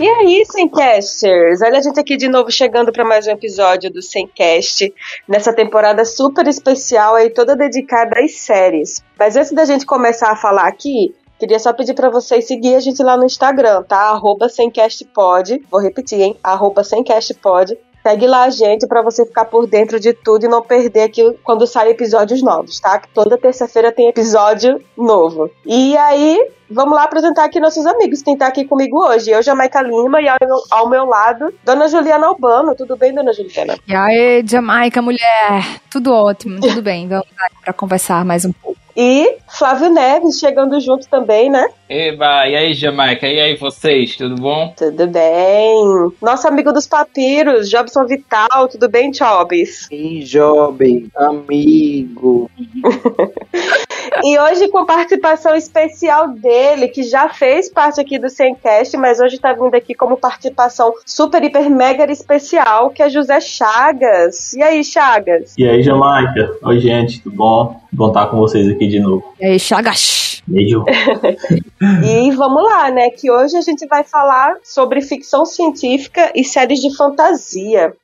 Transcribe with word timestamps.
E 0.00 0.08
aí, 0.08 0.42
Semcasters? 0.46 1.60
Olha 1.62 1.78
a 1.78 1.82
gente 1.82 2.00
aqui 2.00 2.16
de 2.16 2.28
novo 2.28 2.50
chegando 2.50 2.90
para 2.92 3.04
mais 3.04 3.26
um 3.26 3.30
episódio 3.30 3.92
do 3.92 4.00
Semcast, 4.00 4.92
nessa 5.28 5.52
temporada 5.52 6.04
super 6.04 6.46
especial 6.48 7.14
aí, 7.14 7.30
toda 7.30 7.54
dedicada 7.54 8.18
às 8.18 8.36
séries. 8.36 9.02
Mas 9.18 9.36
antes 9.36 9.52
da 9.52 9.64
gente 9.64 9.86
começar 9.86 10.30
a 10.30 10.36
falar 10.36 10.66
aqui, 10.66 11.14
Queria 11.42 11.58
só 11.58 11.72
pedir 11.72 11.94
para 11.94 12.08
vocês 12.08 12.46
seguir 12.46 12.76
a 12.76 12.78
gente 12.78 13.02
lá 13.02 13.16
no 13.16 13.24
Instagram, 13.24 13.82
tá? 13.82 14.10
Arroba 14.10 14.48
semcastpod. 14.48 15.60
Vou 15.68 15.80
repetir, 15.80 16.20
hein? 16.20 16.36
Arroba 16.40 16.84
semcastpod. 16.84 17.76
Segue 18.02 18.26
lá 18.26 18.44
a 18.44 18.50
gente 18.50 18.86
para 18.86 19.00
você 19.00 19.24
ficar 19.24 19.44
por 19.44 19.66
dentro 19.66 20.00
de 20.00 20.12
tudo 20.12 20.44
e 20.44 20.48
não 20.48 20.60
perder 20.60 21.02
aqui 21.02 21.38
quando 21.44 21.66
saem 21.66 21.92
episódios 21.92 22.42
novos, 22.42 22.80
tá? 22.80 22.98
Que 22.98 23.08
toda 23.08 23.38
terça-feira 23.38 23.92
tem 23.92 24.08
episódio 24.08 24.82
novo. 24.96 25.50
E 25.64 25.96
aí, 25.96 26.50
vamos 26.68 26.96
lá 26.96 27.04
apresentar 27.04 27.44
aqui 27.44 27.60
nossos 27.60 27.86
amigos. 27.86 28.20
Quem 28.22 28.36
tá 28.36 28.48
aqui 28.48 28.64
comigo 28.64 28.98
hoje? 28.98 29.30
Eu, 29.30 29.42
Jamaica 29.42 29.80
Lima, 29.80 30.20
e 30.20 30.28
ao 30.28 30.36
meu, 30.40 30.56
ao 30.70 30.88
meu 30.88 31.04
lado, 31.04 31.54
Dona 31.64 31.86
Juliana 31.86 32.26
Albano. 32.26 32.74
Tudo 32.74 32.96
bem, 32.96 33.14
Dona 33.14 33.32
Juliana? 33.32 33.78
E 33.86 33.94
aí, 33.94 34.42
Jamaica, 34.44 35.00
mulher? 35.00 35.80
Tudo 35.88 36.12
ótimo, 36.12 36.60
tudo 36.60 36.82
bem. 36.82 37.06
Vamos 37.08 37.26
lá 37.38 37.48
para 37.62 37.72
conversar 37.72 38.24
mais 38.24 38.44
um 38.44 38.52
pouco. 38.52 38.81
E 38.96 39.36
Flávio 39.48 39.90
Neves 39.90 40.38
chegando 40.38 40.80
junto 40.80 41.08
também, 41.08 41.50
né? 41.50 41.68
Eba, 41.88 42.48
e 42.48 42.56
aí, 42.56 42.74
Jamaica? 42.74 43.26
E 43.26 43.40
aí, 43.40 43.56
vocês? 43.56 44.16
Tudo 44.16 44.36
bom? 44.36 44.72
Tudo 44.76 45.06
bem. 45.06 46.12
Nosso 46.20 46.46
amigo 46.48 46.72
dos 46.72 46.86
papiros, 46.86 47.68
Jobson 47.68 48.06
Vital. 48.06 48.68
Tudo 48.68 48.88
bem, 48.88 49.10
Jobs? 49.10 49.86
Sim, 49.88 50.20
Job, 50.20 51.10
amigo. 51.16 52.50
e 54.24 54.38
hoje 54.38 54.68
com 54.68 54.84
participação 54.84 55.54
especial 55.54 56.28
dele, 56.28 56.88
que 56.88 57.02
já 57.02 57.28
fez 57.28 57.70
parte 57.70 58.00
aqui 58.00 58.18
do 58.18 58.28
Semcast, 58.28 58.96
mas 58.96 59.20
hoje 59.20 59.38
tá 59.38 59.52
vindo 59.52 59.74
aqui 59.74 59.94
como 59.94 60.16
participação 60.16 60.92
super, 61.06 61.42
hiper, 61.42 61.70
mega 61.70 62.10
especial, 62.10 62.90
que 62.90 63.02
é 63.02 63.08
José 63.08 63.40
Chagas. 63.40 64.52
E 64.54 64.62
aí, 64.62 64.84
Chagas? 64.84 65.54
E 65.56 65.68
aí, 65.68 65.82
Jamaica? 65.82 66.56
Oi, 66.62 66.80
gente, 66.80 67.22
tudo 67.22 67.36
bom? 67.36 67.80
Bom 67.92 68.08
estar 68.08 68.26
com 68.26 68.38
vocês 68.38 68.68
aqui 68.68 68.86
de 68.86 69.00
novo. 69.00 69.24
E 69.40 69.46
aí, 69.46 69.58
Chagas? 69.58 70.42
Beijo. 70.46 70.84
e 72.04 72.30
vamos 72.32 72.64
lá, 72.64 72.90
né? 72.90 73.10
Que 73.10 73.30
hoje 73.30 73.56
a 73.56 73.60
gente 73.60 73.86
vai 73.86 74.02
falar 74.02 74.56
sobre 74.62 75.00
ficção 75.00 75.44
científica 75.44 76.32
e 76.34 76.44
séries 76.44 76.80
de 76.80 76.94
fantasia. 76.96 77.94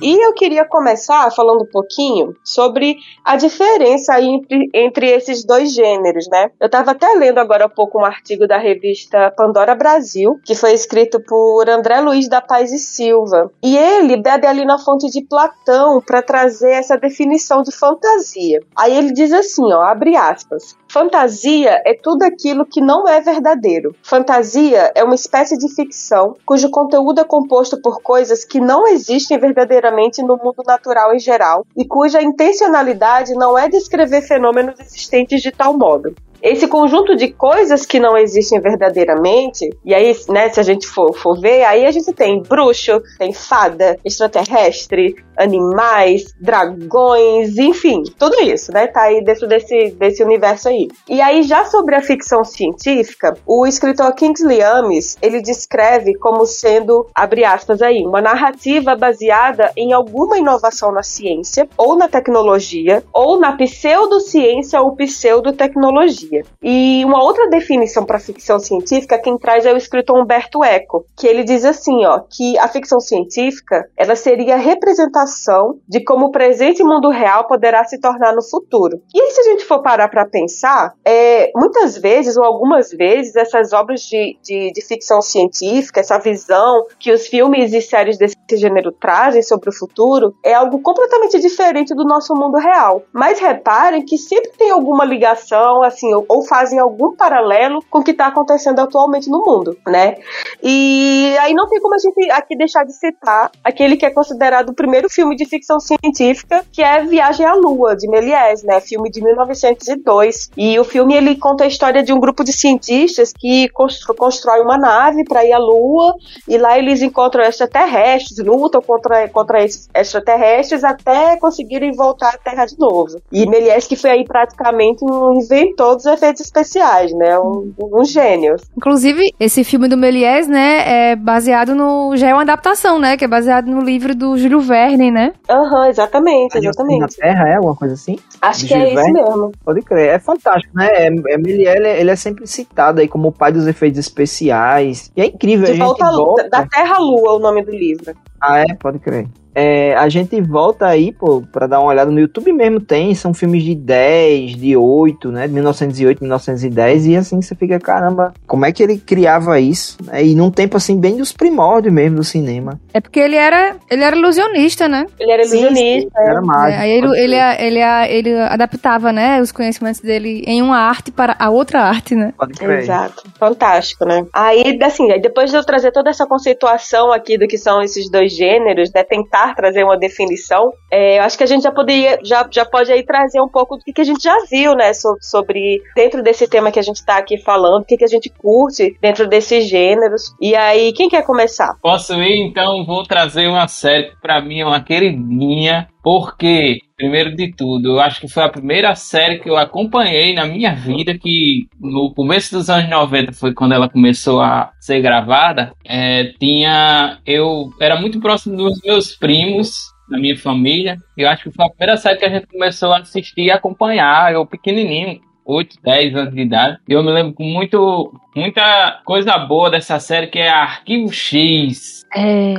E 0.00 0.24
eu 0.24 0.34
queria 0.34 0.64
começar 0.64 1.30
falando 1.30 1.62
um 1.62 1.70
pouquinho 1.70 2.36
sobre 2.44 2.96
a 3.24 3.36
diferença 3.36 4.20
entre, 4.20 4.68
entre 4.74 5.06
esses 5.08 5.44
dois 5.44 5.72
gêneros, 5.72 6.28
né? 6.28 6.50
Eu 6.60 6.66
estava 6.66 6.90
até 6.90 7.08
lendo 7.14 7.38
agora 7.38 7.64
há 7.64 7.68
pouco 7.68 7.98
um 7.98 8.04
artigo 8.04 8.46
da 8.46 8.58
revista 8.58 9.32
Pandora 9.36 9.74
Brasil, 9.74 10.38
que 10.44 10.54
foi 10.54 10.72
escrito 10.72 11.18
por 11.20 11.68
André 11.68 12.00
Luiz 12.00 12.28
da 12.28 12.42
Paz 12.42 12.72
e 12.72 12.78
Silva. 12.78 13.50
E 13.62 13.76
ele 13.76 14.16
bebe 14.16 14.46
ali 14.46 14.64
na 14.64 14.78
fonte 14.78 15.10
de 15.10 15.22
Platão 15.22 16.00
para 16.00 16.22
trazer 16.22 16.72
essa 16.72 16.98
definição 16.98 17.62
de 17.62 17.72
fantasia. 17.72 18.60
Aí 18.76 18.96
ele 18.96 19.12
diz 19.12 19.32
assim, 19.32 19.72
ó, 19.72 19.80
abre 19.80 20.14
aspas. 20.14 20.76
Fantasia 20.96 21.82
é 21.84 21.92
tudo 21.92 22.22
aquilo 22.22 22.64
que 22.64 22.80
não 22.80 23.06
é 23.06 23.20
verdadeiro. 23.20 23.94
Fantasia 24.02 24.90
é 24.94 25.04
uma 25.04 25.14
espécie 25.14 25.58
de 25.58 25.68
ficção 25.74 26.34
cujo 26.46 26.70
conteúdo 26.70 27.20
é 27.20 27.24
composto 27.24 27.78
por 27.82 28.00
coisas 28.00 28.46
que 28.46 28.58
não 28.58 28.88
existem 28.88 29.38
verdadeiramente 29.38 30.22
no 30.22 30.38
mundo 30.38 30.62
natural 30.66 31.14
em 31.14 31.18
geral 31.18 31.66
e 31.76 31.84
cuja 31.84 32.22
intencionalidade 32.22 33.34
não 33.34 33.58
é 33.58 33.68
descrever 33.68 34.22
fenômenos 34.22 34.80
existentes 34.80 35.42
de 35.42 35.52
tal 35.52 35.76
modo 35.76 36.14
esse 36.46 36.68
conjunto 36.68 37.16
de 37.16 37.32
coisas 37.32 37.84
que 37.84 37.98
não 37.98 38.16
existem 38.16 38.60
verdadeiramente, 38.60 39.68
e 39.84 39.92
aí, 39.92 40.14
né, 40.28 40.48
se 40.48 40.60
a 40.60 40.62
gente 40.62 40.86
for, 40.86 41.12
for 41.12 41.40
ver, 41.40 41.64
aí 41.64 41.84
a 41.84 41.90
gente 41.90 42.12
tem 42.12 42.40
bruxo, 42.40 43.02
tem 43.18 43.32
fada, 43.32 43.98
extraterrestre, 44.04 45.16
animais, 45.36 46.32
dragões, 46.40 47.58
enfim, 47.58 48.04
tudo 48.18 48.40
isso, 48.40 48.72
né, 48.72 48.86
tá 48.86 49.02
aí 49.02 49.22
dentro 49.24 49.48
desse, 49.48 49.90
desse 49.90 50.22
universo 50.22 50.68
aí. 50.68 50.88
E 51.08 51.20
aí, 51.20 51.42
já 51.42 51.64
sobre 51.64 51.96
a 51.96 52.02
ficção 52.02 52.44
científica, 52.44 53.36
o 53.44 53.66
escritor 53.66 54.14
Kingsley 54.14 54.62
Amis, 54.62 55.16
ele 55.20 55.42
descreve 55.42 56.14
como 56.14 56.46
sendo, 56.46 57.08
abre 57.14 57.44
aspas 57.44 57.82
aí, 57.82 58.04
uma 58.06 58.20
narrativa 58.20 58.94
baseada 58.94 59.72
em 59.76 59.92
alguma 59.92 60.38
inovação 60.38 60.92
na 60.92 61.02
ciência, 61.02 61.68
ou 61.76 61.96
na 61.96 62.08
tecnologia, 62.08 63.02
ou 63.12 63.38
na 63.38 63.52
pseudociência 63.56 64.80
ou 64.80 64.94
pseudotecnologia. 64.94 66.35
E 66.62 67.04
uma 67.04 67.22
outra 67.22 67.48
definição 67.48 68.04
para 68.04 68.18
ficção 68.18 68.58
científica 68.58 69.18
quem 69.18 69.38
traz 69.38 69.66
é 69.66 69.72
o 69.72 69.76
escritor 69.76 70.18
Humberto 70.18 70.64
Eco, 70.64 71.04
que 71.16 71.26
ele 71.26 71.44
diz 71.44 71.64
assim, 71.64 72.04
ó, 72.04 72.20
que 72.20 72.58
a 72.58 72.68
ficção 72.68 73.00
científica 73.00 73.88
ela 73.96 74.16
seria 74.16 74.54
a 74.54 74.58
representação 74.58 75.78
de 75.88 76.02
como 76.04 76.26
o 76.26 76.30
presente 76.30 76.82
mundo 76.82 77.08
real 77.08 77.46
poderá 77.46 77.84
se 77.84 78.00
tornar 78.00 78.34
no 78.34 78.42
futuro. 78.42 79.00
E 79.14 79.20
aí, 79.20 79.30
se 79.30 79.40
a 79.40 79.44
gente 79.44 79.64
for 79.64 79.82
parar 79.82 80.08
para 80.08 80.26
pensar, 80.26 80.94
é, 81.04 81.50
muitas 81.54 81.96
vezes 81.96 82.36
ou 82.36 82.44
algumas 82.44 82.90
vezes 82.90 83.36
essas 83.36 83.72
obras 83.72 84.00
de, 84.02 84.38
de, 84.42 84.72
de 84.72 84.86
ficção 84.86 85.20
científica, 85.20 86.00
essa 86.00 86.18
visão 86.18 86.86
que 86.98 87.12
os 87.12 87.26
filmes 87.26 87.72
e 87.72 87.80
séries 87.80 88.18
desse 88.18 88.36
gênero 88.52 88.92
trazem 88.92 89.42
sobre 89.42 89.70
o 89.70 89.72
futuro, 89.72 90.34
é 90.44 90.54
algo 90.54 90.80
completamente 90.80 91.38
diferente 91.40 91.94
do 91.94 92.04
nosso 92.04 92.34
mundo 92.34 92.58
real. 92.58 93.02
Mas 93.12 93.40
reparem 93.40 94.04
que 94.04 94.16
sempre 94.16 94.50
tem 94.56 94.70
alguma 94.70 95.04
ligação, 95.04 95.82
assim, 95.82 96.12
ou 96.28 96.42
fazem 96.42 96.78
algum 96.78 97.14
paralelo 97.14 97.82
com 97.90 97.98
o 97.98 98.04
que 98.04 98.12
está 98.12 98.26
acontecendo 98.26 98.78
atualmente 98.80 99.28
no 99.28 99.42
mundo, 99.44 99.76
né? 99.86 100.16
E 100.62 101.36
aí 101.40 101.54
não 101.54 101.68
tem 101.68 101.80
como 101.80 101.94
a 101.94 101.98
gente 101.98 102.30
aqui 102.30 102.56
deixar 102.56 102.84
de 102.84 102.92
citar 102.92 103.50
aquele 103.62 103.96
que 103.96 104.06
é 104.06 104.10
considerado 104.10 104.70
o 104.70 104.74
primeiro 104.74 105.08
filme 105.10 105.36
de 105.36 105.46
ficção 105.46 105.78
científica, 105.80 106.64
que 106.72 106.82
é 106.82 107.04
Viagem 107.04 107.46
à 107.46 107.54
Lua, 107.54 107.96
de 107.96 108.08
Méliès, 108.08 108.62
né? 108.62 108.80
Filme 108.80 109.10
de 109.10 109.22
1902. 109.22 110.50
E 110.56 110.78
o 110.78 110.84
filme 110.84 111.14
ele 111.14 111.36
conta 111.36 111.64
a 111.64 111.66
história 111.66 112.02
de 112.02 112.12
um 112.12 112.20
grupo 112.20 112.44
de 112.44 112.52
cientistas 112.52 113.32
que 113.32 113.68
constrói 113.70 114.60
uma 114.60 114.78
nave 114.78 115.24
para 115.24 115.44
ir 115.44 115.52
à 115.52 115.58
Lua 115.58 116.14
e 116.48 116.56
lá 116.56 116.78
eles 116.78 117.02
encontram 117.02 117.44
extraterrestres, 117.44 118.38
lutam 118.38 118.80
contra, 118.80 119.28
contra 119.28 119.64
esses 119.64 119.88
extraterrestres 119.94 120.84
até 120.84 121.36
conseguirem 121.36 121.92
voltar 121.92 122.34
à 122.34 122.38
Terra 122.38 122.66
de 122.66 122.78
novo. 122.78 123.20
E 123.30 123.46
Méliès 123.46 123.86
que 123.86 123.96
foi 123.96 124.10
aí 124.10 124.24
praticamente 124.24 125.04
um 125.04 125.32
inventor 125.40 125.96
dos 125.96 126.05
efeitos 126.06 126.42
especiais, 126.42 127.12
né? 127.12 127.38
Um, 127.38 127.72
um 127.80 128.04
gênio. 128.04 128.56
Inclusive, 128.76 129.22
esse 129.38 129.64
filme 129.64 129.88
do 129.88 129.96
Méliès, 129.96 130.46
né, 130.46 131.10
é 131.10 131.16
baseado 131.16 131.74
no. 131.74 132.16
Já 132.16 132.28
é 132.28 132.32
uma 132.34 132.42
adaptação, 132.42 132.98
né? 132.98 133.16
Que 133.16 133.24
é 133.24 133.28
baseado 133.28 133.66
no 133.66 133.80
livro 133.80 134.14
do 134.14 134.36
Júlio 134.36 134.60
Verne, 134.60 135.10
né? 135.10 135.32
Aham, 135.48 135.80
uhum, 135.80 135.84
exatamente, 135.86 136.58
exatamente. 136.58 137.00
Na 137.00 137.08
Terra 137.08 137.48
é 137.48 137.54
alguma 137.56 137.76
coisa 137.76 137.94
assim? 137.94 138.18
Acho 138.40 138.66
que 138.66 138.74
é 138.74 138.94
isso 138.94 139.12
mesmo. 139.12 139.52
Pode 139.64 139.82
crer. 139.82 140.10
É 140.10 140.18
fantástico, 140.18 140.76
né? 140.76 140.88
É, 140.92 141.06
é 141.06 141.38
Méliès, 141.38 141.76
ele 141.76 142.10
é 142.10 142.16
sempre 142.16 142.46
citado 142.46 143.00
aí 143.00 143.08
como 143.08 143.28
o 143.28 143.32
pai 143.32 143.52
dos 143.52 143.66
efeitos 143.66 143.98
especiais. 143.98 145.10
E 145.16 145.20
é 145.20 145.26
incrível, 145.26 145.66
de 145.66 145.72
a 145.72 145.74
gente 145.74 145.84
volta, 145.84 146.10
volta... 146.10 146.48
Da 146.48 146.66
Terra 146.66 146.96
à 146.96 146.98
Lua, 146.98 147.34
o 147.34 147.38
nome 147.38 147.62
do 147.64 147.72
livro. 147.72 148.14
Ah, 148.40 148.58
é? 148.58 148.74
Pode 148.74 148.98
crer. 148.98 149.26
É, 149.58 149.94
a 149.94 150.06
gente 150.10 150.38
volta 150.42 150.86
aí, 150.86 151.10
pô, 151.10 151.42
pra 151.50 151.66
dar 151.66 151.80
uma 151.80 151.88
olhada 151.88 152.10
no 152.10 152.20
YouTube 152.20 152.52
mesmo 152.52 152.78
tem, 152.78 153.14
são 153.14 153.32
filmes 153.32 153.64
de 153.64 153.74
10, 153.74 154.54
de 154.54 154.76
8, 154.76 155.32
né, 155.32 155.48
de 155.48 155.54
1908, 155.54 156.20
1910, 156.20 157.06
e 157.06 157.16
assim 157.16 157.40
você 157.40 157.54
fica, 157.54 157.80
caramba, 157.80 158.34
como 158.46 158.66
é 158.66 158.72
que 158.72 158.82
ele 158.82 158.98
criava 158.98 159.58
isso? 159.58 159.96
É, 160.12 160.22
e 160.22 160.34
num 160.34 160.50
tempo 160.50 160.76
assim, 160.76 161.00
bem 161.00 161.16
dos 161.16 161.32
primórdios 161.32 161.94
mesmo 161.94 162.16
do 162.16 162.24
cinema. 162.24 162.78
É 162.92 163.00
porque 163.00 163.18
ele 163.18 163.36
era, 163.36 163.76
ele 163.90 164.04
era 164.04 164.14
ilusionista, 164.14 164.88
né? 164.88 165.06
Ele 165.18 165.32
era 165.32 165.42
ilusionista. 165.42 166.10
Sim, 166.10 166.18
é. 166.18 166.28
Era 166.28 166.42
mágico. 166.42 166.72
É, 166.72 166.76
aí 166.76 166.90
ele, 166.90 167.18
ele, 167.18 167.36
ele, 167.36 167.80
ele, 168.10 168.40
adaptava, 168.40 169.10
né, 169.10 169.40
os 169.40 169.52
conhecimentos 169.52 170.02
dele 170.02 170.44
em 170.46 170.60
uma 170.60 170.80
arte 170.80 171.10
para 171.10 171.34
a 171.38 171.48
outra 171.48 171.80
arte, 171.80 172.14
né? 172.14 172.34
Pode 172.36 172.52
crer. 172.52 172.80
Exato. 172.80 173.22
Fantástico, 173.38 174.04
né? 174.04 174.26
Aí, 174.34 174.78
assim, 174.82 175.10
aí 175.10 175.20
depois 175.20 175.50
de 175.50 175.56
eu 175.56 175.64
trazer 175.64 175.92
toda 175.92 176.10
essa 176.10 176.26
conceituação 176.26 177.10
aqui 177.10 177.38
do 177.38 177.48
que 177.48 177.56
são 177.56 177.80
esses 177.80 178.10
dois 178.10 178.36
gêneros, 178.36 178.90
né, 178.92 179.02
tentar 179.02 179.45
trazer 179.54 179.84
uma 179.84 179.96
definição, 179.96 180.72
é, 180.90 181.18
eu 181.18 181.22
acho 181.22 181.36
que 181.36 181.44
a 181.44 181.46
gente 181.46 181.62
já 181.62 181.72
poderia, 181.72 182.18
já, 182.22 182.46
já 182.50 182.64
pode 182.64 182.92
aí 182.92 183.04
trazer 183.04 183.40
um 183.40 183.48
pouco 183.48 183.76
do 183.76 183.84
que, 183.84 183.92
que 183.92 184.00
a 184.00 184.04
gente 184.04 184.22
já 184.22 184.36
viu, 184.50 184.74
né, 184.74 184.92
sobre, 184.92 185.22
sobre 185.22 185.82
dentro 185.94 186.22
desse 186.22 186.48
tema 186.48 186.70
que 186.70 186.78
a 186.78 186.82
gente 186.82 186.96
está 186.96 187.18
aqui 187.18 187.38
falando, 187.38 187.82
o 187.82 187.86
que, 187.86 187.96
que 187.96 188.04
a 188.04 188.08
gente 188.08 188.30
curte 188.30 188.96
dentro 189.00 189.28
desses 189.28 189.68
gêneros. 189.68 190.34
E 190.40 190.54
aí, 190.54 190.92
quem 190.92 191.08
quer 191.08 191.24
começar? 191.24 191.76
Posso 191.82 192.14
ir? 192.14 192.46
Então, 192.46 192.84
vou 192.86 193.02
trazer 193.02 193.46
uma 193.46 193.68
série 193.68 194.10
que 194.10 194.20
pra 194.20 194.40
mim 194.40 194.60
é 194.60 194.66
uma 194.66 194.82
queridinha, 194.82 195.88
porque 196.02 196.78
Primeiro 196.96 197.36
de 197.36 197.52
tudo, 197.52 197.96
eu 197.96 198.00
acho 198.00 198.20
que 198.20 198.28
foi 198.28 198.42
a 198.42 198.48
primeira 198.48 198.94
série 198.94 199.38
que 199.38 199.50
eu 199.50 199.56
acompanhei 199.56 200.34
na 200.34 200.46
minha 200.46 200.74
vida, 200.74 201.18
que 201.18 201.68
no 201.78 202.14
começo 202.14 202.54
dos 202.54 202.70
anos 202.70 202.88
90 202.88 203.34
foi 203.34 203.52
quando 203.52 203.72
ela 203.72 203.86
começou 203.86 204.40
a 204.40 204.72
ser 204.80 205.02
gravada. 205.02 205.72
É, 205.84 206.32
tinha. 206.40 207.18
Eu 207.26 207.70
era 207.78 208.00
muito 208.00 208.18
próximo 208.18 208.56
dos 208.56 208.80
meus 208.82 209.14
primos, 209.14 209.92
na 210.08 210.18
minha 210.18 210.38
família. 210.38 210.96
Eu 211.18 211.28
acho 211.28 211.44
que 211.44 211.54
foi 211.54 211.66
a 211.66 211.68
primeira 211.68 211.98
série 211.98 212.18
que 212.18 212.24
a 212.24 212.30
gente 212.30 212.46
começou 212.46 212.90
a 212.92 213.00
assistir 213.00 213.42
e 213.42 213.50
acompanhar, 213.50 214.32
eu 214.32 214.46
pequenininho. 214.46 215.20
8, 215.44 215.76
10 215.80 216.16
anos 216.16 216.34
de 216.34 216.40
idade. 216.40 216.78
E 216.88 216.92
eu 216.92 217.04
me 217.04 217.12
lembro 217.12 217.32
com 217.32 217.44
muito, 217.44 218.12
muita 218.34 219.00
coisa 219.04 219.38
boa 219.38 219.70
dessa 219.70 220.00
série 220.00 220.26
que 220.26 220.40
é 220.40 220.48
Arquivo 220.48 221.12
X. 221.12 222.02
É. 222.12 222.54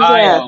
Olha, 0.00 0.46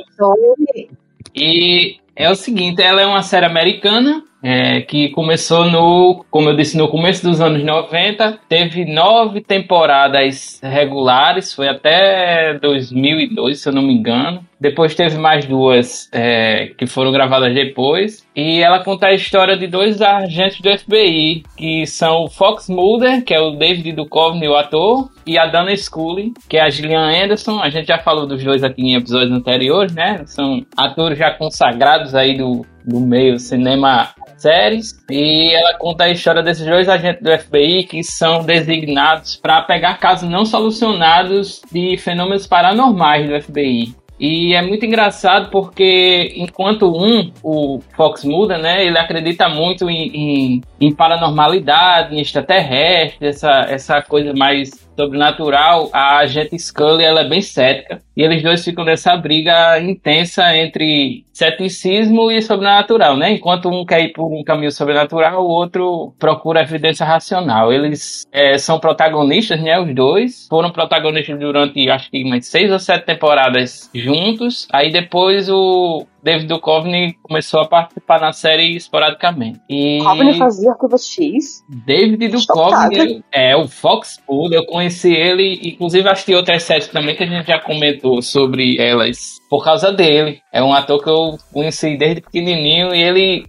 E 1.34 1.96
é 2.18 2.28
o 2.28 2.34
seguinte, 2.34 2.82
ela 2.82 3.00
é 3.00 3.06
uma 3.06 3.22
série 3.22 3.46
americana 3.46 4.24
é, 4.42 4.80
que 4.82 5.08
começou 5.10 5.64
no, 5.64 6.24
como 6.30 6.48
eu 6.50 6.56
disse, 6.56 6.76
no 6.76 6.88
começo 6.88 7.26
dos 7.26 7.40
anos 7.40 7.62
90, 7.62 8.38
teve 8.48 8.84
nove 8.84 9.40
temporadas 9.40 10.60
regulares, 10.62 11.52
foi 11.52 11.68
até 11.68 12.54
2002, 12.60 13.60
se 13.60 13.68
eu 13.68 13.72
não 13.72 13.82
me 13.82 13.94
engano. 13.94 14.40
Depois 14.60 14.94
teve 14.94 15.16
mais 15.16 15.46
duas 15.46 16.08
é, 16.12 16.72
que 16.76 16.84
foram 16.84 17.12
gravadas 17.12 17.54
depois. 17.54 18.26
E 18.34 18.60
ela 18.60 18.82
conta 18.82 19.06
a 19.06 19.14
história 19.14 19.56
de 19.56 19.68
dois 19.68 20.02
agentes 20.02 20.60
do 20.60 20.76
FBI, 20.76 21.44
que 21.56 21.86
são 21.86 22.24
o 22.24 22.28
Fox 22.28 22.68
Mulder, 22.68 23.22
que 23.24 23.32
é 23.32 23.40
o 23.40 23.52
David 23.52 23.92
Duchovny, 23.92 24.48
o 24.48 24.56
ator, 24.56 25.10
e 25.24 25.38
a 25.38 25.46
Dana 25.46 25.76
Scully, 25.76 26.32
que 26.48 26.56
é 26.56 26.62
a 26.62 26.70
Gillian 26.70 27.24
Anderson. 27.24 27.60
A 27.60 27.70
gente 27.70 27.86
já 27.86 27.98
falou 27.98 28.26
dos 28.26 28.42
dois 28.42 28.64
aqui 28.64 28.82
em 28.82 28.96
episódios 28.96 29.30
anteriores, 29.30 29.94
né? 29.94 30.22
São 30.26 30.64
atores 30.76 31.18
já 31.18 31.30
consagrados 31.30 32.14
aí 32.16 32.36
do, 32.36 32.66
do 32.84 32.98
meio 32.98 33.38
cinema 33.38 34.08
séries 34.40 34.94
e 35.10 35.54
ela 35.54 35.76
conta 35.78 36.04
a 36.04 36.10
história 36.10 36.42
desses 36.42 36.66
dois 36.66 36.88
agentes 36.88 37.22
do 37.22 37.38
FBI 37.38 37.84
que 37.84 38.02
são 38.02 38.44
designados 38.44 39.36
para 39.36 39.62
pegar 39.62 39.98
casos 39.98 40.28
não 40.28 40.44
solucionados 40.44 41.60
de 41.72 41.96
fenômenos 41.96 42.46
paranormais 42.46 43.28
do 43.28 43.40
FBI. 43.40 43.94
E 44.20 44.52
é 44.52 44.60
muito 44.60 44.84
engraçado 44.84 45.48
porque 45.50 46.32
enquanto 46.36 46.90
um, 46.90 47.30
o 47.42 47.80
Fox 47.96 48.24
muda, 48.24 48.58
né? 48.58 48.84
Ele 48.84 48.98
acredita 48.98 49.48
muito 49.48 49.88
em, 49.88 50.08
em, 50.08 50.62
em 50.80 50.92
paranormalidade, 50.92 52.16
em 52.16 52.20
extraterrestre, 52.20 53.28
essa, 53.28 53.66
essa 53.68 54.02
coisa 54.02 54.32
mais 54.34 54.70
sobrenatural, 54.96 55.88
a 55.92 56.18
agente 56.18 56.58
Scully 56.58 57.04
ela 57.04 57.20
é 57.20 57.28
bem 57.28 57.40
cética. 57.40 58.02
E 58.18 58.22
eles 58.24 58.42
dois 58.42 58.64
ficam 58.64 58.84
nessa 58.84 59.16
briga 59.16 59.80
intensa 59.80 60.56
entre 60.56 61.24
ceticismo 61.32 62.32
e 62.32 62.42
sobrenatural, 62.42 63.16
né? 63.16 63.30
Enquanto 63.30 63.68
um 63.68 63.86
quer 63.86 64.00
ir 64.00 64.12
por 64.12 64.26
um 64.26 64.42
caminho 64.42 64.72
sobrenatural, 64.72 65.40
o 65.40 65.48
outro 65.48 66.12
procura 66.18 66.62
evidência 66.62 67.06
racional. 67.06 67.72
Eles 67.72 68.26
é, 68.32 68.58
são 68.58 68.80
protagonistas, 68.80 69.62
né? 69.62 69.78
Os 69.78 69.94
dois 69.94 70.48
foram 70.50 70.72
protagonistas 70.72 71.38
durante, 71.38 71.88
acho 71.88 72.10
que 72.10 72.24
umas 72.24 72.44
seis 72.44 72.72
ou 72.72 72.80
sete 72.80 73.06
temporadas 73.06 73.88
juntos. 73.94 74.66
Aí 74.72 74.90
depois 74.90 75.48
o 75.48 76.04
David 76.20 76.48
Duchovny 76.48 77.14
começou 77.22 77.60
a 77.60 77.68
participar 77.68 78.20
na 78.20 78.32
série 78.32 78.76
esporadicamente. 78.76 79.60
E 79.70 79.98
Duchovny 79.98 80.38
fazia 80.38 80.72
Arquivo 80.72 80.98
X? 80.98 81.64
David 81.68 82.28
Duchovny 82.28 83.22
é 83.32 83.56
o 83.56 83.68
Fox 83.68 84.20
Pool, 84.26 84.52
eu 84.52 84.66
conheci 84.66 85.14
ele, 85.14 85.60
inclusive 85.62 86.08
assisti 86.08 86.34
outras 86.34 86.64
séries 86.64 86.88
também 86.88 87.14
que 87.14 87.22
a 87.22 87.26
gente 87.26 87.46
já 87.46 87.60
comentou 87.60 88.07
sobre 88.22 88.76
elas 88.78 89.37
por 89.48 89.64
causa 89.64 89.92
dele. 89.92 90.40
É 90.52 90.62
um 90.62 90.72
ator 90.72 91.02
que 91.02 91.08
eu 91.10 91.36
conheci 91.52 91.96
desde 91.96 92.20
pequenininho 92.20 92.94
e 92.94 93.02
ele, 93.02 93.46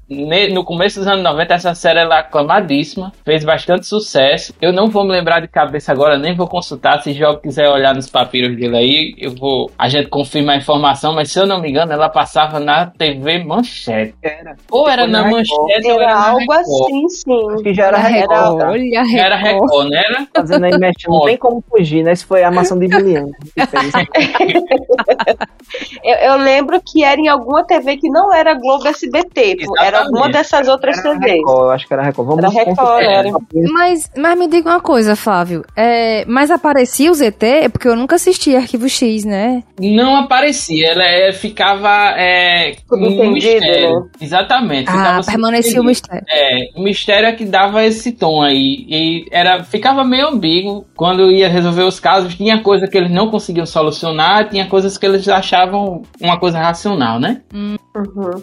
no 0.53 0.63
começo 0.63 0.99
dos 0.99 1.07
anos 1.07 1.23
90, 1.23 1.53
essa 1.53 1.73
série 1.73 1.99
era 1.99 2.19
aclamadíssima, 2.19 3.11
fez 3.25 3.43
bastante 3.43 3.85
sucesso. 3.85 4.53
Eu 4.61 4.71
não 4.73 4.89
vou 4.89 5.03
me 5.03 5.11
lembrar 5.11 5.39
de 5.41 5.47
cabeça 5.47 5.91
agora, 5.91 6.17
nem 6.17 6.35
vou 6.35 6.47
consultar. 6.47 7.01
Se 7.01 7.13
João 7.13 7.37
quiser 7.37 7.69
olhar 7.69 7.93
nos 7.95 8.09
papiros 8.09 8.55
dele 8.55 8.77
aí, 8.77 9.15
eu 9.17 9.35
vou. 9.35 9.71
A 9.77 9.87
gente 9.89 10.09
confirma 10.09 10.53
a 10.53 10.57
informação, 10.57 11.13
mas 11.13 11.31
se 11.31 11.39
eu 11.39 11.45
não 11.47 11.61
me 11.61 11.69
engano, 11.69 11.91
ela 11.93 12.09
passava 12.09 12.59
na 12.59 12.87
TV 12.87 13.43
Manchete. 13.43 14.15
Era. 14.21 14.55
Ou 14.71 14.87
era 14.89 15.07
na 15.07 15.23
Manchete 15.23 15.53
ou 15.57 15.69
Era 15.69 16.03
era 16.03 16.13
na 16.13 16.27
algo 16.27 16.39
Record. 16.39 16.59
assim, 16.61 17.09
sim. 17.09 17.53
Acho 17.53 17.63
que 17.63 17.73
já 17.73 17.85
era 17.87 17.97
Record. 17.97 18.57
tá? 18.59 18.69
Olha, 18.69 18.89
Já 19.05 19.19
Era 19.25 19.35
Record, 19.35 19.89
né? 19.89 20.03
Era? 20.05 20.27
Fazendo 20.35 20.65
aí 20.65 20.77
mexendo, 20.77 21.11
não 21.13 21.25
tem 21.25 21.37
como 21.37 21.63
fugir, 21.69 22.03
né? 22.03 22.13
Isso 22.13 22.25
foi 22.27 22.43
a 22.43 22.51
maçã 22.51 22.77
de 22.77 22.87
Juliano. 22.87 23.31
que 23.55 23.65
fez. 23.65 23.91
Eu, 26.03 26.15
eu 26.15 26.38
lembro 26.38 26.81
que 26.86 27.03
era 27.03 27.19
em 27.19 27.27
alguma 27.27 27.63
TV 27.65 27.97
que 27.97 28.09
não 28.09 28.33
era 28.33 28.53
Globo 28.53 28.88
SBT, 28.88 29.57
pô, 29.65 29.74
era 29.81 30.00
alguma 30.01 30.30
dessas 30.30 30.68
outras 30.68 30.97
Era 30.97 31.13
TVs. 31.13 31.31
Record, 31.38 31.59
eu 31.59 31.71
acho 31.71 31.88
que 31.88 31.94
era 31.94 32.03
Record. 32.03 32.27
Vamos 32.27 32.44
Era 32.44 32.53
Record, 32.65 32.77
conferir. 32.77 33.09
era. 33.09 33.30
Mas, 33.71 34.12
mas 34.18 34.39
me 34.39 34.47
diga 34.47 34.69
uma 34.69 34.81
coisa, 34.81 35.15
Flávio. 35.15 35.63
É, 35.75 36.25
mas 36.27 36.51
aparecia 36.51 37.12
o 37.12 37.13
ZT? 37.13 37.45
É 37.45 37.69
porque 37.69 37.88
eu 37.88 37.95
nunca 37.95 38.15
assisti 38.15 38.56
Arquivo 38.56 38.88
X, 38.89 39.25
né? 39.25 39.63
Não 39.80 40.15
aparecia, 40.15 40.91
ela 40.91 41.03
é, 41.06 41.31
ficava 41.31 42.13
é, 42.18 42.75
no 42.92 43.31
mistério. 43.31 44.00
né? 44.01 44.09
Exatamente. 44.21 44.89
Ah, 44.89 45.21
permanecia 45.25 45.80
o 45.81 45.83
mistério. 45.83 46.24
É, 46.30 46.69
o 46.75 46.83
mistério 46.83 47.27
é 47.27 47.31
que 47.33 47.45
dava 47.45 47.83
esse 47.83 48.12
tom 48.12 48.42
aí. 48.42 48.85
E 48.88 49.25
era, 49.31 49.63
ficava 49.63 50.03
meio 50.03 50.27
ambíguo 50.27 50.85
quando 50.95 51.31
ia 51.31 51.47
resolver 51.47 51.83
os 51.83 52.00
casos. 52.00 52.35
Tinha 52.35 52.62
coisa 52.62 52.88
que 52.88 52.97
eles 52.97 53.12
não 53.12 53.30
conseguiam 53.30 53.65
solucionar, 53.65 54.50
tinha 54.50 54.68
coisas 54.68 54.97
que 54.97 55.06
eles 55.06 55.27
achavam 55.27 55.78
uma 56.21 56.39
coisa 56.39 56.59
racional, 56.59 57.19
né? 57.19 57.41
Uhum. 57.53 57.75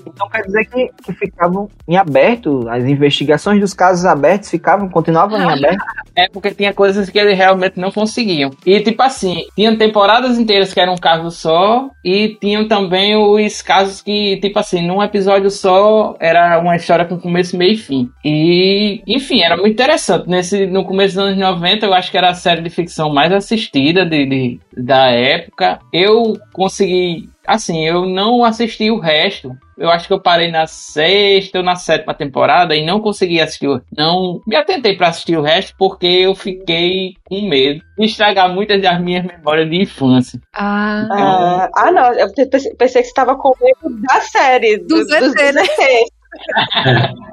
Então 0.06 0.28
quer 0.28 0.42
dizer 0.42 0.64
que, 0.66 0.90
que 1.04 1.12
ficavam 1.12 1.68
em 1.88 1.96
aberto, 1.96 2.68
as 2.68 2.84
investigações 2.84 3.60
dos 3.60 3.72
casos 3.72 4.04
abertos 4.04 4.50
ficavam, 4.50 4.88
continuavam 4.88 5.38
em 5.40 5.44
aberto. 5.50 5.84
É 6.14 6.28
porque 6.28 6.50
tinha 6.50 6.72
coisas 6.72 7.08
que 7.10 7.18
eles 7.18 7.36
realmente 7.36 7.78
não 7.78 7.90
conseguiam. 7.90 8.50
E 8.64 8.80
tipo 8.80 9.02
assim, 9.02 9.44
tinham 9.54 9.76
temporadas 9.76 10.38
inteiras 10.38 10.72
que 10.74 10.80
eram 10.80 10.94
um 10.94 10.98
caso 10.98 11.30
só, 11.30 11.88
e 12.04 12.36
tinham 12.40 12.66
também 12.68 13.16
os 13.16 13.62
casos 13.62 14.02
que, 14.02 14.36
tipo 14.40 14.58
assim, 14.58 14.86
num 14.86 15.02
episódio 15.02 15.50
só 15.50 16.16
era 16.20 16.58
uma 16.58 16.76
história 16.76 17.04
com 17.04 17.18
começo, 17.18 17.56
meio 17.56 17.72
e 17.72 17.76
fim. 17.76 18.10
E, 18.24 19.02
enfim, 19.06 19.42
era 19.42 19.56
muito 19.56 19.72
interessante. 19.72 20.28
Nesse, 20.28 20.66
no 20.66 20.84
começo 20.84 21.14
dos 21.16 21.24
anos 21.24 21.38
90, 21.38 21.86
eu 21.86 21.94
acho 21.94 22.10
que 22.10 22.18
era 22.18 22.30
a 22.30 22.34
série 22.34 22.62
de 22.62 22.70
ficção 22.70 23.12
mais 23.12 23.32
assistida 23.32 24.04
de, 24.04 24.26
de- 24.26 24.60
da 24.76 25.10
época. 25.10 25.78
Eu 25.92 26.34
consegui. 26.52 27.25
Assim, 27.46 27.86
eu 27.86 28.06
não 28.06 28.44
assisti 28.44 28.90
o 28.90 28.98
resto. 28.98 29.52
Eu 29.78 29.90
acho 29.90 30.06
que 30.06 30.12
eu 30.12 30.20
parei 30.20 30.50
na 30.50 30.66
sexta 30.66 31.58
ou 31.58 31.64
na 31.64 31.76
sétima 31.76 32.14
temporada 32.14 32.74
e 32.74 32.84
não 32.84 32.98
consegui 33.00 33.40
assistir. 33.40 33.68
o- 33.68 33.80
Não 33.96 34.40
me 34.46 34.56
atentei 34.56 34.96
para 34.96 35.08
assistir 35.08 35.36
o 35.36 35.42
resto 35.42 35.74
porque 35.78 36.06
eu 36.06 36.34
fiquei 36.34 37.12
com 37.24 37.42
medo 37.48 37.80
de 37.98 38.06
estragar 38.06 38.48
muitas 38.52 38.80
das 38.80 39.00
minhas 39.00 39.24
memórias 39.24 39.68
de 39.68 39.82
infância. 39.82 40.40
Ah. 40.54 41.06
Ah, 41.12 41.68
ah, 41.76 41.92
não, 41.92 42.12
eu 42.14 42.26
pensei, 42.50 42.74
que 42.74 42.88
você 42.88 43.00
estava 43.00 43.36
com 43.36 43.52
medo 43.60 44.00
da 44.02 44.20
série, 44.20 44.78
do, 44.78 45.04
Do 45.04 45.06
né? 45.06 45.20
ZT. 45.20 46.04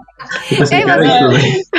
Eu 0.51 0.57
pensei 0.57 0.77
Ei, 0.79 0.83
que 0.85 0.89
era 0.89 1.27
mas- 1.27 1.43
isso. 1.43 1.69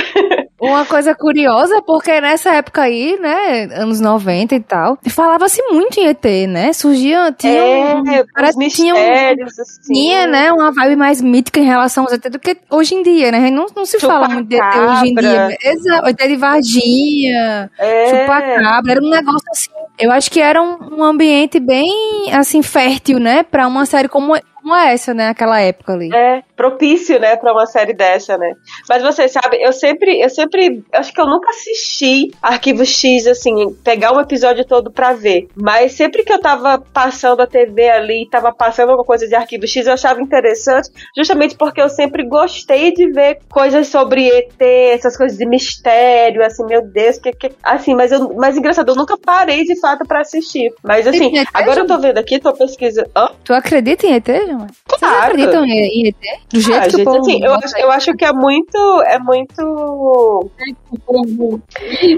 Uma 0.65 0.85
coisa 0.87 1.15
curiosa, 1.15 1.83
porque 1.83 2.21
nessa 2.21 2.55
época 2.55 2.83
aí, 2.83 3.19
né, 3.21 3.65
anos 3.77 4.01
90 4.01 4.55
e 4.55 4.61
tal, 4.61 4.99
falava-se 5.09 5.63
muito 5.71 5.99
em 6.01 6.07
ET, 6.09 6.47
né? 6.49 6.73
Surgia, 6.73 7.33
tinha, 7.37 7.63
um- 7.65 8.11
É, 8.11 8.25
parece 8.35 8.59
os 8.59 8.65
que 8.65 8.71
tinha 8.71 8.95
um- 8.95 8.99
assim. 9.45 9.93
tinha, 9.93 10.27
né, 10.27 10.53
uma 10.53 10.73
vibe 10.73 10.97
mais 10.97 11.21
mítica 11.21 11.61
em 11.61 11.65
relação 11.65 12.05
aos 12.05 12.13
ET 12.13 12.29
do 12.31 12.39
que 12.39 12.57
hoje 12.71 12.95
em 12.95 13.03
dia, 13.03 13.31
né? 13.31 13.51
Não, 13.51 13.67
não 13.77 13.85
se 13.85 13.99
fala 14.01 14.29
muito 14.29 14.49
de 14.49 14.57
ET 14.57 14.63
hoje 14.79 15.11
em 15.11 15.15
dia. 15.15 15.31
Chupacabra. 15.31 15.57
Exato, 15.63 16.09
ET 16.09 16.29
de 16.29 16.37
Varginha, 16.37 17.71
É, 17.79 18.11
chupacabra, 18.11 18.93
era 18.93 19.01
um 19.03 19.11
negócio 19.11 19.47
assim. 19.51 19.71
Eu 19.99 20.11
acho 20.11 20.31
que 20.31 20.41
era 20.41 20.61
um, 20.61 20.77
um 20.99 21.05
ambiente 21.05 21.61
bem, 21.61 22.33
assim, 22.33 22.63
fértil, 22.63 23.19
né, 23.21 23.43
pra 23.45 23.67
uma 23.69 23.87
série 23.87 24.09
como, 24.09 24.35
como 24.65 24.75
essa, 24.75 25.13
né, 25.13 25.27
naquela 25.27 25.61
época 25.61 25.93
ali. 25.93 26.09
é 26.13 26.43
propício, 26.57 27.21
né, 27.21 27.37
pra 27.37 27.53
uma 27.53 27.67
série 27.67 27.93
dessa, 27.93 28.39
né? 28.39 28.55
Mas 28.89 29.03
você 29.03 29.29
sabe, 29.29 29.61
eu 29.61 29.73
sempre, 29.73 30.21
eu 30.21 30.31
sempre, 30.31 30.83
acho 30.93 31.13
que 31.13 31.21
eu 31.21 31.27
nunca 31.27 31.51
assisti 31.51 32.31
Arquivo 32.41 32.87
X, 32.87 33.27
assim, 33.27 33.75
pegar 33.85 34.13
um 34.13 34.21
episódio 34.21 34.65
todo 34.65 34.91
pra 34.91 35.13
ver. 35.13 35.49
Mas 35.55 35.93
sempre 35.93 36.25
que 36.25 36.33
eu 36.33 36.41
tava 36.41 36.79
passando 36.79 37.43
a 37.43 37.47
TV 37.47 37.91
ali, 37.91 38.29
tava 38.31 38.53
passando 38.53 38.91
alguma 38.91 39.05
coisa 39.05 39.29
de 39.29 39.35
Arquivo 39.35 39.67
X, 39.67 39.87
eu 39.87 39.93
achava 39.93 40.23
interessante, 40.23 40.91
justamente 41.15 41.57
porque 41.57 41.83
eu 41.83 41.89
sempre 41.89 42.27
gostei 42.27 42.93
de 42.93 43.11
ver 43.11 43.41
coisas 43.51 43.89
sobre 43.89 44.29
ET, 44.29 44.63
essas 44.93 45.17
coisas 45.17 45.37
de 45.37 45.45
mistério, 45.45 46.43
assim, 46.43 46.65
meu 46.65 46.81
Deus, 46.83 47.19
que, 47.19 47.33
que 47.33 47.51
assim, 47.63 47.95
mas 47.95 48.13
eu, 48.13 48.33
mas 48.35 48.57
engraçado, 48.57 48.89
eu 48.89 48.97
nunca 48.97 49.19
parei 49.19 49.65
de 49.65 49.79
fato 49.79 50.07
pra 50.07 50.21
assistir. 50.21 50.73
Mas 50.83 51.07
assim, 51.07 51.33
agora 51.53 51.81
eu 51.81 51.87
tô 51.87 51.99
vendo 51.99 52.17
aqui, 52.17 52.39
tô 52.39 52.53
pesquisando. 52.55 53.11
Tu 53.45 53.53
acredita 53.53 54.07
em 54.07 54.15
ET, 54.15 54.29
João? 54.59 54.67
Vocês 54.67 55.01
Claro. 55.01 55.33
acreditam 55.33 55.65
em, 55.67 55.71
em 55.71 56.09
ET? 56.09 56.17
Do 56.53 56.61
jeito 56.61 56.79
Ah, 56.79 56.85
que 56.85 56.91
gente, 56.91 57.01
o 57.01 57.05
povo 57.05 57.19
assim, 57.21 57.45
eu, 57.45 57.55
acho, 57.55 57.77
eu 57.79 57.91
acho 57.91 58.15
que 58.15 58.25
é 58.25 58.33
muito. 58.33 59.03
É 59.07 59.19
muito. 59.19 60.51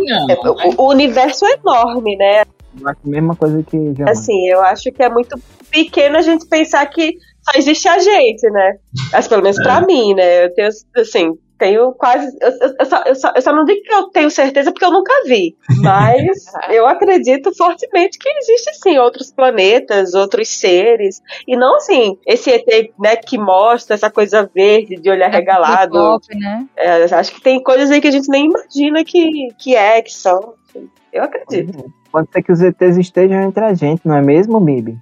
Não, 0.06 0.30
é- 0.30 0.38
o, 0.78 0.82
o 0.82 0.88
universo 0.90 1.44
é 1.46 1.52
enorme, 1.54 2.16
né? 2.16 2.42
Eu 2.80 2.88
acho 2.88 2.98
a 3.04 3.08
mesma 3.08 3.34
coisa 3.36 3.62
que 3.62 3.94
já. 3.96 4.10
Assim, 4.10 4.48
eu 4.48 4.60
acho 4.62 4.90
que 4.92 5.02
é 5.02 5.08
muito 5.08 5.38
pequeno 5.70 6.16
a 6.18 6.22
gente 6.22 6.46
pensar 6.46 6.84
que 6.86 7.14
só 7.42 7.58
existe 7.58 7.88
a 7.88 7.98
gente, 7.98 8.48
né? 8.50 8.76
Mas 9.12 9.26
pelo 9.28 9.42
menos 9.42 9.56
pra 9.62 9.80
mim, 9.80 10.14
né? 10.14 10.44
Eu 10.44 10.54
tenho, 10.54 10.68
assim, 10.96 11.32
Tenho 11.58 11.92
quase. 11.92 12.36
Eu, 12.40 12.50
eu, 12.78 12.86
só, 12.86 13.02
eu, 13.06 13.14
só, 13.14 13.32
eu 13.34 13.42
só 13.42 13.52
não 13.52 13.64
digo 13.64 13.80
que 13.82 13.92
eu 13.92 14.08
tenho 14.10 14.30
certeza 14.30 14.70
porque 14.70 14.84
eu 14.84 14.92
nunca 14.92 15.12
vi. 15.24 15.56
Mas 15.78 16.44
eu 16.70 16.86
acredito 16.86 17.54
fortemente 17.56 18.18
que 18.18 18.28
existe 18.28 18.74
sim 18.82 18.98
outros 18.98 19.32
planetas, 19.32 20.12
outros 20.14 20.48
seres. 20.48 21.22
E 21.48 21.56
não 21.56 21.76
assim, 21.76 22.18
esse 22.26 22.50
ET 22.50 22.90
né, 22.98 23.16
que 23.16 23.38
mostra 23.38 23.94
essa 23.94 24.10
coisa 24.10 24.48
verde 24.54 24.96
de 24.96 25.08
olhar 25.10 25.32
É 25.32 25.36
regalado. 25.36 26.18
né? 26.34 26.66
É, 26.76 27.04
acho 27.04 27.32
que 27.32 27.40
tem 27.40 27.62
coisas 27.62 27.90
aí 27.90 28.00
que 28.00 28.08
a 28.08 28.12
gente 28.12 28.28
nem 28.28 28.46
imagina 28.46 29.02
que, 29.04 29.48
que 29.58 29.74
é, 29.74 30.02
que 30.02 30.12
são. 30.12 30.54
enfim. 30.68 30.90
Eu 31.12 31.22
acredito. 31.24 31.90
Pode 32.12 32.28
ser 32.32 32.42
que 32.42 32.52
os 32.52 32.60
ETs 32.60 32.96
estejam 32.98 33.40
entre 33.42 33.64
a 33.64 33.72
gente, 33.74 34.06
não 34.06 34.16
é 34.16 34.22
mesmo, 34.22 34.60
Bibi? 34.60 34.98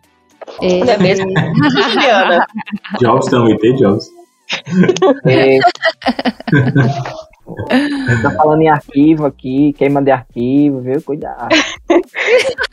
Não 0.60 0.92
é 0.92 0.98
mesmo? 0.98 1.26
Juliana. 1.90 2.46
Jobs 3.00 3.26
também, 3.26 3.56
tem 3.58 3.74
Jobs. 3.76 4.08
Thanks. 4.48 4.84
Eh, 5.26 5.60
tá 8.22 8.30
falando 8.30 8.62
em 8.62 8.68
arquivo 8.68 9.26
aqui, 9.26 9.72
queima 9.74 10.02
de 10.02 10.10
arquivo, 10.10 10.80
viu? 10.80 11.02
Cuidado. 11.02 11.48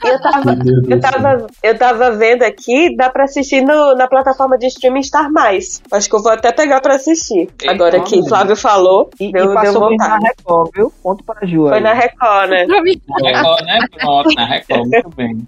Eu 0.03 0.19
tava, 0.19 0.57
eu 0.89 0.99
tava, 0.99 1.47
eu 1.61 1.77
tava 1.77 2.11
vendo 2.11 2.41
aqui, 2.41 2.95
dá 2.95 3.09
pra 3.09 3.25
assistir 3.25 3.61
no, 3.61 3.93
na 3.93 4.07
plataforma 4.07 4.57
de 4.57 4.65
streaming 4.65 5.03
Star 5.03 5.31
Mais. 5.31 5.79
Acho 5.91 6.09
que 6.09 6.15
eu 6.15 6.23
vou 6.23 6.31
até 6.31 6.51
pegar 6.51 6.81
pra 6.81 6.95
assistir. 6.95 7.49
Agora 7.67 7.99
que 8.01 8.15
Eita. 8.15 8.27
Flávio 8.27 8.55
falou, 8.55 9.11
E, 9.19 9.31
deu, 9.31 9.51
e 9.51 9.53
passou 9.53 9.95
na. 9.95 10.17
Record, 10.17 10.71
viu? 10.75 10.91
Ponto 11.03 11.23
para 11.23 11.39
a 11.43 11.45
Ju. 11.45 11.67
Foi 11.67 11.77
aí. 11.77 11.83
na 11.83 11.93
Record, 11.93 12.49
né? 12.49 12.65
Pra 12.65 12.81
Na 13.21 13.29
Record, 13.29 13.65
né? 13.65 13.79
Pronto, 13.99 14.35
na 14.35 14.45
Record, 14.45 14.87
muito 14.89 15.09
bem. 15.15 15.47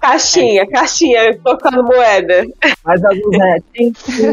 Caixinha, 0.00 0.66
caixinha, 0.66 1.38
tocando 1.44 1.84
moeda. 1.84 2.46
Mas 2.84 3.04
alguns 3.04 3.38
é. 3.38 3.56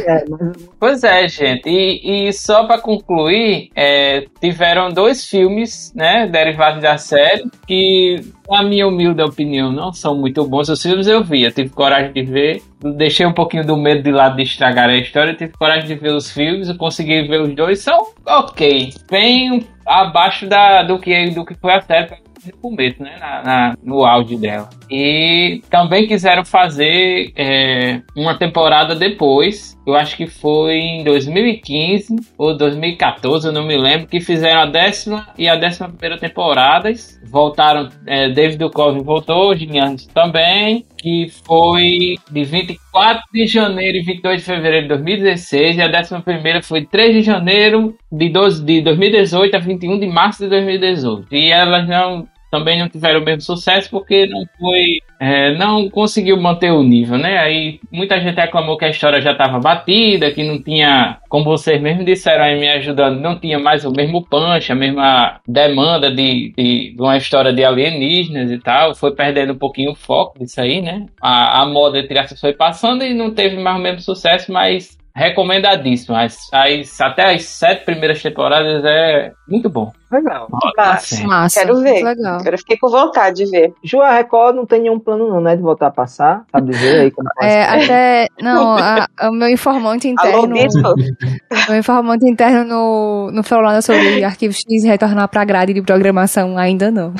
É, 0.05 0.25
mas 0.29 0.53
Pois 0.79 1.03
é, 1.03 1.27
gente. 1.27 1.67
E, 1.67 2.27
e 2.29 2.33
só 2.33 2.65
pra 2.65 2.79
concluir, 2.79 3.69
é, 3.75 4.02
tiveram 4.39 4.89
dois 4.89 5.25
filmes, 5.27 5.93
né, 5.95 6.27
derivados 6.27 6.81
da 6.81 6.97
série, 6.97 7.43
que, 7.67 8.21
na 8.49 8.63
minha 8.63 8.87
humilde 8.87 9.21
opinião, 9.21 9.71
não 9.71 9.91
são 9.91 10.15
muito 10.15 10.45
bons. 10.47 10.69
Os 10.69 10.81
filmes 10.81 11.07
eu 11.07 11.23
vi, 11.23 11.43
eu 11.43 11.51
tive 11.51 11.69
coragem 11.69 12.13
de 12.13 12.23
ver. 12.23 12.61
Deixei 12.97 13.25
um 13.25 13.33
pouquinho 13.33 13.65
do 13.65 13.77
medo 13.77 14.03
de 14.03 14.11
lado 14.11 14.35
de 14.35 14.43
estragar 14.43 14.89
a 14.89 14.97
história, 14.97 15.33
tive 15.33 15.53
coragem 15.53 15.87
de 15.87 15.95
ver 15.95 16.13
os 16.13 16.31
filmes, 16.31 16.67
eu 16.67 16.77
consegui 16.77 17.27
ver 17.27 17.41
os 17.41 17.55
dois, 17.55 17.79
são 17.79 18.07
ok. 18.25 18.89
Bem 19.09 19.65
abaixo 19.85 20.47
da, 20.47 20.83
do, 20.83 20.99
que, 20.99 21.29
do 21.31 21.45
que 21.45 21.53
foi 21.55 21.73
a 21.73 21.81
série 21.81 22.22
no 22.51 22.57
começo, 22.57 23.01
né? 23.01 23.15
Na, 23.19 23.43
na- 23.43 23.77
no 23.83 24.05
áudio 24.05 24.37
dela. 24.37 24.69
E 24.89 25.61
também 25.69 26.07
quiseram 26.07 26.43
fazer 26.45 27.31
é, 27.35 28.01
uma 28.15 28.37
temporada 28.37 28.95
depois. 28.95 29.77
Eu 29.85 29.95
acho 29.95 30.15
que 30.15 30.27
foi 30.27 30.75
em 30.75 31.03
2015 31.03 32.15
ou 32.37 32.55
2014, 32.55 33.47
eu 33.47 33.51
não 33.53 33.65
me 33.65 33.75
lembro, 33.77 34.07
que 34.07 34.19
fizeram 34.21 34.61
a 34.61 34.65
décima 34.65 35.27
e 35.37 35.47
a 35.49 35.55
décima 35.55 35.89
primeira 35.89 36.17
temporadas. 36.17 37.19
Voltaram, 37.29 37.89
é, 38.05 38.29
David 38.29 38.59
Duchovny 38.59 39.03
voltou, 39.03 39.55
Gillian 39.55 39.95
também, 40.13 40.85
que 40.97 41.27
foi 41.45 42.15
de 42.31 42.43
24 42.43 43.23
de 43.33 43.45
janeiro 43.47 43.97
e 43.97 44.03
22 44.03 44.39
de 44.41 44.45
fevereiro 44.45 44.83
de 44.83 44.89
2016, 44.89 45.77
e 45.77 45.81
a 45.81 45.87
décima 45.87 46.21
primeira 46.21 46.61
foi 46.61 46.81
de 46.81 46.87
3 46.87 47.15
de 47.15 47.21
janeiro 47.23 47.95
de, 48.11 48.29
12, 48.29 48.63
de 48.63 48.81
2018 48.81 49.55
a 49.55 49.59
21 49.59 49.99
de 49.99 50.07
março 50.07 50.43
de 50.43 50.49
2018. 50.49 51.27
E 51.33 51.51
elas 51.51 51.87
não 51.87 52.27
também 52.53 52.77
não 52.77 52.87
tiveram 52.87 53.19
o 53.19 53.25
mesmo 53.25 53.41
sucesso 53.41 53.89
porque 53.89 54.27
não 54.27 54.45
foi 54.59 54.99
é, 55.19 55.55
não 55.55 55.89
conseguiu 55.89 56.39
manter 56.39 56.71
o 56.71 56.83
nível, 56.83 57.17
né? 57.17 57.39
Aí 57.39 57.79
muita 57.91 58.19
gente 58.21 58.35
reclamou 58.35 58.77
que 58.77 58.85
a 58.85 58.89
história 58.89 59.19
já 59.19 59.31
estava 59.31 59.57
batida, 59.57 60.29
que 60.29 60.43
não 60.43 60.61
tinha, 60.61 61.17
como 61.29 61.45
vocês 61.45 61.81
mesmos 61.81 62.05
disseram 62.05 62.43
aí 62.43 62.59
me 62.59 62.69
ajudando, 62.69 63.19
não 63.19 63.39
tinha 63.39 63.57
mais 63.57 63.85
o 63.85 63.91
mesmo 63.91 64.23
punch, 64.23 64.71
a 64.71 64.75
mesma 64.75 65.39
demanda 65.47 66.11
de, 66.11 66.53
de, 66.55 66.93
de 66.95 67.01
uma 67.01 67.17
história 67.17 67.51
de 67.51 67.63
alienígenas 67.63 68.51
e 68.51 68.59
tal. 68.59 68.93
Foi 68.93 69.15
perdendo 69.15 69.53
um 69.53 69.57
pouquinho 69.57 69.93
o 69.93 69.95
foco 69.95 70.37
disso 70.37 70.61
aí, 70.61 70.79
né? 70.79 71.07
A, 71.19 71.63
a 71.63 71.65
moda 71.65 71.97
entre 71.97 72.19
aspas 72.19 72.39
foi 72.39 72.53
passando 72.53 73.03
e 73.03 73.15
não 73.15 73.33
teve 73.33 73.57
mais 73.57 73.79
o 73.79 73.81
mesmo 73.81 74.01
sucesso, 74.01 74.51
mas 74.51 74.95
recomendadíssimo. 75.15 76.15
As, 76.15 76.37
as, 76.51 76.99
até 77.01 77.33
as 77.33 77.45
sete 77.45 77.85
primeiras 77.85 78.21
temporadas 78.21 78.83
é 78.85 79.31
muito 79.47 79.69
bom. 79.69 79.91
legal. 80.11 80.47
Massa. 80.77 81.15
Sim. 81.15 81.27
massa. 81.27 81.59
Quero 81.59 81.81
ver. 81.81 82.03
Legal. 82.03 82.39
Agora 82.39 82.55
eu 82.55 82.59
fiquei 82.59 82.77
com 82.77 82.89
vontade 82.89 83.43
de 83.43 83.49
ver. 83.51 83.73
Ju, 83.83 84.01
a 84.01 84.11
Record 84.11 84.55
não 84.55 84.65
tem 84.65 84.81
nenhum 84.81 84.99
plano, 84.99 85.27
não, 85.29 85.41
né? 85.41 85.55
De 85.55 85.61
voltar 85.61 85.87
a 85.87 85.91
passar. 85.91 86.43
Sabe 86.51 86.71
dizer 86.71 86.99
aí 87.01 87.11
como 87.11 87.29
É, 87.41 87.49
ser? 87.63 87.83
até. 87.83 88.27
Não, 88.41 88.75
a- 88.77 89.07
o 89.23 89.31
meu 89.31 89.49
informante 89.49 90.13
Alô, 90.17 90.45
interno. 90.45 90.53
Bispo? 90.53 91.69
meu 91.69 91.77
informante 91.79 92.27
interno 92.29 92.63
no, 92.65 93.31
no 93.31 93.43
falou 93.43 93.65
nada 93.65 93.81
sobre 93.81 94.23
Arquivo 94.23 94.53
X 94.53 94.83
retornar 94.83 95.27
pra 95.29 95.45
grade 95.45 95.73
de 95.73 95.81
programação, 95.81 96.57
ainda 96.57 96.91
não. 96.91 97.13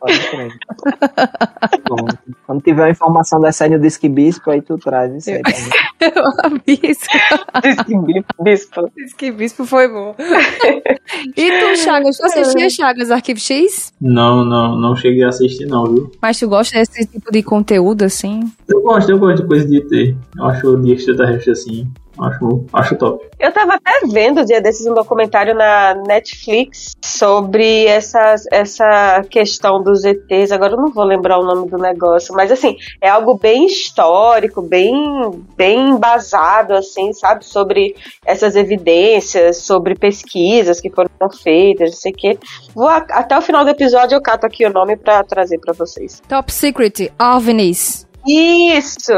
Quando 2.46 2.62
tiver 2.62 2.82
uma 2.82 2.90
informação 2.90 3.40
da 3.40 3.50
série 3.52 3.76
do 3.76 3.82
Disque 3.82 4.08
Bispo, 4.08 4.50
aí 4.50 4.62
tu 4.62 4.78
traz 4.78 5.14
isso 5.14 5.30
aí. 5.30 5.42
Bispo. 8.42 8.90
Diz 8.96 9.12
que 9.14 9.30
bispo 9.30 9.66
foi 9.66 9.86
bom. 9.88 10.14
e 11.36 11.60
tu, 11.60 11.76
Chagas, 11.76 12.16
tu 12.16 12.24
assistia 12.24 12.70
Chagas 12.70 13.10
Arquivo 13.10 13.38
X? 13.38 13.92
Não, 14.00 14.42
não, 14.44 14.78
não 14.78 14.96
cheguei 14.96 15.24
a 15.24 15.28
assistir 15.28 15.66
não, 15.66 15.84
viu? 15.84 16.10
Mas 16.22 16.38
tu 16.38 16.48
gosta 16.48 16.78
desse 16.78 17.06
tipo 17.06 17.30
de 17.30 17.42
conteúdo, 17.42 18.04
assim? 18.04 18.40
Eu 18.68 18.80
gosto, 18.82 19.10
eu 19.10 19.18
gosto 19.18 19.42
de 19.42 19.48
coisa 19.48 19.66
de 19.66 19.76
ET. 19.78 20.16
Eu 20.36 20.44
acho 20.46 20.76
de 20.78 20.92
extraterrestre 20.92 21.50
assim. 21.52 21.86
Acho, 22.20 22.64
acho 22.72 22.96
top. 22.96 23.24
Eu 23.38 23.50
tava 23.52 23.74
até 23.74 24.06
vendo 24.06 24.40
o 24.42 24.44
dia 24.44 24.60
desses 24.60 24.86
um 24.86 24.94
documentário 24.94 25.54
na 25.54 25.94
Netflix 26.06 26.92
sobre 27.02 27.86
essa, 27.86 28.34
essa 28.52 29.22
questão 29.30 29.82
dos 29.82 30.04
ETs. 30.04 30.52
Agora 30.52 30.74
eu 30.74 30.76
não 30.76 30.90
vou 30.92 31.04
lembrar 31.04 31.38
o 31.38 31.44
nome 31.44 31.68
do 31.70 31.78
negócio, 31.78 32.34
mas 32.34 32.52
assim, 32.52 32.76
é 33.00 33.08
algo 33.08 33.38
bem 33.38 33.66
histórico, 33.66 34.60
bem, 34.60 34.92
bem 35.56 35.90
embasado, 35.90 36.74
assim, 36.74 37.12
sabe? 37.12 37.44
Sobre 37.44 37.94
essas 38.26 38.54
evidências, 38.56 39.58
sobre 39.58 39.94
pesquisas 39.94 40.80
que 40.80 40.90
foram 40.90 41.08
feitas, 41.42 41.90
não 41.90 41.96
sei 41.96 42.12
o 42.12 42.14
quê. 42.16 42.38
Vou, 42.74 42.88
a- 42.88 43.06
até 43.10 43.36
o 43.38 43.42
final 43.42 43.64
do 43.64 43.70
episódio 43.70 44.16
eu 44.16 44.22
cato 44.22 44.46
aqui 44.46 44.66
o 44.66 44.72
nome 44.72 44.96
pra 44.96 45.22
trazer 45.24 45.58
pra 45.58 45.72
vocês. 45.72 46.20
Top 46.28 46.52
Secret, 46.52 47.10
OVNIs. 47.18 48.06
Isso! 48.26 49.12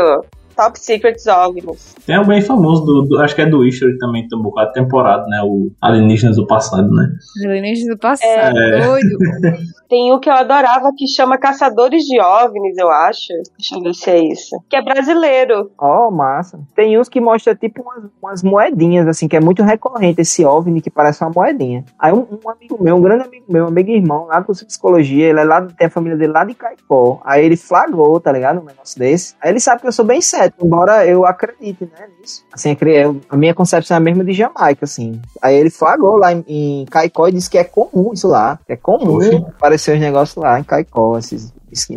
Top 0.64 0.78
Secrets 0.78 1.26
OVNIs. 1.26 1.94
Tem 2.06 2.18
um 2.18 2.26
bem 2.26 2.40
famoso, 2.40 2.84
do, 2.84 3.02
do- 3.02 3.20
acho 3.20 3.34
que 3.34 3.42
é 3.42 3.46
do 3.46 3.64
History 3.64 3.96
também, 3.98 4.26
tem 4.28 4.38
um 4.38 4.42
bocado 4.42 4.68
de 4.68 4.74
temporada, 4.74 5.24
né? 5.26 5.40
O 5.44 5.70
Alienígenas 5.80 6.36
do 6.36 6.46
Passado, 6.46 6.88
né? 6.90 7.08
Alienígenas 7.44 7.94
do 7.94 7.98
passado, 7.98 8.58
É. 8.58 8.86
doido. 8.86 9.18
Tem 9.92 10.10
um 10.10 10.18
que 10.18 10.30
eu 10.30 10.32
adorava 10.32 10.90
que 10.96 11.06
chama 11.06 11.36
Caçadores 11.36 12.04
de 12.04 12.18
OVNIs, 12.18 12.78
eu 12.78 12.88
acho. 12.90 13.28
Deixa 13.58 13.74
eu 13.76 13.82
ver 13.82 13.92
se 13.92 14.08
é 14.08 14.24
isso. 14.32 14.56
Que 14.70 14.76
é 14.76 14.82
brasileiro. 14.82 15.70
Ó, 15.78 16.10
massa. 16.10 16.58
Tem 16.74 16.98
uns 16.98 17.10
que 17.10 17.20
mostra 17.20 17.54
tipo 17.54 17.82
umas, 17.82 18.04
umas 18.22 18.42
moedinhas, 18.42 19.06
assim, 19.06 19.28
que 19.28 19.36
é 19.36 19.40
muito 19.40 19.62
recorrente 19.62 20.22
esse 20.22 20.46
OVNI 20.46 20.80
que 20.80 20.88
parece 20.90 21.22
uma 21.22 21.30
moedinha. 21.36 21.84
Aí 21.98 22.10
um, 22.10 22.20
um 22.42 22.48
amigo 22.50 22.82
meu, 22.82 22.96
um 22.96 23.02
grande 23.02 23.24
amigo 23.26 23.44
meu, 23.50 23.64
um 23.66 23.68
amigo 23.68 23.90
irmão, 23.90 24.24
lá 24.28 24.42
com 24.42 24.52
psicologia, 24.54 25.28
ele 25.28 25.40
é 25.40 25.44
lá, 25.44 25.60
tem 25.60 25.86
a 25.86 25.90
família 25.90 26.16
dele 26.16 26.32
lá 26.32 26.42
de 26.46 26.54
Caicó. 26.54 27.20
Aí 27.22 27.44
ele 27.44 27.58
flagrou, 27.58 28.18
tá 28.18 28.32
ligado? 28.32 28.60
Um 28.62 28.64
negócio 28.64 28.98
desse. 28.98 29.34
Aí 29.42 29.50
ele 29.50 29.60
sabe 29.60 29.82
que 29.82 29.88
eu 29.88 29.92
sou 29.92 30.06
bem 30.06 30.22
embora 30.60 31.06
eu 31.06 31.24
acredite, 31.26 31.84
né, 31.84 32.08
nisso. 32.20 32.44
Assim, 32.52 32.76
eu- 32.80 33.20
a 33.28 33.36
minha 33.36 33.54
concepção 33.54 33.94
é 33.96 33.98
a 33.98 34.00
mesma 34.00 34.24
de 34.24 34.32
Jamaica, 34.32 34.84
assim. 34.84 35.20
Aí 35.40 35.54
ele 35.56 35.70
flagrou 35.70 36.16
lá 36.16 36.32
em, 36.32 36.44
em 36.48 36.84
Caicó 36.86 37.28
e 37.28 37.32
disse 37.32 37.48
que 37.50 37.58
é 37.58 37.64
comum 37.64 38.10
isso 38.12 38.28
lá. 38.28 38.58
Que 38.66 38.72
é 38.72 38.76
comum 38.76 39.18
aparecer 39.56 39.94
os 39.94 40.00
negócios 40.00 40.36
lá 40.42 40.58
em 40.58 40.64
Caicó, 40.64 41.16
esses 41.18 41.52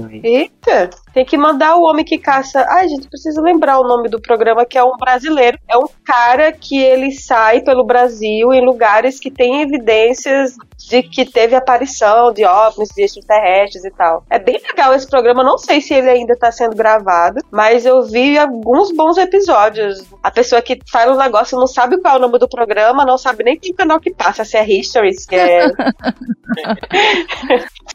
aí. 0.05 0.22
Eita! 0.24 0.89
Tem 1.13 1.25
que 1.25 1.38
mandar 1.38 1.75
o 1.75 1.84
homem 1.84 2.05
que 2.05 2.17
caça. 2.17 2.65
Ai, 2.70 2.88
gente, 2.88 3.08
preciso 3.08 3.41
lembrar 3.41 3.79
o 3.79 3.88
nome 3.88 4.10
do 4.10 4.22
programa, 4.22 4.65
que 4.65 4.77
é 4.77 4.84
um 4.84 4.98
brasileiro. 4.98 5.60
É 5.67 5.77
um 5.77 5.88
cara 6.03 6.51
que 6.51 6.77
ele 6.77 7.12
sai 7.12 7.62
pelo 7.62 7.86
Brasil 7.86 8.53
em 8.53 8.65
lugares 8.65 9.20
que 9.20 9.32
tem 9.32 9.62
evidências 9.62 10.55
de 10.89 11.01
que 11.01 11.25
teve 11.25 11.55
aparição 11.55 12.32
de 12.32 12.46
OVNIs, 12.46 12.89
de 12.89 13.03
extraterrestres 13.03 13.86
e 13.86 13.91
tal. 13.91 14.24
É 14.29 14.38
bem 14.38 14.60
legal 14.62 14.94
esse 14.94 15.08
programa. 15.08 15.44
Não 15.44 15.58
sei 15.58 15.82
se 15.82 15.94
ele 15.94 16.10
ainda 16.10 16.36
tá 16.38 16.51
sendo 16.51 16.75
gravado, 16.75 17.41
mas 17.51 17.86
eu 17.86 18.03
vi 18.03 18.38
alguns 18.38 18.91
bons 18.91 19.17
episódios. 19.17 20.05
A 20.22 20.29
pessoa 20.29 20.62
que 20.62 20.79
faz 20.91 21.10
o 21.10 21.17
negócio 21.17 21.58
não 21.58 21.67
sabe 21.67 22.00
qual 22.00 22.15
é 22.15 22.17
o 22.17 22.22
nome 22.22 22.38
do 22.38 22.48
programa, 22.48 23.05
não 23.05 23.17
sabe 23.17 23.44
nem 23.44 23.58
que 23.58 23.74
canal 23.74 24.00
que 24.00 24.13
passa, 24.13 24.46
se 24.46 24.58
é 24.58 24.65
History, 24.65 25.13
se 25.13 25.36
é. 25.36 25.67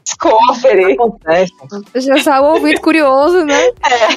Discovery. 0.05 0.95
Acontece, 0.95 1.53
Deixa 1.93 2.17
só 2.23 2.41
o 2.43 2.55
ouvido 2.55 2.81
curioso, 2.81 3.45
né? 3.45 3.59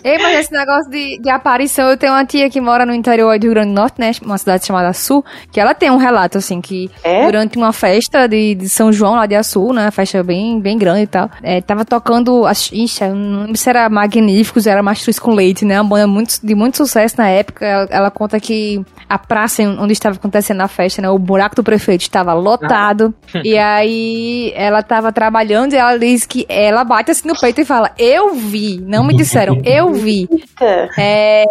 Ei, 0.03 0.17
mas 0.21 0.39
esse 0.39 0.51
negócio 0.51 0.89
de, 0.89 1.19
de 1.19 1.29
aparição, 1.29 1.89
eu 1.89 1.97
tenho 1.97 2.13
uma 2.13 2.25
tia 2.25 2.49
que 2.49 2.59
mora 2.61 2.85
no 2.85 2.93
interior 2.93 3.37
do 3.37 3.43
Rio 3.43 3.53
Grande 3.53 3.69
do 3.69 3.75
Norte, 3.75 3.95
né? 3.99 4.11
Uma 4.23 4.37
cidade 4.37 4.65
chamada 4.65 4.91
Sul, 4.93 5.23
que 5.51 5.59
ela 5.59 5.73
tem 5.73 5.89
um 5.91 5.97
relato, 5.97 6.37
assim, 6.37 6.61
que 6.61 6.89
É? 7.03 7.25
durante 7.25 7.57
uma 7.57 7.71
festa 7.73 8.27
de, 8.27 8.55
de 8.55 8.69
São 8.69 8.91
João 8.91 9.15
lá 9.15 9.25
de 9.25 9.35
Açu, 9.35 9.71
né? 9.73 9.89
Festa 9.91 10.23
bem, 10.23 10.59
bem 10.59 10.77
grande 10.77 11.03
e 11.03 11.07
tal. 11.07 11.29
É, 11.41 11.61
tava 11.61 11.85
tocando. 11.85 12.43
Ixi, 12.49 13.03
eu 13.03 13.15
não 13.15 13.41
lembro 13.41 13.57
se 13.57 13.69
era 13.69 13.89
Magníficos, 13.89 14.67
era 14.67 14.81
Mastruz 14.83 15.19
com 15.19 15.33
Leite, 15.33 15.65
né? 15.65 15.79
Uma 15.79 15.89
banda 15.89 16.07
muito, 16.07 16.39
de 16.43 16.55
muito 16.55 16.77
sucesso 16.77 17.15
na 17.17 17.27
época. 17.27 17.65
Ela, 17.65 17.87
ela 17.89 18.11
conta 18.11 18.39
que 18.39 18.83
a 19.09 19.17
praça 19.17 19.61
onde 19.63 19.93
estava 19.93 20.15
acontecendo 20.15 20.61
a 20.61 20.67
festa, 20.67 21.01
né? 21.01 21.09
O 21.09 21.19
buraco 21.19 21.55
do 21.55 21.63
prefeito 21.63 22.01
estava 22.01 22.33
lotado. 22.33 23.13
e 23.43 23.57
aí 23.57 24.51
ela 24.55 24.81
tava 24.81 25.11
trabalhando 25.11 25.73
e 25.73 25.77
ela 25.77 25.97
diz 25.97 26.25
que 26.25 26.45
ela 26.49 26.83
bate 26.83 27.11
assim 27.11 27.27
no 27.27 27.35
peito 27.43 27.61
e 27.61 27.65
fala: 27.65 27.91
Eu 27.97 28.33
vi, 28.35 28.79
não 28.81 29.03
me 29.03 29.13
disseram, 29.15 29.61
eu 29.65 29.91
vi. 29.93 30.27
É, 30.97 31.43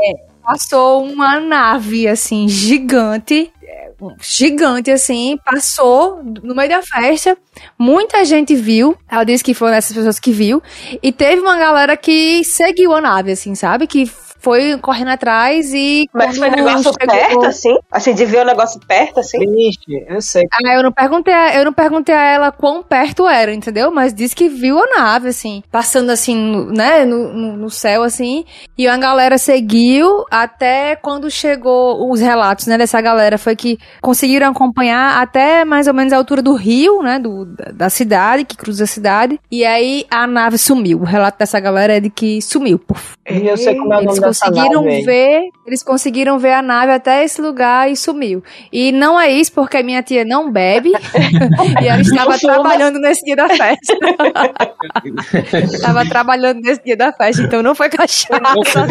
passou 0.42 1.04
uma 1.04 1.38
nave, 1.38 2.08
assim, 2.08 2.48
gigante. 2.48 3.52
é, 3.62 3.90
um- 4.00 4.16
Gigante, 4.20 4.90
assim, 4.90 5.38
passou 5.44 6.22
no 6.42 6.54
meio 6.54 6.68
da 6.70 6.82
festa. 6.82 7.36
Muita 7.78 8.24
gente 8.24 8.54
viu. 8.54 8.96
Ela 9.10 9.24
disse 9.24 9.44
que 9.44 9.54
foram 9.54 9.74
essas 9.74 9.94
pessoas 9.94 10.18
que 10.18 10.32
viu. 10.32 10.62
E 11.02 11.12
teve 11.12 11.40
uma 11.42 11.56
galera 11.58 11.96
que 11.96 12.42
seguiu 12.44 12.92
a 12.94 13.00
nave, 13.00 13.32
assim, 13.32 13.54
sabe? 13.54 13.86
Que 13.86 14.06
foi 14.42 14.76
correndo 14.78 15.08
atrás 15.08 15.72
e. 15.72 16.08
Mas 16.12 16.36
foi 16.36 16.50
negócio 16.50 16.92
chegou- 16.92 17.16
perto, 17.16 17.44
assim? 17.46 17.76
Assim, 17.90 18.14
de 18.14 18.24
ver 18.24 18.42
o 18.42 18.44
negócio 18.44 18.80
perto, 18.86 19.20
assim? 19.20 19.38
Vixe, 19.38 20.04
eu 20.08 20.20
sei. 20.20 20.44
Ah, 20.52 20.74
eu 20.74 20.82
não 20.82 20.92
perguntei, 20.92 21.32
a- 21.32 21.54
eu 21.56 21.64
não 21.64 21.72
perguntei 21.72 22.14
a 22.14 22.22
ela 22.24 22.52
quão 22.52 22.82
perto 22.82 23.26
era, 23.28 23.54
entendeu? 23.54 23.90
Mas 23.90 24.12
disse 24.12 24.34
que 24.34 24.48
viu 24.48 24.78
a 24.78 24.86
nave, 24.98 25.28
assim, 25.28 25.62
passando 25.70 26.10
assim, 26.10 26.34
no- 26.36 26.66
né, 26.72 27.04
no, 27.04 27.32
no, 27.32 27.56
no 27.56 27.70
céu, 27.70 28.02
assim. 28.02 28.44
E 28.76 28.86
a 28.88 28.96
galera 28.96 29.38
seguiu 29.38 30.24
até 30.30 30.96
quando 30.96 31.30
chegou 31.30 32.10
os 32.10 32.20
relatos, 32.20 32.66
né, 32.66 32.76
dessa 32.76 33.00
galera. 33.00 33.38
Foi 33.38 33.54
que 33.54 33.78
conseguiram 34.00 34.48
acompanhar 34.50 35.20
até 35.22 35.64
mais 35.64 35.86
ou 35.86 35.94
menos 35.94 36.12
a 36.12 36.16
altura 36.16 36.42
do 36.42 36.54
rio, 36.54 37.02
né, 37.02 37.18
do, 37.18 37.44
da, 37.44 37.64
da 37.72 37.90
cidade, 37.90 38.44
que 38.44 38.56
cruza 38.56 38.84
a 38.84 38.86
cidade. 38.86 39.38
E 39.50 39.64
aí 39.64 40.04
a 40.10 40.26
nave 40.26 40.58
sumiu. 40.58 40.98
O 41.00 41.04
relato 41.04 41.38
dessa 41.38 41.60
galera 41.60 41.96
é 41.96 42.00
de 42.00 42.10
que 42.10 42.42
sumiu. 42.42 42.78
Puf. 42.78 43.12
E 43.28 43.46
eu 43.46 43.56
sei 43.56 43.76
como 43.76 43.92
é 43.94 43.98
o 43.98 44.02
nome 44.02 44.18
dessa 44.20 44.31
conseguiram 44.40 44.82
ver, 45.04 45.42
eles 45.66 45.82
conseguiram 45.82 46.38
ver 46.38 46.52
a 46.52 46.62
nave 46.62 46.92
até 46.92 47.24
esse 47.24 47.40
lugar 47.40 47.90
e 47.90 47.96
sumiu. 47.96 48.42
E 48.72 48.90
não 48.92 49.20
é 49.20 49.30
isso 49.30 49.52
porque 49.52 49.82
minha 49.82 50.02
tia 50.02 50.24
não 50.24 50.50
bebe 50.50 50.92
e 51.82 51.86
ela 51.88 52.00
estava 52.00 52.38
trabalhando 52.38 52.98
nesse 52.98 53.24
dia 53.24 53.36
da 53.36 53.48
festa. 53.48 53.94
Estava 55.72 56.04
trabalhando 56.06 56.60
nesse 56.60 56.82
dia 56.82 56.96
da 56.96 57.12
festa, 57.12 57.42
então 57.42 57.62
não 57.62 57.74
foi 57.74 57.88
cachaça. 57.88 58.28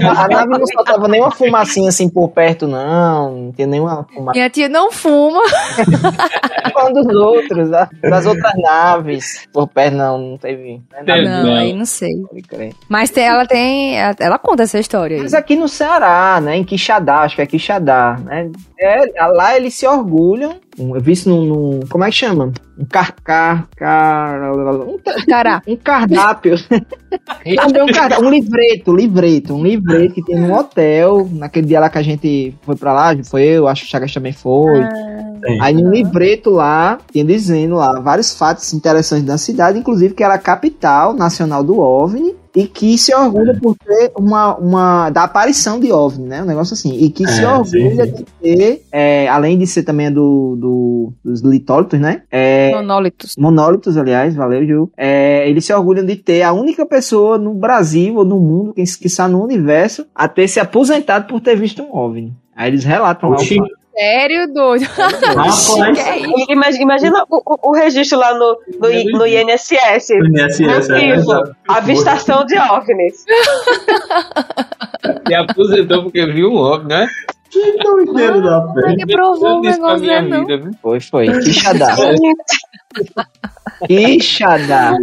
A, 0.07 0.23
a 0.25 0.27
nave 0.27 0.47
não 0.57 0.65
soltava 0.67 1.07
nenhuma 1.07 1.31
fumacinha 1.31 1.89
assim 1.89 2.09
por 2.09 2.29
perto, 2.29 2.67
não. 2.67 3.35
Não 3.45 3.51
tinha 3.51 3.67
nenhuma 3.67 4.05
fumaça. 4.13 4.31
Minha 4.37 4.49
tia 4.49 4.69
não 4.69 4.91
fuma. 4.91 5.41
Um 6.83 6.93
dos 6.93 7.15
outros, 7.15 7.69
da- 7.69 7.87
das 8.01 8.25
outras 8.25 8.53
naves. 8.57 9.47
Por 9.53 9.67
perto, 9.67 9.95
não, 9.95 10.17
não 10.17 10.37
teve. 10.37 10.81
Não. 11.05 11.15
Não, 11.23 11.43
Não. 11.43 11.53
aí 11.55 11.73
não 11.73 11.85
sei. 11.85 12.09
Mas 12.89 13.09
tem- 13.11 13.25
ela 13.25 13.45
tem, 13.45 13.97
ela 14.19 14.39
conta 14.39 14.63
essa 14.63 14.79
história 14.79 15.17
aí. 15.17 15.23
Mas 15.31 15.39
aqui 15.39 15.55
no 15.55 15.69
Ceará, 15.69 16.41
né, 16.41 16.57
em 16.57 16.63
Quixadá, 16.65 17.21
acho 17.21 17.37
que 17.37 17.41
é 17.41 17.45
Quixadá, 17.45 18.19
né, 18.21 18.51
é, 18.77 19.25
lá 19.27 19.55
eles 19.55 19.73
se 19.73 19.87
orgulham, 19.87 20.59
um- 20.81 20.95
eu 20.95 21.01
vi 21.01 21.11
isso 21.13 21.29
num, 21.29 21.45
num- 21.45 21.79
como 21.89 22.03
é 22.03 22.09
que 22.09 22.15
chama? 22.15 22.51
Um 22.77 22.85
carcar, 22.85 23.67
car, 23.75 24.53
um, 24.53 24.97
Cará. 25.27 25.61
um 25.67 25.75
cardápio, 25.77 26.55
também 27.55 27.83
um 27.83 27.87
cardápio, 27.87 28.25
um 28.27 28.31
livreto, 28.31 28.95
livreto, 28.95 29.53
um 29.53 29.63
livreto 29.63 30.13
que 30.15 30.23
tem 30.25 30.39
num 30.39 30.53
hotel, 30.53 31.29
naquele 31.33 31.67
dia 31.67 31.79
lá 31.79 31.89
que 31.89 31.97
a 31.97 32.01
gente 32.01 32.55
foi 32.63 32.75
pra 32.75 32.93
lá, 32.93 33.11
foi 33.23 33.43
eu, 33.43 33.67
acho 33.67 33.81
que 33.83 33.87
o 33.87 33.91
Chagas 33.91 34.13
também 34.13 34.33
foi, 34.33 34.81
Sim. 35.43 35.57
Aí 35.59 35.73
no 35.73 35.89
livreto 35.91 36.51
lá, 36.51 36.99
tinha 37.11 37.25
dizendo 37.25 37.73
lá 37.75 37.99
vários 37.99 38.31
fatos 38.35 38.71
interessantes 38.75 39.25
da 39.25 39.39
cidade, 39.39 39.79
inclusive 39.79 40.13
que 40.13 40.23
era 40.23 40.35
a 40.35 40.39
capital 40.39 41.13
nacional 41.15 41.63
do 41.63 41.79
OVNI 41.79 42.35
e 42.55 42.67
que 42.67 42.95
se 42.95 43.11
orgulha 43.15 43.57
por 43.59 43.75
ter 43.77 44.11
uma, 44.15 44.55
uma 44.57 45.09
da 45.09 45.23
aparição 45.23 45.79
de 45.79 45.91
OVNI, 45.91 46.27
né? 46.27 46.43
Um 46.43 46.45
negócio 46.45 46.75
assim. 46.75 46.93
E 46.95 47.09
que 47.09 47.25
se 47.27 47.43
É, 47.43 47.47
orgulha 47.49 48.05
sim, 48.05 48.11
de 48.13 48.23
ter, 48.39 48.83
é, 48.91 49.27
além 49.29 49.57
de 49.57 49.65
ser 49.65 49.81
também 49.81 50.11
do, 50.11 50.55
do- 50.59 50.70
dos 51.23 51.41
litólitos, 51.41 51.99
né? 51.99 52.23
É, 52.31 52.71
Monólitos. 52.71 53.35
monólitos, 53.37 53.97
aliás, 53.97 54.35
valeu, 54.35 54.65
Ju. 54.65 54.91
É, 54.97 55.47
eles 55.49 55.65
se 55.65 55.73
orgulham 55.73 56.05
de 56.05 56.15
ter 56.15 56.41
a 56.43 56.53
única 56.53 56.85
pessoa 56.85 57.37
no 57.37 57.53
Brasil 57.53 58.15
ou 58.15 58.25
no 58.25 58.39
mundo, 58.39 58.73
que 58.73 58.81
está 58.81 59.27
no 59.27 59.43
universo, 59.43 60.05
a 60.15 60.27
ter 60.27 60.47
se 60.47 60.59
aposentado 60.59 61.27
por 61.27 61.39
ter 61.41 61.55
visto 61.55 61.83
um 61.83 61.95
OVNI. 61.95 62.33
Aí 62.55 62.69
eles 62.69 62.83
relatam 62.83 63.29
lá 63.29 63.35
o 63.37 63.39
fato. 63.39 63.81
Sério, 63.93 64.51
doido? 64.53 64.85
É 64.85 65.47
isso? 65.49 65.77
Imagina, 66.49 66.81
imagina 66.81 67.25
o, 67.29 67.69
o- 67.69 67.73
registro 67.75 68.17
lá 68.17 68.33
no, 68.33 68.57
no, 68.79 68.89
I- 68.89 69.03
no 69.11 69.27
INSS. 69.27 70.11
INSS, 70.11 70.89
é, 70.89 71.15
avistação 71.67 72.45
de 72.45 72.57
OVNIs. 72.57 73.25
Se 75.27 75.33
aposentou 75.33 76.03
porque 76.03 76.25
viu 76.27 76.51
um 76.51 76.55
óbvio, 76.57 76.89
né? 76.89 77.07
Que 77.51 77.77
doideira 77.83 78.41
da 78.41 78.61
fé. 78.73 78.89
Ninguém 78.89 79.07
provou 79.15 79.61
pra 79.61 79.71
negócio, 79.71 79.99
minha 79.99 80.21
né, 80.21 80.27
não. 80.29 80.45
vida, 80.45 80.57
viu? 80.63 80.71
Foi, 80.81 80.99
foi. 81.01 81.27
Quixadá. 81.41 81.95
Quixadá. 83.87 84.93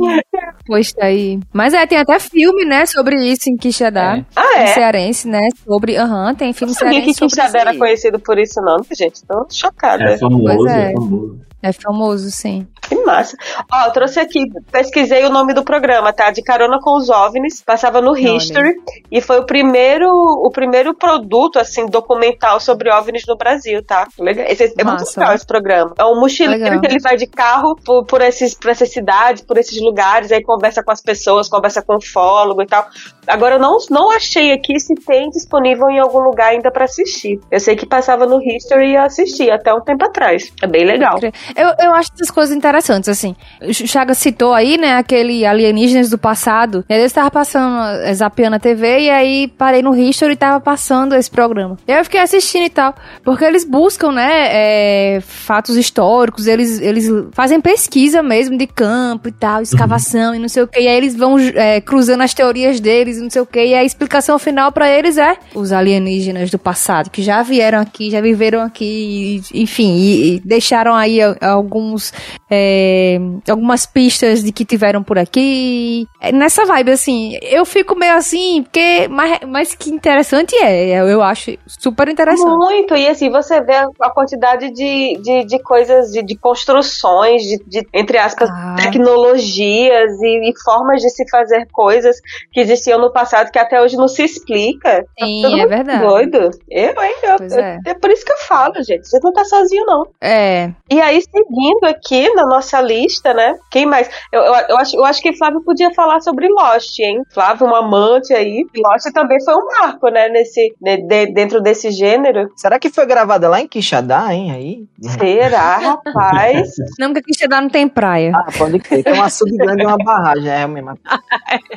Pois 0.66 0.92
tá 0.92 1.06
aí. 1.06 1.38
Mas 1.52 1.74
é, 1.74 1.86
tem 1.86 1.98
até 1.98 2.18
filme, 2.18 2.64
né, 2.64 2.86
sobre 2.86 3.16
isso 3.16 3.50
em 3.50 3.56
Quixadá. 3.56 4.18
É. 4.18 4.24
Ah, 4.36 4.58
é? 4.60 4.66
cearense, 4.68 5.28
né? 5.28 5.40
Sobre. 5.64 5.96
Aham, 5.96 6.34
tem 6.34 6.52
filme 6.52 6.72
Não 6.72 6.78
sabia 6.78 7.00
que 7.02 7.12
cearense 7.14 7.18
sobre 7.18 7.30
Quixadá 7.34 7.58
isso. 7.58 7.68
era 7.68 7.78
conhecido 7.78 8.18
por 8.18 8.38
isso, 8.38 8.60
não, 8.60 8.76
gente. 8.92 9.22
Tô 9.26 9.46
chocada. 9.50 10.04
É 10.04 10.18
famoso, 10.18 10.44
Pois 10.56 10.72
é. 10.72 10.90
é. 10.90 10.92
famoso. 10.92 11.40
É 11.62 11.72
famoso, 11.72 12.30
sim. 12.30 12.66
Que 12.82 12.94
massa. 13.04 13.36
Ó, 13.70 13.86
eu 13.86 13.92
trouxe 13.92 14.20
aqui, 14.20 14.40
pesquisei 14.70 15.24
o 15.24 15.30
nome 15.30 15.52
do 15.52 15.64
programa, 15.64 16.12
tá? 16.12 16.30
De 16.30 16.42
Carona 16.42 16.78
com 16.80 16.96
os 16.96 17.10
OVNIs, 17.10 17.60
passava 17.62 18.00
no 18.00 18.16
History, 18.16 18.76
e 19.10 19.20
foi 19.20 19.40
o 19.40 19.44
primeiro, 19.44 20.08
o 20.08 20.50
primeiro 20.50 20.94
produto, 20.94 21.58
assim, 21.58 21.86
documental 21.86 22.60
sobre 22.60 22.90
OVNIs 22.90 23.24
no 23.26 23.36
Brasil, 23.36 23.84
tá? 23.84 24.06
Legal. 24.18 24.46
Esse, 24.48 24.72
é 24.78 24.84
muito 24.84 25.04
legal 25.04 25.34
esse 25.34 25.46
programa. 25.46 25.92
É 25.98 26.04
um 26.04 26.20
mochileiro 26.20 26.62
Legal. 26.62 26.80
que 26.80 26.86
ele 26.86 27.00
vai 27.00 27.16
de 27.16 27.26
carro 27.26 27.76
por, 27.84 28.04
por, 28.04 28.22
esses, 28.22 28.54
por 28.54 28.70
essas 28.70 28.90
cidades, 28.90 29.42
por 29.42 29.58
esses 29.58 29.80
lugares, 29.80 30.30
aí 30.30 30.42
conversa 30.42 30.82
com 30.82 30.92
as 30.92 31.02
pessoas, 31.02 31.48
conversa 31.48 31.82
com 31.82 31.94
o 31.94 31.96
ufólogo 31.96 32.62
e 32.62 32.66
tal. 32.66 32.86
Agora, 33.26 33.56
eu 33.56 33.58
não, 33.58 33.76
não 33.90 34.10
achei 34.10 34.52
aqui 34.52 34.78
se 34.80 34.94
tem 34.94 35.28
disponível 35.28 35.90
em 35.90 35.98
algum 35.98 36.20
lugar 36.20 36.52
ainda 36.52 36.70
pra 36.70 36.84
assistir. 36.84 37.38
Eu 37.50 37.60
sei 37.60 37.76
que 37.76 37.86
passava 37.86 38.24
no 38.26 38.40
History 38.40 38.92
e 38.92 38.94
eu 38.94 39.02
assisti 39.02 39.50
até 39.50 39.74
um 39.74 39.80
tempo 39.80 40.04
atrás. 40.04 40.50
É 40.62 40.66
bem 40.66 40.84
legal. 40.84 41.18
Eu, 41.56 41.86
eu 41.86 41.94
acho 41.94 42.10
essas 42.14 42.30
coisas 42.30 42.54
interessantes, 42.56 43.08
assim. 43.08 43.34
O 43.62 43.72
Chaga 43.72 44.14
citou 44.14 44.52
aí, 44.52 44.76
né, 44.76 44.94
aquele 44.96 45.44
Alienígenas 45.46 46.10
do 46.10 46.18
passado. 46.18 46.84
E 46.88 46.94
aí 46.94 47.00
eu 47.00 47.06
estava 47.06 47.30
passando, 47.30 47.82
eh, 48.02 48.14
zapeando 48.14 48.56
a 48.56 48.58
TV, 48.58 49.00
e 49.00 49.10
aí 49.10 49.48
parei 49.48 49.82
no 49.82 49.96
History 49.96 50.32
e 50.32 50.36
tava 50.36 50.60
passando 50.60 51.14
esse 51.14 51.30
programa. 51.30 51.76
E 51.86 51.92
aí 51.92 51.98
eu 52.00 52.04
fiquei 52.04 52.20
assistindo 52.20 52.64
e 52.64 52.70
tal. 52.70 52.94
Porque 53.24 53.44
eles 53.44 53.64
buscam, 53.64 54.12
né, 54.12 54.48
eh, 54.50 55.20
fatos 55.20 55.76
históricos, 55.76 56.46
eles, 56.46 56.80
eles 56.80 57.08
fazem 57.32 57.60
pesquisa 57.60 58.22
mesmo 58.22 58.56
de 58.56 58.66
campo 58.66 59.28
e 59.28 59.32
tal, 59.32 59.62
escavação 59.62 60.34
e 60.34 60.38
não 60.38 60.48
sei 60.48 60.62
o 60.62 60.68
que. 60.68 60.80
E 60.80 60.88
aí 60.88 60.96
eles 60.96 61.14
vão 61.14 61.36
eh, 61.38 61.80
cruzando 61.80 62.22
as 62.22 62.34
teorias 62.34 62.80
deles 62.80 63.18
e 63.18 63.20
não 63.22 63.30
sei 63.30 63.42
o 63.42 63.46
que. 63.46 63.64
E 63.64 63.74
a 63.74 63.84
explicação 63.84 64.38
final 64.38 64.70
pra 64.72 64.88
eles 64.90 65.18
é 65.18 65.36
os 65.54 65.72
alienígenas 65.72 66.50
do 66.50 66.58
passado, 66.58 67.10
que 67.10 67.22
já 67.22 67.42
vieram 67.42 67.78
aqui, 67.80 68.10
já 68.10 68.20
viveram 68.20 68.60
aqui, 68.62 69.42
e- 69.52 69.62
enfim, 69.62 69.96
e, 69.96 70.34
e 70.36 70.40
deixaram 70.40 70.94
aí 70.94 71.18
alguns 71.40 72.12
é, 72.50 73.18
algumas 73.48 73.86
pistas 73.86 74.42
de 74.42 74.52
que 74.52 74.64
tiveram 74.64 75.02
por 75.02 75.18
aqui. 75.18 76.06
É, 76.20 76.32
Nessa 76.32 76.64
vibe, 76.64 76.90
assim, 76.92 77.38
eu 77.42 77.64
fico 77.64 77.94
meio 77.94 78.14
assim, 78.14 78.62
porque. 78.62 79.08
Mas, 79.08 79.38
mas 79.46 79.74
que 79.74 79.90
interessante 79.90 80.54
é, 80.56 80.88
eu, 81.00 81.22
acho 81.22 81.56
super 81.66 82.08
interessante. 82.08 82.56
Muito, 82.56 82.94
e 82.96 83.06
assim, 83.08 83.30
você 83.30 83.60
vê 83.60 83.74
a 83.74 84.10
quantidade 84.10 84.70
de, 84.70 85.18
de, 85.22 85.44
de 85.44 85.58
coisas, 85.62 86.10
de, 86.12 86.22
de 86.22 86.36
construções, 86.36 87.42
de, 87.42 87.58
de, 87.66 87.86
entre 87.92 88.18
aspas, 88.18 88.48
Ah. 88.50 88.76
tecnologias 88.80 90.20
e, 90.22 90.50
e 90.50 90.52
formas 90.64 91.02
de 91.02 91.10
se 91.10 91.28
fazer 91.30 91.66
coisas 91.72 92.16
que 92.52 92.60
existiam 92.60 92.98
no 92.98 93.12
passado 93.12 93.50
que 93.50 93.58
até 93.58 93.80
hoje 93.80 93.96
não 93.96 94.08
se 94.08 94.22
explica. 94.24 95.04
Tá 95.18 95.26
Sim, 95.26 95.60
é 95.60 95.66
verdade. 95.66 96.04
Doido. 96.06 96.50
Eu, 96.70 97.02
hein? 97.02 97.14
Eu, 97.22 97.36
eu- 97.48 97.58
é. 97.64 97.78
é. 97.86 97.94
por 97.94 98.10
isso 98.10 98.24
que 98.24 98.32
eu 98.32 98.38
falo, 98.38 98.74
gente. 98.82 99.06
Você 99.08 99.18
não 99.22 99.32
tá 99.32 99.44
sozinho, 99.44 99.84
não. 99.86 100.06
É, 100.20 100.70
E 100.90 101.00
aí, 101.00 101.18
seguindo 101.30 101.84
aqui 101.84 102.32
na 102.34 102.44
nossa 102.46 102.80
lista, 102.80 103.32
né? 103.34 103.54
Quem 103.70 103.86
mais? 103.86 104.08
Eu, 104.32 104.40
eu, 104.40 104.54
eu, 104.70 104.78
acho, 104.78 104.96
eu 104.96 105.04
acho 105.04 105.22
que 105.22 105.36
Flávio 105.36 105.62
podia 105.62 105.92
falar 105.94 106.20
sobre 106.20 106.48
Lost, 106.48 106.98
hein? 106.98 107.22
Flávio, 107.32 107.66
um 107.66 107.74
amante 107.74 108.32
aí. 108.32 108.66
Lost 108.76 109.12
também 109.12 109.42
foi 109.44 109.54
um 109.54 109.66
marco, 109.66 110.08
né? 110.08 110.28
Nesse, 110.28 110.74
de, 110.80 111.26
dentro 111.32 111.60
desse 111.60 111.90
gênero. 111.90 112.48
Será 112.56 112.78
que 112.78 112.90
foi 112.90 113.06
gravada 113.06 113.48
lá 113.48 113.60
em 113.60 113.68
Quixadá, 113.68 114.32
hein? 114.32 114.52
Aí? 114.52 114.86
Será, 115.18 115.78
rapaz? 116.04 116.70
Não, 116.98 117.12
porque 117.12 117.32
Quixadá 117.32 117.60
não 117.60 117.68
tem 117.68 117.88
praia. 117.88 118.32
Ah, 118.34 118.50
pode 118.56 118.78
crer. 118.78 119.04
Tem 119.04 119.12
uma 119.12 119.30
subgrande 119.30 119.82
e 119.82 119.86
uma 119.86 119.98
barragem, 119.98 120.50
é 120.50 120.66
mesmo. 120.66 120.98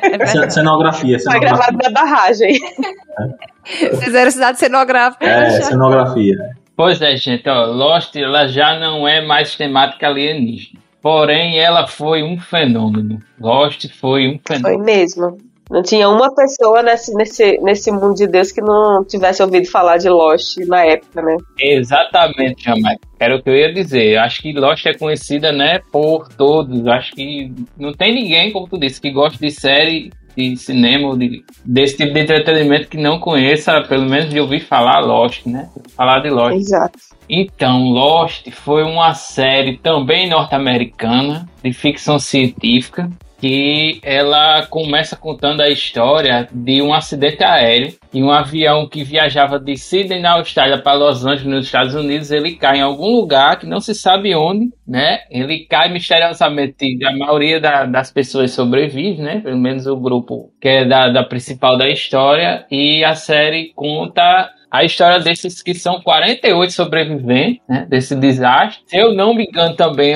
É 0.00 0.50
cenografia, 0.50 1.18
cenografia. 1.18 1.20
Foi 1.30 1.40
gravado 1.40 1.78
na 1.82 1.90
barragem. 1.90 2.58
Fizeram 4.02 4.30
cidade 4.30 4.58
cenográfica. 4.58 5.24
É, 5.24 5.62
cenografia. 5.62 6.61
Pois 6.82 7.00
é, 7.00 7.14
gente, 7.14 7.48
ó, 7.48 7.64
Lost 7.66 8.16
ela 8.16 8.48
já 8.48 8.76
não 8.76 9.06
é 9.06 9.24
mais 9.24 9.54
temática 9.54 10.08
alienígena. 10.08 10.80
Porém, 11.00 11.56
ela 11.56 11.86
foi 11.86 12.24
um 12.24 12.36
fenômeno. 12.36 13.20
Lost 13.40 13.88
foi 14.00 14.26
um 14.26 14.40
fenômeno. 14.44 14.84
Foi 14.84 14.84
mesmo. 14.84 15.38
Não 15.70 15.80
tinha 15.80 16.08
uma 16.08 16.34
pessoa 16.34 16.82
nesse, 16.82 17.14
nesse, 17.14 17.56
nesse 17.62 17.92
mundo 17.92 18.16
de 18.16 18.26
Deus 18.26 18.50
que 18.50 18.60
não 18.60 19.04
tivesse 19.04 19.40
ouvido 19.44 19.70
falar 19.70 19.98
de 19.98 20.08
Lost 20.08 20.56
na 20.66 20.84
época, 20.84 21.22
né? 21.22 21.36
Exatamente, 21.60 22.64
Jamaica. 22.64 23.06
Era 23.20 23.36
o 23.36 23.40
que 23.40 23.48
eu 23.48 23.54
ia 23.54 23.72
dizer. 23.72 24.18
Acho 24.18 24.42
que 24.42 24.52
Lost 24.52 24.84
é 24.84 24.92
conhecida, 24.92 25.52
né, 25.52 25.78
por 25.92 26.26
todos. 26.30 26.84
Acho 26.88 27.12
que 27.12 27.52
não 27.78 27.92
tem 27.92 28.12
ninguém, 28.12 28.52
como 28.52 28.66
tu 28.66 28.76
disse, 28.76 29.00
que 29.00 29.12
gosta 29.12 29.38
de 29.38 29.52
série 29.52 30.10
de 30.36 30.56
cinema, 30.56 31.16
de, 31.16 31.44
desse 31.64 31.96
tipo 31.96 32.12
de 32.12 32.20
entretenimento 32.20 32.88
que 32.88 32.96
não 32.96 33.18
conheça, 33.18 33.80
pelo 33.82 34.08
menos 34.08 34.30
de 34.30 34.40
ouvir 34.40 34.60
falar 34.60 35.00
Lost, 35.00 35.46
né? 35.46 35.68
Falar 35.96 36.20
de 36.20 36.30
Lost. 36.30 36.56
Exato. 36.56 36.98
Então, 37.28 37.84
Lost 37.90 38.50
foi 38.50 38.82
uma 38.82 39.14
série 39.14 39.76
também 39.78 40.28
norte-americana 40.28 41.48
de 41.62 41.72
ficção 41.72 42.18
científica 42.18 43.08
que 43.42 43.98
ela 44.04 44.64
começa 44.66 45.16
contando 45.16 45.62
a 45.62 45.68
história 45.68 46.48
de 46.52 46.80
um 46.80 46.94
acidente 46.94 47.42
aéreo 47.42 47.92
e 48.14 48.22
um 48.22 48.30
avião 48.30 48.88
que 48.88 49.02
viajava 49.02 49.58
de 49.58 49.76
Sydney 49.76 50.20
na 50.20 50.34
Austrália 50.34 50.78
para 50.78 50.96
Los 50.96 51.26
Angeles 51.26 51.46
nos 51.46 51.66
Estados 51.66 51.92
Unidos, 51.92 52.30
ele 52.30 52.54
cai 52.54 52.78
em 52.78 52.82
algum 52.82 53.16
lugar 53.16 53.58
que 53.58 53.66
não 53.66 53.80
se 53.80 53.96
sabe 53.96 54.32
onde, 54.32 54.70
né? 54.86 55.22
Ele 55.28 55.66
cai 55.68 55.92
misteriosamente, 55.92 57.04
a 57.04 57.16
maioria 57.16 57.60
da, 57.60 57.84
das 57.84 58.12
pessoas 58.12 58.52
sobrevive, 58.52 59.20
né? 59.20 59.40
Pelo 59.40 59.58
menos 59.58 59.88
o 59.88 59.96
grupo 59.96 60.52
que 60.60 60.68
é 60.68 60.84
da, 60.84 61.08
da 61.08 61.24
principal 61.24 61.76
da 61.76 61.88
história 61.88 62.64
e 62.70 63.02
a 63.02 63.16
série 63.16 63.72
conta 63.74 64.52
a 64.72 64.84
história 64.84 65.20
desses 65.20 65.62
que 65.62 65.74
são 65.74 66.00
48 66.00 66.72
sobreviventes 66.72 67.60
né, 67.68 67.84
desse 67.86 68.16
desastre. 68.16 68.82
Se 68.86 68.96
eu 68.96 69.12
não 69.12 69.34
me 69.34 69.44
engano 69.44 69.76
também, 69.76 70.14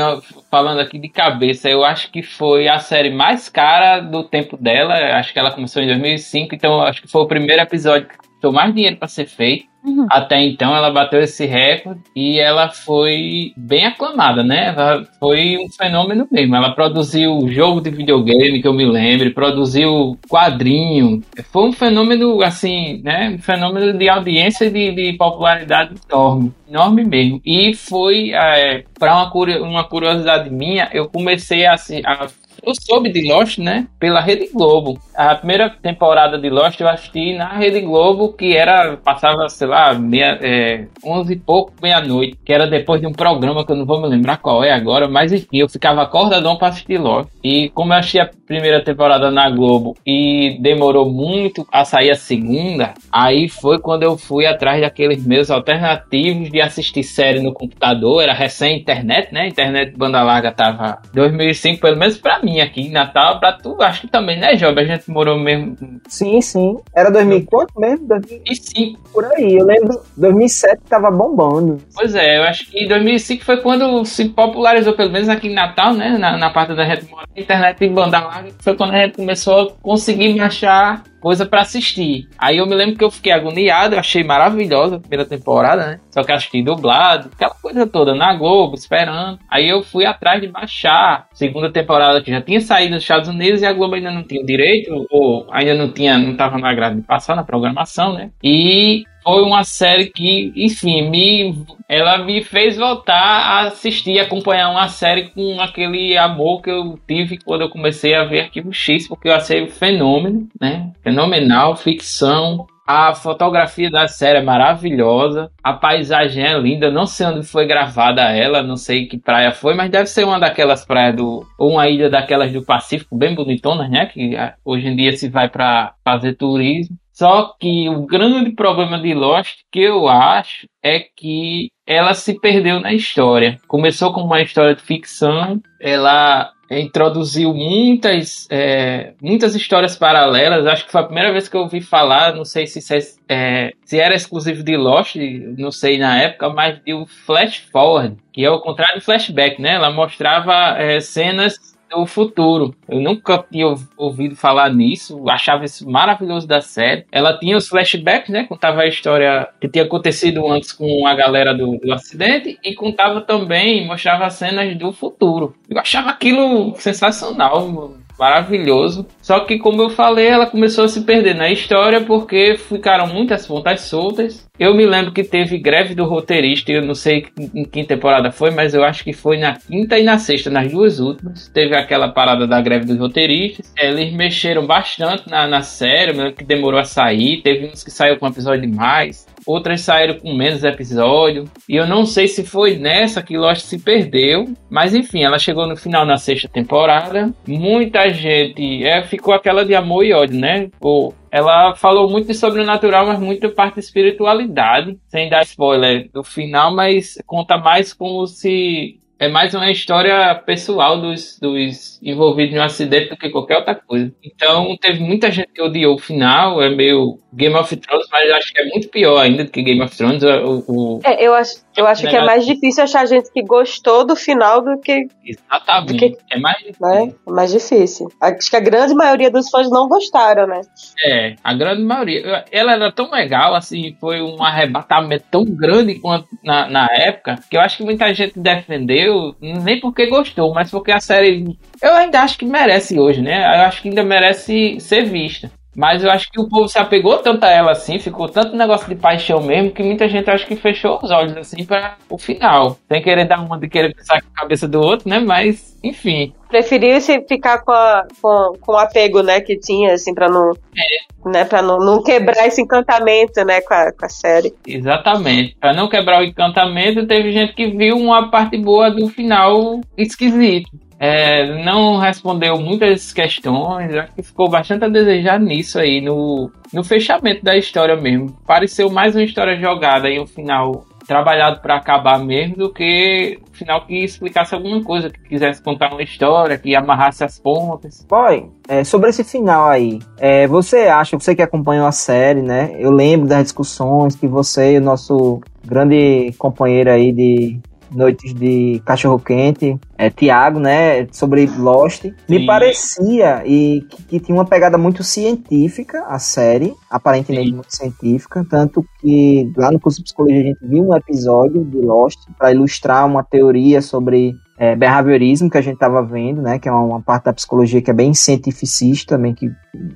falando 0.51 0.81
aqui 0.81 0.99
de 0.99 1.11
cabeça, 1.11 1.69
eu 1.69 1.85
acho 1.85 2.11
que 2.11 2.23
foi 2.23 2.66
a 2.66 2.79
série 2.79 3.11
mais 3.11 3.51
cara 3.51 4.01
do 4.01 4.25
tempo 4.25 4.57
dela. 4.57 4.95
Acho 5.19 5.31
que 5.35 5.38
ela 5.38 5.53
começou 5.53 5.83
em 5.83 5.87
2005, 5.87 6.55
então 6.55 6.81
acho 6.81 7.03
que 7.03 7.09
foi 7.09 7.21
o 7.21 7.29
primeiro 7.29 7.61
episódio 7.61 8.09
que 8.09 8.16
custou 8.16 8.51
mais 8.51 8.75
dinheiro 8.75 8.97
para 8.97 9.09
ser 9.09 9.27
feito. 9.27 9.66
Uhum. 9.87 10.07
Até 10.11 10.42
então 10.42 10.75
ela 10.75 10.90
bateu 10.90 11.20
esse 11.20 11.46
recorde 11.46 12.01
e 12.14 12.40
ela 12.40 12.68
foi 12.68 13.53
bem 13.57 13.87
aclamada, 13.87 14.42
né? 14.42 14.75
Ela 14.77 15.07
foi 15.20 15.57
um 15.59 15.68
fenômeno 15.70 16.27
mesmo. 16.31 16.57
Ela 16.57 16.72
produziu 16.72 17.49
jogo 17.49 17.81
de 17.81 17.90
videogame, 17.90 18.61
que 18.61 18.66
eu 18.66 18.72
me 18.72 18.85
lembro, 18.85 19.33
produziu 19.33 20.18
quadrinho. 20.29 21.22
Foi 21.53 21.68
um 21.68 21.72
fenômeno, 21.72 22.42
assim, 22.42 23.01
né? 23.05 23.31
Um 23.31 23.38
fenômeno 23.38 23.96
de 23.96 24.09
audiência 24.09 24.64
e 24.64 24.70
de, 24.70 24.92
de 24.92 25.12
popularidade 25.12 25.94
enorme. 26.11 26.53
Enorme 26.68 27.05
mesmo. 27.05 27.40
E 27.46 27.72
foi, 27.75 28.33
é, 28.33 28.83
para 28.99 29.14
uma, 29.14 29.85
curiosidade 29.85 30.51
minha, 30.51 30.90
eu 30.92 31.09
comecei 31.09 31.64
a, 31.64 31.75
a 31.75 32.27
eu 32.67 32.73
soube 32.75 33.13
de 33.13 33.23
Lost, 33.33 33.59
né? 33.59 33.87
Pela 33.99 34.21
Rede 34.21 34.51
Globo. 34.53 34.99
A 35.15 35.37
primeira 35.37 35.71
temporada 35.71 36.37
de 36.37 36.51
Lost 36.51 36.81
eu 36.81 36.89
assisti 36.89 37.35
na 37.35 37.57
Rede 37.57 37.81
Globo, 37.81 38.33
que 38.33 38.57
era, 38.57 38.97
passava, 38.97 39.49
sei 39.49 39.69
lá, 39.69 39.95
meia, 39.95 40.37
é, 40.43 40.87
11 41.05 41.33
e 41.33 41.37
pouco, 41.37 41.73
meia-noite, 41.81 42.37
que 42.45 42.53
era 42.53 42.67
depois 42.67 43.01
de 43.01 43.07
um 43.07 43.13
programa 43.13 43.65
que 43.65 43.71
eu 43.71 43.77
não 43.77 43.87
vou 43.87 44.03
me 44.03 44.09
lembrar 44.09 44.39
qual 44.39 44.65
é 44.65 44.73
agora, 44.73 45.09
mas 45.09 45.33
enfim, 45.33 45.59
eu 45.59 45.69
ficava 45.69 46.03
acordadão 46.03 46.57
pra 46.57 46.69
assistir 46.69 46.99
Lost. 46.99 47.31
E 47.43 47.69
como 47.71 47.93
eu 47.93 47.99
achei 47.99 48.21
a 48.21 48.29
primeira 48.47 48.83
temporada 48.83 49.31
na 49.31 49.49
Globo 49.49 49.97
e 50.05 50.59
demorou 50.61 51.09
muito 51.09 51.65
a 51.73 51.85
sair 51.85 52.11
a 52.11 52.17
segunda, 52.17 52.95
aí 53.13 53.49
foi 53.49 53.79
quando 53.79 54.03
eu 54.03 54.19
fui 54.19 54.45
atrás 54.45 54.81
daqueles 54.81 55.25
meus 55.25 55.51
alternativos 55.53 56.51
de 56.51 56.61
assistir 56.61 57.05
série 57.05 57.41
no 57.41 57.53
computador, 57.53 58.23
era 58.23 58.33
recém-internet, 58.33 59.33
né? 59.33 59.47
Internet 59.47 59.97
banda 59.97 60.23
larga 60.23 60.51
tava 60.51 60.99
2005, 61.15 61.81
pelo 61.81 61.97
menos 61.97 62.19
pra 62.19 62.41
mim 62.43 62.56
aqui 62.61 62.83
em 62.83 62.90
Natal, 62.90 63.38
pra 63.40 63.53
tu, 63.53 63.77
acho 63.81 64.03
que 64.03 64.09
também, 64.09 64.38
né, 64.38 64.55
Job? 64.55 64.81
A 64.81 64.85
gente 64.85 65.11
morou 65.11 65.38
mesmo. 65.38 65.77
Sim, 66.09 66.40
sim. 66.40 66.77
Era 66.95 67.11
2000 67.11 67.47
quanto 67.47 67.79
mesmo? 67.79 68.07
2005. 68.07 69.01
Por 69.12 69.25
aí, 69.25 69.57
eu 69.57 69.64
lembro. 69.64 70.01
2007 70.16 70.83
tava 70.88 71.11
bombando. 71.11 71.79
Pois 71.95 72.14
é, 72.14 72.38
eu 72.38 72.42
acho 72.45 72.71
que 72.71 72.87
2005 72.87 73.45
foi 73.45 73.61
quando 73.62 74.05
se 74.05 74.29
popularizou, 74.29 74.95
pelo 74.95 75.11
menos 75.11 75.29
aqui 75.29 75.49
em 75.49 75.55
Natal, 75.55 75.95
né? 75.95 76.16
Na, 76.19 76.37
na 76.37 76.51
parte 76.51 76.75
da 76.75 76.85
gente 76.85 77.11
mora, 77.11 77.27
internet 77.37 77.83
em 77.85 77.92
banda 77.92 78.21
larga, 78.21 78.51
foi 78.61 78.77
quando 78.77 78.95
a 78.95 78.99
gente 78.99 79.16
começou 79.16 79.61
a 79.61 79.73
conseguir 79.83 80.40
achar 80.40 81.03
coisa 81.27 81.45
para 81.45 81.62
assistir. 81.62 82.29
Aí 82.39 82.59
eu 82.59 82.67
me 82.69 82.75
lembro 82.77 82.97
que 82.97 83.03
eu 83.03 83.11
fiquei 83.11 83.33
agoniado, 83.33 83.97
eu 83.97 83.99
achei 83.99 84.23
maravilhosa 84.23 84.95
a 84.95 85.01
primeira 85.01 85.25
temporada, 85.25 85.85
né? 85.85 86.01
Só 86.09 86.23
que 86.23 86.31
assisti 86.31 86.62
dublado, 86.62 87.31
aquela 87.35 87.53
coisa 87.53 87.85
toda 87.85 88.15
na 88.15 88.33
Globo, 88.33 88.77
esperando. 88.77 89.37
Aí 89.51 89.69
eu 89.69 89.83
fui 89.83 90.07
atrás 90.07 90.41
de 90.41 90.47
baixar 90.47 91.27
segunda 91.33 91.69
temporada 91.69 92.23
que 92.23 92.31
já 92.31 92.41
tinha 92.41 92.61
saído 92.61 92.95
nos 92.95 93.03
Estados 93.03 93.29
Unidos 93.29 93.61
e 93.61 93.67
a 93.67 93.73
Globo 93.73 93.97
ainda 93.97 94.12
não 94.12 94.23
tinha 94.23 94.45
direito, 94.45 95.05
ou 95.11 95.49
ainda 95.51 95.75
não 95.75 95.91
tinha, 95.91 96.17
não 96.17 96.37
tava 96.37 96.59
na 96.59 96.73
grade 96.73 97.01
de 97.01 97.03
passar 97.03 97.35
na 97.35 97.43
programação, 97.43 98.15
né? 98.15 98.31
E 98.41 99.03
foi 99.27 99.43
uma 99.43 99.65
série 99.65 100.07
que, 100.07 100.53
enfim, 100.55 101.11
me, 101.11 101.67
ela 101.89 102.19
me 102.19 102.45
fez 102.45 102.77
voltar 102.77 103.12
a 103.12 103.61
assistir, 103.62 104.21
acompanhar 104.21 104.71
uma 104.71 104.89
série 104.89 105.31
com 105.31 105.61
aquele 105.61 106.17
amor 106.17 106.62
que 106.62 106.71
eu 106.71 106.97
tive 107.09 107.37
quando 107.45 107.62
eu 107.62 107.69
comecei 107.69 108.15
a 108.15 108.23
ver 108.23 108.43
Arquivo 108.43 108.73
X, 108.73 109.09
porque 109.09 109.27
eu 109.27 109.35
achei 109.35 109.65
um 109.65 109.69
fenômeno, 109.69 110.47
né? 110.61 110.93
Fenomenal, 111.03 111.75
ficção, 111.75 112.69
a 112.87 113.14
fotografia 113.14 113.90
da 113.90 114.07
série 114.07 114.38
é 114.38 114.42
maravilhosa, 114.42 115.51
a 115.62 115.72
paisagem 115.72 116.44
é 116.44 116.57
linda. 116.59 116.90
Não 116.90 117.07
sei 117.07 117.27
onde 117.27 117.46
foi 117.46 117.66
gravada 117.66 118.22
ela, 118.22 118.62
não 118.62 118.77
sei 118.77 119.07
que 119.07 119.18
praia 119.18 119.51
foi, 119.51 119.75
mas 119.75 119.90
deve 119.90 120.07
ser 120.07 120.25
uma 120.25 120.38
daquelas 120.38 120.85
praias 120.85 121.16
do. 121.16 121.44
ou 121.59 121.72
uma 121.72 121.88
ilha 121.88 122.09
daquelas 122.09 122.53
do 122.53 122.64
Pacífico, 122.64 123.16
bem 123.16 123.35
bonitonas, 123.35 123.90
né? 123.90 124.07
Que 124.07 124.37
ah, 124.37 124.55
hoje 124.64 124.87
em 124.87 124.94
dia 124.94 125.12
se 125.12 125.29
vai 125.29 125.49
para 125.49 125.94
fazer 126.05 126.35
turismo. 126.35 126.96
Só 127.12 127.55
que 127.59 127.88
o 127.88 128.05
grande 128.05 128.51
problema 128.51 129.01
de 129.01 129.14
Lost, 129.14 129.61
que 129.72 129.81
eu 129.81 130.07
acho, 130.07 130.68
é 130.85 131.01
que 131.01 131.70
ela 131.87 132.12
se 132.12 132.38
perdeu 132.38 132.79
na 132.79 132.92
história. 132.92 133.59
Começou 133.66 134.12
como 134.12 134.27
uma 134.27 134.42
história 134.42 134.75
de 134.75 134.83
ficção, 134.83 135.59
ela 135.81 136.51
introduziu 136.71 137.55
muitas, 137.55 138.47
é, 138.51 139.13
muitas 139.21 139.55
histórias 139.55 139.97
paralelas. 139.97 140.67
Acho 140.67 140.87
que 140.87 140.93
foi 140.93 141.01
a 141.01 141.05
primeira 141.05 141.33
vez 141.33 141.49
que 141.49 141.57
eu 141.57 141.63
ouvi 141.63 141.81
falar, 141.81 142.35
não 142.35 142.45
sei 142.45 142.67
se, 142.67 142.81
é, 143.29 143.73
se 143.85 143.99
era 143.99 144.15
exclusivo 144.15 144.63
de 144.63 144.77
Lost, 144.77 145.17
não 145.57 145.71
sei 145.71 145.99
na 145.99 146.19
época, 146.21 146.49
mas 146.51 146.81
de 146.85 146.95
um 146.95 147.07
flash 147.07 147.59
forward, 147.71 148.17
que 148.33 148.45
é 148.45 148.51
o 148.51 148.61
contrário 148.61 148.97
do 148.97 149.05
flashback, 149.05 149.61
né? 149.61 149.75
Ela 149.75 149.91
mostrava 149.91 150.77
é, 150.79 151.01
cenas 151.01 151.76
o 152.03 152.07
futuro. 152.07 152.75
Eu 152.89 153.01
nunca 153.01 153.45
tinha 153.51 153.75
ouvido 153.97 154.37
falar 154.37 154.73
nisso, 154.73 155.29
achava 155.29 155.65
isso 155.65 155.89
maravilhoso 155.89 156.47
da 156.47 156.61
série. 156.61 157.05
Ela 157.11 157.39
tinha 157.39 157.57
os 157.57 157.69
flashbacks, 157.69 158.31
né? 158.31 158.45
Contava 158.45 158.83
a 158.83 158.87
história 158.87 159.49
que 159.61 159.69
tinha 159.69 159.85
acontecido 159.85 160.47
antes 160.51 160.73
com 160.73 161.07
a 161.07 161.15
galera 161.15 161.55
do, 161.55 161.79
do 161.79 161.93
acidente 161.93 162.59
e 162.65 162.75
contava 162.75 163.21
também, 163.21 163.87
mostrava 163.87 164.29
cenas 164.31 164.77
do 164.77 164.93
futuro. 164.93 165.55
Eu 165.69 165.79
achava 165.79 166.11
aquilo 166.11 166.75
sensacional 166.77 167.97
maravilhoso. 168.19 169.07
Só 169.21 169.41
que, 169.41 169.59
como 169.59 169.83
eu 169.83 169.91
falei, 169.91 170.27
ela 170.29 170.47
começou 170.47 170.85
a 170.85 170.89
se 170.89 171.03
perder 171.03 171.35
na 171.35 171.51
história 171.51 172.01
porque 172.01 172.57
ficaram 172.57 173.07
muitas 173.07 173.47
pontas 173.47 173.83
soltas. 173.83 174.47
Eu 174.59 174.75
me 174.75 174.87
lembro 174.87 175.13
que 175.13 175.23
teve 175.23 175.59
greve 175.59 175.95
do 175.95 176.07
roteirista, 176.07 176.73
eu 176.73 176.83
não 176.83 176.95
sei 176.95 177.27
em 177.55 177.65
que 177.65 177.85
temporada 177.85 178.33
foi, 178.33 178.51
mas 178.51 178.73
eu 178.73 178.83
acho 178.83 179.05
que 179.05 179.13
foi 179.13 179.37
na 179.37 179.55
quinta 179.55 179.99
e 179.99 180.03
na 180.03 180.19
sexta, 180.19 180.49
nas 180.49 180.71
duas 180.73 180.99
últimas. 180.99 181.49
Teve 181.49 181.77
aquela 181.77 182.09
parada 182.09 182.47
da 182.47 182.61
greve 182.61 182.87
dos 182.87 182.99
roteiristas. 182.99 183.73
Eles 183.79 184.13
mexeram 184.13 184.67
bastante 184.67 185.29
na, 185.29 185.47
na 185.47 185.61
série, 185.61 186.13
lembro 186.13 186.33
que 186.33 186.45
demorou 186.45 186.81
a 186.81 186.85
sair. 186.85 187.43
Teve 187.43 187.67
uns 187.67 187.85
que 187.85 187.91
saiu 187.91 188.19
com 188.19 188.27
um 188.27 188.31
episódio 188.31 188.63
demais 188.63 189.27
outras 189.47 189.83
saíram 189.83 190.19
com 190.19 190.35
menos 190.35 190.65
episódio. 190.65 191.45
E 191.69 191.77
eu 191.77 191.87
não 191.87 192.05
sei 192.05 192.27
se 192.27 192.45
foi 192.45 192.77
nessa 192.77 193.23
que 193.23 193.39
Lost 193.39 193.63
se 193.63 193.79
perdeu, 193.79 194.47
mas 194.69 194.95
enfim, 194.95 195.23
ela 195.23 195.39
chegou 195.39 195.67
no 195.67 195.77
final 195.77 196.05
na 196.05 196.17
sexta 196.17 196.49
temporada. 196.49 197.33
Muita 197.47 198.11
gente 198.11 198.85
é, 198.85 199.03
ficou 199.05 199.33
aquela 199.33 199.65
de 199.65 199.75
amor 199.75 200.05
e 200.05 200.13
ódio, 200.13 200.39
né? 200.39 200.69
Pô, 200.81 201.15
ela 201.31 201.75
falou 201.75 202.11
muito 202.11 202.29
de 202.29 202.35
sobrenatural, 202.35 203.07
mas 203.07 203.21
muito 203.21 203.51
parte 203.51 203.75
de 203.75 203.81
espiritualidade, 203.81 204.99
sem 205.09 205.29
dar 205.29 205.43
spoiler 205.43 206.09
do 206.13 206.25
final, 206.25 206.75
mas 206.75 207.19
conta 207.27 207.57
mais 207.59 207.93
como 207.93 208.27
se 208.27 208.99
é 209.19 209.29
mais 209.29 209.55
uma 209.55 209.71
história 209.71 210.35
pessoal 210.35 211.01
dos, 211.01 211.39
dos 211.41 211.99
envolvidos 212.03 212.55
no 212.55 212.63
acidente 212.63 213.11
do 213.11 213.17
que 213.17 213.31
qualquer 213.31 213.59
outra 213.59 213.75
coisa. 213.75 214.13
Então, 214.23 214.77
teve 214.81 215.01
muita 215.01 215.31
gente 215.31 215.49
que 215.53 215.63
odiou 215.63 215.95
o 215.95 215.99
final, 215.99 216.63
é 216.63 216.69
meio 216.69 217.19
Game 217.37 217.55
of 217.55 217.77
Thrones, 217.77 218.07
mas 218.11 218.31
acho 218.33 218.53
que 218.53 218.61
é 218.61 218.65
muito 218.65 218.89
pior 218.89 219.19
ainda 219.19 219.45
do 219.45 219.51
que 219.51 219.63
Game 219.63 219.83
of 219.83 219.95
Thrones. 219.95 220.23
O, 220.23 220.65
o... 220.67 221.01
É, 221.05 221.23
eu 221.25 221.35
acho, 221.35 221.57
eu 221.77 221.87
acho 221.87 222.09
que 222.09 222.17
é 222.17 222.25
mais 222.25 222.47
difícil 222.47 222.83
achar 222.83 223.07
gente 223.07 223.31
que 223.31 223.43
gostou 223.43 224.07
do 224.07 224.17
final 224.17 224.63
do 224.63 224.81
que. 224.81 225.07
Exatamente. 225.23 225.93
Do 225.93 225.99
que, 225.99 226.19
é 226.31 226.39
mais 226.39 226.57
difícil. 226.59 226.87
Né? 226.87 227.13
É 227.27 227.31
mais 227.31 227.53
difícil. 227.53 228.09
Acho 228.21 228.51
que 228.51 228.57
a 228.57 228.61
grande 228.61 228.95
maioria 228.95 229.31
dos 229.31 229.51
fãs 229.51 229.69
não 229.71 229.87
gostaram, 229.87 230.47
né? 230.47 230.63
É, 231.05 231.35
a 231.45 231.53
grande 231.53 231.83
maioria. 231.83 232.45
Ela 232.51 232.73
era 232.73 232.91
tão 232.91 233.11
legal, 233.11 233.55
assim, 233.55 233.95
foi 234.01 234.23
um 234.23 234.43
arrebatamento 234.43 235.27
tão 235.31 235.45
grande 235.45 235.97
quanto 235.97 236.27
na, 236.43 236.69
na 236.71 236.89
época, 236.91 237.39
que 237.51 237.57
eu 237.57 237.61
acho 237.61 237.77
que 237.77 237.85
muita 237.85 238.13
gente 238.15 238.39
defendeu, 238.39 239.06
nem 239.40 239.81
porque 239.81 240.07
gostou, 240.07 240.53
mas 240.53 240.71
porque 240.71 240.92
a 240.92 241.01
série. 241.01 241.59
Eu 241.83 241.95
ainda 241.95 242.21
acho 242.23 242.38
que 242.38 242.45
merece 242.45 242.99
hoje, 242.99 243.23
né? 243.23 243.38
Eu 243.38 243.62
acho 243.62 243.83
que 243.83 243.88
ainda 243.88 244.03
merece 244.03 244.79
ser 244.81 245.05
vista. 245.05 245.51
Mas 245.77 246.03
eu 246.03 246.11
acho 246.11 246.31
que 246.31 246.41
o 246.41 246.49
povo 246.49 246.67
se 246.69 246.79
apegou 246.79 247.19
tanto 247.19 247.45
a 247.45 247.51
ela 247.51 247.73
assim, 247.73 247.99
ficou 247.99 248.29
tanto 248.29 248.57
negócio 248.57 248.89
de 248.89 248.95
paixão 248.95 249.43
mesmo, 249.43 249.71
que 249.71 249.83
muita 249.83 250.09
gente 250.09 250.31
acho 250.31 250.47
que 250.47 250.57
fechou 250.57 250.99
os 251.03 251.11
olhos 251.11 251.37
assim 251.37 251.65
para 251.67 251.97
o 252.09 252.17
final. 252.17 252.79
Sem 252.89 253.03
querer 253.03 253.27
dar 253.27 253.41
uma 253.41 253.59
de 253.59 253.69
querer 253.69 253.95
pensar 253.95 254.23
com 254.23 254.29
a 254.35 254.41
cabeça 254.41 254.67
do 254.67 254.81
outro, 254.81 255.09
né? 255.09 255.21
Mas, 255.21 255.79
enfim. 255.85 256.33
Preferiu 256.49 256.99
se 257.01 257.21
ficar 257.29 257.59
com, 257.59 257.73
a, 257.73 258.07
com, 258.23 258.53
com 258.59 258.73
o 258.73 258.79
apego, 258.79 259.23
né, 259.23 259.41
que 259.41 259.59
tinha, 259.59 259.93
assim, 259.93 260.15
pra 260.15 260.29
não. 260.29 260.53
É. 260.53 261.29
Né, 261.29 261.45
pra 261.45 261.61
não, 261.61 261.79
não 261.79 262.03
quebrar 262.03 262.47
esse 262.47 262.62
encantamento, 262.62 263.45
né, 263.45 263.61
com 263.61 263.75
a, 263.75 263.93
com 263.93 264.07
a 264.07 264.09
série. 264.09 264.55
Exatamente. 264.67 265.57
Pra 265.61 265.75
não 265.75 265.89
quebrar 265.89 266.21
o 266.21 266.25
encantamento, 266.25 267.07
teve 267.07 267.33
gente 267.33 267.53
que 267.53 267.67
viu 267.67 267.97
uma 267.97 268.31
parte 268.31 268.57
boa 268.57 268.91
do 268.91 269.09
final 269.09 269.81
esquisito. 269.99 270.71
É, 270.99 271.63
não 271.63 271.99
respondeu 271.99 272.59
muitas 272.59 273.13
questões, 273.13 273.95
acho 273.95 274.15
que 274.15 274.23
ficou 274.23 274.49
bastante 274.49 274.85
a 274.85 274.89
desejar 274.89 275.39
nisso 275.39 275.79
aí, 275.79 276.01
no, 276.01 276.51
no 276.73 276.83
fechamento 276.83 277.45
da 277.45 277.57
história 277.57 277.97
mesmo. 277.97 278.35
Pareceu 278.47 278.91
mais 278.91 279.15
uma 279.15 279.25
história 279.25 279.61
jogada 279.61 280.09
e 280.09 280.19
um 280.19 280.27
final 280.27 280.87
trabalhado 281.07 281.61
para 281.61 281.77
acabar 281.77 282.19
mesmo 282.19 282.57
do 282.57 282.73
que 282.73 283.39
um 283.49 283.55
final 283.55 283.87
que 283.87 284.05
explicasse 284.05 284.55
alguma 284.55 284.83
coisa, 284.83 285.09
que 285.09 285.21
quisesse 285.21 285.63
contar 285.63 285.93
uma 285.93 286.03
história, 286.03 286.59
que 286.59 286.75
amarrasse 286.75 287.23
as 287.23 287.39
pontas. 287.39 288.05
Boy, 288.09 288.51
é, 288.69 288.83
sobre 288.83 289.11
esse 289.11 289.23
final 289.23 289.69
aí, 289.69 290.01
é, 290.19 290.47
você 290.47 290.89
acha, 290.89 291.17
você 291.19 291.35
que 291.35 291.43
acompanhou 291.43 291.87
a 291.87 291.93
série, 291.93 292.43
né? 292.43 292.75
Eu 292.79 292.91
lembro 292.91 293.29
das 293.29 293.45
discussões 293.45 294.17
que 294.17 294.27
você 294.27 294.75
e 294.75 294.79
o 294.79 294.83
nosso 294.83 295.41
grande 295.65 296.35
companheiro 296.39 296.91
aí 296.91 297.13
de 297.13 297.61
Noites 297.90 298.35
de 298.35 298.81
Cachorro 298.85 299.18
Quente, 299.18 299.79
é, 299.96 300.11
Tiago, 300.11 300.59
né, 300.59 301.07
sobre 301.12 301.46
Lost. 301.59 302.03
Sim. 302.03 302.14
Me 302.29 302.46
parecia 302.46 303.42
e 303.46 303.83
que, 303.88 304.03
que, 304.05 304.20
tinha 304.20 304.37
uma 304.37 304.44
pegada 304.44 304.77
muito 304.77 305.03
científica 305.03 306.05
a 306.07 306.18
série, 306.18 306.75
aparentemente 306.90 307.49
Sim. 307.49 307.55
muito 307.55 307.75
científica, 307.75 308.44
tanto 308.49 308.85
que 309.01 309.53
lá 309.57 309.70
no 309.70 309.81
curso 309.81 309.99
de 309.99 310.05
psicologia 310.05 310.40
a 310.40 310.44
gente 310.44 310.59
viu 310.62 310.88
um 310.88 310.96
episódio 310.96 311.64
de 311.64 311.79
Lost 311.79 312.18
para 312.38 312.53
ilustrar 312.53 313.07
uma 313.07 313.22
teoria 313.22 313.81
sobre 313.81 314.35
é, 314.59 314.75
behaviorismo 314.75 315.51
que 315.51 315.59
a 315.59 315.61
gente 315.61 315.75
estava 315.75 316.03
vendo, 316.03 316.40
né, 316.40 316.59
que 316.59 316.68
é 316.68 316.72
uma, 316.72 316.81
uma, 316.81 317.03
parte 317.03 317.25
da 317.25 317.33
psicologia 317.33 317.83
que 317.83 317.90
é 317.90 317.94
bem 317.94 318.14
cientificista, 318.14 319.16
também 319.16 319.35
que 319.35 319.51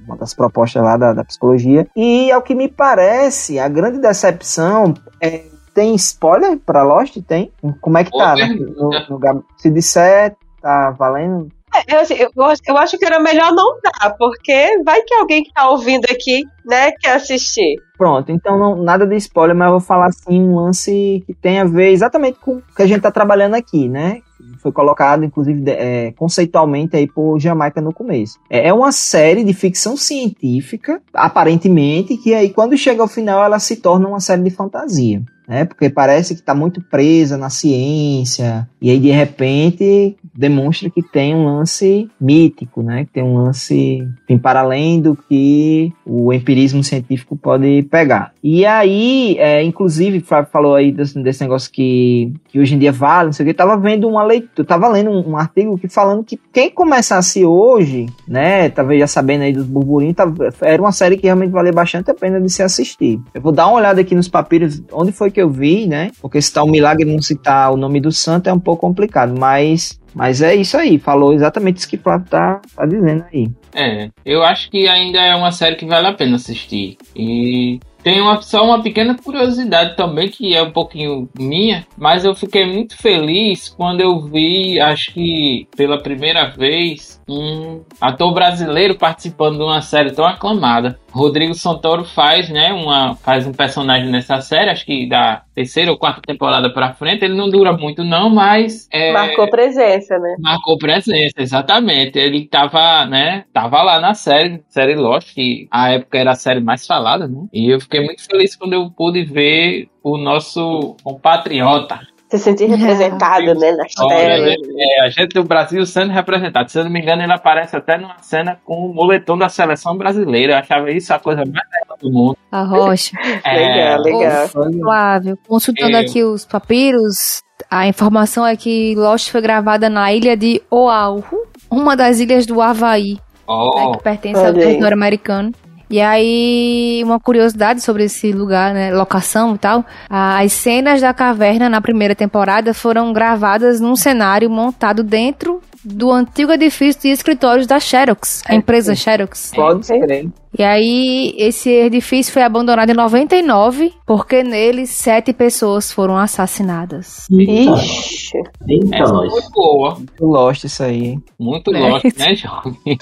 uma 0.07 0.17
das 0.17 0.35
propostas 0.35 0.83
lá 0.83 0.97
da, 0.97 1.13
da 1.13 1.25
psicologia. 1.25 1.87
E 1.97 2.31
ao 2.31 2.43
que 2.43 2.55
me 2.55 2.69
parece, 2.69 3.59
a 3.59 3.69
grande 3.69 3.99
decepção 3.99 4.95
é 5.21 5.45
tem 5.75 5.95
spoiler 5.95 6.59
pra 6.59 6.83
Lost? 6.83 7.17
Tem? 7.27 7.53
Como 7.81 7.99
é 7.99 8.05
que 8.05 8.11
tá? 8.11 8.35
Né? 8.35 8.49
No, 8.49 8.91
no, 8.91 9.45
se 9.57 9.71
disser, 9.71 10.37
tá 10.61 10.91
valendo? 10.91 11.49
É, 11.75 11.95
eu, 11.95 12.01
assim, 12.01 12.15
eu, 12.15 12.31
eu, 12.67 12.77
acho 12.77 12.99
que 12.99 13.05
era 13.05 13.21
melhor 13.21 13.53
não 13.53 13.79
dar, 13.81 14.11
porque 14.19 14.83
vai 14.85 15.03
que 15.03 15.15
alguém 15.15 15.45
que 15.45 15.53
tá 15.53 15.71
ouvindo 15.71 16.05
aqui, 16.11 16.43
né, 16.67 16.91
quer 16.93 17.15
assistir. 17.15 17.77
Pronto, 17.97 18.33
então 18.33 18.59
não, 18.59 18.83
nada 18.83 19.07
de 19.07 19.15
spoiler, 19.17 19.55
mas 19.55 19.67
eu 19.67 19.73
vou 19.73 19.81
falar 19.81 20.07
assim 20.07 20.41
um 20.41 20.57
lance 20.57 21.23
que 21.27 21.33
tem 21.33 21.61
a 21.61 21.65
ver 21.65 21.91
exatamente 21.91 22.39
com 22.41 22.57
o 22.57 22.63
que 22.75 22.83
a 22.83 22.87
gente 22.87 23.03
tá 23.03 23.11
trabalhando 23.11 23.55
aqui, 23.55 23.89
né? 23.89 24.21
Foi 24.61 24.73
colocado, 24.73 25.25
inclusive, 25.25 25.63
é, 25.71 26.13
conceitualmente 26.13 26.97
aí 26.97 27.07
por 27.07 27.39
Jamaica 27.39 27.81
no 27.81 27.95
começo. 27.95 28.39
É, 28.51 28.69
é 28.69 28.75
uma 28.75 28.91
série 28.91 29.45
de 29.45 29.55
ficção 29.55 29.97
científica, 29.97 31.01
aparentemente, 31.15 32.17
que 32.17 32.35
aí 32.35 32.51
quando 32.51 32.77
chega 32.77 33.01
ao 33.01 33.09
final 33.09 33.45
ela 33.45 33.59
se 33.59 33.77
torna 33.77 34.09
uma 34.09 34.21
série 34.21 34.43
de 34.43 34.51
fantasia 34.51 35.23
né? 35.51 35.65
Porque 35.65 35.91
parece 35.91 36.33
que 36.33 36.41
está 36.41 36.55
muito 36.55 36.81
presa 36.81 37.37
na 37.37 37.51
ciência 37.51 38.69
e 38.81 38.89
aí 38.89 39.01
de 39.01 39.11
repente 39.11 40.17
demonstra 40.35 40.91
que 40.91 41.03
tem 41.03 41.35
um 41.35 41.45
lance 41.45 42.09
mítico, 42.21 42.83
né? 42.83 43.05
Que 43.05 43.13
tem 43.13 43.23
um 43.23 43.35
lance 43.35 44.07
enfim, 44.25 44.39
para 44.39 44.61
além 44.61 45.01
do 45.01 45.17
que 45.17 45.93
o 46.05 46.33
empirismo 46.33 46.83
científico 46.83 47.37
pode 47.37 47.83
pegar. 47.85 48.33
E 48.43 48.65
aí, 48.65 49.37
é, 49.39 49.63
inclusive, 49.63 50.21
Flávio 50.21 50.51
falou 50.51 50.75
aí 50.75 50.91
desse, 50.91 51.21
desse, 51.23 51.43
negócio 51.43 51.71
que, 51.71 52.33
que 52.49 52.59
hoje 52.59 52.75
em 52.75 52.79
dia 52.79 52.93
vale, 52.93 53.27
não 53.27 53.33
sei 53.33 53.45
o 53.45 53.49
que, 53.49 53.55
tava 53.55 53.77
vendo 53.77 54.09
uma 54.09 54.23
leitura, 54.23 54.67
tava 54.67 54.89
lendo 54.89 55.11
um, 55.11 55.31
um, 55.31 55.37
artigo 55.37 55.79
que 55.79 55.89
falando 55.89 56.25
que 56.25 56.39
quem 56.53 56.71
começasse 56.71 57.45
hoje, 57.45 58.07
né, 58.27 58.69
talvez 58.71 59.01
já 59.01 59.07
sabendo 59.07 59.43
aí 59.43 59.53
dos 59.53 59.67
burburinhos, 59.67 60.17
tava, 60.17 60.51
era 60.63 60.81
uma 60.81 60.93
série 60.93 61.17
que 61.17 61.27
realmente 61.27 61.51
valia 61.51 61.73
bastante 61.73 62.11
a 62.11 62.15
pena 62.15 62.41
de 62.41 62.49
se 62.49 62.63
assistir. 62.63 63.21
Eu 63.35 63.41
vou 63.41 63.53
dar 63.53 63.67
uma 63.67 63.77
olhada 63.77 64.01
aqui 64.01 64.15
nos 64.15 64.29
papiros, 64.29 64.83
onde 64.93 65.13
foi 65.13 65.31
que 65.31 65.41
eu 65.41 65.51
vi, 65.51 65.87
né? 65.87 66.11
Porque 66.21 66.41
citar 66.41 66.65
o 66.65 66.71
milagre 66.71 67.09
e 67.09 67.13
não 67.13 67.21
citar 67.21 67.73
o 67.73 67.77
nome 67.77 68.01
do 68.01 68.13
santo 68.13 68.49
é 68.49 68.53
um 68.53 68.59
pouco 68.59 68.81
complicado, 68.81 69.39
mas 69.39 70.00
mas 70.15 70.43
é 70.43 70.55
isso 70.55 70.77
aí, 70.77 70.99
falou 70.99 71.33
exatamente 71.33 71.79
isso 71.79 71.89
que 71.89 71.97
o 71.97 72.01
Flávio 72.01 72.27
tá, 72.29 72.61
tá 72.75 72.87
dizendo 72.87 73.25
aí. 73.33 73.49
É, 73.75 74.09
eu 74.25 74.43
acho 74.43 74.71
que 74.71 74.89
ainda 74.89 75.19
é 75.21 75.35
uma 75.35 75.53
série 75.53 75.77
que 75.77 75.87
vale 75.87 76.07
a 76.09 76.13
pena 76.13 76.37
assistir. 76.37 76.97
E 77.15 77.79
tem 78.03 78.21
uma, 78.21 78.41
só 78.41 78.65
uma 78.65 78.83
pequena 78.83 79.17
curiosidade 79.17 79.97
também, 79.97 80.29
que 80.29 80.55
é 80.55 80.63
um 80.63 80.71
pouquinho 80.71 81.29
minha, 81.39 81.87
mas 81.97 82.25
eu 82.25 82.35
fiquei 82.35 82.65
muito 82.65 82.97
feliz 82.97 83.69
quando 83.69 84.01
eu 84.01 84.21
vi, 84.23 84.81
acho 84.81 85.13
que 85.13 85.69
pela 85.77 86.03
primeira 86.03 86.47
vez, 86.47 87.20
um 87.33 87.85
ator 88.01 88.33
brasileiro 88.33 88.97
participando 88.97 89.59
de 89.59 89.63
uma 89.63 89.81
série 89.81 90.13
tão 90.13 90.25
aclamada. 90.25 90.99
Rodrigo 91.13 91.55
Santoro 91.55 92.05
faz, 92.05 92.49
né, 92.49 92.73
uma, 92.73 93.17
faz 93.17 93.47
um 93.47 93.53
personagem 93.53 94.09
nessa 94.09 94.41
série, 94.41 94.71
acho 94.71 94.87
que 94.87 95.09
da 95.09 95.43
terceira 95.55 95.91
ou 95.91 95.99
quarta 95.99 96.23
temporada 96.23 96.73
pra 96.73 96.95
frente. 96.95 97.25
Ele 97.25 97.37
não 97.37 97.49
dura 97.49 97.73
muito, 97.73 98.05
não, 98.05 98.31
mas. 98.31 98.89
É, 98.93 99.13
marcou 99.13 99.49
presença, 99.51 100.19
né? 100.19 100.37
Marcou 100.39 100.79
presença, 100.79 101.35
exatamente. 101.39 102.19
Ele 102.19 102.47
tava, 102.47 103.05
né, 103.07 103.45
tava 103.53 103.83
lá 103.83 104.01
na 104.01 104.15
série, 104.15 104.63
série 104.69 104.95
Lost, 104.95 105.35
que 105.35 105.67
a 105.71 105.93
época 105.93 106.19
era 106.19 106.31
a 106.31 106.37
série 106.37 106.61
mais 106.61 106.87
falada, 106.87 107.27
né? 107.27 107.47
E 107.53 107.69
eu 107.71 107.81
fiquei 107.81 108.05
muito 108.05 108.25
feliz 108.25 108.55
quando 108.55 108.73
eu 108.75 108.91
pude 108.91 109.25
ver 109.25 109.89
o 110.03 110.17
nosso 110.17 110.97
compatriota 111.03 112.01
se 112.31 112.39
sentir 112.39 112.67
representado, 112.67 113.55
né, 113.55 113.73
nas 113.73 113.93
telas. 113.93 114.57
É, 114.79 115.05
a 115.05 115.11
gente 115.11 115.35
do 115.35 115.43
Brasil 115.43 115.85
sendo 115.85 116.13
representado. 116.13 116.71
Se 116.71 116.79
eu 116.79 116.85
não 116.85 116.91
me 116.91 117.01
engano, 117.01 117.23
ele 117.23 117.33
aparece 117.33 117.77
até 117.77 117.99
numa 117.99 118.19
cena 118.21 118.59
com 118.65 118.87
o 118.87 118.95
moletom 118.95 119.37
da 119.37 119.49
seleção 119.49 119.97
brasileira. 119.97 120.53
Eu 120.53 120.59
achava 120.59 120.91
isso 120.93 121.13
a 121.13 121.19
coisa 121.19 121.43
mais 121.45 121.67
legal 121.73 121.99
do 122.01 122.11
mundo. 122.13 122.37
A 122.53 122.63
rocha. 122.63 123.17
É, 123.45 123.97
legal, 123.97 124.03
legal. 124.03 124.49
Flávio, 124.49 125.39
consultando 125.49 125.97
é. 125.97 126.01
aqui 126.01 126.23
os 126.23 126.45
papiros, 126.45 127.43
a 127.71 127.87
informação 127.87 128.47
é 128.47 128.55
que 128.55 128.95
Lost 128.95 129.31
foi 129.31 129.41
gravada 129.41 129.89
na 129.89 130.13
ilha 130.13 130.37
de 130.37 130.63
Oahu, 130.71 131.25
uma 131.71 131.97
das 131.97 132.21
ilhas 132.21 132.47
do 132.47 132.61
Havaí, 132.61 133.19
oh. 133.47 133.75
né, 133.77 133.93
que 133.97 134.03
pertence 134.03 134.45
ao 134.45 134.53
território 134.53 134.95
americano. 134.97 135.53
E 135.91 136.01
aí, 136.01 137.03
uma 137.05 137.19
curiosidade 137.19 137.81
sobre 137.81 138.05
esse 138.05 138.31
lugar, 138.31 138.73
né? 138.73 138.95
Locação 138.95 139.57
e 139.57 139.59
tal. 139.59 139.85
As 140.09 140.53
cenas 140.53 141.01
da 141.01 141.13
caverna 141.13 141.69
na 141.69 141.81
primeira 141.81 142.15
temporada 142.15 142.73
foram 142.73 143.13
gravadas 143.13 143.81
num 143.81 143.97
cenário 143.97 144.49
montado 144.49 145.03
dentro 145.03 145.61
do 145.85 146.13
antigo 146.13 146.53
edifício 146.53 147.03
de 147.03 147.09
escritórios 147.09 147.67
da 147.67 147.81
Xerox, 147.81 148.43
a 148.47 148.55
empresa 148.55 148.95
Xerox. 148.95 149.51
Pode 149.55 149.87
ser. 149.87 150.31
E 150.59 150.63
aí, 150.65 151.35
esse 151.39 151.71
edifício 151.71 152.33
foi 152.33 152.43
abandonado 152.43 152.91
em 152.91 152.95
99, 152.95 153.93
porque 154.05 154.43
nele 154.43 154.87
sete 154.87 155.33
pessoas 155.33 155.93
foram 155.93 156.17
assassinadas. 156.17 157.27
Ixi. 157.31 158.39
Eita, 158.69 159.13
muito 159.13 159.51
boa. 159.53 159.95
Muito 159.95 160.27
Lost 160.27 160.65
isso 160.65 160.83
aí. 160.83 161.19
Muito 161.39 161.75
é. 161.75 161.79
Lost, 161.79 162.05
né, 162.19 162.35
jovem? 162.35 162.99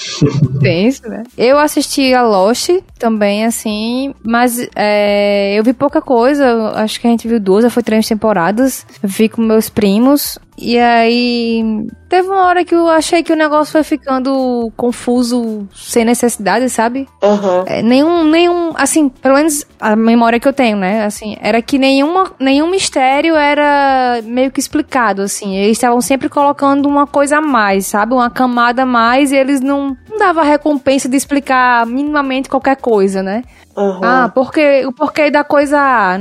Penso, 0.60 1.02
né? 1.08 1.22
Eu 1.36 1.58
assisti 1.58 2.12
a 2.12 2.22
Lost 2.22 2.68
também, 2.98 3.46
assim, 3.46 4.14
mas 4.22 4.68
é, 4.76 5.58
eu 5.58 5.64
vi 5.64 5.72
pouca 5.72 6.02
coisa. 6.02 6.72
Acho 6.74 7.00
que 7.00 7.06
a 7.06 7.10
gente 7.10 7.26
viu 7.26 7.40
duas, 7.40 7.72
foi 7.72 7.82
três 7.82 8.06
temporadas. 8.06 8.86
Eu 9.02 9.08
vi 9.08 9.28
com 9.28 9.40
meus 9.40 9.70
primos. 9.70 10.38
E 10.60 10.76
aí, 10.76 11.86
teve 12.08 12.26
uma 12.28 12.44
hora 12.46 12.64
que 12.64 12.74
eu 12.74 12.88
achei 12.88 13.22
que 13.22 13.32
o 13.32 13.36
negócio 13.36 13.70
foi 13.70 13.84
ficando 13.84 14.72
confuso, 14.76 15.68
sem 15.72 16.04
necessidade, 16.04 16.68
sabe? 16.68 17.06
Uhum. 17.22 17.37
Uhum. 17.42 17.64
É, 17.66 17.82
nenhum, 17.82 18.24
nenhum, 18.24 18.72
assim, 18.76 19.08
pelo 19.08 19.34
menos 19.34 19.66
a 19.80 19.94
memória 19.96 20.40
que 20.40 20.48
eu 20.48 20.52
tenho, 20.52 20.76
né? 20.76 21.04
Assim, 21.04 21.36
era 21.40 21.60
que 21.62 21.78
nenhuma, 21.78 22.32
nenhum 22.38 22.70
mistério 22.70 23.34
era 23.34 24.20
meio 24.24 24.50
que 24.50 24.60
explicado, 24.60 25.22
assim. 25.22 25.56
Eles 25.56 25.76
estavam 25.76 26.00
sempre 26.00 26.28
colocando 26.28 26.86
uma 26.86 27.06
coisa 27.06 27.38
a 27.38 27.40
mais, 27.40 27.86
sabe? 27.86 28.14
Uma 28.14 28.30
camada 28.30 28.82
a 28.82 28.86
mais 28.86 29.32
e 29.32 29.36
eles 29.36 29.60
não, 29.60 29.96
não 30.08 30.18
davam 30.18 30.42
a 30.42 30.46
recompensa 30.46 31.08
de 31.08 31.16
explicar 31.16 31.86
minimamente 31.86 32.48
qualquer 32.48 32.76
coisa, 32.76 33.22
né? 33.22 33.42
Uhum. 33.78 34.00
Ah, 34.02 34.28
porque 34.34 34.84
o 34.86 34.92
porquê 34.92 35.30
da 35.30 35.44
coisa 35.44 35.78
A. 35.78 36.18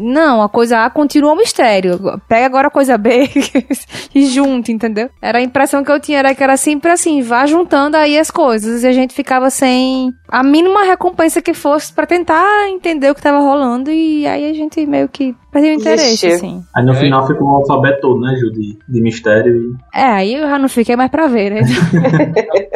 Não, 0.00 0.42
a 0.42 0.48
coisa 0.48 0.84
A 0.84 0.90
continua 0.90 1.32
um 1.32 1.36
mistério. 1.36 2.20
Pega 2.28 2.46
agora 2.46 2.66
a 2.66 2.70
coisa 2.70 2.98
B 2.98 3.30
e 4.12 4.26
junta, 4.26 4.72
entendeu? 4.72 5.08
Era 5.22 5.38
a 5.38 5.42
impressão 5.42 5.84
que 5.84 5.92
eu 5.92 6.00
tinha, 6.00 6.18
era 6.18 6.34
que 6.34 6.42
era 6.42 6.56
sempre 6.56 6.90
assim, 6.90 7.22
vá 7.22 7.46
juntando 7.46 7.96
aí 7.96 8.18
as 8.18 8.30
coisas. 8.30 8.82
E 8.82 8.88
a 8.88 8.92
gente 8.92 9.14
ficava 9.14 9.50
sem 9.50 10.12
a 10.28 10.42
mínima 10.42 10.82
recompensa 10.82 11.40
que 11.40 11.54
fosse 11.54 11.92
pra 11.92 12.06
tentar 12.06 12.68
entender 12.68 13.08
o 13.10 13.14
que 13.14 13.22
tava 13.22 13.38
rolando. 13.38 13.90
E 13.92 14.26
aí 14.26 14.50
a 14.50 14.52
gente 14.52 14.84
meio 14.84 15.08
que 15.08 15.34
perdeu 15.56 15.76
o 15.76 15.80
interesse, 15.80 16.26
assim. 16.26 16.62
Aí 16.74 16.84
no 16.84 16.92
É. 16.92 16.96
final 16.96 17.26
fica 17.26 17.42
o 17.42 17.48
alfabeto 17.56 18.00
todo, 18.00 18.20
né, 18.20 18.34
Ju, 18.36 18.50
de, 18.52 18.78
de 18.88 19.00
mistério. 19.00 19.54
E... 19.56 19.98
É, 19.98 20.02
aí 20.04 20.34
eu 20.34 20.48
já 20.48 20.58
não 20.58 20.68
fiquei 20.68 20.96
mais 20.96 21.10
pra 21.10 21.26
ver, 21.26 21.50
né? 21.50 21.60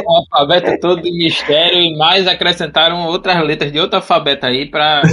O 0.07 0.11
alfabeto 0.37 0.81
todo 0.81 1.03
de 1.03 1.11
mistério 1.13 1.79
e 1.79 1.97
mais 1.99 2.27
acrescentaram 2.27 3.07
outras 3.07 3.43
letras 3.45 3.71
de 3.73 3.79
outro 3.79 3.97
alfabeto 3.97 4.47
aí 4.47 4.71
pra. 4.71 5.03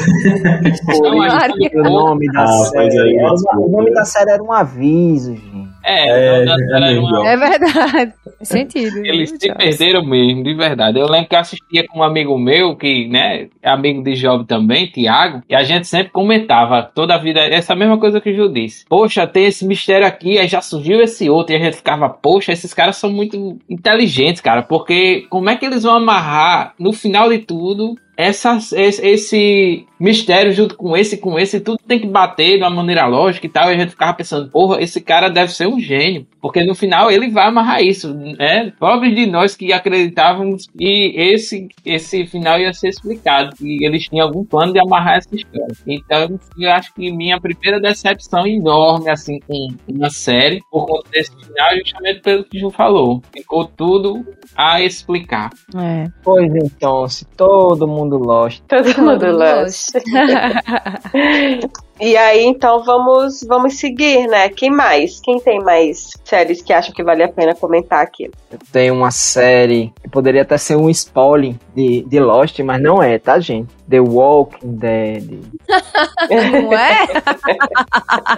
Que- 1.58 1.78
O 1.80 1.84
nome 1.84 2.28
da 2.32 2.44
Ah, 2.44 2.48
série. 2.48 3.18
o 3.58 3.70
nome 3.70 3.92
da 3.94 4.06
série 4.06 4.32
era 4.32 4.44
um 4.44 4.52
aviso, 4.52 5.36
gente. 5.36 5.67
É, 5.90 6.08
É, 6.08 6.46
é 6.46 7.00
uma- 7.00 7.30
É 7.30 7.38
verdade. 7.38 8.14
Faz 8.38 8.50
sentido. 8.50 8.98
Eles 9.06 9.30
se 9.30 9.54
perderam 9.54 10.04
mesmo, 10.06 10.44
de 10.44 10.54
verdade. 10.54 11.00
Eu 11.00 11.08
lembro 11.10 11.30
que 11.30 11.36
eu 11.36 11.40
assistia 11.40 11.86
com 11.88 12.00
um 12.00 12.04
amigo 12.04 12.38
meu, 12.38 12.76
que, 12.76 13.08
né, 13.08 13.48
é 13.64 13.70
amigo 13.70 14.04
de 14.04 14.14
Job 14.16 14.46
também, 14.46 14.88
Tiago, 14.88 15.42
e 15.50 15.56
a 15.56 15.64
gente 15.64 15.88
sempre 15.88 16.12
comentava 16.12 16.84
toda 16.84 17.16
a 17.16 17.18
vida, 17.18 17.40
essa 17.40 17.74
mesma 17.76 17.98
coisa 17.98 18.20
que 18.20 18.30
o 18.32 18.36
Ju 18.36 18.50
disse. 18.50 18.86
Poxa, 18.90 19.26
tem 19.26 19.46
esse 19.46 19.66
mistério 19.66 20.06
aqui, 20.06 20.38
aí 20.38 20.48
já 20.48 20.62
surgiu 20.62 21.02
esse 21.02 21.30
outro, 21.30 21.54
e 21.54 21.58
a 21.58 21.64
gente 21.64 21.78
ficava, 21.78 22.10
poxa, 22.10 22.52
esses 22.52 22.74
caras 22.74 22.98
são 22.98 23.10
muito 23.12 23.58
inteligentes, 23.70 24.42
cara, 24.42 24.62
porque 24.62 25.26
como 25.30 25.50
é 25.50 25.56
que 25.56 25.66
eles 25.66 25.84
vão 25.84 25.96
amarrar, 25.96 26.74
no 26.80 26.92
final 26.94 27.30
de 27.30 27.40
tudo, 27.40 27.96
essas, 28.18 28.74
esse, 28.74 29.06
esse 29.06 29.88
mistério 30.00 30.52
junto 30.52 30.76
com 30.76 30.98
esse, 30.98 31.18
com 31.18 31.38
esse, 31.38 31.60
tudo 31.60 31.80
tem 31.88 32.00
que 32.00 32.08
bater 32.08 32.58
de 32.58 32.64
uma 32.64 32.70
maneira 32.72 33.06
lógica 33.06 33.46
e 33.46 33.50
tal. 33.50 33.70
E 33.70 33.76
a 33.76 33.78
gente 33.78 33.92
ficava 33.92 34.16
pensando, 34.16 34.50
porra, 34.50 34.82
esse 34.82 35.00
cara 35.00 35.30
deve 35.30 35.52
ser 35.52 35.68
um 35.68 35.80
gênio. 35.80 36.26
Porque 36.42 36.64
no 36.64 36.74
final 36.74 37.12
ele 37.12 37.30
vai 37.30 37.48
amarrar 37.48 37.82
isso, 37.82 38.14
né? 38.14 38.72
Pobres 38.80 39.16
de 39.16 39.26
nós 39.26 39.56
que 39.56 39.74
acreditávamos 39.74 40.68
que 40.68 41.14
esse, 41.16 41.68
esse 41.86 42.26
final 42.26 42.60
ia 42.60 42.74
ser 42.74 42.90
explicado, 42.90 43.56
que 43.56 43.84
eles 43.84 44.08
tinham 44.08 44.26
algum 44.26 44.46
plano 44.46 44.74
de 44.74 44.80
amarrar 44.80 45.18
essa 45.18 45.36
história. 45.36 45.76
Então, 45.86 46.40
eu 46.58 46.72
acho 46.72 46.94
que 46.94 47.12
minha 47.12 47.40
primeira 47.40 47.80
decepção 47.80 48.48
enorme, 48.48 49.10
assim, 49.10 49.40
com 49.46 49.68
uma 49.88 50.10
série, 50.10 50.62
por 50.72 50.86
conta 50.86 51.10
desse 51.12 51.32
final, 51.32 51.76
justamente 51.78 52.22
pelo 52.22 52.44
que 52.44 52.58
o 52.58 52.62
Ju 52.62 52.72
falou. 52.72 53.22
Ficou 53.34 53.66
tudo 53.66 54.26
a 54.56 54.82
explicar. 54.82 55.50
É. 55.76 56.06
Pois 56.24 56.54
então, 56.56 57.08
se 57.08 57.26
todo 57.26 57.88
mundo 57.88 58.07
Lost. 58.16 58.64
Todo 58.68 58.86
mundo 59.02 59.26
mundo 59.26 59.38
Lost. 59.38 59.90
E 62.00 62.16
aí, 62.16 62.46
então, 62.46 62.84
vamos, 62.84 63.44
vamos 63.48 63.80
seguir, 63.80 64.28
né? 64.28 64.50
Quem 64.50 64.70
mais? 64.70 65.20
Quem 65.20 65.40
tem 65.40 65.60
mais 65.60 66.12
séries 66.24 66.62
que 66.62 66.72
acham 66.72 66.94
que 66.94 67.04
vale 67.04 67.24
a 67.24 67.28
pena 67.28 67.56
comentar 67.56 68.04
aqui? 68.04 68.30
Tem 68.72 68.92
uma 68.92 69.10
série 69.10 69.92
que 70.04 70.08
poderia 70.08 70.44
até 70.44 70.60
ser 70.60 70.76
um 70.76 70.92
spoiler 70.92 71.56
de, 71.76 72.04
de 72.04 72.20
Lost, 72.20 72.60
mas 72.60 72.80
não 72.80 73.02
é, 73.02 73.18
tá, 73.18 73.40
gente? 73.40 73.74
The 73.90 74.00
Walking 74.00 74.76
Dead. 74.76 75.40
Não 76.30 76.74
é? 76.74 77.08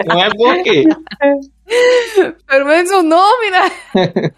Não 0.05 0.23
é 0.23 0.29
porque. 0.29 0.83
Pelo 2.47 2.65
menos 2.65 2.91
o 2.91 3.03
nome, 3.03 3.51
né? 3.51 4.31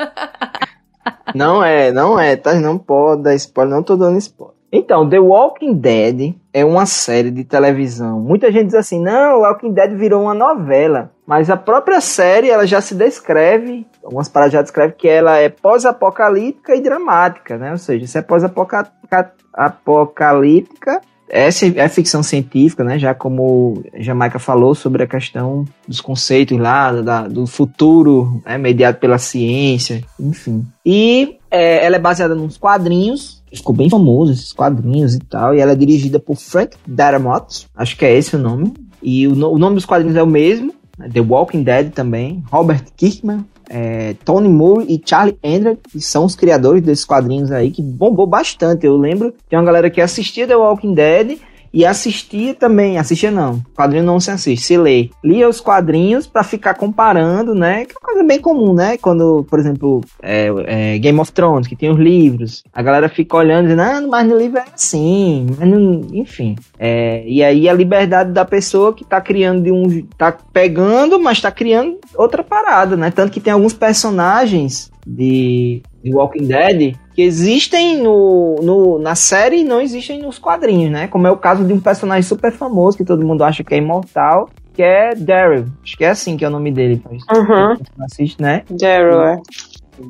Não 1.36 1.64
é, 1.64 1.92
não 1.92 2.20
é, 2.20 2.36
tá? 2.36 2.54
Não 2.56 2.78
pode 2.78 3.24
dar 3.24 3.36
spoiler, 3.36 3.74
não 3.74 3.84
tô 3.84 3.96
dando 3.96 4.18
spoiler. 4.18 4.61
Então, 4.72 5.08
The 5.10 5.20
Walking 5.20 5.74
Dead 5.74 6.34
é 6.54 6.64
uma 6.64 6.86
série 6.86 7.30
de 7.30 7.44
televisão. 7.44 8.22
Muita 8.22 8.50
gente 8.52 8.68
diz 8.68 8.76
assim, 8.76 9.02
não, 9.02 9.42
Walking 9.42 9.74
Dead 9.74 9.94
virou 9.98 10.22
uma 10.24 10.34
novela. 10.34 11.12
Mas 11.28 11.50
a 11.50 11.58
própria 11.58 12.00
série, 12.00 12.50
ela 12.50 12.66
já 12.66 12.80
se 12.82 12.96
descreve, 12.96 13.86
algumas 14.04 14.30
paradas 14.30 14.54
já 14.54 14.62
descrevem 14.62 14.96
que 14.98 15.08
ela 15.08 15.38
é 15.38 15.50
pós-apocalíptica 15.50 16.76
e 16.76 16.82
dramática, 16.82 17.58
né? 17.58 17.72
Ou 17.72 17.78
seja, 17.78 18.08
se 18.08 18.18
é 18.18 18.22
pós-apocalíptica, 18.22 21.02
é, 21.30 21.50
ci- 21.52 21.74
é 21.78 21.88
ficção 21.88 22.22
científica, 22.22 22.84
né? 22.84 23.00
Já 23.00 23.14
como 23.14 23.82
Jamaica 23.96 24.40
falou 24.40 24.76
sobre 24.76 25.04
a 25.04 25.08
questão 25.08 25.66
dos 25.88 26.02
conceitos 26.02 26.58
lá, 26.58 26.92
da- 26.92 27.28
do 27.28 27.48
futuro 27.48 28.42
né? 28.46 28.58
mediado 28.58 28.98
pela 28.98 29.18
ciência, 29.18 30.02
enfim. 30.20 30.66
E 30.86 31.38
é, 31.50 31.86
ela 31.86 31.96
é 31.96 32.00
baseada 32.00 32.36
nos 32.36 32.58
quadrinhos, 32.58 33.41
ficou 33.54 33.74
bem 33.76 33.90
famoso 33.90 34.32
esses 34.32 34.54
quadrinhos 34.54 35.16
e 35.16 35.20
tal, 35.20 35.54
e 35.56 35.60
ela 35.60 35.72
é 35.74 35.76
dirigida 35.76 36.20
por 36.20 36.36
Frank 36.38 36.76
Darabont, 36.88 37.68
acho 37.76 37.98
que 37.98 38.06
é 38.06 38.16
esse 38.18 38.36
o 38.36 38.40
nome. 38.40 38.74
E 39.04 39.28
o, 39.28 39.36
no- 39.36 39.52
o 39.52 39.58
nome 39.58 39.76
dos 39.76 39.86
quadrinhos 39.86 40.16
é 40.16 40.24
o 40.24 40.28
mesmo, 40.28 40.74
né? 40.98 41.10
The 41.12 41.22
Walking 41.22 41.64
Dead 41.64 41.92
também, 41.92 42.44
Robert 42.52 42.84
Kirkman, 42.96 43.46
é, 43.70 44.16
Tony 44.26 44.50
Moore 44.50 44.86
e 44.88 45.02
Charlie 45.04 45.38
Andrews, 45.44 45.78
que 45.92 46.00
são 46.02 46.26
os 46.26 46.36
criadores 46.36 46.84
desses 46.84 47.06
quadrinhos 47.06 47.52
aí, 47.52 47.72
que 47.72 47.82
bombou 47.82 48.28
bastante. 48.28 48.86
Eu 48.86 48.98
lembro, 48.98 49.34
tem 49.50 49.58
uma 49.58 49.66
galera 49.66 49.90
que 49.90 50.02
assistia 50.02 50.46
The 50.46 50.56
Walking 50.56 50.94
Dead 50.94 51.38
e 51.74 51.86
assistia 51.86 52.54
também, 52.54 52.98
assistia 52.98 53.32
não, 53.32 53.62
quadrinho 53.76 54.04
não 54.04 54.20
se 54.20 54.32
assiste, 54.32 54.66
se 54.66 54.78
lê. 54.78 55.10
Lia 55.24 55.48
os 55.48 55.62
quadrinhos 55.62 56.28
pra 56.28 56.44
ficar 56.44 56.74
comparando, 56.74 57.56
né? 57.56 57.86
Que 57.86 57.94
é 57.94 57.96
uma 58.00 58.14
coisa 58.14 58.24
bem 58.28 58.40
comum, 58.40 58.74
né? 58.74 58.98
Quando, 58.98 59.46
por 59.50 59.60
exemplo, 59.60 60.02
é, 60.22 60.50
é, 60.66 60.98
Game 60.98 61.20
of 61.20 61.32
Thrones, 61.32 61.68
que 61.68 61.76
tem 61.76 61.90
os 61.90 61.98
livros, 61.98 62.64
a 62.74 62.82
galera 62.82 63.08
fica 63.08 63.38
olhando 63.38 63.66
e 63.66 63.70
dizendo, 63.70 63.82
ah, 63.82 64.02
mas 64.02 64.28
no 64.28 64.38
livro 64.38 64.58
é 64.60 64.66
assim, 64.74 65.48
não... 65.60 66.02
enfim. 66.14 66.56
É, 66.78 67.24
e 67.26 67.44
aí 67.44 67.70
a 67.70 67.74
liberdade 67.74 68.32
da 68.32 68.44
pessoa 68.44 68.94
que 68.94 69.06
tá 69.06 69.22
criando 69.22 69.64
de 69.64 69.72
um. 69.72 70.06
tá 70.18 70.36
pegando, 70.54 71.20
mas 71.20 71.40
tá 71.40 71.52
criando 71.52 71.98
outra 72.16 72.44
parada, 72.44 72.98
né? 72.98 73.12
Tanto 73.12 73.32
que 73.32 73.40
tem 73.40 73.54
alguns 73.54 73.74
personagens 73.74 74.92
de, 75.06 75.82
de 76.04 76.14
Walking 76.14 76.48
Dead 76.48 76.96
que 77.14 77.22
existem 77.22 78.02
no, 78.02 78.56
no, 78.62 79.00
na 79.00 79.16
série 79.16 79.62
e 79.62 79.64
não 79.64 79.82
existem 79.82 80.22
nos 80.22 80.40
quadrinhos, 80.40 80.92
né? 80.92 81.08
Como 81.08 81.28
é 81.28 81.32
o 81.32 81.38
caso 81.38 81.64
de 81.64 81.74
um 81.74 81.80
personagem 81.80 82.24
super 82.24 82.52
famoso 82.52 82.98
que 82.98 83.06
todo 83.06 83.26
mundo 83.26 83.44
acha 83.44 83.64
que 83.64 83.74
é 83.74 83.78
imortal, 83.78 84.50
que 84.74 84.82
é 84.82 85.14
Daryl. 85.14 85.66
Acho 85.84 85.98
que 85.98 86.04
é 86.06 86.10
assim 86.10 86.38
que 86.38 86.46
é 86.46 86.48
o 86.48 86.52
nome 86.52 86.72
dele. 86.72 87.02
mas 87.10 87.22
Uhum. 87.38 87.78
assiste, 88.06 88.42
né? 88.42 88.64
Daryl, 88.70 89.22
é. 89.22 89.38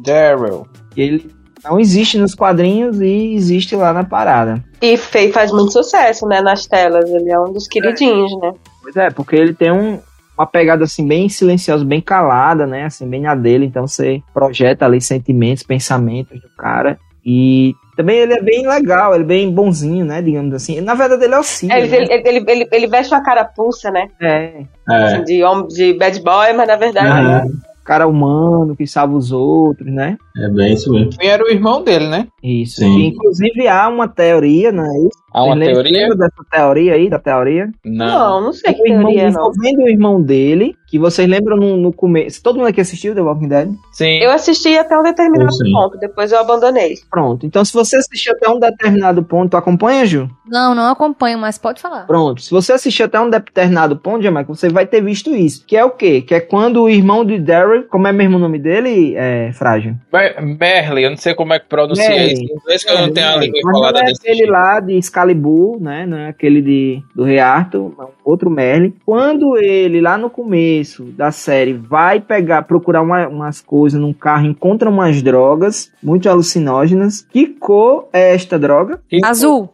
Daryl. 0.04 0.66
E 0.96 1.02
ele 1.02 1.32
não 1.64 1.80
existe 1.80 2.18
nos 2.18 2.34
quadrinhos 2.36 3.00
e 3.02 3.34
existe 3.36 3.76
lá 3.76 3.94
na 3.94 4.04
parada. 4.04 4.64
E 4.82 4.98
Faye 4.98 5.32
faz 5.32 5.52
muito 5.52 5.72
sucesso, 5.74 6.26
né, 6.28 6.42
nas 6.42 6.66
telas. 6.66 7.10
Ele 7.10 7.30
é 7.32 7.40
um 7.40 7.52
dos 7.52 7.68
queridinhos, 7.68 8.32
né? 8.40 8.54
Pois 8.82 8.96
é, 8.96 9.10
porque 9.12 9.36
ele 9.36 9.54
tem 9.54 9.72
um, 9.72 10.00
uma 10.42 10.48
pegada 10.48 10.84
assim 10.84 11.08
bem 11.08 11.30
silenciosa, 11.30 11.86
bem 11.86 12.02
calada, 12.02 12.66
né? 12.66 12.86
Assim, 12.86 13.08
bem 13.08 13.22
na 13.22 13.36
dele. 13.36 13.66
Então 13.66 13.88
você 13.88 14.22
projeta 14.34 14.86
ali 14.86 15.00
sentimentos, 15.00 15.64
pensamentos 15.64 16.40
do 16.42 16.50
cara. 16.58 16.98
E 17.24 17.76
também 17.96 18.18
ele 18.18 18.34
é 18.34 18.42
bem 18.42 18.68
legal, 18.68 19.14
ele 19.14 19.24
é 19.24 19.28
bem 19.28 19.52
bonzinho, 19.52 20.04
né? 20.04 20.22
Digamos 20.22 20.54
assim. 20.56 20.82
Na 20.82 20.96
verdade, 20.96 21.24
ele 21.24 21.36
é 21.36 21.40
o 21.40 21.44
Cid, 21.44 21.72
É, 21.72 21.80
ele, 21.80 21.88
né? 21.88 22.08
ele, 22.10 22.28
ele, 22.28 22.46
ele, 22.48 22.70
ele 22.72 22.88
veste 22.88 23.14
uma 23.14 23.24
carapuça, 23.24 23.92
né? 23.92 24.08
É, 24.20 24.64
É. 24.90 25.22
De, 25.22 25.44
homem, 25.44 25.68
de 25.68 25.94
bad 25.94 26.20
boy, 26.24 26.54
mas 26.54 26.68
na 26.68 26.76
verdade. 26.76 27.52
Cara 27.84 28.08
humano 28.08 28.76
que 28.76 28.86
salva 28.88 29.16
os 29.16 29.32
outros, 29.32 29.92
né? 29.92 30.16
É 30.38 30.50
bem 30.50 30.74
isso 30.74 30.92
mesmo. 30.92 31.12
E 31.20 31.28
era 31.28 31.44
o 31.44 31.50
irmão 31.50 31.84
dele, 31.84 32.08
né? 32.08 32.28
Isso. 32.42 32.78
Sim. 32.78 33.00
E, 33.00 33.08
inclusive 33.08 33.68
há 33.68 33.88
uma 33.90 34.08
teoria, 34.08 34.72
né? 34.72 34.88
Há 35.34 35.44
uma 35.44 35.56
Vocês 35.56 35.68
lembram- 35.78 35.84
teoria? 35.84 36.16
dessa 36.16 36.44
teoria 36.52 36.94
aí, 36.94 37.10
da 37.10 37.20
teoria? 37.20 37.70
Não, 37.86 38.42
não 38.42 38.54
sei 38.54 38.74
que 38.74 38.82
o 38.82 38.88
irmão, 38.88 39.04
teoria, 39.12 39.24
não. 39.24 39.30
envolvendo 39.30 39.78
o 39.84 39.90
irmão 39.90 40.22
dele, 40.22 40.76
que 40.88 41.00
vocês 41.00 41.28
lembram 41.28 41.56
no, 41.58 41.78
no 41.78 41.94
começo. 41.94 42.44
Todo 42.44 42.58
mundo 42.58 42.68
aqui 42.68 42.82
assistiu 42.82 43.16
The 43.16 43.22
Walking 43.22 43.48
Dead? 43.48 43.70
Sim. 43.94 44.18
Eu 44.20 44.32
assisti 44.32 44.78
até 44.78 44.98
um 44.98 45.04
determinado 45.04 45.54
Sim. 45.54 45.72
ponto, 45.72 45.98
depois 45.98 46.32
eu 46.34 46.40
abandonei. 46.40 46.96
Pronto. 47.10 47.46
Então, 47.46 47.64
se 47.64 47.74
você 47.74 47.96
assistiu 47.96 48.34
até 48.34 48.50
um 48.50 48.60
determinado 48.60 49.24
ponto, 49.24 49.52
tu 49.52 49.58
acompanha, 49.58 50.06
Ju? 50.06 50.30
Não, 50.46 50.76
não 50.76 50.92
acompanho, 50.92 51.38
mas 51.40 51.58
pode 51.58 51.82
falar. 51.82 52.06
Pronto. 52.08 52.42
Se 52.42 52.52
você 52.52 52.74
assistiu 52.74 53.06
até 53.06 53.18
um 53.20 53.30
determinado 53.30 53.96
ponto, 53.96 54.22
Jamaica, 54.22 54.54
você 54.54 54.68
vai 54.68 54.86
ter 54.86 55.02
visto 55.02 55.34
isso. 55.34 55.66
Que 55.66 55.78
é 55.78 55.86
o 55.86 55.92
quê? 55.92 56.22
Que 56.22 56.36
é 56.36 56.40
quando 56.42 56.82
o 56.84 56.90
irmão 56.90 57.24
de 57.24 57.40
Daryl, 57.40 57.84
como 57.90 58.06
é 58.08 58.12
mesmo 58.12 58.36
o 58.36 58.40
nome 58.40 58.60
dele, 58.60 59.16
é 59.16 59.52
frágil. 59.54 59.96
Mer- 60.12 60.42
Merle, 60.42 61.04
eu 61.04 61.10
não 61.12 61.18
sei 61.18 61.34
como 61.34 61.54
é 61.54 61.60
que 61.60 61.68
pronuncia 61.70 62.10
Merle. 62.10 62.34
isso. 62.34 62.86
Que 62.86 62.92
eu 62.92 63.00
não 63.00 63.14
tenho 63.14 63.28
a 63.30 63.36
língua 63.38 63.62
não 63.72 63.88
é 63.88 63.94
desse 63.94 64.22
aquele 64.22 64.36
jeito. 64.40 64.52
lá 64.52 64.80
de 64.82 64.98
Excalibur, 65.22 65.82
né? 65.82 66.06
Não 66.06 66.18
é 66.18 66.30
aquele 66.30 66.62
de, 66.62 67.04
do 67.16 67.24
Rei 67.24 67.40
Arthur, 67.40 67.94
é 68.00 68.04
um 68.04 68.08
outro 68.24 68.50
Merlin. 68.50 68.94
Quando 69.06 69.58
ele, 69.58 70.02
lá 70.02 70.18
no 70.18 70.30
começo 70.30 71.04
da 71.06 71.32
série, 71.32 71.74
vai 71.74 72.20
pegar, 72.20 72.64
procurar 72.64 73.02
uma, 73.02 73.28
umas 73.28 73.62
coisas 73.62 74.00
num 74.00 74.14
carro, 74.14 74.46
encontra 74.46 74.90
umas 74.90 75.22
drogas 75.22 75.92
muito 76.02 76.30
alucinógenas. 76.30 77.26
Que 77.32 77.48
cor 77.48 78.10
é 78.12 78.34
esta 78.34 78.58
droga? 78.58 79.00
Azul. 79.24 79.70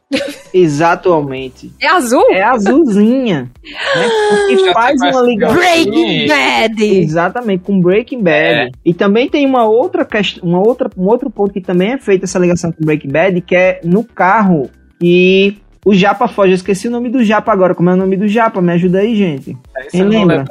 Exatamente. 0.54 1.72
É 1.82 1.88
azul? 1.90 2.24
É 2.32 2.44
azulzinha. 2.44 3.50
né? 3.64 4.10
Que 4.48 4.74
faz 4.74 5.00
uma 5.02 5.22
ligação. 5.22 5.56
Breaking 5.56 6.28
Bad. 6.28 6.84
Exatamente, 6.84 7.64
com 7.64 7.80
Breaking 7.80 8.22
Bad. 8.22 8.54
É. 8.54 8.70
E 8.84 8.94
também 8.94 9.30
tem 9.30 9.46
uma 9.46 9.66
outra 9.66 10.04
questão, 10.04 10.48
uma 10.48 10.60
outra, 10.60 10.90
um 10.98 11.06
outro 11.06 11.30
ponto 11.30 11.54
que 11.54 11.62
também 11.62 11.94
é 11.94 11.98
feita 11.98 12.26
essa 12.26 12.40
ligação 12.40 12.72
com 12.72 12.84
Breaking 12.84 13.10
Bad, 13.10 13.42
que 13.42 13.56
é 13.56 13.80
no 13.84 14.04
carro 14.04 14.70
que 15.00 15.58
o 15.86 15.94
Japa 15.94 16.28
foge. 16.28 16.52
Eu 16.52 16.56
esqueci 16.56 16.88
o 16.88 16.92
nome 16.92 17.10
do 17.10 17.24
Japa 17.24 17.52
agora. 17.52 17.74
Como 17.74 17.90
é 17.90 17.94
o 17.94 17.98
nome 17.98 18.18
do 18.18 18.28
Japa? 18.28 18.62
Me 18.62 18.74
ajuda 18.74 19.00
aí, 19.00 19.16
gente. 19.16 19.52
Isso 19.52 19.92
Quem 19.92 20.04
lembra? 20.04 20.46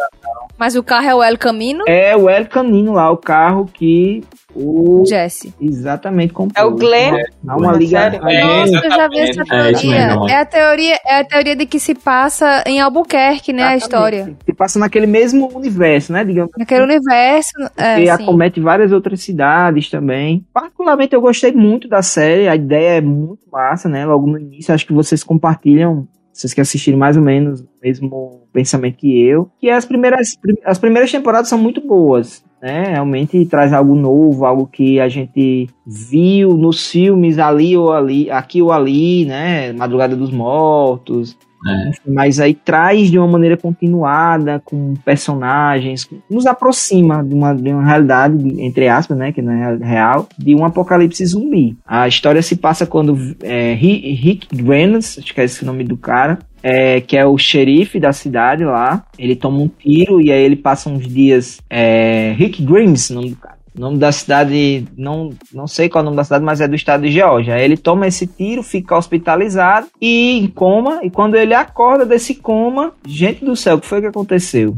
Mas 0.59 0.74
o 0.74 0.82
carro 0.82 1.07
é 1.07 1.14
o 1.14 1.22
El 1.22 1.36
Camino? 1.36 1.84
É 1.86 2.16
o 2.16 2.30
El 2.30 2.47
Canino 2.47 2.92
lá, 2.92 3.11
o 3.11 3.16
carro 3.16 3.66
que 3.66 4.24
o. 4.57 5.04
Jesse. 5.07 5.54
Exatamente 5.61 6.32
comprou. 6.32 6.64
É 6.64 6.68
o 6.68 6.74
Glenn. 6.74 7.22
Há 7.46 7.57
uma 7.57 7.72
É? 7.72 8.36
É, 8.36 8.44
Nossa, 8.44 8.86
eu 8.86 8.90
já 8.90 9.09
vi 9.09 9.18
essa 9.20 9.30
exatamente. 9.42 9.76
É 9.76 9.80
teoria. 9.80 10.07
mesmo. 10.07 10.28
É 10.28 10.40
a 10.40 10.44
teoria, 10.44 11.00
é 11.07 11.18
a 11.20 11.24
teoria 11.24 11.57
de 11.57 11.66
que 11.66 11.78
se 11.78 11.94
passa 11.94 12.64
em 12.66 12.80
Albuquerque, 12.80 13.52
né? 13.52 13.62
A 13.62 13.76
Exatamente. 13.76 13.82
história. 13.82 14.36
Se 14.44 14.52
passa 14.54 14.78
naquele 14.78 15.07
mesmo 15.07 15.50
universo, 15.54 16.12
né? 16.12 16.24
Digamos 16.24 16.52
Naquele 16.59 16.82
universo. 16.82 17.52
É, 17.76 17.96
que 17.96 18.07
sim. 18.07 18.11
acomete 18.11 18.61
várias 18.61 18.92
outras 18.92 19.20
cidades 19.20 19.90
também. 19.90 20.44
Particularmente, 20.52 21.14
eu 21.14 21.20
gostei 21.20 21.52
muito 21.52 21.88
da 21.88 22.02
série. 22.02 22.48
A 22.48 22.57
ideia 22.57 22.98
é 22.98 23.00
muito 23.00 23.42
massa, 23.50 23.88
né? 23.88 24.04
Logo 24.07 24.26
no 24.26 24.38
início, 24.38 24.74
acho 24.74 24.86
que 24.86 24.92
vocês 24.92 25.22
compartilham, 25.22 26.07
vocês 26.37 26.53
que 26.53 26.61
assistiram 26.61 26.99
mais 26.99 27.16
ou 27.16 27.22
menos 27.22 27.61
o 27.61 27.68
mesmo 27.82 28.43
pensamento 28.53 28.97
que 28.97 29.22
eu. 29.22 29.51
Que 29.59 29.70
as 29.70 29.87
primeiras, 29.87 30.37
as 30.64 30.78
primeiras 30.78 31.11
temporadas 31.11 31.49
são 31.49 31.59
muito 31.59 31.80
boas. 31.80 32.45
Né? 32.61 32.91
Realmente 32.91 33.45
traz 33.47 33.72
algo 33.72 33.95
novo, 33.95 34.45
algo 34.45 34.66
que 34.66 35.01
a 35.01 35.09
gente 35.09 35.68
viu 35.87 36.55
nos 36.55 36.91
filmes 36.91 37.39
ali 37.39 37.76
ou 37.76 37.93
ali, 37.93 38.30
aqui 38.30 38.61
ou 38.61 38.72
ali, 38.72 39.24
né? 39.24 39.72
Madrugada 39.72 40.16
dos 40.16 40.30
Mortos, 40.30 41.37
É. 41.68 41.90
mas 42.06 42.38
aí 42.40 42.54
traz 42.54 43.10
de 43.10 43.18
uma 43.18 43.26
maneira 43.26 43.56
continuada, 43.56 44.60
com 44.64 44.94
personagens, 45.04 46.08
nos 46.30 46.46
aproxima 46.46 47.22
de 47.24 47.34
uma, 47.34 47.54
de 47.54 47.70
uma 47.72 47.84
realidade, 47.84 48.36
entre 48.62 48.88
aspas, 48.88 49.16
né, 49.16 49.32
que 49.32 49.42
não 49.42 49.52
é 49.52 49.76
real, 49.76 50.28
de 50.38 50.54
um 50.54 50.64
apocalipse 50.64 51.24
zumbi. 51.26 51.76
A 51.86 52.06
história 52.08 52.42
se 52.42 52.56
passa 52.56 52.86
quando 52.86 53.16
é, 53.42 53.74
Ri- 53.74 54.14
Rick 54.14 54.48
Reynolds, 54.62 55.18
acho 55.18 55.34
que 55.34 55.40
é 55.40 55.44
esse 55.44 55.62
o 55.62 55.66
nome 55.66 55.84
do 55.84 55.96
cara, 55.96 56.38
é, 56.62 57.00
que 57.00 57.16
é 57.16 57.24
o 57.24 57.36
xerife 57.38 58.00
da 58.00 58.12
cidade 58.12 58.64
lá, 58.64 59.04
ele 59.18 59.36
toma 59.36 59.58
um 59.58 59.68
tiro 59.68 60.20
e 60.20 60.32
aí 60.32 60.42
ele 60.42 60.56
passa 60.56 60.88
uns 60.90 61.06
dias. 61.06 61.60
É, 61.70 62.32
Rick 62.36 62.62
Grimes, 62.64 63.10
o 63.10 63.14
nome 63.14 63.30
do 63.30 63.36
cara. 63.36 63.55
O 63.76 63.80
nome 63.80 63.98
da 63.98 64.10
cidade, 64.10 64.86
não, 64.96 65.30
não 65.52 65.66
sei 65.66 65.88
qual 65.88 66.00
é 66.00 66.02
o 66.02 66.04
nome 66.06 66.16
da 66.16 66.24
cidade, 66.24 66.44
mas 66.44 66.60
é 66.60 66.68
do 66.68 66.74
estado 66.74 67.02
de 67.02 67.10
Geórgia. 67.10 67.54
Aí 67.54 67.62
ele 67.62 67.76
toma 67.76 68.06
esse 68.06 68.26
tiro, 68.26 68.62
fica 68.62 68.96
hospitalizado 68.96 69.86
e 70.00 70.38
em 70.38 70.46
coma. 70.46 71.00
E 71.02 71.10
quando 71.10 71.36
ele 71.36 71.52
acorda 71.54 72.06
desse 72.06 72.34
coma, 72.34 72.92
gente 73.06 73.44
do 73.44 73.54
céu, 73.54 73.76
o 73.76 73.80
que 73.80 73.86
foi 73.86 74.00
que 74.00 74.06
aconteceu? 74.06 74.76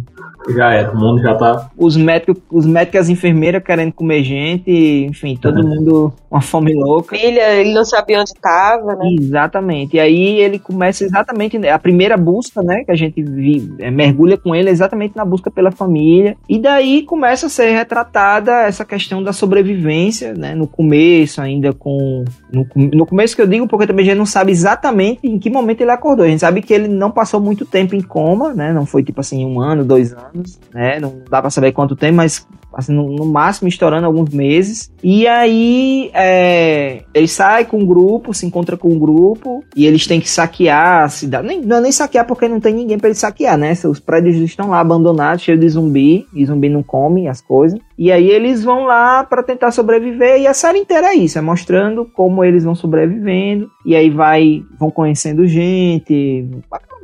Já 0.49 0.73
era, 0.73 0.93
o 0.93 0.99
mundo 0.99 1.21
já 1.21 1.35
tá. 1.35 1.71
Os 1.77 1.97
médicos, 1.97 2.37
os 2.51 2.67
médicos 2.67 2.95
e 2.95 2.99
as 2.99 3.09
enfermeiras 3.09 3.63
querendo 3.63 3.93
comer 3.93 4.23
gente, 4.23 4.71
enfim, 5.05 5.37
todo 5.37 5.63
mundo 5.63 6.13
uma 6.31 6.41
fome 6.41 6.75
louca. 6.75 7.17
Filha, 7.17 7.55
ele 7.55 7.75
não 7.75 7.85
sabia 7.85 8.21
onde 8.21 8.31
estava, 8.31 8.95
né? 8.95 9.09
Exatamente. 9.21 9.97
E 9.97 10.01
aí 10.01 10.39
ele 10.41 10.59
começa 10.59 11.05
exatamente 11.05 11.57
a 11.67 11.79
primeira 11.79 12.17
busca, 12.17 12.63
né? 12.63 12.85
Que 12.85 12.93
a 12.93 12.97
gente 12.97 13.23
vi, 13.23 13.75
é, 13.79 13.91
mergulha 13.91 14.39
com 14.39 14.55
ele 14.55 14.71
exatamente 14.71 15.17
na 15.17 15.25
busca 15.25 15.51
pela 15.51 15.71
família. 15.71 16.37
E 16.49 16.59
daí 16.59 17.03
começa 17.03 17.47
a 17.47 17.51
ser 17.51 17.71
retratada 17.73 18.63
essa 18.63 18.85
questão 18.89 19.23
da 19.23 19.33
sobrevivência, 19.33 20.35
né? 20.35 20.55
No 20.55 20.67
começo, 20.67 21.41
ainda 21.41 21.73
com. 21.73 22.25
No, 22.53 22.67
no 22.75 23.07
começo 23.07 23.37
que 23.37 23.43
eu 23.43 23.47
digo, 23.47 23.69
porque 23.69 23.87
também 23.87 24.05
a 24.05 24.09
gente 24.09 24.19
não 24.19 24.27
sabe 24.27 24.51
exatamente 24.51 25.21
em 25.23 25.39
que 25.39 25.51
momento 25.51 25.83
ele 25.83 25.91
acordou. 25.91 26.25
A 26.25 26.29
gente 26.29 26.41
sabe 26.41 26.63
que 26.63 26.73
ele 26.73 26.89
não 26.89 27.11
passou 27.11 27.41
muito 27.41 27.65
tempo 27.65 27.95
em 27.95 28.01
coma, 28.01 28.55
né? 28.55 28.73
Não 28.73 28.87
foi 28.87 29.03
tipo 29.03 29.21
assim, 29.21 29.45
um 29.45 29.61
ano, 29.61 29.85
dois 29.85 30.13
anos, 30.13 30.59
né? 30.73 30.99
Não 30.99 31.23
dá 31.31 31.41
pra 31.41 31.51
saber 31.51 31.73
quanto 31.73 31.95
tempo, 31.95 32.17
mas 32.17 32.47
assim, 32.73 32.93
no, 32.93 33.11
no 33.11 33.27
máximo 33.27 33.69
estourando 33.69 34.07
alguns 34.07 34.31
meses. 34.31 34.91
E 35.03 35.27
aí 35.27 36.11
é, 36.15 37.03
ele 37.13 37.29
sai 37.29 37.65
com 37.65 37.79
um 37.79 37.87
grupo, 37.87 38.33
se 38.33 38.47
encontra 38.47 38.77
com 38.77 38.89
um 38.89 38.99
grupo, 38.99 39.63
e 39.77 39.87
eles 39.87 40.07
têm 40.07 40.21
que 40.21 40.31
saquear 40.31 41.05
a 41.05 41.09
cidade. 41.09 41.47
Nem, 41.47 41.61
não 41.61 41.77
é 41.77 41.81
nem 41.81 41.93
saquear 41.93 42.27
porque 42.27 42.49
não 42.49 42.61
tem 42.61 42.75
ninguém 42.75 42.99
pra 42.99 43.09
eles 43.09 43.19
saquear, 43.19 43.59
né? 43.59 43.73
Os 43.85 44.01
prédios 44.01 44.37
estão 44.37 44.71
lá 44.71 44.81
abandonados, 44.81 45.43
cheios 45.43 45.61
de 45.61 45.69
zumbi, 45.69 46.27
e 46.35 46.45
zumbi 46.47 46.69
não 46.69 46.83
come 46.83 47.29
as 47.29 47.41
coisas. 47.41 47.79
E 47.99 48.13
aí 48.13 48.31
eles 48.31 48.63
vão 48.63 48.85
lá 48.85 49.25
pra 49.25 49.43
tentar 49.43 49.73
sobreviver, 49.73 50.41
e 50.41 50.47
a 50.47 50.55
série 50.55 50.79
inteira 50.79 51.09
é 51.09 51.15
isso, 51.15 51.37
é 51.37 51.43
mostrando 51.43 52.05
como 52.05 52.45
eles 52.45 52.63
vão 52.63 52.75
sobrevivendo, 52.75 53.69
e 53.85 53.97
aí 53.97 54.09
vai, 54.09 54.63
vão 54.79 54.89
conhecendo 54.89 55.45
gente, 55.47 56.49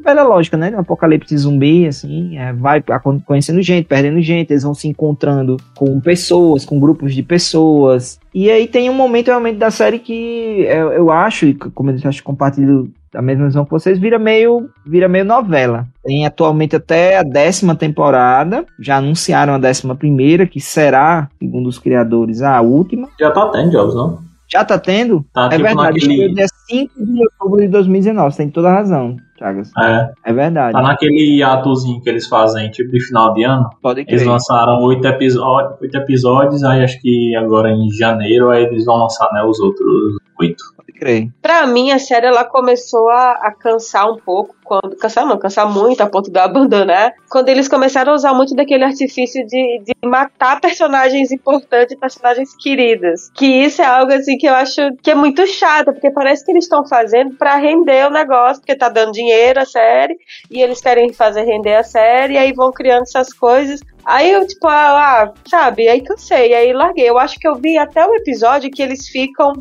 velha 0.05 0.23
lógica, 0.23 0.57
né? 0.57 0.71
Um 0.77 0.81
apocalipse 0.81 1.37
zumbi, 1.37 1.87
assim, 1.87 2.37
é, 2.37 2.53
vai 2.53 2.85
conhecendo 3.27 3.61
gente, 3.63 3.87
perdendo 3.87 4.21
gente, 4.21 4.53
eles 4.53 4.63
vão 4.63 4.75
se 4.75 4.87
encontrando 4.87 5.57
com 5.75 5.99
pessoas, 5.99 6.65
com 6.65 6.79
grupos 6.79 7.15
de 7.15 7.23
pessoas. 7.23 8.21
E 8.33 8.51
aí 8.51 8.69
tem 8.69 8.91
um 8.91 8.95
momento 8.95 9.29
realmente 9.29 9.57
da 9.57 9.71
série 9.71 9.99
que 9.99 10.65
eu, 10.69 10.93
eu 10.93 11.11
acho, 11.11 11.47
e 11.47 11.55
como 11.55 11.91
eu 11.91 11.97
acho 12.05 12.23
compartilho 12.23 12.93
a 13.15 13.23
mesma 13.23 13.47
visão 13.47 13.65
que 13.65 13.71
vocês, 13.71 13.99
vira 13.99 14.19
meio, 14.19 14.69
vira 14.85 15.09
meio 15.09 15.25
novela. 15.25 15.87
Tem 16.05 16.27
atualmente 16.27 16.77
até 16.77 17.19
a 17.19 17.23
décima 17.23 17.75
temporada, 17.75 18.65
já 18.79 18.97
anunciaram 18.97 19.55
a 19.55 19.59
décima 19.59 19.95
primeira, 19.95 20.47
que 20.47 20.61
será, 20.61 21.29
segundo 21.39 21.69
os 21.69 21.79
criadores, 21.79 22.43
a 22.43 22.61
última. 22.61 23.09
Já 23.19 23.31
tá 23.31 23.49
tendo 23.49 23.73
jogos, 23.73 23.95
não? 23.95 24.19
Já 24.47 24.63
tá 24.65 24.79
tendo? 24.79 25.25
Tá 25.33 25.47
é 25.47 25.51
tipo 25.51 25.63
verdade, 25.63 25.87
naquele. 25.95 26.13
estreou 26.13 26.35
dia 26.35 26.47
5 26.69 26.93
de 27.07 27.21
outubro 27.25 27.61
de 27.63 27.69
2019, 27.69 28.31
você 28.31 28.37
tem 28.43 28.51
toda 28.51 28.69
a 28.69 28.75
razão, 28.75 29.17
Chagas. 29.39 29.71
É, 29.79 30.11
É 30.27 30.33
verdade. 30.33 30.75
tá 30.75 30.83
naquele 30.83 31.43
atozinho 31.43 32.01
que 32.03 32.09
eles 32.09 32.29
fazem, 32.29 32.71
tipo 32.71 32.91
de 32.93 33.01
final 33.05 33.33
de 33.33 33.43
ano. 33.43 33.69
Pode 33.83 34.01
Eles 34.03 34.23
crer. 34.23 34.29
lançaram 34.29 34.81
oito 34.83 35.05
episódios, 35.09 35.81
oito 35.81 35.97
episódios, 35.97 36.63
aí 36.63 36.85
acho 36.85 37.01
que 37.01 37.35
agora 37.35 37.71
em 37.73 37.91
janeiro 37.91 38.51
aí 38.51 38.65
eles 38.65 38.85
vão 38.85 38.97
lançar 38.99 39.29
né, 39.33 39.43
os 39.43 39.59
outros 39.59 40.19
oito. 40.39 40.63
Crer. 40.99 41.29
Pra 41.43 41.67
mim, 41.67 41.91
a 41.91 41.99
série 41.99 42.27
ela 42.27 42.45
começou 42.45 43.09
a, 43.09 43.33
a 43.33 43.53
cansar 43.53 44.11
um 44.11 44.17
pouco. 44.17 44.55
Quando, 44.65 44.97
cansar 44.97 45.27
não, 45.27 45.39
cansar 45.39 45.71
muito 45.71 46.01
a 46.01 46.07
ponto 46.07 46.31
de 46.31 46.39
eu 46.39 46.43
abandonar. 46.43 47.13
Quando 47.29 47.49
eles 47.49 47.69
começaram 47.69 48.13
a 48.13 48.15
usar 48.15 48.33
muito 48.33 48.55
daquele 48.55 48.85
artifício 48.85 49.45
de, 49.47 49.83
de 49.85 49.93
matar 50.05 50.61
personagens 50.61 51.31
importantes, 51.33 51.99
personagens 51.99 52.57
queridas. 52.57 53.31
Que 53.35 53.47
isso 53.47 53.83
é 53.83 53.85
algo 53.85 54.13
assim 54.13 54.39
que 54.39 54.47
eu 54.47 54.55
acho 54.55 54.81
que 55.03 55.11
é 55.11 55.15
muito 55.15 55.47
chato, 55.47 55.93
porque 55.93 56.11
parece 56.11 56.45
que 56.45 56.53
eles 56.53 56.65
estão 56.65 56.87
fazendo 56.87 57.35
pra 57.37 57.57
render 57.57 58.07
o 58.07 58.11
negócio, 58.11 58.63
porque 58.63 58.77
tá 58.77 58.89
dando 58.89 59.13
dinheiro 59.13 59.61
a 59.61 59.67
série, 59.67 60.17
e 60.51 60.63
eles 60.63 60.81
querem 60.81 61.13
fazer 61.13 61.43
render 61.43 61.75
a 61.75 61.83
série, 61.83 62.35
e 62.35 62.39
aí 62.39 62.53
vão 62.53 62.73
criando 62.73 63.03
essas 63.03 63.33
coisas. 63.33 63.81
Aí 64.07 64.31
eu, 64.31 64.47
tipo, 64.47 64.67
ah, 64.69 65.23
ah, 65.25 65.33
sabe, 65.49 65.89
aí 65.89 66.01
cansei, 66.03 66.55
aí 66.55 66.73
larguei. 66.73 67.09
Eu 67.09 67.19
acho 67.19 67.39
que 67.39 67.49
eu 67.49 67.55
vi 67.55 67.79
até 67.79 68.07
o 68.07 68.15
episódio 68.15 68.71
que 68.71 68.83
eles 68.83 69.09
ficam 69.09 69.53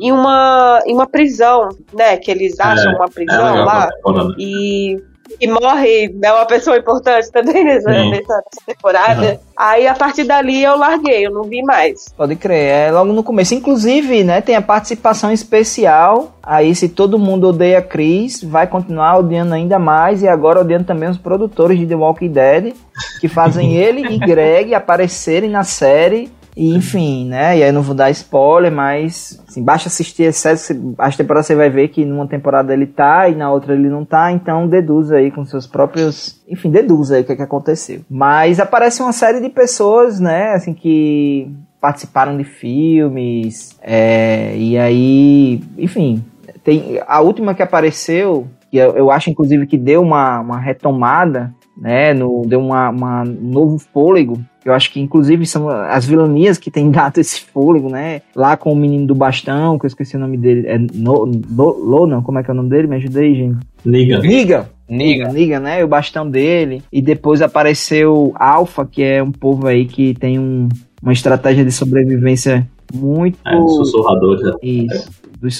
em 0.00 0.10
uma, 0.12 0.80
em 0.86 0.94
uma 0.94 1.06
prisão, 1.06 1.68
né? 1.92 2.16
Que 2.16 2.30
eles 2.30 2.58
acham 2.58 2.94
uma 2.94 3.06
É 3.06 3.10
prisão 3.10 3.44
legal, 3.44 3.64
lá. 3.66 3.86
tá 3.86 3.92
foda, 4.02 4.24
né? 4.24 4.34
E, 4.38 5.02
e 5.40 5.48
morre 5.48 6.08
né, 6.14 6.32
uma 6.32 6.46
pessoa 6.46 6.76
importante 6.76 7.30
também 7.30 7.64
nessa, 7.64 7.92
Sim. 7.92 8.10
nessa, 8.10 8.42
temporada. 8.66 9.40
Aí 9.56 9.86
a 9.86 9.94
partir 9.94 10.24
dali 10.24 10.62
eu 10.62 10.76
larguei, 10.76 11.26
eu 11.26 11.30
não 11.30 11.44
vi 11.44 11.62
mais. 11.62 12.08
Pode 12.16 12.36
crer, 12.36 12.88
é 12.88 12.90
logo 12.90 13.12
no 13.12 13.22
começo. 13.22 13.54
Inclusive, 13.54 14.24
né, 14.24 14.40
tem 14.40 14.56
a 14.56 14.62
participação 14.62 15.32
especial. 15.32 16.32
Aí, 16.42 16.74
se 16.74 16.88
todo 16.88 17.18
mundo 17.18 17.48
odeia 17.48 17.80
Chris, 17.80 18.42
vai 18.42 18.66
continuar 18.66 19.18
odiando 19.18 19.54
ainda 19.54 19.78
mais. 19.78 20.22
E 20.22 20.28
agora 20.28 20.60
odiando 20.60 20.84
também 20.84 21.08
os 21.08 21.18
produtores 21.18 21.78
de 21.78 21.86
The 21.86 21.94
Walking 21.94 22.32
Dead, 22.32 22.74
que 23.20 23.28
fazem 23.28 23.74
ele 23.78 24.06
e 24.14 24.18
Greg 24.18 24.74
aparecerem 24.74 25.50
na 25.50 25.64
série. 25.64 26.30
E, 26.56 26.74
enfim, 26.74 27.26
né? 27.28 27.58
E 27.58 27.62
aí 27.62 27.72
não 27.72 27.82
vou 27.82 27.94
dar 27.94 28.10
spoiler, 28.10 28.70
mas 28.70 29.42
assim, 29.48 29.62
basta 29.62 29.88
assistir 29.88 30.32
você- 30.32 30.78
as 30.98 31.16
temporadas 31.16 31.46
você 31.46 31.54
vai 31.54 31.70
ver 31.70 31.88
que 31.88 32.04
numa 32.04 32.26
temporada 32.26 32.72
ele 32.72 32.86
tá 32.86 33.28
e 33.28 33.34
na 33.34 33.50
outra 33.50 33.74
ele 33.74 33.88
não 33.88 34.04
tá, 34.04 34.30
então 34.30 34.68
deduz 34.68 35.10
aí 35.10 35.30
com 35.30 35.44
seus 35.44 35.66
próprios. 35.66 36.40
Enfim, 36.48 36.70
deduz 36.70 37.10
aí 37.10 37.22
o 37.22 37.24
que, 37.24 37.32
é 37.32 37.36
que 37.36 37.42
aconteceu. 37.42 38.02
Mas 38.10 38.60
aparece 38.60 39.02
uma 39.02 39.12
série 39.12 39.40
de 39.40 39.48
pessoas, 39.48 40.20
né, 40.20 40.52
assim, 40.52 40.74
que 40.74 41.50
participaram 41.80 42.36
de 42.36 42.44
filmes, 42.44 43.76
é, 43.82 44.54
e 44.56 44.78
aí, 44.78 45.60
enfim, 45.76 46.22
tem 46.62 47.00
a 47.08 47.20
última 47.20 47.54
que 47.54 47.62
apareceu, 47.62 48.46
que 48.70 48.76
eu, 48.76 48.96
eu 48.96 49.10
acho 49.10 49.30
inclusive 49.30 49.66
que 49.66 49.76
deu 49.76 50.00
uma, 50.00 50.38
uma 50.40 50.60
retomada 50.60 51.52
né? 51.82 52.14
No, 52.14 52.44
deu 52.46 52.60
uma, 52.60 52.90
uma 52.90 53.22
um 53.24 53.50
novo 53.50 53.76
fôlego. 53.78 54.40
Eu 54.64 54.72
acho 54.72 54.92
que, 54.92 55.00
inclusive, 55.00 55.44
são 55.44 55.68
as 55.68 56.06
vilanias 56.06 56.56
que 56.56 56.70
têm 56.70 56.88
dado 56.92 57.18
esse 57.18 57.40
fôlego, 57.40 57.90
né? 57.90 58.22
Lá 58.36 58.56
com 58.56 58.72
o 58.72 58.76
menino 58.76 59.04
do 59.04 59.14
bastão, 59.16 59.76
que 59.76 59.84
eu 59.84 59.88
esqueci 59.88 60.16
o 60.16 60.20
nome 60.20 60.36
dele. 60.38 60.68
É 60.68 60.78
no, 60.78 61.26
no, 61.26 61.68
Lonan, 61.70 62.22
como 62.22 62.38
é 62.38 62.44
que 62.44 62.50
é 62.50 62.54
o 62.54 62.56
nome 62.56 62.70
dele? 62.70 62.86
Me 62.86 62.96
ajuda 62.96 63.18
aí, 63.18 63.34
gente. 63.34 63.58
Liga. 63.84 64.20
Niga. 64.20 64.70
Niga. 64.88 65.32
Niga, 65.32 65.58
né? 65.58 65.84
O 65.84 65.88
bastão 65.88 66.30
dele. 66.30 66.84
E 66.92 67.02
depois 67.02 67.42
apareceu 67.42 68.32
Alpha, 68.36 68.86
que 68.86 69.02
é 69.02 69.20
um 69.20 69.32
povo 69.32 69.66
aí 69.66 69.84
que 69.84 70.14
tem 70.14 70.38
um, 70.38 70.68
uma 71.02 71.12
estratégia 71.12 71.64
de 71.64 71.72
sobrevivência 71.72 72.64
muito. 72.94 73.38
É, 73.44 73.56
sussurrador 73.56 74.38
já. 74.38 74.54
Isso. 74.62 74.86
Dos, 74.86 75.00
sussurra- 75.00 75.21
dos 75.42 75.56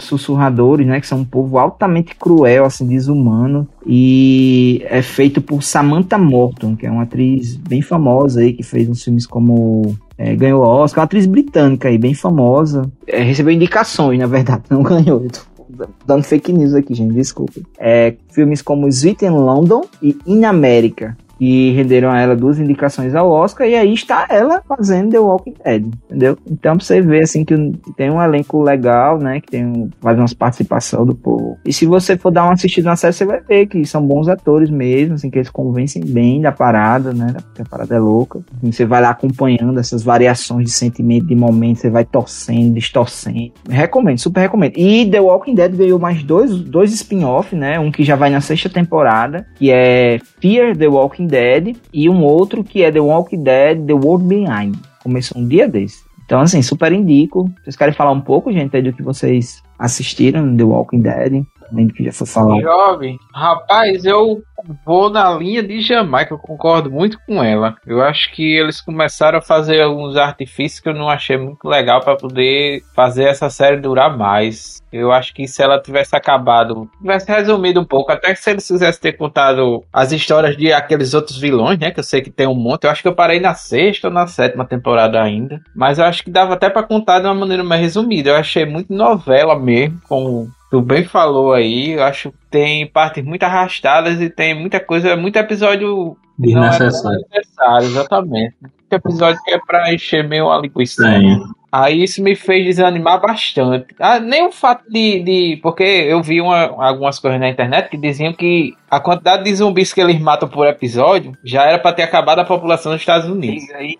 sussurradores, 0.00 0.86
né? 0.86 1.00
Que 1.00 1.06
são 1.06 1.18
um 1.18 1.24
povo 1.24 1.58
altamente 1.58 2.14
cruel, 2.14 2.64
assim, 2.64 2.86
desumano. 2.86 3.68
E 3.86 4.82
é 4.86 5.02
feito 5.02 5.42
por 5.42 5.62
Samantha 5.62 6.16
Morton, 6.16 6.74
que 6.74 6.86
é 6.86 6.90
uma 6.90 7.02
atriz 7.02 7.54
bem 7.56 7.82
famosa 7.82 8.40
aí, 8.40 8.54
que 8.54 8.62
fez 8.62 8.88
uns 8.88 9.04
filmes 9.04 9.26
como. 9.26 9.94
é, 10.16 10.34
ganhou 10.34 10.62
Oscar, 10.62 11.02
uma 11.02 11.04
atriz 11.04 11.26
britânica 11.26 11.88
aí, 11.88 11.98
bem 11.98 12.14
famosa. 12.14 12.90
É, 13.06 13.22
recebeu 13.22 13.52
indicações, 13.52 14.18
na 14.18 14.26
verdade, 14.26 14.62
não 14.70 14.82
ganhou. 14.82 15.22
Eu 15.22 15.30
tô 15.30 15.86
dando 16.06 16.22
fake 16.22 16.50
news 16.50 16.72
aqui, 16.72 16.94
gente, 16.94 17.12
desculpa. 17.12 17.60
É, 17.78 18.14
filmes 18.30 18.62
como 18.62 18.88
Sweet 18.88 19.26
in 19.26 19.30
London 19.30 19.82
e 20.02 20.16
In 20.26 20.44
America. 20.44 21.16
E 21.40 21.70
renderam 21.72 22.10
a 22.10 22.20
ela 22.20 22.34
duas 22.34 22.58
indicações 22.58 23.14
ao 23.14 23.30
Oscar, 23.30 23.68
e 23.68 23.74
aí 23.74 23.92
está 23.92 24.26
ela 24.28 24.62
fazendo 24.66 25.10
The 25.10 25.18
Walking 25.18 25.54
Dead, 25.64 25.86
entendeu? 26.06 26.38
Então 26.50 26.76
pra 26.76 26.84
você 26.84 27.00
ver 27.00 27.22
assim 27.22 27.44
que 27.44 27.54
tem 27.96 28.10
um 28.10 28.22
elenco 28.22 28.62
legal, 28.62 29.18
né? 29.18 29.40
Que 29.40 29.48
tem 29.48 29.66
um, 29.66 29.90
faz 30.00 30.18
umas 30.18 30.34
participação 30.34 31.04
do 31.04 31.14
povo. 31.14 31.58
E 31.64 31.72
se 31.72 31.86
você 31.86 32.16
for 32.16 32.30
dar 32.30 32.44
uma 32.44 32.54
assistida 32.54 32.88
na 32.88 32.96
série, 32.96 33.12
você 33.12 33.24
vai 33.24 33.40
ver 33.40 33.66
que 33.66 33.84
são 33.84 34.04
bons 34.04 34.28
atores 34.28 34.70
mesmo, 34.70 35.14
assim, 35.14 35.30
que 35.30 35.38
eles 35.38 35.50
convencem 35.50 36.04
bem 36.04 36.40
da 36.40 36.52
parada, 36.52 37.12
né? 37.12 37.34
Porque 37.34 37.62
a 37.62 37.64
parada 37.64 37.94
é 37.94 37.98
louca. 37.98 38.40
E 38.62 38.72
você 38.72 38.84
vai 38.84 39.00
lá 39.00 39.10
acompanhando 39.10 39.78
essas 39.78 40.02
variações 40.02 40.64
de 40.64 40.72
sentimento, 40.72 41.26
de 41.26 41.34
momento, 41.34 41.78
você 41.78 41.90
vai 41.90 42.04
torcendo, 42.04 42.74
distorcendo. 42.74 43.52
Recomendo, 43.68 44.18
super 44.18 44.40
recomendo. 44.40 44.74
E 44.76 45.06
The 45.10 45.20
Walking 45.20 45.54
Dead 45.54 45.72
veio 45.72 45.98
mais 45.98 46.22
dois, 46.22 46.54
dois 46.56 46.92
spin-off, 46.92 47.54
né? 47.54 47.78
Um 47.78 47.90
que 47.90 48.04
já 48.04 48.16
vai 48.16 48.30
na 48.30 48.40
sexta 48.40 48.68
temporada, 48.68 49.46
que 49.56 49.70
é 49.70 50.18
Fear 50.40 50.76
the 50.76 50.88
Walking 50.88 51.26
Dead, 51.28 51.76
e 51.92 52.08
um 52.08 52.24
outro 52.24 52.64
que 52.64 52.82
é 52.82 52.90
The 52.90 53.00
Walking 53.00 53.42
Dead 53.42 53.86
The 53.86 53.92
World 53.92 54.26
Behind. 54.26 54.76
Começou 55.02 55.40
um 55.40 55.46
dia 55.46 55.68
desse. 55.68 56.02
Então, 56.24 56.40
assim, 56.40 56.60
super 56.60 56.92
indico. 56.92 57.50
Vocês 57.62 57.76
querem 57.76 57.94
falar 57.94 58.10
um 58.10 58.20
pouco, 58.20 58.52
gente, 58.52 58.76
aí 58.76 58.82
do 58.82 58.92
que 58.92 59.02
vocês 59.02 59.62
assistiram 59.78 60.54
The 60.56 60.64
Walking 60.64 61.00
Dead? 61.00 61.44
Do 61.70 61.92
que 61.92 62.04
já 62.04 62.12
foi. 62.12 62.60
Jovem, 62.62 63.18
rapaz, 63.32 64.04
eu 64.04 64.42
vou 64.84 65.10
na 65.10 65.30
linha 65.30 65.62
de 65.62 65.80
Jamaica, 65.80 66.34
eu 66.34 66.38
concordo 66.38 66.90
muito 66.90 67.18
com 67.26 67.42
ela. 67.42 67.76
Eu 67.86 68.02
acho 68.02 68.32
que 68.32 68.56
eles 68.56 68.80
começaram 68.80 69.38
a 69.38 69.42
fazer 69.42 69.80
alguns 69.82 70.16
artifícios 70.16 70.80
que 70.80 70.88
eu 70.88 70.94
não 70.94 71.08
achei 71.08 71.36
muito 71.36 71.66
legal 71.68 72.00
para 72.00 72.16
poder 72.16 72.82
fazer 72.94 73.24
essa 73.24 73.50
série 73.50 73.80
durar 73.80 74.16
mais. 74.16 74.82
Eu 74.92 75.12
acho 75.12 75.34
que 75.34 75.46
se 75.46 75.62
ela 75.62 75.80
tivesse 75.80 76.16
acabado, 76.16 76.88
tivesse 76.98 77.30
resumido 77.30 77.80
um 77.80 77.84
pouco, 77.84 78.10
até 78.10 78.32
que 78.32 78.40
se 78.40 78.50
eles 78.50 78.66
quisessem 78.66 79.00
ter 79.00 79.12
contado 79.12 79.84
as 79.92 80.12
histórias 80.12 80.56
de 80.56 80.72
aqueles 80.72 81.12
outros 81.12 81.38
vilões, 81.38 81.78
né? 81.78 81.90
Que 81.90 82.00
eu 82.00 82.04
sei 82.04 82.22
que 82.22 82.30
tem 82.30 82.46
um 82.46 82.54
monte. 82.54 82.84
Eu 82.84 82.90
acho 82.90 83.02
que 83.02 83.08
eu 83.08 83.14
parei 83.14 83.38
na 83.38 83.54
sexta 83.54 84.08
ou 84.08 84.14
na 84.14 84.26
sétima 84.26 84.64
temporada 84.64 85.20
ainda. 85.22 85.60
Mas 85.76 85.98
eu 85.98 86.04
acho 86.04 86.24
que 86.24 86.30
dava 86.30 86.54
até 86.54 86.70
para 86.70 86.82
contar 86.82 87.20
de 87.20 87.26
uma 87.26 87.34
maneira 87.34 87.62
mais 87.62 87.80
resumida. 87.80 88.30
Eu 88.30 88.36
achei 88.36 88.64
muito 88.64 88.92
novela 88.92 89.58
mesmo, 89.58 90.00
como 90.08 90.48
tu 90.70 90.80
bem 90.82 91.04
falou 91.04 91.52
aí. 91.52 91.92
Eu 91.92 92.04
acho 92.04 92.30
que 92.30 92.36
tem 92.50 92.86
partes 92.86 93.24
muito 93.24 93.42
arrastadas 93.42 94.20
e 94.20 94.28
tem 94.30 94.54
muita 94.54 94.78
coisa, 94.80 95.16
muito 95.16 95.36
episódio 95.36 96.16
não 96.38 96.64
é 96.64 96.70
Desnecessário. 96.70 97.24
necessário, 97.32 97.86
exatamente. 97.86 98.54
Muito 98.62 98.92
episódio 98.92 99.40
que 99.44 99.50
é 99.52 99.58
pra 99.66 99.92
encher 99.92 100.26
meio 100.26 100.50
a 100.50 100.58
linguiça. 100.60 101.02
Tem. 101.02 101.42
Aí 101.70 102.02
isso 102.04 102.22
me 102.22 102.34
fez 102.34 102.64
desanimar 102.64 103.20
bastante. 103.20 103.94
Ah, 104.00 104.18
nem 104.18 104.46
o 104.46 104.50
fato 104.50 104.90
de, 104.90 105.20
de. 105.22 105.60
Porque 105.62 105.82
eu 105.82 106.22
vi 106.22 106.40
uma- 106.40 106.72
algumas 106.82 107.18
coisas 107.18 107.38
na 107.38 107.50
internet 107.50 107.90
que 107.90 107.96
diziam 107.98 108.32
que 108.32 108.72
a 108.90 108.98
quantidade 108.98 109.44
de 109.44 109.54
zumbis 109.54 109.92
que 109.92 110.00
eles 110.00 110.18
matam 110.18 110.48
por 110.48 110.66
episódio 110.66 111.32
já 111.44 111.64
era 111.64 111.78
pra 111.78 111.92
ter 111.92 112.04
acabado 112.04 112.38
a 112.38 112.44
população 112.44 112.92
dos 112.92 113.02
Estados 113.02 113.28
Unidos. 113.28 113.68
Aí, 113.74 113.96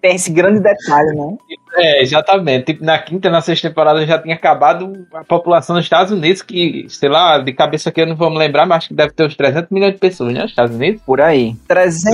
Tem 0.00 0.14
esse 0.14 0.30
grande 0.32 0.60
detalhe, 0.60 1.14
né? 1.14 1.36
É, 1.76 2.02
exatamente. 2.02 2.66
Tipo, 2.66 2.84
na 2.84 2.98
quinta, 2.98 3.30
na 3.30 3.40
sexta 3.40 3.68
temporada 3.68 4.04
já 4.06 4.18
tinha 4.18 4.34
acabado 4.34 5.06
a 5.14 5.24
população 5.24 5.76
dos 5.76 5.84
Estados 5.84 6.12
Unidos, 6.12 6.42
que, 6.42 6.86
sei 6.88 7.08
lá, 7.08 7.38
de 7.38 7.52
cabeça 7.52 7.90
aqui 7.90 8.00
eu 8.00 8.06
não 8.06 8.16
vou 8.16 8.30
me 8.30 8.38
lembrar, 8.38 8.66
mas 8.66 8.78
acho 8.78 8.88
que 8.88 8.94
deve 8.94 9.12
ter 9.12 9.24
uns 9.26 9.36
300 9.36 9.70
milhões 9.70 9.92
de 9.92 9.98
pessoas, 9.98 10.32
né? 10.32 10.42
Nos 10.42 10.50
Estados 10.50 10.74
Unidos. 10.74 11.02
Por 11.04 11.20
aí. 11.20 11.54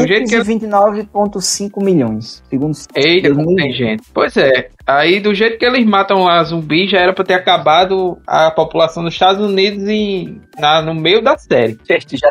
jeito 0.06 0.28
que 0.28 0.34
eu- 0.34 0.44
329,5 0.44 1.82
milhões. 1.82 2.42
Segundo 2.48 2.76
Eita, 2.94 3.34
como 3.34 3.54
tem 3.56 3.72
gente. 3.72 4.02
Pois 4.12 4.36
é. 4.36 4.68
Aí, 4.86 5.20
do 5.20 5.34
jeito 5.34 5.58
que 5.58 5.64
eles 5.64 5.84
matam 5.86 6.28
a 6.28 6.42
zumbi, 6.42 6.86
já 6.88 6.98
era 6.98 7.12
pra 7.12 7.24
ter 7.24 7.34
acabado 7.34 8.18
a 8.26 8.50
população 8.50 9.02
dos 9.04 9.12
Estados 9.14 9.44
Unidos 9.44 9.86
em, 9.88 10.40
na- 10.58 10.82
no 10.82 10.94
meio 10.94 11.22
da 11.22 11.36
série. 11.38 11.78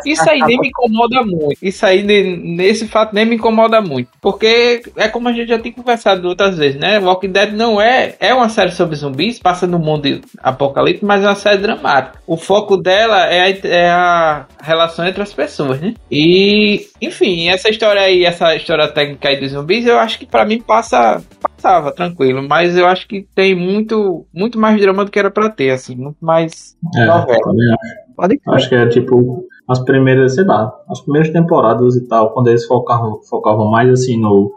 Isso 0.04 0.28
aí 0.30 0.40
nem 0.40 0.58
me 0.60 0.68
incomoda 0.68 1.22
muito. 1.22 1.56
Isso 1.62 1.84
aí, 1.86 2.02
ne- 2.02 2.36
nesse 2.36 2.86
fato, 2.86 3.14
nem 3.14 3.24
me 3.24 3.36
incomoda 3.36 3.80
muito. 3.80 4.10
Porque 4.20 4.82
é 4.96 5.08
como 5.08 5.28
a 5.28 5.32
gente 5.32 5.48
já 5.48 5.58
tem 5.58 5.72
conversado 5.72 6.28
outras 6.28 6.56
vezes, 6.58 6.78
né? 6.78 6.98
Walking 6.98 7.30
Dead 7.32 7.52
não 7.52 7.80
é. 7.80 8.14
É 8.20 8.34
uma 8.34 8.48
série 8.48 8.72
sobre 8.72 8.96
zumbis, 8.96 9.38
passa 9.38 9.66
no 9.66 9.78
mundo 9.78 10.20
apocalíptico, 10.42 11.06
mas 11.06 11.22
é 11.24 11.26
uma 11.28 11.34
série 11.34 11.58
dramática. 11.58 12.18
O 12.26 12.36
foco 12.36 12.76
dela 12.76 13.26
é 13.26 13.40
a, 13.40 13.48
é 13.68 13.90
a 13.90 14.46
relação 14.62 15.06
entre 15.06 15.22
as 15.22 15.32
pessoas, 15.32 15.80
né? 15.80 15.94
E, 16.10 16.86
enfim, 17.00 17.48
essa 17.48 17.68
história 17.70 18.02
aí, 18.02 18.24
essa 18.24 18.54
história 18.54 18.86
técnica 18.88 19.28
aí 19.28 19.40
dos 19.40 19.52
zumbis, 19.52 19.86
eu 19.86 19.98
acho 19.98 20.18
que 20.18 20.26
pra 20.26 20.44
mim 20.44 20.60
passa. 20.60 21.22
Passava 21.62 21.92
tranquilo, 21.92 22.42
mas 22.48 22.76
eu 22.76 22.86
acho 22.88 23.06
que 23.06 23.24
tem 23.36 23.54
muito, 23.54 24.26
muito 24.34 24.58
mais 24.58 24.80
drama 24.80 25.04
do 25.04 25.12
que 25.12 25.18
era 25.18 25.30
pra 25.30 25.48
ter, 25.48 25.70
assim, 25.70 25.94
muito 25.94 26.16
mais 26.20 26.76
É, 26.96 27.06
novela. 27.06 27.38
acho. 27.38 28.02
Pode 28.16 28.40
Acho 28.48 28.68
que 28.68 28.74
é 28.74 28.86
tipo 28.88 29.46
as 29.68 29.78
primeiras, 29.78 30.34
sei 30.34 30.44
lá, 30.44 30.70
as 30.88 31.00
primeiras 31.00 31.30
temporadas 31.32 31.94
e 31.96 32.06
tal, 32.08 32.30
quando 32.34 32.48
eles 32.48 32.66
focavam, 32.66 33.20
focavam 33.30 33.70
mais 33.70 33.88
assim 33.90 34.20
no, 34.20 34.52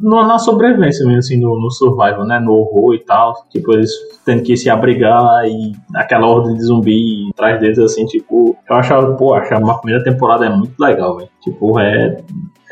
no- 0.00 0.26
na 0.26 0.36
sobrevivência 0.38 1.06
mesmo, 1.06 1.18
assim, 1.20 1.36
no, 1.38 1.58
no 1.60 1.70
survival, 1.70 2.26
né? 2.26 2.38
No 2.40 2.52
horror 2.54 2.94
e 2.94 2.98
tal. 3.04 3.34
Tipo, 3.50 3.72
eles 3.74 3.92
tendo 4.26 4.42
que 4.42 4.56
se 4.56 4.68
abrigar 4.68 5.46
e 5.46 5.72
aquela 5.94 6.26
ordem 6.26 6.54
de 6.54 6.64
zumbi 6.64 7.30
atrás 7.32 7.60
deles, 7.60 7.78
assim, 7.78 8.04
tipo, 8.04 8.56
eu 8.68 8.76
achava, 8.76 9.14
pô, 9.14 9.32
achava 9.32 9.64
uma 9.64 9.80
primeira 9.80 10.02
temporada 10.04 10.44
é 10.46 10.50
muito 10.50 10.74
legal, 10.78 11.16
velho. 11.16 11.30
Tipo, 11.40 11.78
é, 11.78 12.16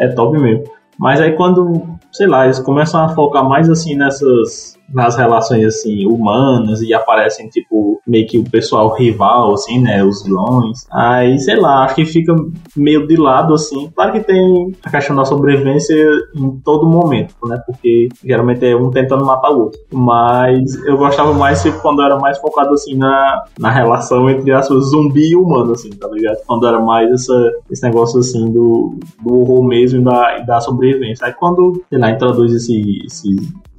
é 0.01 0.09
top 0.09 0.37
mesmo. 0.39 0.65
Mas 0.99 1.21
aí 1.21 1.33
quando, 1.33 1.99
sei 2.13 2.27
lá, 2.27 2.45
eles 2.45 2.59
começam 2.59 3.03
a 3.03 3.09
focar 3.09 3.47
mais 3.49 3.69
assim 3.69 3.95
nessas 3.95 4.76
nas 4.93 5.17
relações 5.17 5.65
assim 5.65 6.07
humanas 6.07 6.81
e 6.83 6.95
aparecem 6.95 7.49
tipo 7.49 8.01
meio 8.07 8.27
que 8.27 8.39
o 8.39 8.45
pessoal 8.45 8.95
rival 8.95 9.53
assim, 9.55 9.81
né, 9.81 10.05
os 10.05 10.23
vilões. 10.23 10.87
Aí, 10.91 11.39
sei 11.39 11.57
lá, 11.57 11.85
acho 11.85 11.97
que 11.97 12.07
fica 12.07 12.35
meio 12.77 13.07
de 13.07 13.17
lado 13.17 13.55
assim. 13.55 13.91
Claro 13.95 14.13
que 14.13 14.21
tem 14.21 14.73
a 14.85 14.91
questão 14.91 15.17
da 15.17 15.25
sobrevivência 15.25 15.97
em 16.35 16.51
todo 16.65 16.87
momento, 16.87 17.35
né? 17.47 17.61
Porque 17.67 18.09
geralmente 18.25 18.65
é 18.65 18.77
um 18.77 18.91
tentando 18.91 19.25
matar 19.25 19.51
o 19.51 19.65
outro. 19.65 19.81
Mas 19.93 20.75
eu 20.85 20.97
gostava 20.97 21.33
mais 21.33 21.63
tipo, 21.63 21.81
quando 21.81 22.03
era 22.03 22.19
mais 22.19 22.39
focado 22.39 22.73
assim 22.75 22.95
na, 22.97 23.45
na 23.59 23.71
relação 23.71 24.29
entre 24.31 24.53
as 24.53 24.67
zumbi 24.67 25.31
e 25.31 25.37
humano 25.37 25.73
assim, 25.73 25.91
tá 25.91 26.09
ligado? 26.09 26.39
Quando 26.47 26.67
era 26.67 26.81
mais 26.81 27.11
essa, 27.11 27.53
esse 27.71 27.83
negócio 27.83 28.21
assim 28.21 28.51
do, 28.51 28.99
do 29.23 29.41
horror 29.41 29.65
mesmo 29.65 30.01
e 30.01 30.05
da, 30.05 30.39
da 30.41 30.61
sobrevivência. 30.61 31.27
Aí 31.27 31.33
quando, 31.33 31.83
sei 31.89 31.99
lá, 31.99 32.11
introduz 32.11 32.53
esse, 32.53 33.05
esse 33.05 33.37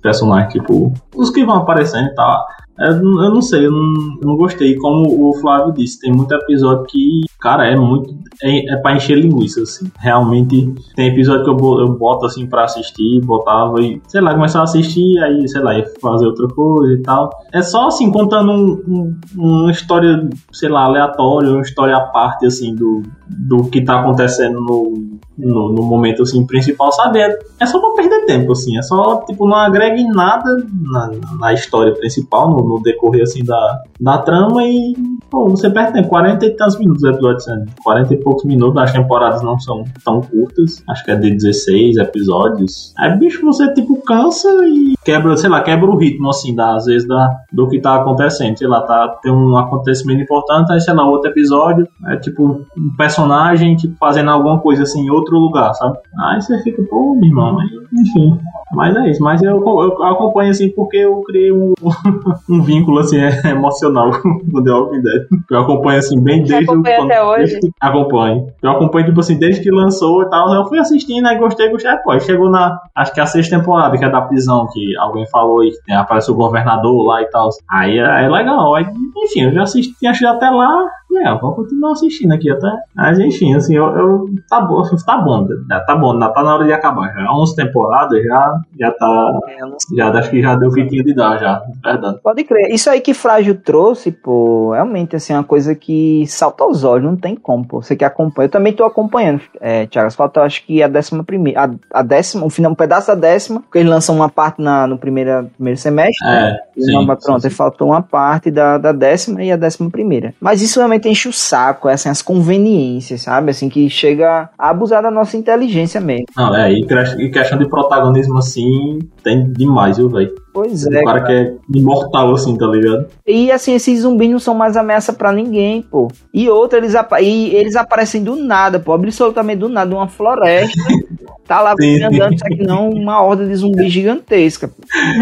personagens, 0.08 0.53
tipo, 0.53 0.93
os 1.16 1.30
que 1.30 1.43
vão 1.45 1.58
aparecendo 1.58 2.08
e 2.08 2.16
tal. 2.16 2.45
Eu, 2.80 3.01
não- 3.03 3.26
eu 3.26 3.34
não 3.34 3.41
sei, 3.41 3.66
eu 3.66 3.72
não, 3.72 3.93
eu 4.22 4.28
não 4.28 4.38
gostei. 4.38 4.76
Como 4.76 5.30
o 5.30 5.34
Flávio 5.41 5.74
disse, 5.74 5.99
tem 5.99 6.12
muito 6.14 6.32
episódio 6.32 6.86
que, 6.86 7.22
cara, 7.41 7.66
é 7.66 7.76
muito. 7.76 8.14
É, 8.43 8.72
é 8.72 8.78
pra 8.78 8.95
encher 8.95 9.18
linguiça, 9.18 9.64
assim. 9.64 9.91
Realmente, 9.97 10.72
tem 10.95 11.08
episódio 11.08 11.43
que 11.43 11.49
eu, 11.49 11.80
eu 11.80 11.97
boto 11.97 12.28
assim 12.28 12.45
pra 12.45 12.66
assistir, 12.66 13.20
botava 13.26 13.82
e, 13.82 13.99
sei 14.08 14.22
lá, 14.22 14.32
começava 14.36 14.62
a 14.62 14.66
assistir, 14.66 15.18
aí, 15.24 15.47
sei 15.47 15.60
lá, 15.62 15.76
ia 15.76 15.86
fazer 15.99 16.28
outra 16.28 16.47
coisa 16.49 16.93
e 16.93 17.01
tal. 17.01 17.32
É 17.51 17.64
só 17.64 17.88
assim, 17.88 18.12
contando 18.12 18.51
um- 18.51 18.82
um- 18.88 19.20
uma 19.64 19.72
história, 19.72 20.30
sei 20.51 20.70
lá, 20.70 20.84
aleatória, 20.84 21.49
uma 21.49 21.62
história 21.62 21.95
à 21.97 22.01
parte, 22.01 22.45
assim, 22.45 22.76
do, 22.76 23.01
do 23.28 23.64
que 23.72 23.82
tá 23.84 24.01
acontecendo 24.01 24.62
no, 24.62 25.18
no, 25.38 25.72
no 25.72 25.84
momento 25.84 26.24
assim, 26.24 26.46
principal, 26.46 26.92
sabe? 26.92 27.20
É, 27.20 27.66
só 27.66 27.80
pra 27.80 27.92
perder 27.92 28.26
tempo, 28.26 28.52
assim. 28.52 28.78
É 28.78 28.82
só, 28.82 29.22
tipo, 29.26 29.48
não 29.48 29.56
agrega 29.56 29.98
em 29.98 30.10
nada 30.10 30.50
na, 30.92 31.12
na 31.40 31.54
história 31.54 31.94
principal, 31.94 32.50
no, 32.50 32.68
no, 32.68 32.82
decorrer 32.82 33.24
assim 33.24 33.44
da, 33.44 33.82
da 34.00 34.18
trama 34.20 34.64
e 34.64 34.96
pô, 35.30 35.50
você 35.50 35.70
perde 35.70 35.94
tempo. 35.94 36.08
40 36.08 36.46
e 36.46 36.56
tantos 36.56 36.80
minutos 36.80 37.04
o 37.04 37.10
episódio 37.10 37.40
sendo. 37.42 37.66
40 37.84 38.14
e 38.14 38.18
poucos 38.18 38.46
minutos, 38.46 38.82
as 38.82 38.92
temporadas 38.92 39.42
não 39.42 39.60
são 39.60 39.84
tão 40.04 40.22
curtas. 40.22 40.84
Acho 40.90 41.04
que 41.04 41.12
é 41.12 41.16
de 41.16 41.32
16 41.32 41.98
episódios. 41.98 42.94
Aí, 42.98 43.16
bicho, 43.18 43.46
você 43.46 43.72
tipo 43.74 44.02
cansa 44.02 44.50
e 44.66 44.96
quebra, 45.04 45.36
sei 45.38 45.50
lá, 45.50 45.62
quebra 45.62 45.90
o 45.90 45.98
ritmo, 45.98 46.30
assim, 46.30 46.56
da, 46.56 46.76
às 46.76 46.86
vezes 46.86 47.08
da, 47.08 47.30
do 47.52 47.68
que 47.68 47.80
tá 47.80 47.96
acontecendo. 47.96 48.58
Sei 48.58 48.68
lá, 48.68 48.82
tá, 48.82 49.20
tem 49.22 49.32
um 49.32 49.58
acontecimento 49.58 50.22
importante, 50.22 50.72
aí 50.72 50.82
sei 50.82 50.94
lá, 50.94 51.08
outro 51.08 51.30
episódio, 51.30 51.88
é 52.08 52.18
tipo 52.18 52.66
um 52.78 52.96
personagem 52.96 53.76
tipo, 53.76 53.96
fazendo 54.00 54.30
alguma 54.32 54.60
coisa 54.60 54.84
assim 54.84 55.02
em 55.02 55.10
outro 55.28 55.40
lugar, 55.40 55.74
sabe? 55.74 55.98
Aí 56.20 56.42
você 56.42 56.58
fica, 56.64 56.82
pô, 56.84 57.14
meu 57.16 57.26
irmão, 57.30 57.58
enfim. 57.94 58.40
Mas 58.74 58.96
é 58.98 59.10
isso, 59.10 59.24
mas 59.24 59.42
eu, 59.42 59.64
eu 59.66 60.04
acompanho 60.04 60.52
assim 60.52 60.70
porque 60.70 60.98
eu 60.98 61.22
criei 61.22 61.54
um, 61.54 61.74
um 62.50 62.62
vínculo 62.62 63.00
assim 63.00 63.18
emocional 63.48 64.12
com 64.22 64.62
The 64.64 64.72
Walking 64.72 65.02
Dead. 65.02 65.22
Eu 65.50 65.60
acompanho 65.60 66.00
assim 66.00 66.22
bem 66.22 66.46
Você 66.46 66.54
desde 66.54 66.72
acompanha 66.72 67.02
o 67.02 67.06
até 67.06 67.24
hoje? 67.24 67.52
desde- 67.54 67.72
acompanho. 67.80 68.48
Eu 68.62 68.72
acompanho 68.72 69.06
tipo 69.06 69.20
assim 69.22 69.40
desde 69.40 69.62
que 69.62 69.72
lançou 69.72 70.24
e 70.24 70.30
tal, 70.30 70.54
eu 70.54 70.66
fui 70.66 70.80
assistindo, 70.80 71.26
aí 71.28 71.38
gostei, 71.38 71.70
gostei, 71.70 71.92
aí, 71.92 71.98
pô, 72.00 72.12
aí 72.12 72.20
chegou 72.20 72.50
na 72.50 72.78
acho 72.94 73.14
que 73.14 73.22
a 73.22 73.26
sexta 73.26 73.58
temporada 73.58 73.98
que 73.98 74.04
é 74.04 74.10
da 74.10 74.22
prisão 74.22 74.68
que 74.74 74.98
alguém 74.98 75.26
falou 75.28 75.62
que 75.62 75.72
tem, 75.86 75.96
aparece 75.96 76.30
o 76.30 76.36
governador 76.36 77.06
lá 77.06 77.22
e 77.22 77.26
tal. 77.30 77.48
Aí 77.72 77.98
é, 77.98 78.26
é 78.26 78.30
legal, 78.30 78.76
aí, 78.76 78.86
enfim, 79.24 79.44
eu 79.44 79.54
já 79.54 79.64
assisti, 79.64 80.06
assistido 80.06 80.28
até 80.28 80.50
lá, 80.50 80.86
e 81.07 81.07
é, 81.16 81.30
eu 81.30 81.39
vou 81.39 81.53
continuar 81.53 81.93
assistindo 81.93 82.32
aqui 82.34 82.49
até. 82.49 82.70
Mas 82.95 83.20
enfim, 83.20 83.55
assim, 83.55 83.76
eu, 83.76 83.86
eu 83.97 84.26
tá 84.49 84.62
bom, 84.62 84.82
tá 85.05 85.18
bom, 85.18 85.47
já 85.70 85.80
tá 85.82 85.95
bom, 85.95 86.20
já 86.20 86.30
tá 86.30 86.43
na 86.43 86.55
hora 86.55 86.66
de 86.66 86.74
acabar 86.74 87.14
já. 87.14 87.32
11 87.32 87.55
temporadas 87.55 88.24
já, 88.24 88.60
já 88.80 88.91
tá, 88.91 89.39
É, 89.47 89.95
já 89.95 90.10
acho 90.10 90.30
que 90.30 90.41
já 90.41 90.55
deu 90.55 90.70
o 90.70 90.74
que 90.74 90.86
tinha 90.86 91.03
de 91.03 91.14
dar 91.14 91.38
já, 91.39 91.60
de 91.60 91.80
verdade. 91.82 92.20
Pode 92.24 92.43
crer. 92.43 92.72
Isso 92.72 92.89
aí 92.89 93.01
que 93.01 93.14
Frágil 93.14 93.55
trouxe, 93.62 94.12
pô, 94.12 94.72
realmente, 94.72 95.16
assim, 95.16 95.34
é 95.34 95.38
uma 95.38 95.43
coisa 95.43 95.74
que 95.76 96.26
salta 96.28 96.64
aos 96.64 96.84
olhos, 96.84 97.05
não 97.05 97.16
tem 97.16 97.36
como, 97.36 97.66
pô. 97.66 97.82
Você 97.82 97.95
que 97.95 98.05
acompanha. 98.05 98.45
Eu 98.47 98.51
também 98.51 98.74
tô 98.74 98.84
acompanhando, 98.84 99.41
é, 99.60 99.86
Thiago. 99.86 100.12
Falta, 100.12 100.41
acho 100.41 100.66
que 100.66 100.82
a 100.82 100.88
décima 100.88 101.24
primeira, 101.24 101.66
a, 101.91 101.99
a 101.99 102.03
décima, 102.03 102.45
o 102.45 102.49
final, 102.49 102.72
um 102.72 102.76
pedaço 102.76 103.08
da 103.08 103.16
décima, 103.16 103.60
porque 103.62 103.80
eles 103.80 103.89
lançam 103.89 104.16
uma 104.16 104.30
parte 104.30 104.62
na, 104.62 104.88
no 104.88 104.97
primeira, 104.97 105.45
primeiro 105.55 105.80
semestre. 105.80 106.26
né? 106.26 106.51
É, 106.51 106.80
E 106.80 106.84
sim, 106.84 106.93
não, 106.93 107.05
pronto, 107.05 107.41
sim, 107.41 107.47
aí 107.47 107.53
faltou 107.53 107.89
uma 107.89 108.01
parte 108.01 108.49
da, 108.49 108.78
da 108.78 108.91
décima 108.91 109.43
e 109.43 109.51
a 109.51 109.55
décima 109.58 109.89
primeira. 109.89 110.34
Mas 110.39 110.62
isso 110.62 110.80
realmente 110.80 110.97
enche 111.06 111.28
o 111.28 111.34
saco, 111.34 111.88
assim, 111.88 112.10
as 112.10 112.22
conveniências, 112.22 113.22
sabe? 113.22 113.52
Assim, 113.52 113.70
que 113.70 113.89
chega 113.89 114.50
a 114.58 114.70
abusar 114.70 115.02
da 115.02 115.12
nossa 115.12 115.38
inteligência 115.38 116.00
mesmo. 116.00 116.28
Não, 116.36 116.56
é, 116.56 116.72
e 116.72 117.30
questão 117.30 117.58
de 117.58 117.68
protagonismo 117.68 118.38
assim, 118.38 119.00
tem 119.24 119.52
demais, 119.52 119.98
viu, 119.98 120.10
velho? 120.10 120.34
Pois 120.58 120.86
O 120.88 120.93
é. 120.93 121.03
cara 121.03 121.22
que 121.24 121.32
é 121.32 121.53
imortal 121.72 122.34
assim, 122.34 122.58
tá 122.58 122.66
ligado? 122.66 123.05
E 123.28 123.51
assim, 123.51 123.76
esses 123.76 123.99
zumbis 124.01 124.30
não 124.32 124.39
são 124.39 124.55
mais 124.55 124.76
ameaça 124.76 125.14
pra 125.14 125.32
ninguém, 125.32 125.84
pô. 125.84 126.08
E 126.34 126.49
outra, 126.49 126.80
eles, 126.80 126.95
apa- 126.95 127.22
e 127.22 127.55
eles 127.55 127.76
aparecem 127.76 128.24
do 128.24 128.36
nada, 128.36 128.80
pô, 128.80 128.91
absolutamente 128.93 129.60
do 129.60 129.70
nada, 129.70 129.93
uma 129.95 130.08
floresta. 130.08 130.74
Tá 131.47 131.62
lá 131.62 131.74
Sim, 131.80 132.03
andando, 132.03 132.34
isso 132.34 132.43
aqui 132.45 132.62
não, 132.62 132.89
uma 132.89 133.22
horda 133.24 133.47
de 133.47 133.55
zumbi 133.55 133.88
gigantesca. 133.88 134.68
pô. 134.68 134.74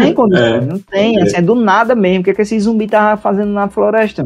Tem 0.02 0.12
condição, 0.12 0.44
É. 0.58 0.60
não 0.60 0.76
tem, 0.80 1.22
assim, 1.22 1.36
é 1.36 1.40
do 1.40 1.54
nada 1.54 1.94
mesmo. 1.94 2.22
O 2.22 2.24
que, 2.24 2.30
é 2.30 2.34
que 2.34 2.42
esse 2.42 2.58
zumbi 2.58 2.88
tava 2.88 3.16
fazendo 3.16 3.52
na 3.52 3.68
floresta? 3.68 4.24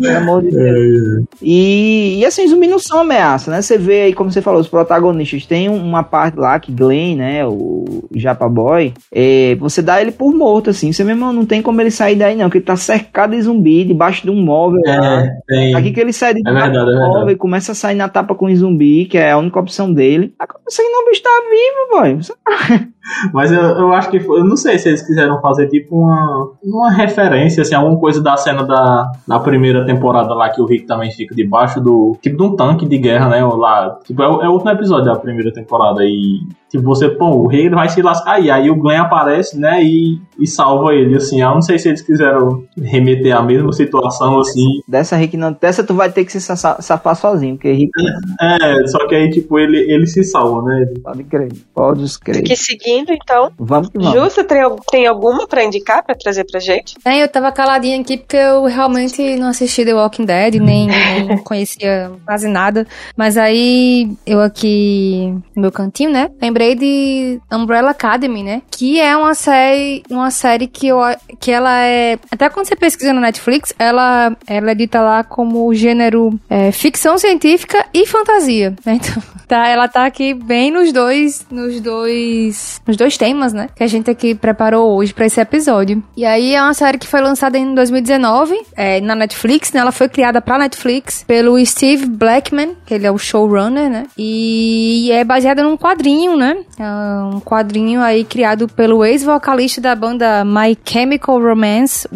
Pelo 0.00 0.16
amor 0.18 0.42
de 0.42 0.50
Deus. 0.52 1.24
E, 1.42 2.18
e 2.20 2.24
assim, 2.24 2.46
zumbi 2.46 2.68
não 2.68 2.78
são 2.78 3.00
ameaça, 3.00 3.50
né? 3.50 3.60
Você 3.60 3.76
vê 3.76 4.02
aí, 4.02 4.12
como 4.14 4.30
você 4.30 4.40
falou, 4.40 4.60
os 4.60 4.68
protagonistas. 4.68 5.44
Tem 5.44 5.68
uma 5.68 6.04
parte 6.04 6.38
lá 6.38 6.60
que 6.60 6.70
Glenn, 6.70 7.16
né? 7.16 7.44
O 7.44 8.04
Japa 8.14 8.48
Boy, 8.48 8.94
é, 9.10 9.56
você 9.56 9.82
dá 9.82 10.00
ele 10.00 10.12
por 10.12 10.32
morto, 10.42 10.70
assim. 10.70 10.92
Você 10.92 11.04
mesmo 11.04 11.32
não 11.32 11.46
tem 11.46 11.62
como 11.62 11.80
ele 11.80 11.90
sair 11.90 12.16
daí, 12.16 12.34
não, 12.34 12.44
porque 12.46 12.58
ele 12.58 12.64
tá 12.64 12.76
cercado 12.76 13.30
de 13.30 13.42
zumbi, 13.42 13.84
debaixo 13.84 14.22
de 14.22 14.30
um 14.30 14.42
móvel. 14.42 14.80
É, 14.86 15.30
tem. 15.46 15.74
Aqui 15.74 15.92
que 15.92 16.00
ele 16.00 16.12
sai 16.12 16.34
de 16.34 16.42
É 16.46 16.50
é 16.50 16.52
verdade. 16.52 16.94
móvel 16.94 17.30
e 17.30 17.36
começa 17.36 17.72
a 17.72 17.74
sair 17.74 17.94
na 17.94 18.08
tapa 18.08 18.34
com 18.34 18.46
o 18.46 18.56
zumbi, 18.56 19.06
que 19.06 19.16
é 19.16 19.30
a 19.30 19.38
única 19.38 19.60
opção 19.60 19.92
dele. 19.92 20.34
Agora 20.38 20.60
você 20.68 20.82
não, 20.82 21.06
bicho 21.06 21.22
tá 21.22 21.30
vivo, 21.50 22.00
boy. 22.00 22.88
Mas 23.32 23.50
eu, 23.50 23.60
eu 23.60 23.92
acho 23.92 24.10
que 24.10 24.20
foi, 24.20 24.40
eu 24.40 24.44
não 24.44 24.56
sei 24.56 24.78
se 24.78 24.88
eles 24.88 25.02
quiseram 25.02 25.40
fazer 25.40 25.68
tipo 25.68 25.96
uma, 25.96 26.50
uma 26.62 26.90
referência, 26.92 27.62
assim, 27.62 27.74
alguma 27.74 27.98
coisa 27.98 28.22
da 28.22 28.36
cena 28.36 28.64
da, 28.64 29.10
da 29.26 29.40
primeira 29.40 29.84
temporada 29.84 30.32
lá 30.34 30.48
que 30.50 30.62
o 30.62 30.66
Rick 30.66 30.86
também 30.86 31.10
fica 31.10 31.34
debaixo 31.34 31.80
do. 31.80 32.16
Tipo 32.22 32.36
de 32.36 32.42
um 32.42 32.56
tanque 32.56 32.86
de 32.86 32.98
guerra, 32.98 33.28
né? 33.28 33.44
Lá, 33.44 33.98
tipo, 34.04 34.22
é, 34.22 34.26
é 34.26 34.48
o 34.48 34.52
último 34.52 34.70
episódio 34.70 35.06
da 35.06 35.18
primeira 35.18 35.52
temporada. 35.52 36.04
E 36.04 36.40
tipo, 36.72 36.82
você, 36.84 37.08
pô, 37.08 37.26
o 37.26 37.46
Rick 37.46 37.68
vai 37.70 37.88
se 37.88 38.02
lascar 38.02 38.32
aí. 38.36 38.50
Aí 38.50 38.68
o 38.70 38.74
Glenn 38.74 39.02
aparece, 39.02 39.56
né? 39.58 39.80
E, 39.84 40.18
e 40.40 40.46
salva 40.46 40.92
ele. 40.94 41.14
Assim, 41.14 41.40
eu 41.40 41.50
não 41.50 41.62
sei 41.62 41.78
se 41.78 41.88
eles 41.88 42.02
quiseram 42.02 42.64
remeter 42.76 43.36
a 43.36 43.42
mesma 43.42 43.72
situação, 43.72 44.40
assim. 44.40 44.80
Dessa 44.88 45.14
Rick 45.16 45.36
não. 45.36 45.52
Dessa 45.60 45.84
tu 45.84 45.94
vai 45.94 46.10
ter 46.10 46.24
que 46.24 46.32
se 46.32 46.40
sa- 46.40 46.80
safar 46.80 47.14
sozinho, 47.14 47.54
porque 47.56 47.70
Rick 47.72 47.92
É, 48.40 48.86
só 48.88 49.06
que 49.06 49.14
aí, 49.14 49.30
tipo, 49.30 49.58
ele, 49.58 49.78
ele 49.92 50.06
se 50.06 50.24
salva, 50.24 50.62
né? 50.62 50.86
pode 51.04 51.24
crer. 51.24 51.52
Pode 51.74 52.18
crer. 52.20 52.38
Aqui 52.38 52.56
seguindo, 52.56 53.12
então. 53.12 53.50
Vamos 53.58 53.90
que 53.90 53.98
vamos. 53.98 54.12
Ju, 54.14 54.20
você 54.20 54.42
tem, 54.42 54.58
tem 54.90 55.06
alguma 55.06 55.46
pra 55.46 55.62
indicar, 55.64 56.02
pra 56.04 56.14
trazer 56.14 56.44
pra 56.50 56.58
gente? 56.58 56.94
Bem, 57.04 57.20
eu 57.20 57.28
tava 57.28 57.52
caladinha 57.52 58.00
aqui 58.00 58.16
porque 58.16 58.36
eu 58.36 58.64
realmente 58.64 59.36
não 59.36 59.48
assisti 59.48 59.84
The 59.84 59.94
Walking 59.94 60.24
Dead, 60.24 60.54
nem, 60.54 60.86
nem 61.26 61.38
conhecia 61.38 62.10
quase 62.24 62.48
nada. 62.48 62.86
Mas 63.16 63.36
aí, 63.36 64.10
eu 64.26 64.40
aqui 64.40 65.34
no 65.54 65.62
meu 65.62 65.72
cantinho, 65.72 66.10
né? 66.10 66.30
Lembrei 66.40 66.61
de 66.74 67.40
Umbrella 67.50 67.90
Academy, 67.90 68.42
né? 68.42 68.62
Que 68.70 69.00
é 69.00 69.16
uma 69.16 69.34
série, 69.34 70.02
uma 70.10 70.30
série 70.30 70.66
que, 70.66 70.88
eu, 70.88 70.98
que 71.40 71.50
ela 71.50 71.82
é... 71.82 72.18
Até 72.30 72.48
quando 72.48 72.66
você 72.66 72.76
pesquisa 72.76 73.12
no 73.12 73.20
Netflix, 73.20 73.74
ela, 73.78 74.36
ela 74.46 74.70
é 74.70 74.74
dita 74.74 75.00
lá 75.00 75.24
como 75.24 75.72
gênero 75.74 76.38
é, 76.48 76.72
ficção 76.72 77.18
científica 77.18 77.84
e 77.92 78.06
fantasia, 78.06 78.74
né? 78.84 78.98
Então, 79.12 79.22
tá, 79.48 79.68
ela 79.68 79.88
tá 79.88 80.06
aqui 80.06 80.32
bem 80.32 80.70
nos 80.70 80.92
dois, 80.92 81.44
nos 81.50 81.80
dois, 81.80 82.80
nos 82.86 82.96
dois 82.96 83.18
temas, 83.18 83.52
né? 83.52 83.68
Que 83.74 83.82
a 83.82 83.86
gente 83.86 84.10
aqui 84.10 84.34
preparou 84.34 84.96
hoje 84.96 85.12
pra 85.12 85.26
esse 85.26 85.40
episódio. 85.40 86.02
E 86.16 86.24
aí 86.24 86.54
é 86.54 86.62
uma 86.62 86.72
série 86.72 86.96
que 86.96 87.06
foi 87.06 87.20
lançada 87.20 87.58
em 87.58 87.74
2019 87.74 88.58
é, 88.74 89.00
na 89.00 89.14
Netflix, 89.14 89.72
né? 89.72 89.80
Ela 89.80 89.92
foi 89.92 90.08
criada 90.08 90.40
pra 90.40 90.58
Netflix 90.58 91.24
pelo 91.26 91.62
Steve 91.66 92.06
Blackman, 92.06 92.76
que 92.86 92.94
ele 92.94 93.06
é 93.06 93.10
o 93.10 93.18
showrunner, 93.18 93.90
né? 93.90 94.06
E 94.16 95.10
é 95.12 95.24
baseada 95.24 95.62
num 95.62 95.76
quadrinho, 95.76 96.36
né? 96.36 96.51
É 96.78 97.34
um 97.34 97.40
quadrinho 97.40 98.00
aí 98.00 98.24
criado 98.24 98.66
pelo 98.68 99.04
ex-vocalista 99.04 99.80
da 99.80 99.94
banda 99.94 100.44
My 100.44 100.76
Chemical 100.84 101.40
Romance. 101.40 102.08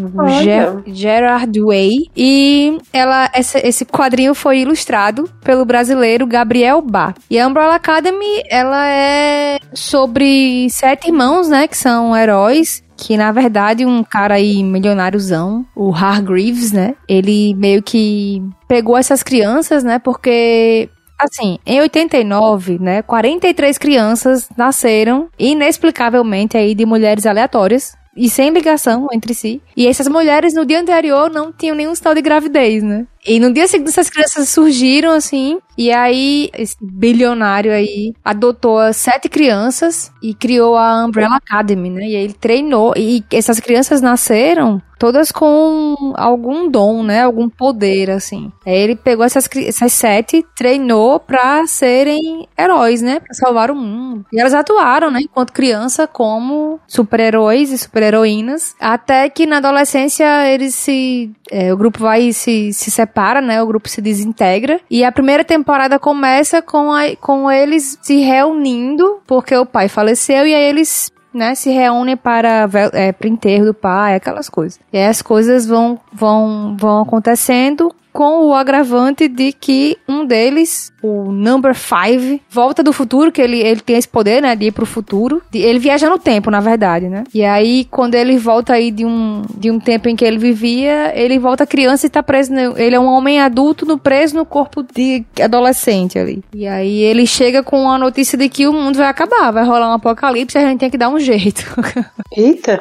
Ger 0.42 0.82
Gerard 0.86 1.60
Way. 1.60 1.90
E 2.16 2.78
ela, 2.92 3.28
essa- 3.32 3.66
esse 3.66 3.84
quadrinho 3.84 4.34
foi 4.34 4.60
ilustrado 4.60 5.28
pelo 5.44 5.64
brasileiro 5.64 6.26
Gabriel 6.26 6.80
Bá. 6.82 7.14
E 7.30 7.38
a 7.38 7.46
Umbrella 7.46 7.74
Academy, 7.76 8.42
ela 8.50 8.86
é 8.88 9.58
sobre 9.74 10.68
sete 10.70 11.08
irmãos, 11.08 11.48
né? 11.48 11.66
Que 11.68 11.76
são 11.76 12.16
heróis. 12.16 12.84
Que 12.98 13.14
na 13.14 13.30
verdade 13.30 13.84
um 13.84 14.02
cara 14.02 14.36
aí 14.36 14.62
milionáriozão, 14.64 15.66
o 15.76 15.92
Hargreaves, 15.94 16.72
né? 16.72 16.94
Ele 17.06 17.54
meio 17.54 17.82
que 17.82 18.42
pegou 18.66 18.96
essas 18.96 19.22
crianças, 19.22 19.84
né? 19.84 19.98
Porque 19.98 20.88
Assim, 21.18 21.58
em 21.64 21.80
89, 21.80 22.78
né, 22.78 23.02
43 23.02 23.78
crianças 23.78 24.48
nasceram 24.56 25.28
inexplicavelmente 25.38 26.56
aí 26.56 26.74
de 26.74 26.84
mulheres 26.84 27.24
aleatórias 27.24 27.96
e 28.16 28.28
sem 28.28 28.50
ligação 28.50 29.08
entre 29.12 29.34
si. 29.34 29.62
E 29.76 29.86
essas 29.86 30.08
mulheres 30.08 30.54
no 30.54 30.64
dia 30.66 30.80
anterior 30.80 31.30
não 31.30 31.52
tinham 31.52 31.76
nenhum 31.76 31.94
sinal 31.94 32.14
de 32.14 32.22
gravidez, 32.22 32.82
né? 32.82 33.06
E 33.26 33.40
no 33.40 33.52
dia 33.52 33.66
seguinte 33.66 33.88
essas 33.88 34.08
crianças 34.08 34.48
surgiram 34.48 35.12
assim, 35.12 35.58
e 35.76 35.92
aí 35.92 36.48
esse 36.56 36.76
bilionário 36.80 37.72
aí 37.72 38.14
adotou 38.24 38.92
sete 38.92 39.28
crianças 39.28 40.12
e 40.22 40.32
criou 40.34 40.76
a 40.76 41.04
Umbrella 41.04 41.36
Academy, 41.36 41.90
né? 41.90 42.06
E 42.06 42.16
aí 42.16 42.24
ele 42.24 42.32
treinou 42.34 42.94
e 42.96 43.24
essas 43.32 43.60
crianças 43.60 44.00
nasceram 44.00 44.80
todas 44.98 45.30
com 45.30 46.14
algum 46.16 46.68
dom, 46.70 47.02
né? 47.02 47.22
Algum 47.22 47.48
poder, 47.48 48.10
assim. 48.10 48.50
Aí 48.66 48.74
ele 48.74 48.96
pegou 48.96 49.24
essas, 49.24 49.48
essas 49.54 49.92
sete, 49.92 50.44
treinou 50.56 51.20
pra 51.20 51.66
serem 51.66 52.48
heróis, 52.58 53.02
né? 53.02 53.20
Pra 53.20 53.34
salvar 53.34 53.70
o 53.70 53.74
mundo. 53.76 54.24
E 54.32 54.40
elas 54.40 54.54
atuaram, 54.54 55.10
né? 55.10 55.20
Enquanto 55.22 55.52
criança, 55.52 56.06
como 56.06 56.80
super-heróis 56.86 57.70
e 57.70 57.78
super-heroínas. 57.78 58.74
Até 58.80 59.28
que 59.28 59.46
na 59.46 59.58
adolescência 59.58 60.48
eles 60.48 60.74
se... 60.74 61.30
é, 61.50 61.72
o 61.72 61.76
grupo 61.76 61.98
vai 61.98 62.32
se, 62.32 62.72
se 62.72 62.90
separa, 63.16 63.40
né? 63.40 63.62
O 63.62 63.66
grupo 63.66 63.88
se 63.88 64.02
desintegra. 64.02 64.78
E 64.90 65.02
a 65.02 65.10
primeira 65.10 65.42
temporada 65.42 65.98
começa 65.98 66.60
com, 66.60 66.92
a- 66.92 67.16
com 67.18 67.50
eles 67.50 67.98
se 68.02 68.18
reunindo, 68.20 69.20
porque 69.26 69.56
o 69.56 69.64
pai 69.64 69.88
faleceu, 69.88 70.46
e 70.46 70.54
aí 70.54 70.64
eles 70.68 71.10
né, 71.32 71.54
se 71.54 71.70
reúnem 71.70 72.16
para 72.16 72.68
é, 72.94 73.14
enterro 73.24 73.66
do 73.66 73.74
pai, 73.74 74.14
aquelas 74.14 74.48
coisas. 74.48 74.78
E 74.92 74.96
aí 74.98 75.06
as 75.06 75.20
coisas 75.22 75.66
vão, 75.66 75.98
vão, 76.12 76.76
vão 76.78 77.02
acontecendo 77.02 77.94
com 78.16 78.46
o 78.46 78.54
agravante 78.54 79.28
de 79.28 79.52
que 79.52 79.98
um 80.08 80.24
deles, 80.24 80.90
o 81.02 81.30
Number 81.30 81.74
Five, 81.74 82.40
volta 82.48 82.82
do 82.82 82.90
futuro, 82.90 83.30
que 83.30 83.42
ele, 83.42 83.60
ele 83.60 83.80
tem 83.82 83.96
esse 83.96 84.08
poder, 84.08 84.40
né, 84.40 84.56
de 84.56 84.68
ir 84.68 84.72
pro 84.72 84.86
futuro. 84.86 85.42
Ele 85.52 85.78
viaja 85.78 86.08
no 86.08 86.18
tempo, 86.18 86.50
na 86.50 86.58
verdade, 86.60 87.08
né? 87.10 87.24
E 87.34 87.44
aí, 87.44 87.84
quando 87.90 88.14
ele 88.14 88.38
volta 88.38 88.72
aí 88.72 88.90
de 88.90 89.04
um, 89.04 89.42
de 89.58 89.70
um 89.70 89.78
tempo 89.78 90.08
em 90.08 90.16
que 90.16 90.24
ele 90.24 90.38
vivia, 90.38 91.12
ele 91.14 91.38
volta 91.38 91.66
criança 91.66 92.06
e 92.06 92.08
tá 92.10 92.22
preso. 92.22 92.54
no- 92.54 92.78
ele 92.78 92.96
é 92.96 93.00
um 93.00 93.04
homem 93.06 93.38
adulto 93.38 93.84
no, 93.84 93.98
preso 93.98 94.34
no 94.34 94.46
corpo 94.46 94.82
de 94.82 95.22
adolescente 95.42 96.18
ali. 96.18 96.42
E 96.54 96.66
aí 96.66 97.00
ele 97.02 97.26
chega 97.26 97.62
com 97.62 97.90
a 97.90 97.98
notícia 97.98 98.38
de 98.38 98.48
que 98.48 98.66
o 98.66 98.72
mundo 98.72 98.96
vai 98.96 99.08
acabar, 99.08 99.50
vai 99.50 99.64
rolar 99.64 99.90
um 99.90 99.94
apocalipse 99.94 100.56
e 100.56 100.60
a 100.62 100.66
gente 100.68 100.80
tem 100.80 100.88
que 100.90 100.96
dar 100.96 101.10
um 101.10 101.18
jeito. 101.18 101.64
Eita, 102.36 102.78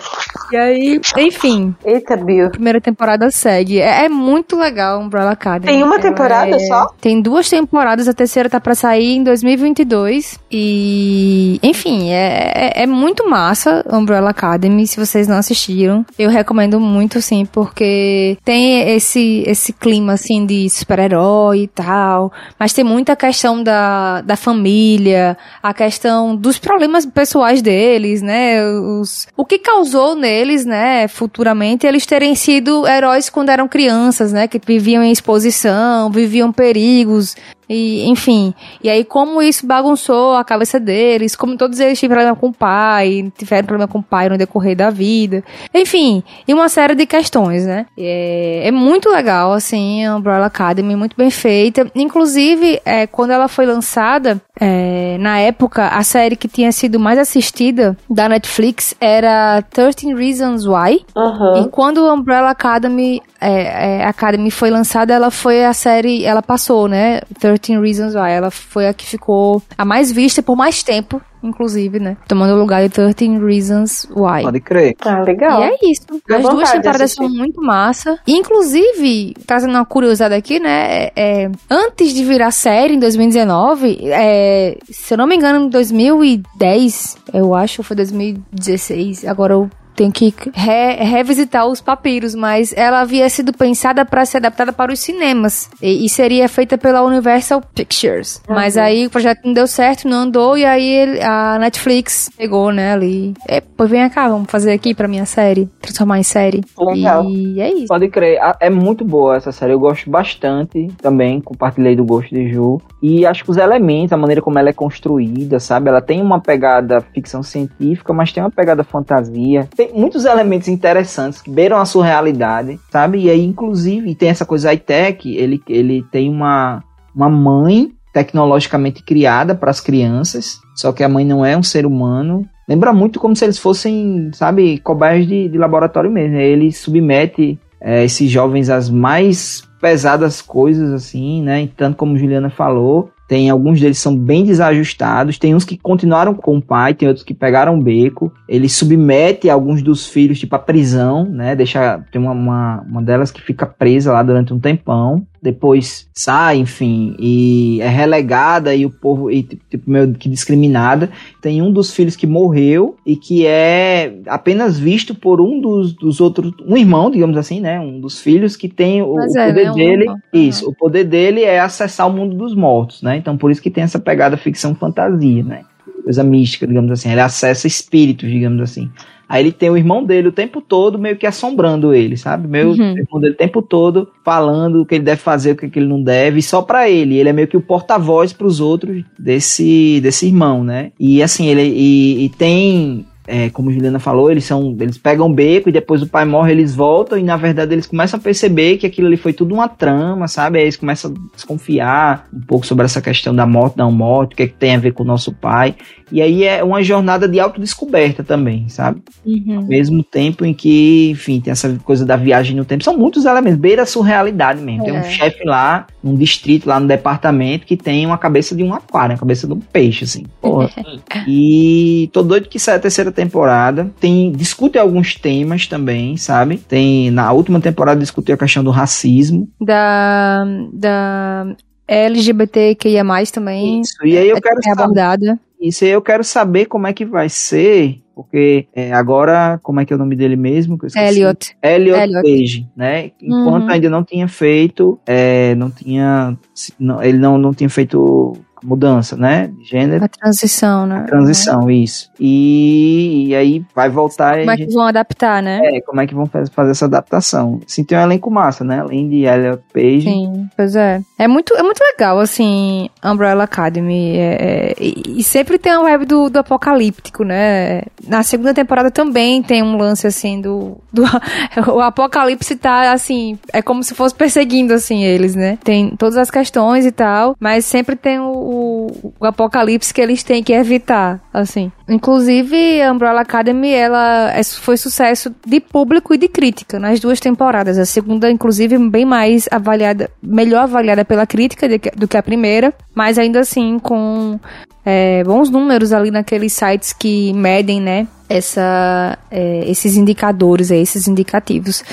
e 0.52 0.58
aí, 0.58 1.02
enfim, 1.18 1.74
eita, 1.86 2.18
Bill. 2.18 2.48
a 2.48 2.50
primeira 2.50 2.82
temporada 2.82 3.30
segue. 3.32 3.80
É, 3.80 4.06
é 4.06 4.10
muito 4.10 4.58
legal 4.58 5.00
Umbrella 5.00 5.25
Academy. 5.32 5.72
Tem 5.72 5.84
uma 5.84 5.96
Ela 5.96 6.02
temporada 6.04 6.56
é- 6.56 6.60
só? 6.60 6.88
Tem 7.00 7.22
duas 7.22 7.50
temporadas, 7.50 8.08
a 8.08 8.14
terceira 8.14 8.50
tá 8.50 8.60
pra 8.60 8.76
sair 8.76 9.16
em 9.16 9.24
2022. 9.24 10.40
E, 10.52 11.60
enfim, 11.62 12.12
é, 12.12 12.52
é, 12.76 12.84
é 12.84 12.88
muito 12.88 13.30
massa 13.30 13.84
Umbrella 13.92 14.30
Academy. 14.30 14.88
Se 14.88 15.00
vocês 15.00 15.28
não 15.28 15.38
assistiram, 15.38 16.06
eu 16.18 16.30
recomendo 16.30 16.80
muito, 16.80 17.22
sim, 17.22 17.46
porque 17.46 18.38
tem 18.44 18.90
esse, 18.96 19.44
esse 19.48 19.74
clima, 19.74 20.14
assim, 20.14 20.46
de 20.46 20.70
super-herói 20.70 21.64
e 21.64 21.68
tal. 21.68 22.32
Mas 22.60 22.74
tem 22.74 22.84
muita 22.84 23.16
questão 23.16 23.62
da, 23.64 24.22
da 24.22 24.36
família, 24.36 25.38
a 25.62 25.74
questão 25.74 26.36
dos 26.36 26.58
problemas 26.58 27.06
pessoais 27.06 27.62
deles, 27.62 28.22
né? 28.22 28.64
Os, 28.66 29.28
o 29.36 29.46
que 29.46 29.60
causou 29.60 30.16
neles, 30.16 30.66
né, 30.66 31.08
futuramente, 31.08 31.86
eles 31.88 32.06
terem 32.06 32.36
sido 32.36 32.88
heróis 32.88 33.30
quando 33.30 33.50
eram 33.50 33.68
crianças, 33.68 34.32
né? 34.32 34.48
Que 34.48 34.60
viviam 34.66 35.04
em 35.04 35.12
exposição, 35.16 36.12
viviam 36.12 36.52
perigos. 36.52 37.36
E, 37.68 38.08
enfim, 38.10 38.54
e 38.84 38.90
aí 38.90 39.04
como 39.04 39.42
isso 39.42 39.66
bagunçou 39.66 40.36
a 40.36 40.44
cabeça 40.44 40.80
deles, 40.80 41.36
como 41.36 41.58
todos 41.58 41.80
eles 41.80 42.00
tiveram 42.00 42.16
problema 42.16 42.36
com 42.36 42.48
o 42.48 42.54
pai, 42.54 43.32
tiveram 43.38 43.66
problema 43.66 43.88
com 43.88 44.00
o 44.00 44.04
pai 44.04 44.30
no 44.30 44.38
decorrer 44.38 44.76
da 44.76 44.90
vida, 44.90 45.44
enfim, 45.74 46.24
e 46.48 46.54
uma 46.54 46.70
série 46.70 46.96
de 46.96 47.06
questões, 47.06 47.66
né? 47.66 47.86
É, 47.98 48.68
é 48.68 48.72
muito 48.72 49.10
legal, 49.10 49.52
assim, 49.54 50.06
a 50.06 50.16
Umbrella 50.16 50.46
Academy, 50.46 50.96
muito 50.96 51.16
bem 51.18 51.30
feita. 51.30 51.90
Inclusive, 51.96 52.80
é, 52.86 53.08
quando 53.08 53.32
ela 53.32 53.48
foi 53.48 53.66
lançada, 53.66 54.42
é, 54.60 55.18
na 55.20 55.40
época, 55.40 55.88
a 55.88 56.04
série 56.04 56.36
que 56.36 56.48
tinha 56.48 56.72
sido 56.72 57.00
mais 57.00 57.20
assistida 57.20 57.98
da 58.10 58.30
Netflix 58.30 58.96
era 59.00 59.62
13 59.62 60.14
Reasons 60.14 60.66
Why. 60.66 61.06
Aham. 61.16 61.62
E 61.62 61.70
quando 61.70 62.06
a 62.06 62.14
Umbrella 62.14 62.52
Academy, 62.52 63.22
é, 63.40 64.00
é, 64.00 64.06
Academy 64.06 64.50
foi 64.50 64.70
lançada, 64.70 65.14
ela 65.14 65.32
foi 65.32 65.66
a 65.66 65.74
série, 65.74 66.24
ela 66.26 66.42
passou, 66.42 66.88
né? 66.88 67.22
13 67.40 67.55
Reasons 67.80 68.14
Why. 68.16 68.32
Ela 68.32 68.52
foi 68.52 68.88
a 68.88 68.94
que 68.94 69.06
ficou 69.06 69.62
a 69.78 69.84
mais 69.86 70.12
vista 70.12 70.42
por 70.42 70.56
mais 70.56 70.84
tempo, 70.84 71.22
inclusive, 71.44 72.00
né? 72.00 72.18
Tomando 72.28 72.54
o 72.54 72.60
lugar 72.60 72.82
de 72.84 72.90
13 72.90 73.38
Reasons 73.40 74.08
Why. 74.16 74.44
Pode 74.44 74.60
crer. 74.60 74.96
Ah, 75.06 75.22
legal. 75.22 75.62
E 75.62 75.64
é 75.66 75.78
isso. 75.92 76.06
Dá 76.28 76.38
As 76.38 76.44
duas 76.50 76.72
temporadas 76.72 77.12
são 77.12 77.30
muito 77.30 77.62
massa. 77.62 78.18
Inclusive, 78.28 79.34
trazendo 79.46 79.72
uma 79.72 79.86
curiosidade 79.86 80.34
aqui, 80.34 80.60
né? 80.60 81.06
é- 81.06 81.12
é, 81.16 81.52
antes 81.70 82.14
de 82.14 82.24
virar 82.24 82.52
série, 82.52 82.96
em 82.96 83.00
2019, 83.00 84.00
é, 84.04 84.78
se 84.90 85.14
eu 85.14 85.18
não 85.18 85.28
me 85.28 85.36
engano, 85.36 85.66
em 85.66 85.70
2010, 85.70 87.18
eu 87.34 87.54
acho, 87.54 87.84
foi 87.84 87.96
2016, 87.96 89.26
agora 89.26 89.54
eu 89.54 89.70
tenho 89.96 90.12
que 90.12 90.34
re- 90.54 90.96
revisitar 91.04 91.66
os 91.68 91.82
papiros, 91.82 92.36
mas 92.36 92.74
ela 92.76 93.02
havia 93.02 93.30
sido 93.30 93.54
pensada 93.54 94.06
para 94.06 94.26
ser 94.26 94.38
adaptada 94.38 94.74
para 94.74 94.92
os 94.94 95.00
cinemas 95.00 95.70
e, 95.82 96.06
e 96.06 96.10
seria 96.10 96.48
feita 96.50 96.78
pela 96.78 97.02
Universal 97.04 97.62
Pictures. 97.74 98.42
Mas 98.48 98.78
aí 98.78 99.06
o 99.08 99.10
projeto 99.10 99.40
não 99.46 99.54
deu 99.54 99.68
certo, 99.68 100.08
não 100.08 100.18
andou 100.24 100.58
e 100.58 100.66
aí 100.66 100.86
ele- 100.88 101.22
a 101.24 101.58
Netflix 101.60 102.30
pegou, 102.38 102.72
né, 102.72 102.94
ali. 102.94 103.34
É, 103.48 103.62
pois 103.62 103.90
vem 103.90 104.08
cá, 104.10 104.28
vamos 104.28 104.50
fazer 104.52 104.72
aqui 104.72 104.94
pra 104.94 105.08
minha 105.08 105.26
série, 105.26 105.68
transformar 105.82 106.20
em 106.20 106.24
série. 106.24 106.62
Legal. 106.80 107.24
E 107.30 107.60
é 107.62 107.74
isso. 107.74 107.88
Pode 107.88 108.08
crer. 108.10 108.40
É 108.60 108.70
muito 108.70 109.06
boa 109.06 109.36
essa 109.38 109.52
série. 109.52 109.74
Eu 109.74 109.80
gosto 109.80 110.10
bastante 110.10 110.88
também. 111.02 111.40
Compartilhei 111.42 111.96
do 111.96 112.04
gosto 112.06 112.34
de 112.34 112.52
Ju. 112.52 112.82
E 113.02 113.26
acho 113.26 113.44
que 113.44 113.52
os 113.52 113.58
elementos, 113.58 114.12
a 114.14 114.18
maneira 114.18 114.42
como 114.42 114.58
ela 114.60 114.70
é 114.70 114.74
construída, 114.74 115.60
sabe? 115.60 115.90
Ela 115.90 116.02
tem 116.02 116.22
uma 116.22 116.40
pegada 116.42 117.00
ficção 117.14 117.42
científica, 117.44 118.14
mas 118.14 118.32
tem 118.32 118.44
uma 118.44 118.52
pegada 118.52 118.84
fantasia. 118.84 119.68
Tem 119.76 119.85
muitos 119.94 120.26
elementos 120.26 120.68
interessantes 120.68 121.42
que 121.42 121.50
beiram 121.50 121.78
a 121.78 121.86
surrealidade, 121.86 122.80
sabe? 122.92 123.20
E 123.20 123.30
aí, 123.30 123.44
inclusive, 123.44 124.16
tem 124.16 124.30
essa 124.30 124.46
coisa 124.46 124.70
high-tech. 124.70 125.28
Ele, 125.36 125.62
ele 125.68 126.04
tem 126.12 126.30
uma, 126.30 126.84
uma 127.16 127.30
mãe 127.30 127.92
tecnologicamente 128.14 129.04
criada 129.04 129.54
para 129.54 129.70
as 129.70 129.82
crianças. 129.82 130.60
Só 130.76 130.92
que 130.92 131.04
a 131.04 131.10
mãe 131.10 131.26
não 131.26 131.46
é 131.46 131.58
um 131.58 131.64
ser 131.64 131.86
humano. 131.86 132.48
Lembra 132.68 132.94
muito 132.94 133.20
como 133.20 133.36
se 133.36 133.46
eles 133.46 133.60
fossem, 133.60 134.32
sabe, 134.34 134.80
cobaias 134.80 135.28
de, 135.28 135.50
de 135.50 135.58
laboratório 135.58 136.10
mesmo. 136.10 136.38
Ele 136.38 136.72
submete 136.72 137.60
é, 137.80 138.04
esses 138.04 138.30
jovens 138.30 138.70
às 138.70 138.90
mais 138.90 139.64
pesadas 139.82 140.42
coisas, 140.42 140.92
assim, 140.92 141.44
né? 141.44 141.64
E 141.64 141.68
tanto 141.68 141.98
como 141.98 142.18
Juliana 142.18 142.50
falou, 142.50 143.12
tem 143.28 143.50
alguns 143.50 143.80
deles 143.80 143.98
são 143.98 144.16
bem 144.16 144.44
desajustados, 144.44 145.40
tem 145.40 145.56
uns 145.56 145.64
que 145.64 145.78
continuaram 145.78 146.34
com 146.34 146.58
o 146.58 146.62
pai, 146.62 146.94
tem 146.94 147.08
outros 147.08 147.26
que 147.26 147.34
pegaram 147.34 147.78
o 147.78 147.82
beco. 147.82 148.32
Ele 148.48 148.70
submete 148.70 149.50
alguns 149.50 149.82
dos 149.82 150.08
filhos, 150.08 150.40
tipo, 150.40 150.56
à 150.56 150.60
prisão, 150.60 151.26
né? 151.26 151.56
Deixa, 151.56 152.04
tem 152.12 152.22
uma, 152.22 152.32
uma, 152.32 152.82
uma 152.82 153.02
delas 153.02 153.32
que 153.32 153.42
fica 153.42 153.66
presa 153.66 154.12
lá 154.12 154.22
durante 154.22 154.54
um 154.54 154.60
tempão 154.60 155.26
depois 155.46 156.10
sai, 156.12 156.58
enfim, 156.58 157.16
e 157.20 157.80
é 157.80 157.88
relegada 157.88 158.74
e 158.74 158.84
o 158.84 158.90
povo, 158.90 159.30
e, 159.30 159.44
tipo, 159.44 159.90
meio 159.90 160.12
que 160.16 160.28
discriminada. 160.28 161.12
Tem 161.40 161.62
um 161.62 161.72
dos 161.72 161.94
filhos 161.94 162.16
que 162.16 162.26
morreu 162.26 162.98
e 163.06 163.16
que 163.16 163.46
é 163.46 164.18
apenas 164.26 164.80
visto 164.80 165.14
por 165.14 165.40
um 165.40 165.62
dos, 165.62 165.94
dos 165.94 166.20
outros, 166.20 166.52
um 166.66 166.76
irmão, 166.76 167.12
digamos 167.12 167.38
assim, 167.38 167.60
né? 167.60 167.80
Um 167.80 168.00
dos 168.00 168.20
filhos 168.20 168.58
que 168.58 168.68
tem 168.68 169.04
o, 169.04 169.14
o 169.14 169.20
é, 169.22 169.48
poder 169.48 169.72
um 169.72 169.76
dele. 169.76 170.04
irmão. 170.06 170.18
Isso, 170.34 170.68
o 170.68 170.74
poder 170.74 171.04
dele 171.04 171.44
é 171.44 171.60
acessar 171.60 172.08
o 172.08 172.12
mundo 172.12 172.36
dos 172.36 172.56
mortos, 172.56 173.04
né? 173.04 173.16
Então 173.16 173.38
por 173.38 173.52
isso 173.52 173.62
que 173.62 173.70
tem 173.70 173.84
essa 173.84 174.00
pegada 174.00 174.36
ficção 174.38 174.74
fantasia, 174.74 175.44
né? 175.44 175.62
Coisa 176.04 176.24
mística, 176.24 176.66
digamos 176.66 176.92
assim. 176.92 177.12
Ele 177.12 177.22
acessa 177.22 177.68
espíritos, 177.68 178.30
digamos 178.30 178.62
assim. 178.62 178.90
Aí 179.28 179.44
ele 179.44 179.52
tem 179.52 179.70
o 179.70 179.78
irmão 179.78 180.04
dele 180.04 180.28
o 180.28 180.32
tempo 180.32 180.62
todo 180.62 181.00
meio 181.00 181.18
que 181.18 181.26
assombrando 181.26 181.94
ele, 181.94 182.16
sabe? 182.18 182.48
Meio 182.48 182.70
Uhum. 182.70 182.94
o 182.94 182.98
irmão 182.98 183.20
dele 183.22 183.34
o 183.34 183.38
tempo 183.38 183.62
todo 183.62 184.08
falando 184.24 184.82
o 184.82 184.86
que 184.86 184.96
ele 184.96 185.04
deve 185.04 185.22
fazer, 185.22 185.52
o 185.52 185.56
que, 185.56 185.70
ele 185.80 185.88
não 185.88 186.02
deve, 186.02 186.42
só 186.42 186.62
pra 186.62 186.90
ele. 186.90 187.18
Ele 187.18 187.30
é 187.30 187.34
meio 187.34 187.48
que 187.48 187.58
o 187.58 187.62
porta-voz 187.62 188.34
pros 188.34 188.60
outros 188.60 189.04
desse, 189.18 190.00
desse 190.02 190.28
irmão, 190.28 190.64
né? 190.64 190.92
E 191.00 191.22
assim, 191.24 191.48
ele 191.48 191.62
e, 191.64 192.26
e 192.26 192.30
tem. 192.30 193.06
é, 193.28 193.50
como 193.50 193.72
Juliana 193.72 193.98
falou, 194.00 194.30
eles 194.30 194.44
são. 194.46 194.76
Eles 194.80 194.98
pegam 194.98 195.32
beco 195.34 195.70
e 195.70 195.72
depois 195.72 196.02
o 196.02 196.08
pai 196.08 196.26
morre, 196.26 196.52
eles 196.52 196.76
voltam, 196.76 197.18
e 197.18 197.24
na 197.24 197.36
verdade 197.38 197.74
eles 197.74 197.88
começam 197.88 198.20
a 198.20 198.22
perceber 198.22 198.78
que 198.78 198.86
aquilo 198.86 199.08
ali 199.08 199.18
foi 199.18 199.34
tudo 199.34 199.54
uma 199.56 199.68
trama, 199.68 200.28
sabe? 200.28 200.60
Aí 200.60 200.66
eles 200.66 200.78
começam 200.78 201.12
a 201.12 201.36
desconfiar 201.36 202.28
um 202.34 202.42
pouco 202.42 202.66
sobre 202.68 202.86
essa 202.86 203.02
questão 203.02 203.34
da 203.36 203.46
morte, 203.48 203.78
não 203.78 203.92
morte, 203.92 204.34
o 204.34 204.36
que, 204.38 204.44
é 204.44 204.48
que 204.48 204.54
tem 204.54 204.76
a 204.76 204.80
ver 204.80 204.94
com 204.94 205.02
o 205.04 205.08
nosso 205.08 205.34
pai. 205.34 205.76
E 206.12 206.22
aí 206.22 206.44
é 206.44 206.64
uma 206.64 206.84
jornada 206.84 207.28
de 207.28 207.40
autodescoberta 207.40 208.24
também, 208.24 208.70
sabe? 208.70 209.02
Uhum. 209.26 209.58
Ao 209.58 209.64
mesmo 209.64 210.04
tempo 210.04 210.46
em 210.46 210.54
que, 210.54 211.10
enfim, 211.12 211.40
tem 211.40 211.52
essa 211.52 211.78
coisa 211.84 212.06
da 212.06 212.16
viagem 212.16 212.56
no 212.56 212.66
tempo. 212.66 212.84
São 212.84 212.98
muitos 212.98 213.26
elementos, 213.26 213.60
beira 213.60 213.84
a 213.84 213.86
surrealidade 213.86 214.62
mesmo. 214.62 214.84
Tem 214.84 214.94
um 214.94 214.98
É. 214.98 215.04
chefe 215.04 215.44
lá, 215.44 215.88
num 216.04 216.16
distrito, 216.16 216.68
lá 216.68 216.80
no 216.80 216.88
departamento, 216.88 217.66
que 217.66 217.76
tem 217.76 218.06
uma 218.06 218.18
cabeça 218.18 218.56
de 218.56 218.64
um 218.64 218.74
aquário, 218.74 219.14
uma 219.14 219.20
cabeça 219.20 219.48
de 219.48 219.54
um 219.54 219.60
peixe, 219.60 220.04
assim. 220.04 220.26
Porra. 220.42 220.70
e 221.28 222.10
tô 222.14 222.22
doido 222.22 222.50
que 222.50 222.60
sai 222.60 222.76
a 222.76 222.80
terceira 222.80 223.12
temporada. 223.12 223.92
Tem, 224.00 224.32
discute 224.32 224.78
alguns 224.78 225.16
temas 225.16 225.68
também, 225.68 226.18
sabe? 226.18 226.58
Tem, 226.58 227.10
na 227.12 227.32
última 227.32 227.60
temporada 227.60 228.00
discutiu 228.00 228.36
a 228.36 228.38
questão 228.38 228.64
do 228.64 228.72
racismo. 228.72 229.50
Da, 229.60 230.46
da 230.72 231.56
LGBTQIA+, 231.88 233.04
também. 233.32 233.82
Isso. 233.82 234.06
E 234.06 234.18
aí 234.18 234.30
eu 234.30 234.42
quero 234.42 234.60
é 234.60 234.62
saber 234.62 234.82
abordada. 234.84 235.40
Isso 235.68 235.84
aí 235.84 235.92
eu 235.92 236.02
quero 236.02 236.24
saber 236.24 236.66
como 236.66 236.88
é 236.88 236.94
que 236.94 237.06
vai 237.06 237.28
ser, 237.30 238.00
porque 238.14 238.68
é, 238.76 238.92
agora, 238.94 239.60
como 239.64 239.80
é 239.80 239.86
que 239.86 239.92
é 239.94 239.96
o 239.96 240.00
nome 240.00 240.16
dele 240.16 240.36
mesmo? 240.36 240.78
Que. 240.78 240.88
Elliot. 240.98 241.56
Elliot, 241.64 242.00
Elliot. 242.00 242.22
Page, 242.24 242.68
né? 242.76 243.12
Enquanto 243.22 243.64
Uhum. 243.64 243.70
ainda 243.72 243.90
não 243.90 244.04
tinha 244.04 244.28
feito, 244.28 245.00
é, 245.06 245.56
não 245.56 245.70
tinha, 245.72 246.38
não- 246.80 247.02
ele 247.04 247.18
não, 247.18 247.38
não 247.38 247.54
tinha 247.54 247.70
feito 247.70 248.34
mudança, 248.66 249.16
né? 249.16 249.48
De 249.48 249.64
gênero. 249.64 250.04
A 250.04 250.08
transição, 250.08 250.86
né? 250.88 251.06
Transição, 251.08 251.70
isso. 251.70 252.10
E, 252.20 253.28
e 253.28 253.36
aí 253.36 253.66
vai 253.76 253.90
voltar. 253.90 254.40
Como 254.40 254.52
é 254.52 254.58
que 254.58 254.74
vão 254.74 254.88
adaptar, 254.88 255.42
né? 255.44 255.62
É, 255.64 255.82
como 255.82 256.02
é 256.02 256.08
que 256.08 256.16
vão 256.16 256.26
fazer 256.26 256.72
essa 256.72 256.86
adaptação? 256.86 257.60
Sim, 257.68 257.84
tem 257.84 257.98
um 257.98 258.02
elenco 258.02 258.32
massa, 258.32 258.64
né? 258.64 258.80
Além 258.80 259.08
de 259.08 259.26
Elliot 259.26 259.62
Page. 259.72 260.02
Sim, 260.02 260.50
pois 260.56 260.76
é. 260.76 261.02
É 261.18 261.28
muito, 261.28 261.54
é 261.54 261.62
muito 261.62 261.80
legal, 261.80 262.20
assim, 262.20 262.90
Umbrella 263.04 263.44
Academy. 263.44 264.18
É, 264.18 264.38
é, 264.40 264.76
e, 264.80 265.20
e, 265.20 265.24
sempre 265.24 265.58
tem 265.58 265.72
a 265.72 265.82
web 265.82 266.06
do, 266.06 266.30
do 266.30 266.40
apocalíptico, 266.40 267.24
né? 267.24 267.84
Na 268.08 268.24
segunda 268.24 268.54
temporada 268.54 268.90
também 268.90 269.44
tem 269.44 269.62
um 269.62 269.78
lance, 269.78 270.08
assim, 270.08 270.42
do, 270.42 270.78
do. 270.92 271.04
o 271.72 271.82
apocalipse 271.82 272.56
tá, 272.56 272.92
assim, 272.92 273.38
é 273.54 273.62
como 273.62 273.84
se 273.84 273.94
fosse 273.94 274.16
perseguindo, 274.16 274.74
assim, 274.74 275.04
eles, 275.04 275.36
né? 275.36 275.58
Tem 275.64 275.96
todas 275.96 276.18
as 276.18 276.32
questões 276.32 276.86
e 276.86 276.92
tal, 276.92 277.36
mas 277.40 277.66
sempre 277.66 277.96
tem 277.96 278.20
o, 278.20 278.55
o, 278.56 279.26
apocalipse 279.26 279.94
que 279.94 280.02
eles 280.02 280.24
têm 280.24 280.44
que 280.44 280.54
evitar, 280.54 281.22
assim. 281.34 281.72
Inclusive, 281.88 282.82
a 282.82 282.92
Umbrella 282.92 283.22
Academy, 283.22 283.72
ela 283.72 284.32
é, 284.32 284.44
foi 284.44 284.78
sucesso 284.78 285.34
de 285.46 285.60
público 285.60 286.14
e 286.14 286.18
de 286.18 286.28
crítica 286.28 286.80
nas 286.80 287.00
duas 287.00 287.20
temporadas. 287.20 287.78
A 287.78 287.86
segunda, 287.86 288.30
inclusive, 288.30 288.78
bem 288.90 289.06
mais 289.06 289.48
avaliada, 289.52 290.10
melhor 290.22 290.64
avaliada 290.64 291.04
pela 291.04 291.26
crítica 291.26 291.68
do 291.96 292.08
que 292.08 292.18
a 292.18 292.24
primeira, 292.24 292.74
mas 292.94 293.18
ainda 293.18 293.40
assim 293.40 293.78
com 293.80 294.40
é, 294.86 295.24
bons 295.24 295.50
números 295.50 295.92
ali 295.92 296.12
naqueles 296.12 296.54
sites 296.54 296.94
que 296.94 297.34
medem, 297.34 297.82
né, 297.82 298.08
essa, 298.30 299.18
é, 299.32 299.70
esses 299.70 299.96
indicadores, 299.96 300.72
é, 300.72 300.78
esses 300.78 301.08
indicativos. 301.08 301.84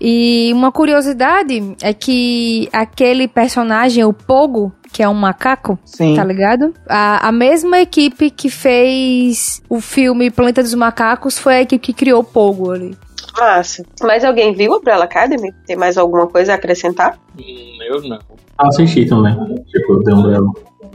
E 0.00 0.50
uma 0.52 0.70
curiosidade 0.70 1.74
é 1.82 1.94
que 1.94 2.68
aquele 2.72 3.26
personagem, 3.26 4.04
o 4.04 4.12
Pogo, 4.12 4.72
que 4.92 5.02
é 5.02 5.08
um 5.08 5.14
macaco, 5.14 5.78
Sim. 5.84 6.14
tá 6.14 6.24
ligado? 6.24 6.74
A, 6.88 7.28
a 7.28 7.32
mesma 7.32 7.80
equipe 7.80 8.30
que 8.30 8.50
fez 8.50 9.62
o 9.68 9.80
filme 9.80 10.30
Planeta 10.30 10.62
dos 10.62 10.74
Macacos 10.74 11.38
foi 11.38 11.54
a 11.54 11.62
equipe 11.62 11.86
que 11.86 11.92
criou 11.92 12.20
o 12.20 12.24
Pogo 12.24 12.70
ali. 12.70 12.96
Massa. 13.36 13.84
Mas 14.02 14.24
alguém 14.24 14.54
viu 14.54 14.72
o 14.72 14.78
Umbrella 14.78 15.04
Academy? 15.04 15.52
Tem 15.66 15.76
mais 15.76 15.98
alguma 15.98 16.26
coisa 16.26 16.52
a 16.52 16.54
acrescentar? 16.54 17.18
Hum, 17.38 17.78
eu 17.88 18.00
não. 18.02 18.18
Assisti 18.58 19.06
também, 19.06 19.34
tipo, 19.66 20.02
The 20.04 20.14
Umbrella. 20.14 20.52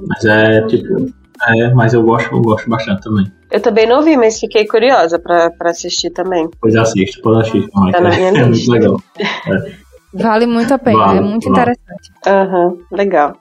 Mas 0.07 0.25
é, 0.25 0.61
tipo, 0.67 1.11
é, 1.47 1.73
mas 1.73 1.93
eu 1.93 2.03
gosto, 2.03 2.33
eu 2.33 2.41
gosto 2.41 2.69
bastante 2.69 3.01
também. 3.01 3.31
Eu 3.51 3.59
também 3.59 3.87
não 3.87 4.03
vi, 4.03 4.15
mas 4.15 4.39
fiquei 4.39 4.65
curiosa 4.67 5.17
pra, 5.17 5.49
pra 5.49 5.71
assistir 5.71 6.11
também. 6.11 6.49
Pois 6.61 6.75
assiste, 6.75 7.21
pode 7.21 7.41
assistir. 7.41 7.69
Tá 7.91 7.99
na 7.99 8.09
minha 8.09 8.29
é, 8.29 8.45
muito 8.45 8.71
legal. 8.71 9.01
É. 9.19 9.88
Vale 10.13 10.47
muito 10.47 10.73
a 10.73 10.77
pena, 10.79 10.97
vale, 10.97 11.17
é 11.19 11.21
muito 11.21 11.49
vale. 11.49 11.71
interessante. 11.71 12.11
Aham, 12.25 12.67
uhum, 12.67 12.77
legal. 12.91 13.33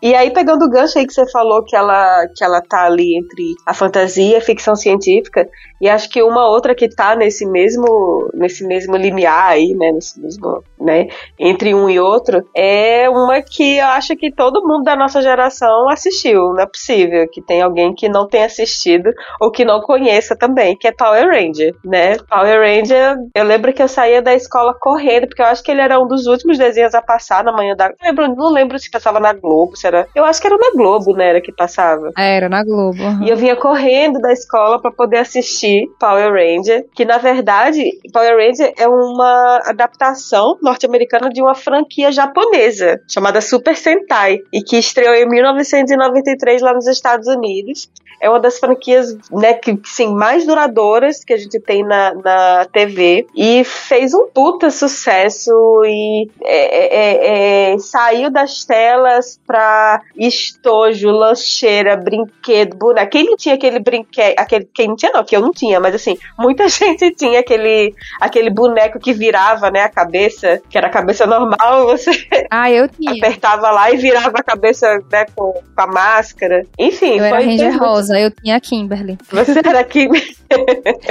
E 0.00 0.14
aí, 0.14 0.30
pegando 0.32 0.64
o 0.64 0.70
gancho 0.70 0.98
aí 0.98 1.06
que 1.06 1.12
você 1.12 1.28
falou 1.30 1.64
que 1.64 1.74
ela, 1.74 2.26
que 2.36 2.44
ela 2.44 2.60
tá 2.60 2.84
ali 2.84 3.16
entre 3.18 3.54
a 3.66 3.74
fantasia 3.74 4.34
e 4.34 4.36
a 4.36 4.40
ficção 4.40 4.76
científica, 4.76 5.48
e 5.80 5.88
acho 5.88 6.08
que 6.08 6.22
uma 6.22 6.48
outra 6.48 6.76
que 6.76 6.88
tá 6.88 7.16
nesse 7.16 7.44
mesmo, 7.44 8.30
nesse 8.34 8.64
mesmo 8.64 8.96
limiar 8.96 9.50
aí, 9.50 9.74
né, 9.74 9.90
nesse 9.90 10.20
mesmo, 10.20 10.62
né, 10.80 11.08
entre 11.38 11.74
um 11.74 11.90
e 11.90 11.98
outro, 11.98 12.46
é 12.56 13.10
uma 13.10 13.42
que 13.42 13.78
eu 13.78 13.86
acho 13.86 14.14
que 14.14 14.30
todo 14.30 14.62
mundo 14.62 14.84
da 14.84 14.94
nossa 14.94 15.20
geração 15.20 15.88
assistiu, 15.90 16.52
não 16.52 16.60
é 16.60 16.66
possível 16.66 17.26
que 17.32 17.42
tem 17.42 17.62
alguém 17.62 17.92
que 17.94 18.08
não 18.08 18.28
tenha 18.28 18.46
assistido 18.46 19.10
ou 19.40 19.50
que 19.50 19.64
não 19.64 19.80
conheça 19.80 20.36
também, 20.36 20.76
que 20.76 20.86
é 20.86 20.92
Power 20.92 21.26
Ranger, 21.26 21.74
né? 21.84 22.16
Power 22.30 22.60
Ranger, 22.60 23.16
eu 23.34 23.44
lembro 23.44 23.72
que 23.72 23.82
eu 23.82 23.88
saía 23.88 24.22
da 24.22 24.34
escola 24.34 24.74
correndo, 24.78 25.26
porque 25.26 25.42
eu 25.42 25.46
acho 25.46 25.64
que 25.64 25.70
ele 25.72 25.80
era 25.80 25.98
um 25.98 26.06
dos 26.12 26.26
últimos 26.26 26.58
desenhos 26.58 26.94
a 26.94 27.02
passar 27.02 27.42
na 27.42 27.52
manhã 27.52 27.74
da. 27.74 27.88
Não 27.88 27.96
lembro, 28.02 28.34
não 28.34 28.50
lembro 28.50 28.78
se 28.78 28.90
passava 28.90 29.18
na 29.18 29.32
Globo, 29.32 29.76
se 29.76 29.86
era. 29.86 30.06
Eu 30.14 30.24
acho 30.24 30.40
que 30.40 30.46
era 30.46 30.56
na 30.56 30.70
Globo, 30.72 31.14
né? 31.14 31.30
Era 31.30 31.40
que 31.40 31.52
passava. 31.52 32.10
Era 32.16 32.48
na 32.48 32.62
Globo. 32.62 33.02
Uhum. 33.02 33.24
E 33.24 33.30
eu 33.30 33.36
vinha 33.36 33.56
correndo 33.56 34.20
da 34.20 34.32
escola 34.32 34.80
para 34.80 34.90
poder 34.90 35.18
assistir 35.18 35.88
Power 35.98 36.32
Ranger, 36.32 36.86
que 36.94 37.04
na 37.04 37.18
verdade 37.18 37.84
Power 38.12 38.36
Ranger 38.36 38.72
é 38.78 38.86
uma 38.86 39.60
adaptação 39.64 40.58
norte-americana 40.62 41.30
de 41.30 41.40
uma 41.40 41.54
franquia 41.54 42.12
japonesa 42.12 43.00
chamada 43.08 43.40
Super 43.40 43.76
Sentai 43.76 44.38
e 44.52 44.62
que 44.62 44.76
estreou 44.76 45.14
em 45.14 45.28
1993 45.28 46.62
lá 46.62 46.74
nos 46.74 46.86
Estados 46.86 47.26
Unidos 47.26 47.90
é 48.22 48.30
uma 48.30 48.38
das 48.38 48.58
franquias, 48.58 49.18
né, 49.32 49.52
que, 49.54 49.76
sim, 49.84 50.14
mais 50.14 50.46
duradouras 50.46 51.24
que 51.24 51.32
a 51.32 51.36
gente 51.36 51.58
tem 51.58 51.82
na, 51.82 52.14
na 52.14 52.64
TV 52.72 53.26
e 53.34 53.64
fez 53.64 54.14
um 54.14 54.28
puta 54.28 54.70
sucesso 54.70 55.50
e 55.84 56.30
é, 56.40 56.76
é, 56.86 57.72
é, 57.72 57.78
saiu 57.78 58.30
das 58.30 58.64
telas 58.64 59.40
pra 59.44 60.00
estojo, 60.16 61.10
lancheira, 61.10 61.96
brinquedo, 61.96 62.76
boneco. 62.76 63.10
Quem 63.10 63.24
não 63.24 63.36
tinha 63.36 63.56
aquele 63.56 63.80
brinquedo, 63.80 64.34
aquele, 64.38 64.68
quem 64.72 64.86
não 64.86 64.94
tinha 64.94 65.10
não, 65.10 65.24
que 65.24 65.34
eu 65.34 65.40
não 65.40 65.50
tinha, 65.50 65.80
mas 65.80 65.92
assim, 65.92 66.16
muita 66.38 66.68
gente 66.70 67.10
tinha 67.16 67.40
aquele, 67.40 67.92
aquele 68.20 68.50
boneco 68.50 69.00
que 69.00 69.12
virava, 69.12 69.68
né, 69.68 69.80
a 69.80 69.88
cabeça, 69.88 70.62
que 70.70 70.78
era 70.78 70.86
a 70.86 70.90
cabeça 70.90 71.26
normal, 71.26 71.86
você 71.86 72.12
ah, 72.48 72.70
eu 72.70 72.86
tinha. 72.86 73.14
apertava 73.14 73.72
lá 73.72 73.90
e 73.90 73.96
virava 73.96 74.38
a 74.38 74.44
cabeça, 74.44 75.02
né, 75.10 75.26
com, 75.34 75.52
com 75.52 75.82
a 75.82 75.86
máscara. 75.88 76.64
Enfim, 76.78 77.18
eu 77.18 77.18
foi... 77.18 77.26
Era 77.26 77.40
Ranger 77.40 77.78
Rosa 77.80 78.11
eu 78.18 78.30
tinha 78.30 78.56
a 78.56 78.60
Kimberly. 78.60 79.18
Você 79.30 79.58
era 79.58 79.80
a 79.80 79.84
Kimberly? 79.84 80.36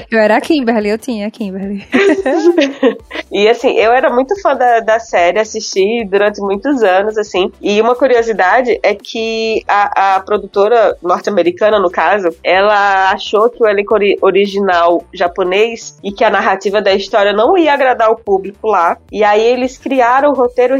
Eu 0.10 0.20
era 0.20 0.38
a 0.38 0.42
Kimberly, 0.42 0.90
eu 0.90 0.98
tinha 0.98 1.28
a 1.28 1.32
Kimberly. 1.32 1.86
e 3.32 3.48
assim, 3.48 3.72
eu 3.72 3.92
era 3.92 4.10
muito 4.10 4.40
fã 4.42 4.56
da, 4.56 4.80
da 4.80 5.00
série, 5.00 5.40
assisti 5.40 6.06
durante 6.06 6.42
muitos 6.42 6.84
anos, 6.84 7.18
assim. 7.18 7.52
E 7.62 7.82
uma 7.82 7.96
curiosidade 7.96 8.80
é 8.84 8.96
que 8.96 9.64
a, 9.68 10.16
a 10.16 10.20
produtora 10.20 10.98
norte-americana, 11.02 11.80
no 11.80 11.90
caso, 11.90 12.30
ela 12.44 13.12
achou 13.12 13.50
que 13.50 13.64
o 13.64 13.68
elenco 13.68 13.96
original 14.22 15.04
japonês 15.14 16.00
e 16.04 16.12
que 16.12 16.24
a 16.24 16.30
narrativa 16.30 16.82
da 16.82 16.94
história 16.94 17.34
não 17.34 17.58
ia 17.58 17.74
agradar 17.74 18.12
o 18.12 18.16
público 18.16 18.68
lá. 18.68 18.98
E 19.12 19.24
aí 19.24 19.44
eles 19.44 19.78
criaram 19.78 20.32
o 20.32 20.34
roteiro, 20.34 20.76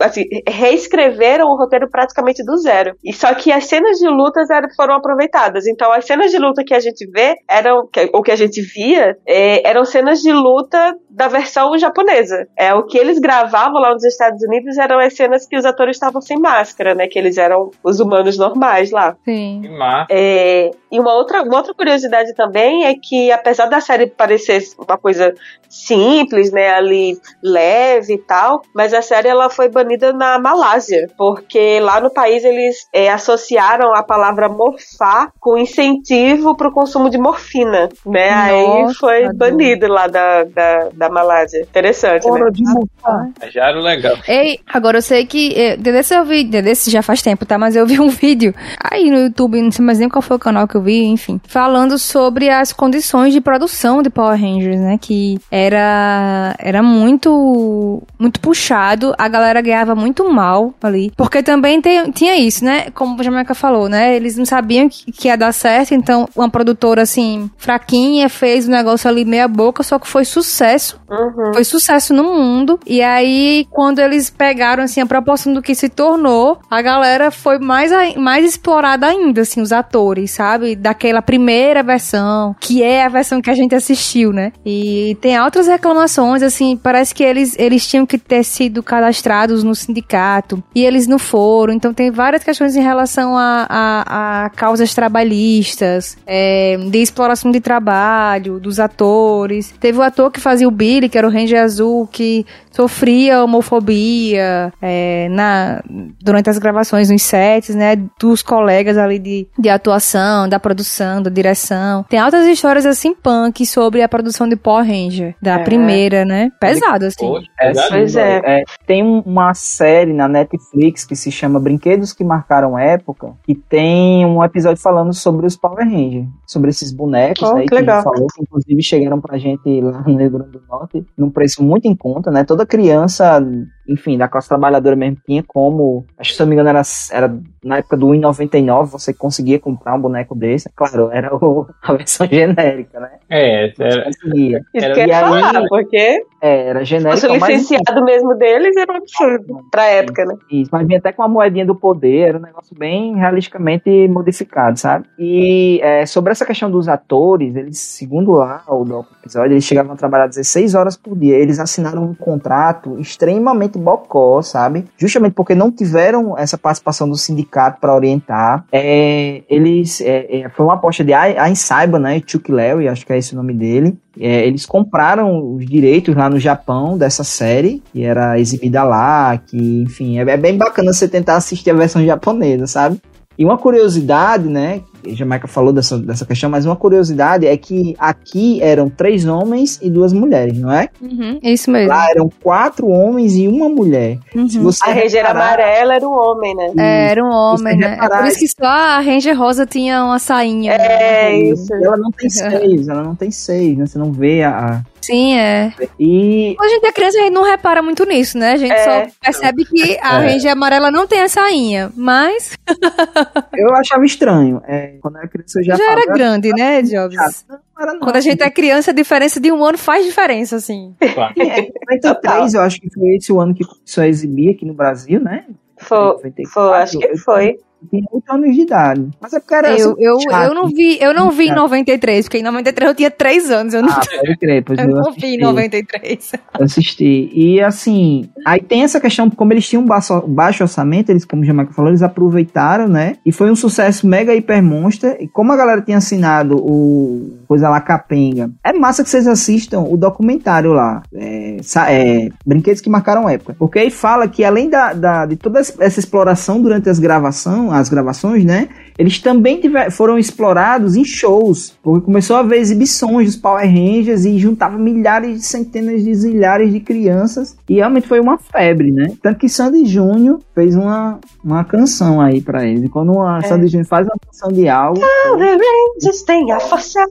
assim, 0.00 0.24
reescreveram 0.48 1.46
o 1.48 1.56
roteiro 1.56 1.88
praticamente 1.90 2.44
do 2.44 2.56
zero. 2.58 2.96
E 3.04 3.12
só 3.12 3.34
que 3.34 3.52
as 3.52 3.66
cenas 3.66 3.98
de 3.98 4.08
lutas 4.08 4.50
eram, 4.50 4.68
foram 4.74 4.94
aproveitadas. 4.94 5.66
Então, 5.66 5.92
as 5.92 6.06
cenas 6.06 6.30
de 6.30 6.38
luta 6.38 6.64
que 6.64 6.74
a 6.74 6.80
gente 6.80 7.06
vê 7.10 7.36
eram, 7.48 7.88
ou 8.12 8.22
que 8.22 8.30
a 8.30 8.36
gente 8.36 8.60
via, 8.60 9.16
é, 9.26 9.68
eram 9.68 9.84
cenas 9.84 10.20
de 10.20 10.32
luta 10.32 10.96
da 11.10 11.28
versão 11.28 11.76
japonesa. 11.78 12.46
É 12.56 12.74
o 12.74 12.84
que 12.84 12.98
eles 12.98 13.18
gravavam 13.18 13.80
lá 13.80 13.92
nos 13.92 14.04
Estados 14.04 14.42
Unidos 14.42 14.76
eram 14.78 14.98
as 14.98 15.14
cenas 15.14 15.46
que 15.46 15.56
os 15.56 15.64
atores 15.64 15.96
estavam 15.96 16.20
sem 16.20 16.38
máscara, 16.38 16.94
né? 16.94 17.06
Que 17.06 17.18
eles 17.18 17.38
eram 17.38 17.70
os 17.82 18.00
humanos 18.00 18.36
normais 18.36 18.90
lá. 18.90 19.16
Sim. 19.24 19.62
É, 20.10 20.70
e 20.90 21.00
uma 21.00 21.14
outra, 21.14 21.42
uma 21.42 21.56
outra 21.56 21.74
curiosidade 21.74 22.34
também 22.34 22.84
é 22.84 22.94
que, 22.94 23.30
apesar 23.30 23.66
da 23.66 23.80
série 23.80 24.06
parecer 24.06 24.62
uma 24.78 24.96
coisa 24.96 25.34
simples, 25.68 26.52
né, 26.52 26.72
ali 26.72 27.18
leve 27.42 28.14
e 28.14 28.18
tal, 28.18 28.62
mas 28.72 28.94
a 28.94 29.02
série 29.02 29.28
ela 29.28 29.50
foi 29.50 29.68
banida 29.68 30.12
na 30.12 30.38
Malásia, 30.38 31.10
porque 31.18 31.80
lá 31.80 32.00
no 32.00 32.10
país 32.10 32.44
eles 32.44 32.88
é, 32.92 33.10
associaram 33.10 33.92
a 33.92 34.02
palavra 34.02 34.48
morfar 34.48 35.32
com 35.40 35.58
incentivo 35.58 36.56
para 36.56 36.68
o 36.68 36.72
consumo 36.72 37.10
de 37.10 37.18
morfina, 37.18 37.88
né? 38.06 38.50
Nossa, 38.52 39.10
Aí 39.10 39.26
foi 39.26 39.32
banido 39.34 39.86
lá 39.88 40.06
da, 40.06 40.44
da, 40.44 40.88
da 40.92 41.08
Malásia. 41.08 41.60
Interessante, 41.60 42.26
Hora 42.28 42.46
né? 42.46 42.50
de. 42.50 43.52
Já 43.52 43.68
era 43.68 43.80
legal. 43.80 44.16
Ei, 44.26 44.58
agora 44.66 44.98
eu 44.98 45.02
sei 45.02 45.26
que 45.26 45.54
é, 45.54 45.76
desse 45.76 46.14
eu 46.14 46.24
vi, 46.24 46.44
desse 46.44 46.90
já 46.90 47.02
faz 47.02 47.22
tempo, 47.22 47.44
tá? 47.44 47.58
Mas 47.58 47.76
eu 47.76 47.86
vi 47.86 47.98
um 48.00 48.08
vídeo 48.08 48.54
aí 48.82 49.10
no 49.10 49.18
YouTube, 49.18 49.60
não 49.60 49.70
sei 49.70 49.84
mais 49.84 49.98
nem 49.98 50.08
qual 50.08 50.22
foi 50.22 50.36
o 50.36 50.40
canal 50.40 50.66
que 50.66 50.76
eu 50.76 50.82
vi, 50.82 51.04
enfim, 51.04 51.40
falando 51.46 51.98
sobre 51.98 52.48
as 52.48 52.72
condições 52.72 53.32
de 53.32 53.40
produção 53.40 54.02
de 54.02 54.10
Power 54.10 54.40
Rangers, 54.40 54.80
né? 54.80 54.98
Que 55.00 55.38
era 55.50 56.54
era 56.58 56.82
muito 56.82 58.02
muito 58.18 58.40
puxado, 58.40 59.14
a 59.18 59.28
galera 59.28 59.60
ganhava 59.60 59.94
muito 59.94 60.30
mal 60.30 60.74
ali, 60.82 61.12
porque 61.16 61.42
também 61.42 61.80
tem, 61.80 62.10
tinha 62.10 62.36
isso, 62.36 62.64
né? 62.64 62.90
Como 62.94 63.20
a 63.20 63.22
Jamaica 63.22 63.54
falou, 63.54 63.88
né? 63.88 64.14
Eles 64.14 64.36
não 64.36 64.44
sabiam 64.44 64.88
que, 64.88 65.12
que 65.12 65.28
ia 65.28 65.36
dar 65.36 65.52
certo, 65.52 65.94
então 65.94 66.28
uma 66.34 66.48
produtora 66.48 67.02
assim 67.02 67.50
fraquinha 67.84 68.28
fez 68.28 68.66
o 68.66 68.70
negócio 68.70 69.08
ali 69.08 69.24
meia 69.24 69.46
boca, 69.46 69.82
só 69.82 69.98
que 69.98 70.08
foi 70.08 70.24
sucesso. 70.24 71.00
Uhum. 71.08 71.54
Foi 71.54 71.64
sucesso 71.64 72.12
no 72.12 72.24
mundo. 72.24 72.80
E 72.86 73.02
aí 73.02 73.66
quando 73.70 73.98
eles 73.98 74.30
pegaram 74.30 74.82
assim 74.82 75.00
a 75.00 75.06
proporção 75.06 75.52
do 75.52 75.62
que 75.62 75.74
se 75.74 75.88
tornou, 75.88 76.58
a 76.70 76.82
galera 76.82 77.30
foi 77.30 77.58
mais 77.58 77.92
mais 78.16 78.44
explorada 78.44 79.06
ainda, 79.06 79.42
assim, 79.42 79.60
os 79.60 79.72
atores, 79.72 80.30
sabe? 80.30 80.74
Daquela 80.74 81.22
primeira 81.22 81.82
versão, 81.82 82.56
que 82.58 82.82
é 82.82 83.04
a 83.04 83.08
versão 83.08 83.40
que 83.40 83.50
a 83.50 83.54
gente 83.54 83.74
assistiu, 83.74 84.32
né? 84.32 84.52
E 84.64 85.16
tem 85.20 85.36
altas 85.36 85.68
reclamações, 85.68 86.42
assim, 86.42 86.76
parece 86.76 87.14
que 87.14 87.22
eles, 87.22 87.54
eles 87.58 87.74
eles 87.74 87.86
tinham 87.86 88.06
que 88.06 88.18
ter 88.18 88.44
sido 88.44 88.82
cadastrados 88.82 89.62
no 89.62 89.74
sindicato 89.74 90.62
e 90.74 90.84
eles 90.84 91.06
não 91.06 91.18
foram. 91.18 91.74
Então 91.74 91.92
tem 91.92 92.10
várias 92.10 92.42
questões 92.42 92.76
em 92.76 92.82
relação 92.82 93.36
a, 93.36 93.66
a, 93.68 94.44
a 94.44 94.50
causas 94.50 94.94
trabalhistas, 94.94 96.16
é, 96.26 96.76
de 96.76 96.98
exploração 96.98 97.50
de 97.50 97.60
trabalho, 97.64 98.60
dos 98.60 98.78
atores. 98.78 99.74
Teve 99.80 99.98
o 99.98 100.02
ator 100.02 100.30
que 100.30 100.40
fazia 100.40 100.68
o 100.68 100.70
Billy, 100.70 101.08
que 101.08 101.18
era 101.18 101.26
o 101.26 101.30
Ranger 101.30 101.62
Azul, 101.62 102.06
que 102.06 102.46
sofria 102.70 103.42
homofobia 103.42 104.72
é, 104.80 105.28
na, 105.30 105.82
durante 106.22 106.50
as 106.50 106.58
gravações 106.58 107.10
nos 107.10 107.22
sets, 107.22 107.74
né? 107.74 107.96
Dos 108.20 108.42
colegas 108.42 108.96
ali 108.98 109.18
de, 109.18 109.46
de 109.58 109.68
atuação, 109.68 110.48
da 110.48 110.58
produção, 110.60 111.22
da 111.22 111.30
direção. 111.30 112.04
Tem 112.08 112.18
altas 112.18 112.46
histórias 112.46 112.86
assim 112.86 113.14
punk 113.14 113.64
sobre 113.66 114.02
a 114.02 114.08
produção 114.08 114.48
de 114.48 114.56
Power 114.56 114.84
Ranger, 114.86 115.34
da 115.40 115.54
É. 115.60 115.64
primeira, 115.64 116.24
né? 116.24 116.50
Pesado, 116.60 117.06
assim. 117.06 117.26
Poxa, 117.26 117.48
É, 117.60 117.72
Pois 117.88 118.16
é. 118.16 118.40
é. 118.44 118.64
Tem 118.86 119.02
um- 119.02 119.22
uma 119.24 119.54
série 119.54 120.12
na 120.12 120.28
Netflix 120.28 121.04
que 121.04 121.16
se 121.16 121.30
chama 121.30 121.58
Brinquedos 121.60 122.12
que 122.12 122.22
Marcaram 122.24 122.78
Época, 122.78 123.32
que 123.44 123.54
tem 123.54 124.26
um 124.26 124.42
episódio 124.44 124.82
falando 124.82 125.12
sobre 125.14 125.46
os 125.46 125.56
Power 125.56 125.84
Rangers, 125.88 126.26
sobre 126.46 126.70
esses 126.70 126.92
bonecos 126.92 127.48
Oh, 127.48 127.53
aí 127.54 127.66
que 127.66 127.74
legal. 127.74 128.02
falou, 128.02 128.26
que 128.34 128.42
inclusive 128.42 128.82
chegaram 128.82 129.20
pra 129.20 129.38
gente 129.38 129.80
lá 129.80 130.02
no 130.06 130.18
Rio 130.18 130.30
Grande 130.30 130.50
do 130.50 130.62
Norte 130.68 131.04
num 131.16 131.30
preço 131.30 131.62
muito 131.62 131.86
em 131.86 131.94
conta, 131.94 132.30
né? 132.30 132.44
Toda 132.44 132.66
criança, 132.66 133.40
enfim, 133.88 134.16
da 134.18 134.28
classe 134.28 134.48
trabalhadora 134.48 134.96
mesmo 134.96 135.18
tinha 135.26 135.42
como, 135.46 136.04
acho 136.18 136.30
que 136.30 136.36
se 136.36 136.42
eu 136.42 136.46
não 136.46 136.50
me 136.50 136.54
engano 136.54 136.68
era, 136.70 136.82
era 137.12 137.36
na 137.62 137.78
época 137.78 137.96
do 137.96 138.08
1,99 138.08 138.90
você 138.90 139.12
conseguia 139.12 139.58
comprar 139.58 139.94
um 139.94 140.00
boneco 140.00 140.34
desse. 140.34 140.68
Claro, 140.74 141.10
era 141.12 141.34
o- 141.34 141.66
a 141.82 141.92
versão 141.94 142.26
genérica, 142.26 143.00
né? 143.00 143.10
É, 143.28 143.72
era, 143.78 144.04
Conseguia. 144.04 144.60
Isso 144.74 144.84
Era- 144.84 144.94
que 144.94 145.00
eu 145.00 145.04
aí- 145.04 145.10
falar, 145.42 145.68
porque 145.68 146.22
É, 146.40 146.66
era 146.68 146.78
se 146.80 146.84
genérica, 146.86 147.28
mas 147.38 147.48
licenciado 147.48 148.04
mesmo 148.04 148.34
deles, 148.36 148.76
era 148.76 148.92
um 148.92 148.96
absurdo 148.96 149.60
pra 149.70 149.84
época, 149.86 150.24
né? 150.26 150.34
Isso, 150.50 150.70
mas 150.72 150.86
vinha 150.86 150.98
até 150.98 151.10
com 151.12 151.22
a 151.22 151.28
moedinha 151.28 151.64
do 151.64 151.74
poder, 151.74 152.28
era 152.28 152.38
um 152.38 152.42
negócio 152.42 152.76
bem 152.76 153.14
realisticamente 153.16 154.08
modificado, 154.08 154.78
sabe? 154.78 155.06
E 155.18 155.80
é, 155.82 156.04
sobre 156.06 156.32
essa 156.32 156.44
questão 156.44 156.70
dos 156.70 156.88
atores, 156.88 157.54
eles, 157.56 157.78
segundo 157.78 158.32
lá 158.32 158.62
o 158.68 159.04
episódio, 159.22 159.52
eles 159.54 159.64
chegavam 159.64 159.92
a 159.94 159.96
trabalhar 159.96 160.26
16 160.26 160.74
horas 160.74 160.96
por 160.96 161.16
dia. 161.16 161.36
Eles 161.36 161.58
assinaram 161.58 162.02
um 162.04 162.14
contrato 162.14 162.98
extremamente 162.98 163.73
bocó, 163.78 164.42
sabe? 164.42 164.84
Justamente 164.96 165.32
porque 165.34 165.54
não 165.54 165.70
tiveram 165.70 166.36
essa 166.38 166.56
participação 166.58 167.08
do 167.08 167.16
sindicato 167.16 167.80
para 167.80 167.94
orientar. 167.94 168.64
É, 168.72 169.42
eles 169.48 170.00
é, 170.00 170.40
é, 170.40 170.48
foi 170.48 170.64
uma 170.64 170.74
aposta 170.74 171.04
de 171.04 171.12
Ayn 171.12 171.54
Saiba, 171.54 171.98
né? 171.98 172.22
Chuck 172.26 172.50
Lewis, 172.50 172.88
acho 172.88 173.06
que 173.06 173.12
é 173.12 173.18
esse 173.18 173.34
o 173.34 173.36
nome 173.36 173.54
dele. 173.54 173.96
É, 174.18 174.46
eles 174.46 174.64
compraram 174.64 175.54
os 175.54 175.66
direitos 175.66 176.14
lá 176.14 176.30
no 176.30 176.38
Japão 176.38 176.96
dessa 176.96 177.24
série, 177.24 177.82
que 177.92 178.04
era 178.04 178.38
exibida 178.38 178.84
lá, 178.84 179.36
que, 179.38 179.82
enfim, 179.82 180.18
é, 180.18 180.22
é 180.22 180.36
bem 180.36 180.56
bacana 180.56 180.92
você 180.92 181.08
tentar 181.08 181.36
assistir 181.36 181.70
a 181.70 181.74
versão 181.74 182.04
japonesa, 182.04 182.66
sabe? 182.66 183.00
E 183.36 183.44
uma 183.44 183.58
curiosidade, 183.58 184.48
né? 184.48 184.80
Jamaica 185.08 185.46
falou 185.48 185.72
dessa, 185.72 185.98
dessa 185.98 186.24
questão, 186.24 186.48
mas 186.50 186.64
uma 186.66 186.76
curiosidade 186.76 187.46
é 187.46 187.56
que 187.56 187.94
aqui 187.98 188.62
eram 188.62 188.88
três 188.88 189.26
homens 189.26 189.78
e 189.82 189.90
duas 189.90 190.12
mulheres, 190.12 190.58
não 190.58 190.70
é? 190.72 190.88
Uhum, 191.00 191.38
isso 191.42 191.70
mesmo. 191.70 191.88
Lá 191.88 192.08
eram 192.10 192.30
quatro 192.42 192.88
homens 192.88 193.34
e 193.36 193.46
uma 193.48 193.68
mulher. 193.68 194.18
Se 194.48 194.58
Uhum. 194.58 194.64
você 194.64 194.84
A 194.84 194.92
Ranger 194.92 195.10
reparar- 195.22 195.46
amarela 195.46 195.94
era 195.94 196.08
o 196.08 196.12
homem, 196.12 196.54
né? 196.56 196.72
É, 196.78 197.10
era 197.10 197.24
um 197.24 197.30
homem, 197.32 197.76
né? 197.76 197.86
É 197.86 197.90
reparar- 197.90 198.18
por 198.22 198.28
isso 198.28 198.38
que 198.38 198.48
só 198.48 198.66
a 198.66 199.00
Ranger 199.00 199.38
Rosa 199.38 199.66
tinha 199.66 200.04
uma 200.04 200.18
sainha. 200.18 200.76
né? 200.78 200.86
É, 200.86 201.38
isso. 201.50 201.72
Ela 201.74 201.96
não 201.96 202.10
tem 202.10 202.30
seis, 202.30 202.88
ela 202.88 203.02
não 203.02 203.14
tem 203.14 203.30
seis, 203.30 203.76
né? 203.78 203.86
Você 203.86 203.98
não 203.98 204.12
vê 204.12 204.42
a. 204.42 204.50
a- 204.50 204.82
Sim, 205.06 205.36
é. 205.38 205.72
E 205.98 206.56
Hoje 206.60 206.74
em 206.76 206.80
dia 206.80 206.90
a 206.90 206.92
criança 206.92 207.18
a 207.18 207.22
gente 207.22 207.32
não 207.32 207.42
repara 207.44 207.82
muito 207.82 208.04
nisso, 208.06 208.38
né? 208.38 208.52
A 208.52 208.56
gente 208.56 208.72
É. 208.72 208.78
só 208.78 209.10
percebe 209.20 209.64
que 209.64 209.98
a 210.00 210.22
É. 210.22 210.28
Ranger 210.32 210.52
amarela 210.52 210.90
não 210.90 211.06
tem 211.06 211.20
a 211.20 211.28
sainha, 211.28 211.92
mas 211.96 212.52
eu 213.56 213.74
achava 213.76 214.04
estranho. 214.04 214.62
É, 214.66 214.96
quando 215.00 215.16
eu 215.16 215.20
era 215.20 215.28
criança, 215.28 215.60
eu 215.60 215.64
já, 215.64 215.76
já 215.76 215.84
era 215.84 216.00
falava, 216.02 216.12
grande, 216.18 216.50
né, 216.50 216.82
Jobs? 216.82 217.44
Não 217.48 217.58
era 217.82 217.92
não. 217.92 218.00
Quando 218.00 218.16
a 218.16 218.20
gente 218.20 218.42
é 218.42 218.50
criança, 218.50 218.90
a 218.90 218.94
diferença 218.94 219.40
de 219.40 219.50
um 219.52 219.64
ano 219.64 219.76
faz 219.78 220.04
diferença, 220.04 220.56
assim. 220.56 220.94
claro. 221.14 221.34
É, 221.38 221.68
93, 221.96 222.54
eu 222.54 222.60
acho 222.62 222.80
que 222.80 222.88
foi 222.92 223.08
esse 223.16 223.32
o 223.32 223.40
ano 223.40 223.54
que 223.54 223.64
começou 223.64 224.02
a 224.04 224.08
exibir 224.08 224.50
aqui 224.54 224.64
no 224.64 224.74
Brasil, 224.74 225.20
né? 225.20 225.44
Foi, 225.78 225.98
94, 225.98 226.50
foi, 226.52 226.76
acho 226.78 226.98
que 226.98 227.06
eu 227.06 227.18
foi. 227.18 227.58
Tinha 227.90 228.04
8 228.10 228.32
anos 228.32 228.54
de 228.54 228.62
idade. 228.62 229.08
Mas 229.20 229.32
é 229.32 229.40
porque 229.40 229.54
era. 229.54 229.68
Eu, 229.78 229.92
assim, 229.92 230.02
eu, 230.04 230.20
chato. 230.20 230.44
eu 230.48 230.54
não 230.54 230.68
vi, 230.68 230.98
eu 231.00 231.14
não 231.14 231.30
vi 231.30 231.48
em 231.48 231.54
93, 231.54 232.26
porque 232.26 232.38
em 232.38 232.42
93 232.42 232.88
eu 232.90 232.94
tinha 232.96 233.10
3 233.10 233.50
anos, 233.50 233.74
eu 233.74 233.82
não, 233.82 233.90
Ah, 233.90 234.00
pode 234.20 234.36
crer, 234.38 234.64
pois 234.64 234.78
eu 234.78 234.84
eu 234.86 234.90
não 234.94 235.12
vi 235.12 235.26
em 235.26 235.36
assisti. 235.36 235.38
93. 235.38 236.32
Eu 236.58 236.64
assisti. 236.64 237.30
E 237.34 237.60
assim, 237.60 238.28
aí 238.46 238.60
tem 238.60 238.82
essa 238.82 239.00
questão, 239.00 239.28
como 239.30 239.52
eles 239.52 239.68
tinham 239.68 239.82
um 239.82 239.86
baixo, 239.86 240.20
baixo 240.26 240.62
orçamento, 240.64 241.10
eles, 241.10 241.24
como 241.24 241.42
o 241.42 241.44
Jamaica 241.44 241.72
falou, 241.72 241.90
eles 241.90 242.02
aproveitaram, 242.02 242.88
né? 242.88 243.16
E 243.24 243.32
foi 243.32 243.50
um 243.50 243.56
sucesso 243.56 244.06
mega 244.06 244.34
hiper 244.34 244.62
monster. 244.62 245.16
E 245.20 245.28
como 245.28 245.52
a 245.52 245.56
galera 245.56 245.80
tinha 245.82 245.98
assinado 245.98 246.56
o 246.56 247.38
coisa 247.46 247.68
lá 247.68 247.80
capenga, 247.80 248.50
é 248.64 248.72
massa 248.72 249.02
que 249.04 249.10
vocês 249.10 249.26
assistam 249.26 249.80
o 249.82 249.96
documentário 249.96 250.72
lá. 250.72 251.02
É, 251.14 251.56
é, 251.88 252.28
Brinquedos 252.44 252.80
que 252.80 252.88
marcaram 252.90 253.28
época. 253.28 253.54
Porque 253.58 253.78
aí 253.78 253.90
fala 253.90 254.26
que 254.28 254.44
além 254.44 254.68
da, 254.68 254.92
da- 254.92 255.26
de 255.26 255.36
toda 255.36 255.60
essa 255.60 255.98
exploração 256.00 256.60
durante 256.60 256.88
as 256.88 256.98
gravação, 256.98 257.70
as 257.78 257.88
gravações, 257.88 258.44
né? 258.44 258.68
Eles 258.98 259.18
também 259.18 259.60
tiver, 259.60 259.90
foram 259.90 260.18
explorados 260.18 260.94
em 260.94 261.04
shows, 261.04 261.74
porque 261.82 262.04
começou 262.04 262.36
a 262.36 262.40
haver 262.40 262.60
exibições 262.60 263.26
dos 263.26 263.36
Power 263.36 263.66
Rangers 263.66 264.24
e 264.24 264.38
juntava 264.38 264.78
milhares, 264.78 265.46
centenas 265.46 266.04
de 266.04 266.14
zilhares 266.14 266.72
de 266.72 266.80
crianças 266.80 267.56
e 267.68 267.74
realmente 267.74 268.06
foi 268.06 268.20
uma 268.20 268.38
febre, 268.38 268.90
né? 268.90 269.12
Tanto 269.22 269.38
que 269.38 269.48
Sandy 269.48 269.84
Júnior 269.84 270.38
fez 270.54 270.76
uma, 270.76 271.18
uma 271.42 271.64
canção 271.64 272.20
aí 272.20 272.40
pra 272.40 272.64
eles. 272.64 272.84
E 272.84 272.88
quando 272.88 273.12
uma 273.12 273.42
Sandy 273.42 273.66
Júnior 273.66 273.86
faz 273.86 274.06
uma 274.06 274.16
canção 274.24 274.52
de 274.52 274.68
algo, 274.68 275.00
the 275.00 275.56
Rangers 275.56 276.22
têm 276.22 276.52
a 276.52 276.60
força. 276.60 277.04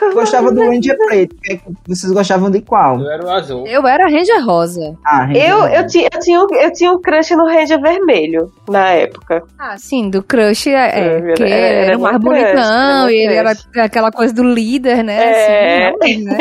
Eu 0.00 0.14
gostava 0.14 0.52
do 0.52 0.60
Ranger 0.60 0.96
Preto. 1.06 1.34
Que- 1.42 1.60
Vocês 1.86 2.12
gostavam 2.12 2.50
de 2.50 2.60
qual? 2.60 3.00
Eu 3.00 3.10
era 3.10 3.24
o 3.24 3.30
azul. 3.30 3.66
Eu 3.66 3.86
era 3.86 4.04
Ranger 4.08 4.44
Rosa. 4.44 4.96
Ah, 5.04 5.24
Ranger 5.26 5.48
Eu, 5.48 5.60
Rosa. 5.60 5.74
eu, 5.74 5.86
tinha, 5.86 6.08
eu, 6.12 6.20
tinha, 6.20 6.40
um- 6.40 6.54
eu 6.54 6.72
tinha 6.72 6.92
um 6.92 7.00
crush 7.00 7.30
no 7.34 7.46
Ranger 7.46 7.80
vermelho 7.80 8.52
na 8.68 8.90
época. 8.90 9.42
Ah, 9.58 9.76
sim, 9.78 10.10
do 10.10 10.22
crush, 10.22 10.68
é, 10.68 10.72
é, 10.72 11.06
É, 11.16 11.20
porque 11.20 11.42
era- 11.42 11.54
era, 11.54 11.86
era 11.86 11.98
o 11.98 12.00
mais 12.00 12.16
crush, 12.16 12.24
bonitão, 12.24 13.10
e 13.10 13.14
ele 13.14 13.34
era 13.34 13.52
aquela 13.78 14.10
coisa 14.10 14.34
do 14.34 14.42
líder, 14.42 15.02
né? 15.02 15.24
É. 15.24 15.88
Assim, 15.88 16.24
realmente, 16.24 16.24
né? 16.24 16.38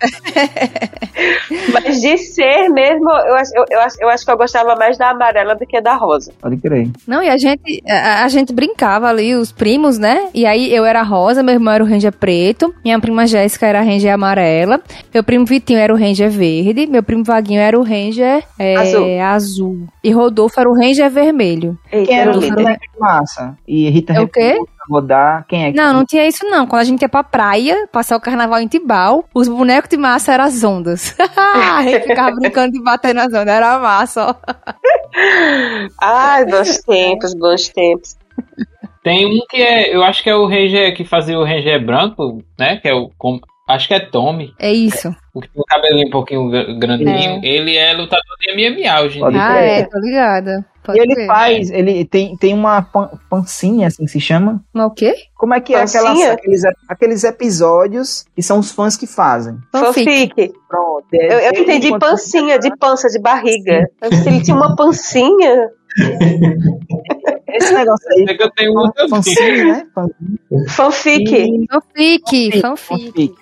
Mas 1.72 2.00
de 2.00 2.18
ser 2.18 2.68
mesmo, 2.70 3.10
eu 3.10 3.34
acho, 3.36 3.50
eu, 3.54 3.64
eu, 3.70 3.80
acho, 3.80 3.96
eu 4.00 4.08
acho 4.08 4.24
que 4.24 4.30
eu 4.30 4.36
gostava 4.36 4.74
mais 4.76 4.96
da 4.98 5.10
amarela 5.10 5.54
do 5.54 5.66
que 5.66 5.80
da 5.80 5.94
rosa. 5.94 6.32
Pode 6.40 6.56
crer. 6.58 6.88
Não, 7.06 7.22
e 7.22 7.28
a 7.28 7.36
gente, 7.36 7.82
a, 7.88 8.24
a 8.24 8.28
gente 8.28 8.52
brincava 8.52 9.08
ali, 9.14 9.34
os 9.34 9.52
primos, 9.52 9.98
né? 9.98 10.28
E 10.34 10.44
aí 10.46 10.74
eu 10.74 10.84
era 10.84 11.02
rosa, 11.02 11.42
meu 11.42 11.54
irmão 11.54 11.72
era 11.72 11.82
o 11.84 11.86
Ranger 11.86 12.12
preto, 12.12 12.74
minha 12.84 12.98
prima 13.00 13.26
Jéssica 13.26 13.66
era 13.66 13.80
a 13.80 13.82
Ranger 13.82 14.12
amarela, 14.12 14.80
meu 15.12 15.24
primo 15.24 15.46
Vitinho 15.46 15.78
era 15.78 15.92
o 15.92 15.96
Ranger 15.96 16.30
verde, 16.30 16.86
meu 16.86 17.02
primo 17.02 17.24
Vaguinho 17.24 17.60
era 17.60 17.78
o 17.78 17.82
Ranger 17.82 18.44
é, 18.58 18.76
Azul. 18.76 19.20
azul. 19.20 19.88
E 20.02 20.10
Rodolfo 20.10 20.60
era 20.60 20.68
o 20.68 20.74
Ranger 20.74 21.10
vermelho. 21.10 21.78
Eita, 21.90 22.06
Quem 22.06 22.20
era 22.20 22.30
o 22.36 22.40
líder. 22.40 22.54
boneco 22.54 22.80
de 22.80 23.00
massa? 23.00 23.56
E 23.66 23.88
Rita 23.90 24.12
É 24.12 24.20
o 24.20 24.28
quê? 24.28 24.58
Rodar, 24.88 25.46
quem 25.48 25.64
é 25.64 25.70
que 25.72 25.76
Não, 25.78 25.94
não 25.94 26.04
tinha 26.04 26.28
isso 26.28 26.44
não. 26.44 26.66
Quando 26.66 26.82
a 26.82 26.84
gente 26.84 27.00
ia 27.00 27.08
pra 27.08 27.24
praia, 27.24 27.88
passar 27.90 28.16
o 28.16 28.20
carnaval 28.20 28.60
em 28.60 28.66
Tibau, 28.68 29.24
os 29.34 29.48
bonecos 29.48 29.88
de 29.88 29.96
massa 29.96 30.34
eram 30.34 30.44
as 30.44 30.62
ondas. 30.62 31.16
a 31.36 31.82
gente 31.82 32.06
ficava 32.06 32.36
brincando 32.36 32.72
de 32.72 32.82
bater 32.82 33.14
nas 33.14 33.28
ondas, 33.28 33.48
era 33.48 33.78
massa, 33.78 34.26
ó. 34.26 34.34
Ai, 36.02 36.44
bons 36.44 36.78
tempos, 36.80 37.34
bons 37.34 37.68
tempos. 37.68 38.16
Tem 39.04 39.26
um 39.26 39.38
que 39.48 39.62
é, 39.62 39.94
eu 39.94 40.02
acho 40.02 40.22
que 40.22 40.30
é 40.30 40.34
o 40.34 40.46
Ranger 40.46 40.96
que 40.96 41.04
fazia 41.04 41.38
o 41.38 41.44
Ranger 41.44 41.84
branco, 41.84 42.42
né? 42.58 42.78
Que 42.78 42.88
é 42.88 42.94
o. 42.94 43.10
com- 43.18 43.38
acho 43.68 43.86
que 43.86 43.94
é 43.94 44.00
Tommy. 44.00 44.52
É 44.58 44.72
isso. 44.72 45.14
O 45.34 45.40
que 45.40 45.48
tem 45.48 45.60
o 45.60 45.64
cabelinho 45.66 46.08
um 46.08 46.10
pouquinho 46.10 46.48
gr- 46.50 46.78
grandinho. 46.78 47.40
Ele 47.44 47.76
é 47.76 47.92
lutador 47.92 48.24
de 48.40 48.50
MMA 48.52 49.00
hoje 49.02 49.18
em 49.18 49.20
Pode 49.20 49.34
dia. 49.36 49.46
Ah, 49.46 49.56
é, 49.60 49.82
tô 49.84 49.98
ligada. 50.00 50.64
Pode 50.82 50.98
E 50.98 51.02
ele 51.02 51.14
crer. 51.14 51.26
faz, 51.26 51.70
ele 51.70 52.04
tem, 52.04 52.36
tem 52.36 52.52
uma 52.54 52.82
pan- 52.82 53.10
pancinha, 53.30 53.86
assim 53.86 54.04
que 54.04 54.10
se 54.10 54.20
chama. 54.20 54.62
Mas 54.72 54.86
o 54.86 54.90
quê? 54.90 55.14
Como 55.34 55.54
é 55.54 55.60
que 55.60 55.74
é 55.74 55.82
aquelas, 55.82 56.10
Pancinha? 56.10 56.32
aqueles, 56.32 56.62
aqueles 56.88 57.24
episódios 57.24 58.24
que 58.36 58.42
são 58.42 58.58
os 58.58 58.70
fãs 58.70 58.96
que 58.96 59.06
fazem? 59.06 59.54
Fanfic. 59.72 60.04
Fanfic. 60.28 60.52
Pronto. 60.68 61.06
Eu, 61.12 61.38
eu 61.40 61.52
entendi 61.62 61.98
pancinha, 61.98 62.58
de 62.58 62.74
pança, 62.76 63.08
de 63.08 63.18
barriga. 63.20 63.86
Eu 64.02 64.10
ele 64.26 64.42
tinha 64.42 64.56
uma 64.56 64.76
pancinha. 64.76 65.68
Esse 67.54 67.72
negócio 67.72 68.06
aí. 68.10 68.24
É 68.28 68.34
que 68.34 68.42
eu 68.42 68.50
tenho 68.50 68.72
um 68.72 68.90
também. 68.90 69.10
Fancinha, 69.10 69.64
né? 69.64 69.86
Fanfic. 70.68 71.66
Fanfic, 71.70 72.60
fanfic. 72.60 73.34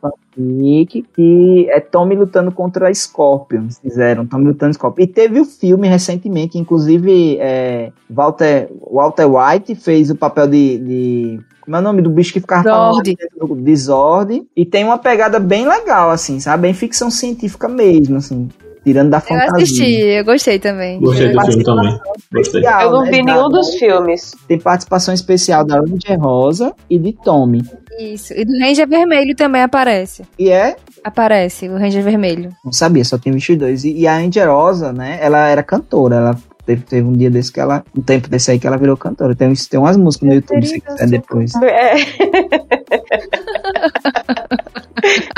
Fanfic. 0.00 1.06
Que 1.14 1.66
é 1.70 1.78
Tommy 1.78 2.16
lutando 2.16 2.50
contra 2.50 2.92
Scorpion. 2.92 3.68
Fizeram 3.82 4.26
Tommy 4.26 4.46
lutando 4.46 4.74
Scorpion. 4.74 5.04
E 5.04 5.06
teve 5.06 5.38
o 5.40 5.44
filme 5.44 5.86
recentemente, 5.88 6.58
inclusive 6.58 7.36
é, 7.38 7.92
Walter, 8.08 8.68
Walter 8.90 9.26
White 9.26 9.74
fez 9.74 10.10
o 10.10 10.16
papel 10.16 10.48
de, 10.48 10.78
de 10.78 11.40
como 11.60 11.76
é 11.76 11.78
o 11.78 11.82
nome 11.82 12.02
do 12.02 12.10
bicho 12.10 12.32
que 12.32 12.40
ficava 12.40 12.62
Zord. 12.62 13.16
falando 13.38 13.54
do 13.54 13.62
Desordem. 13.62 14.48
E 14.56 14.64
tem 14.64 14.84
uma 14.84 14.98
pegada 14.98 15.38
bem 15.38 15.66
legal, 15.66 16.10
assim, 16.10 16.40
sabe? 16.40 16.62
Bem 16.62 16.74
ficção 16.74 17.10
científica 17.10 17.68
mesmo, 17.68 18.16
assim. 18.16 18.48
Tirando 18.84 19.10
da 19.10 19.18
Eu 19.18 19.22
fantasia. 19.22 19.56
assisti, 19.56 19.84
eu 19.92 20.24
gostei 20.24 20.58
também. 20.58 21.00
Gostei 21.00 21.32
do 21.32 21.40
filme 21.44 21.64
também. 21.64 21.98
Gostei. 22.32 22.62
Eu 22.66 22.90
não 22.90 23.02
né, 23.04 23.10
vi 23.10 23.24
da- 23.24 23.34
nenhum 23.34 23.48
dos 23.48 23.74
filmes. 23.76 24.32
Tem 24.48 24.58
participação 24.58 25.14
especial 25.14 25.64
da 25.64 25.76
Ranger 25.76 26.18
Rosa 26.20 26.74
e 26.90 26.98
de 26.98 27.12
Tommy. 27.12 27.62
Isso. 28.00 28.32
E 28.32 28.44
do 28.44 28.58
Ranger 28.58 28.88
Vermelho 28.88 29.36
também 29.36 29.62
aparece. 29.62 30.22
E 30.38 30.50
é 30.50 30.76
Aparece, 31.04 31.68
o 31.68 31.76
Ranger 31.76 32.02
Vermelho. 32.02 32.50
Não 32.64 32.72
sabia, 32.72 33.04
só 33.04 33.16
os 33.16 33.56
dois. 33.56 33.84
E, 33.84 33.92
e 33.92 34.06
a 34.06 34.16
Angerosa, 34.16 34.92
né, 34.92 35.18
ela 35.20 35.48
era 35.48 35.62
cantora. 35.62 36.16
Ela 36.16 36.36
teve, 36.64 36.82
teve 36.82 37.06
um 37.06 37.12
dia 37.12 37.30
desse 37.30 37.52
que 37.52 37.60
ela, 37.60 37.84
um 37.96 38.02
tempo 38.02 38.28
desse 38.28 38.50
aí 38.52 38.58
que 38.58 38.66
ela 38.66 38.76
virou 38.76 38.96
cantora. 38.96 39.34
Tem, 39.34 39.52
tem 39.52 39.80
umas 39.80 39.96
músicas 39.96 40.28
no 40.28 40.34
YouTube, 40.34 40.66
se 40.66 40.80
quiser 40.80 41.08
depois. 41.08 41.52
É. 41.56 41.94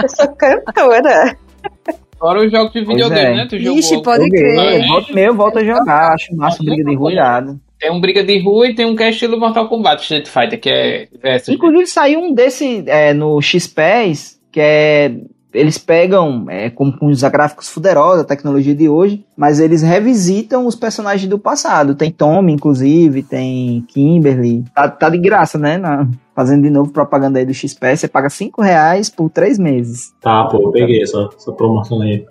Eu 0.03 0.09
sou 0.09 0.29
cantora. 0.37 1.37
Fora 2.25 2.43
os 2.43 2.51
jogos 2.51 2.72
de 2.72 2.81
videogame, 2.81 3.20
é. 3.20 3.37
né? 3.37 3.47
Tu 3.51 3.59
jogou 3.59 3.79
Ixi, 3.79 4.03
pode 4.03 4.31
crer. 4.31 4.87
volta 4.89 5.12
meia 5.12 5.27
eu 5.27 5.35
volto 5.35 5.59
a 5.59 5.64
jogar. 5.64 6.14
Acho 6.14 6.35
massa 6.35 6.64
briga 6.64 6.83
de 6.83 6.97
rua 6.97 7.12
irado. 7.12 7.61
Tem 7.79 7.93
um 7.93 8.01
briga 8.01 8.25
de 8.25 8.39
rua 8.39 8.66
e 8.66 8.75
tem 8.75 8.87
um 8.87 8.97
que 8.97 9.03
é 9.03 9.11
estilo 9.11 9.39
Mortal 9.39 9.68
Kombat 9.68 10.01
Street 10.01 10.27
Fighter, 10.27 10.59
que 10.59 10.70
é 10.70 11.07
versus. 11.22 11.55
Inclusive 11.55 11.87
saiu 11.87 12.20
um 12.20 12.33
desse 12.33 12.83
é, 12.87 13.12
no 13.12 13.43
X-PES, 13.43 14.41
que 14.51 14.59
é. 14.59 15.12
Eles 15.53 15.77
pegam, 15.77 16.47
é, 16.49 16.70
com, 16.70 16.91
com 16.91 17.07
os 17.09 17.22
gráficos 17.22 17.68
fuderosos, 17.68 18.22
a 18.22 18.27
tecnologia 18.27 18.75
de 18.75 18.89
hoje, 18.89 19.22
mas 19.37 19.61
eles 19.61 19.83
revisitam 19.83 20.66
os 20.66 20.75
personagens 20.75 21.29
do 21.29 21.39
passado. 21.39 21.95
Tem 21.95 22.11
Tommy, 22.11 22.53
inclusive, 22.55 23.22
tem 23.22 23.85
Kimberly. 23.89 24.64
Tá, 24.75 24.89
tá 24.89 25.09
de 25.11 25.18
graça, 25.18 25.57
né? 25.59 25.77
na- 25.77 26.09
fazendo 26.35 26.62
de 26.62 26.70
novo 26.70 26.93
propaganda 26.93 27.39
aí 27.39 27.47
do 27.47 27.55
XP. 27.55 27.97
Você 27.97 28.09
paga 28.09 28.28
5 28.28 28.61
reais 28.61 29.09
por 29.09 29.30
3 29.30 29.59
meses. 29.59 30.12
Tá, 30.20 30.45
pô, 30.45 30.59
eu 30.59 30.70
peguei 30.72 31.03
essa, 31.03 31.28
essa 31.37 31.53
promoção 31.53 32.01
aí. 32.03 32.26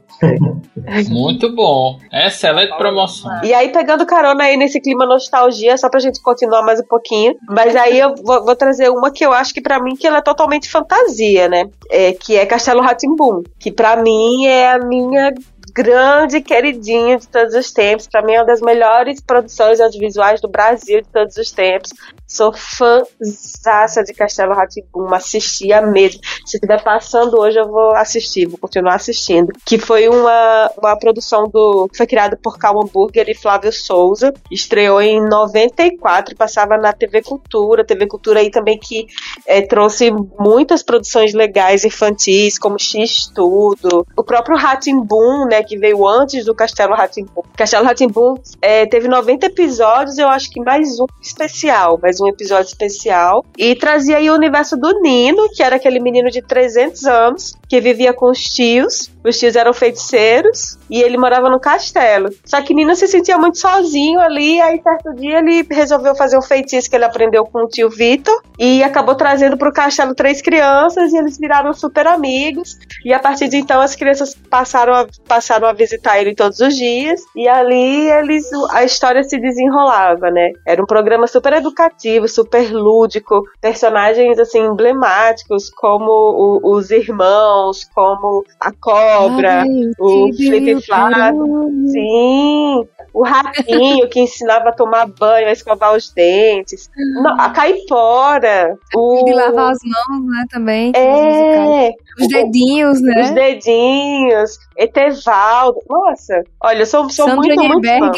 Muito 1.10 1.54
bom. 1.54 1.98
Excelente 2.12 2.76
promoção. 2.78 3.44
E 3.44 3.54
aí, 3.54 3.70
pegando 3.70 4.06
carona 4.06 4.44
aí 4.44 4.58
nesse 4.58 4.80
clima 4.80 5.06
nostalgia, 5.06 5.78
só 5.78 5.90
pra 5.90 6.00
gente 6.00 6.22
continuar 6.22 6.62
mais 6.62 6.80
um 6.80 6.86
pouquinho. 6.86 7.36
Mas 7.50 7.76
aí 7.76 8.00
eu 8.00 8.16
vou, 8.16 8.46
vou 8.46 8.56
trazer 8.56 8.90
uma 8.90 9.12
que 9.12 9.26
eu 9.26 9.34
acho 9.34 9.54
que 9.54 9.62
pra 9.62 9.82
mim 9.82 9.96
que 9.96 10.08
ela 10.08 10.18
é 10.18 10.22
totalmente 10.22 10.70
fantasia, 10.70 11.50
né? 11.50 11.70
É, 11.90 12.14
que 12.14 12.38
é 12.38 12.46
Castelo 12.46 12.82
Ratimbum. 12.82 13.44
Que 13.60 13.72
pra 13.72 14.02
mim 14.02 14.46
é 14.46 14.72
a 14.72 14.80
minha 14.80 15.34
grande 15.74 16.42
queridinha 16.42 17.18
de 17.18 17.28
todos 17.28 17.56
os 17.56 17.72
tempos. 17.72 18.08
Pra 18.08 18.22
mim 18.22 18.34
é 18.34 18.40
uma 18.40 18.46
das 18.46 18.62
melhores 18.62 19.20
produções 19.20 19.82
audiovisuais 19.82 20.40
do 20.40 20.48
Brasil 20.48 21.02
de 21.02 21.08
todos 21.10 21.36
os 21.38 21.52
tempos. 21.52 21.92
Sou 22.28 22.52
fãzaça 22.52 24.04
de 24.04 24.14
Castelo 24.14 24.54
Ratimbum, 24.54 25.14
assistia 25.14 25.82
mesmo. 25.82 26.22
Se 26.46 26.58
estiver 26.58 26.82
passando 26.84 27.40
hoje, 27.40 27.60
eu 27.60 27.68
vou 27.68 27.94
assistir, 27.96 28.48
vou 28.48 28.58
continuar 28.58 28.96
assistindo. 28.96 29.52
Que 29.66 29.78
foi 29.78 30.08
uma, 30.08 30.72
uma 30.78 30.98
produção 30.98 31.48
do. 31.48 31.88
que 31.90 31.98
foi 31.98 32.08
criada 32.08 32.38
por 32.42 32.58
Cal 32.58 32.82
Hamburger 32.82 33.30
e 33.30 33.36
Flávio 33.36 33.72
Souza. 33.72 34.34
Estreou 34.50 35.02
em 35.02 35.22
94, 35.28 36.36
passava 36.36 36.78
na 36.78 36.94
TV 36.94 37.22
Cultura. 37.22 37.86
TV 37.86 38.08
Cultura 38.08 38.40
aí 38.40 38.50
também 38.50 38.80
que 38.80 39.06
eh, 39.46 39.62
trouxe 39.62 40.12
muitas 40.40 40.82
produções 40.82 41.34
legais 41.34 41.86
infantis, 41.86 42.58
como 42.58 42.80
X 42.80 43.32
Tudo. 43.34 44.06
O 44.18 44.24
próprio 44.24 44.58
Ratimbum, 44.58 45.46
né, 45.46 45.63
que 45.64 45.78
veio 45.78 46.08
antes 46.08 46.46
do 46.46 46.54
Castelo 46.56 46.94
Ratimbum. 46.94 47.42
Castelo 47.56 47.86
Ratimbum 47.86 48.36
é, 48.62 48.86
teve 48.86 49.08
90 49.08 49.46
episódios, 49.48 50.18
eu 50.18 50.28
acho 50.28 50.50
que 50.50 50.60
mais 50.62 51.00
um 51.00 51.06
especial, 51.22 52.00
mais 52.02 52.20
um 52.20 52.28
episódio 52.28 52.68
especial. 52.68 53.46
E 53.58 53.76
trazia 53.76 54.18
aí 54.18 54.30
o 54.30 54.36
universo 54.36 54.76
do 54.78 55.00
Nino, 55.02 55.50
que 55.50 55.64
era 55.64 55.76
aquele 55.76 56.00
menino 56.00 56.30
de 56.30 56.42
300 56.42 57.06
anos, 57.06 57.54
que 57.68 57.80
vivia 57.80 58.14
com 58.14 58.30
os 58.30 58.40
tios. 58.40 59.10
Os 59.24 59.38
tios 59.38 59.56
eram 59.56 59.74
feiticeiros 59.74 60.78
e 60.90 61.02
ele 61.02 61.18
morava 61.18 61.50
no 61.50 61.60
castelo. 61.60 62.30
Só 62.46 62.62
que 62.62 62.74
Nino 62.74 62.96
se 62.96 63.08
sentia 63.08 63.38
muito 63.38 63.58
sozinho 63.58 64.20
ali, 64.20 64.60
aí 64.62 64.82
certo 64.82 65.14
dia 65.16 65.40
ele 65.40 65.66
resolveu 65.72 66.16
fazer 66.16 66.38
um 66.38 66.42
feitiço 66.42 66.90
que 66.90 66.96
ele 66.96 67.06
aprendeu 67.06 67.46
com 67.46 67.60
o 67.64 67.68
tio 67.68 67.90
Vitor 67.90 68.42
e 68.60 68.84
acabou 68.84 69.16
trazendo 69.16 69.58
pro 69.58 69.72
castelo 69.74 70.14
três 70.14 70.42
crianças 70.42 71.12
e 71.14 71.18
eles 71.18 71.38
viraram 71.38 71.74
super 71.74 72.08
amigos. 72.08 72.78
E 73.06 73.14
a 73.14 73.20
partir 73.20 73.48
de 73.48 73.58
então 73.58 73.82
as 73.82 73.96
crianças 73.96 74.36
passaram 74.50 74.94
a, 74.94 75.08
passaram 75.28 75.68
a 75.68 75.74
visitar 75.74 76.20
ele 76.20 76.36
todos 76.36 76.60
os 76.60 76.76
dias 76.76 77.22
e 77.36 77.48
ali 77.48 78.10
eles 78.12 78.50
a 78.72 78.84
história 78.84 79.24
se 79.24 79.40
desenrolava, 79.40 80.30
né? 80.30 80.52
Era 80.68 80.82
um 80.82 80.86
programa 80.86 81.28
super 81.28 81.54
educativo, 81.54 82.28
super 82.28 82.72
lúdico, 82.74 83.44
personagens 83.62 84.38
assim 84.40 84.60
emblemáticos 84.60 85.70
como 85.70 86.12
o- 86.12 86.76
os 86.76 86.92
irmãos, 86.92 87.84
como 87.94 88.44
a 88.60 88.72
cobra, 89.18 89.62
Ai, 89.62 89.68
o 90.00 90.34
Flap, 90.34 91.34
beleza. 91.36 91.92
Sim, 91.92 92.88
o 93.14 93.24
ratinho 93.24 94.10
que 94.10 94.22
ensinava 94.22 94.70
a 94.70 94.74
tomar 94.74 95.08
banho, 95.08 95.48
a 95.48 95.52
escovar 95.52 95.96
os 95.96 96.12
dentes, 96.12 96.90
Não, 97.22 97.40
a 97.40 97.50
caipora, 97.52 98.76
o 98.96 99.24
De 99.26 99.34
lavar 99.34 99.72
as 99.72 99.80
mãos, 99.84 100.26
né, 100.26 100.46
também. 100.50 100.90
os 100.90 100.96
é, 100.96 101.92
Os 102.20 102.28
dedinhos, 102.28 102.98
os 102.98 103.02
né? 103.04 103.32
dedinhos, 103.32 104.58
Etevaldo. 104.78 105.80
Nossa, 105.90 106.44
olha, 106.62 106.80
eu 106.82 106.86
sou, 106.86 107.10
sou 107.10 107.28
Sandra 107.28 107.56
muito, 107.56 107.64
muito 107.64 107.88
fã. 107.88 108.12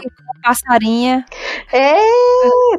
Passarinha. 0.44 1.26
É, 1.74 1.98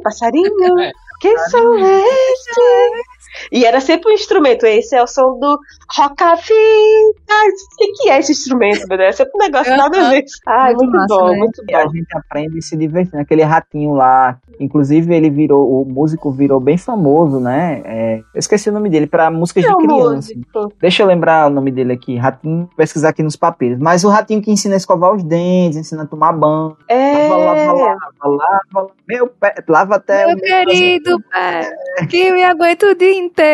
passarinho. 0.03 0.81
É. 0.81 0.93
Que 1.21 1.39
som 1.49 1.75
é 1.79 1.99
esse? 2.03 3.03
E 3.57 3.65
era 3.65 3.81
sempre 3.81 4.11
um 4.11 4.15
instrumento. 4.15 4.67
Esse 4.67 4.95
é 4.95 5.03
o 5.03 5.07
som 5.07 5.39
do 5.39 5.59
Rocafita. 5.97 6.53
O 6.53 7.77
que, 7.79 7.93
que 8.03 8.11
é 8.11 8.19
esse 8.19 8.33
instrumento, 8.33 8.87
meu 8.87 8.99
Deus? 8.99 9.09
É 9.09 9.13
sempre 9.13 9.33
um 9.35 9.39
negócio 9.39 9.77
nada 9.77 10.07
a 10.07 10.11
ver. 10.11 10.25
Ai, 10.47 10.75
Muito 10.75 10.91
muito, 10.91 10.97
massa, 10.99 11.15
bom, 11.17 11.31
né? 11.31 11.39
muito 11.39 11.63
E 11.69 11.75
a 11.75 11.85
bom. 11.85 11.91
gente 11.93 12.17
aprende 12.17 12.63
se 12.63 12.77
divertindo. 12.77 13.19
Aquele 13.23 13.43
ratinho 13.43 13.95
lá. 13.95 14.39
Inclusive, 14.61 15.15
ele 15.15 15.31
virou. 15.31 15.83
O 15.83 15.85
músico 15.87 16.31
virou 16.31 16.61
bem 16.61 16.77
famoso, 16.77 17.41
né? 17.41 17.83
É, 17.85 18.17
eu 18.35 18.39
esqueci 18.39 18.69
o 18.69 18.73
nome 18.73 18.91
dele, 18.91 19.07
para 19.07 19.31
músicas 19.31 19.65
É 19.65 19.69
de 19.69 19.75
um 19.75 19.79
criança. 19.79 20.15
músico. 20.17 20.73
Deixa 20.81 21.03
eu 21.03 21.07
lembrar 21.07 21.47
o 21.47 21.51
nome 21.51 21.71
dele 21.71 21.93
aqui. 21.95 22.17
Ratinho, 22.17 22.69
pesquisar 22.77 23.09
aqui 23.11 23.23
nos 23.23 23.37
papiros. 23.37 23.79
Mas 23.79 24.05
o 24.05 24.09
ratinho 24.11 24.43
que 24.43 24.51
ensina 24.51 24.75
a 24.75 24.77
escovar 24.77 25.15
os 25.15 25.23
dentes, 25.23 25.79
ensina 25.79 26.03
a 26.03 26.07
tomar 26.07 26.33
banho. 26.33 26.77
É. 26.89 27.29
Lava, 27.29 27.37
lava, 27.37 27.73
lava, 27.73 27.99
lava. 28.25 28.91
Meu 29.09 29.29
pé, 29.29 29.55
lava 29.69 29.97
até 29.97 30.27
Meu 30.27 30.37
o 30.37 30.41
querido 30.41 31.21
pé, 31.31 31.71
que 32.11 32.17
eu 32.19 32.35
me 32.35 32.43
aguento 32.43 32.83
o 32.85 32.95
dia 32.95 33.15
inteiro. 33.19 33.46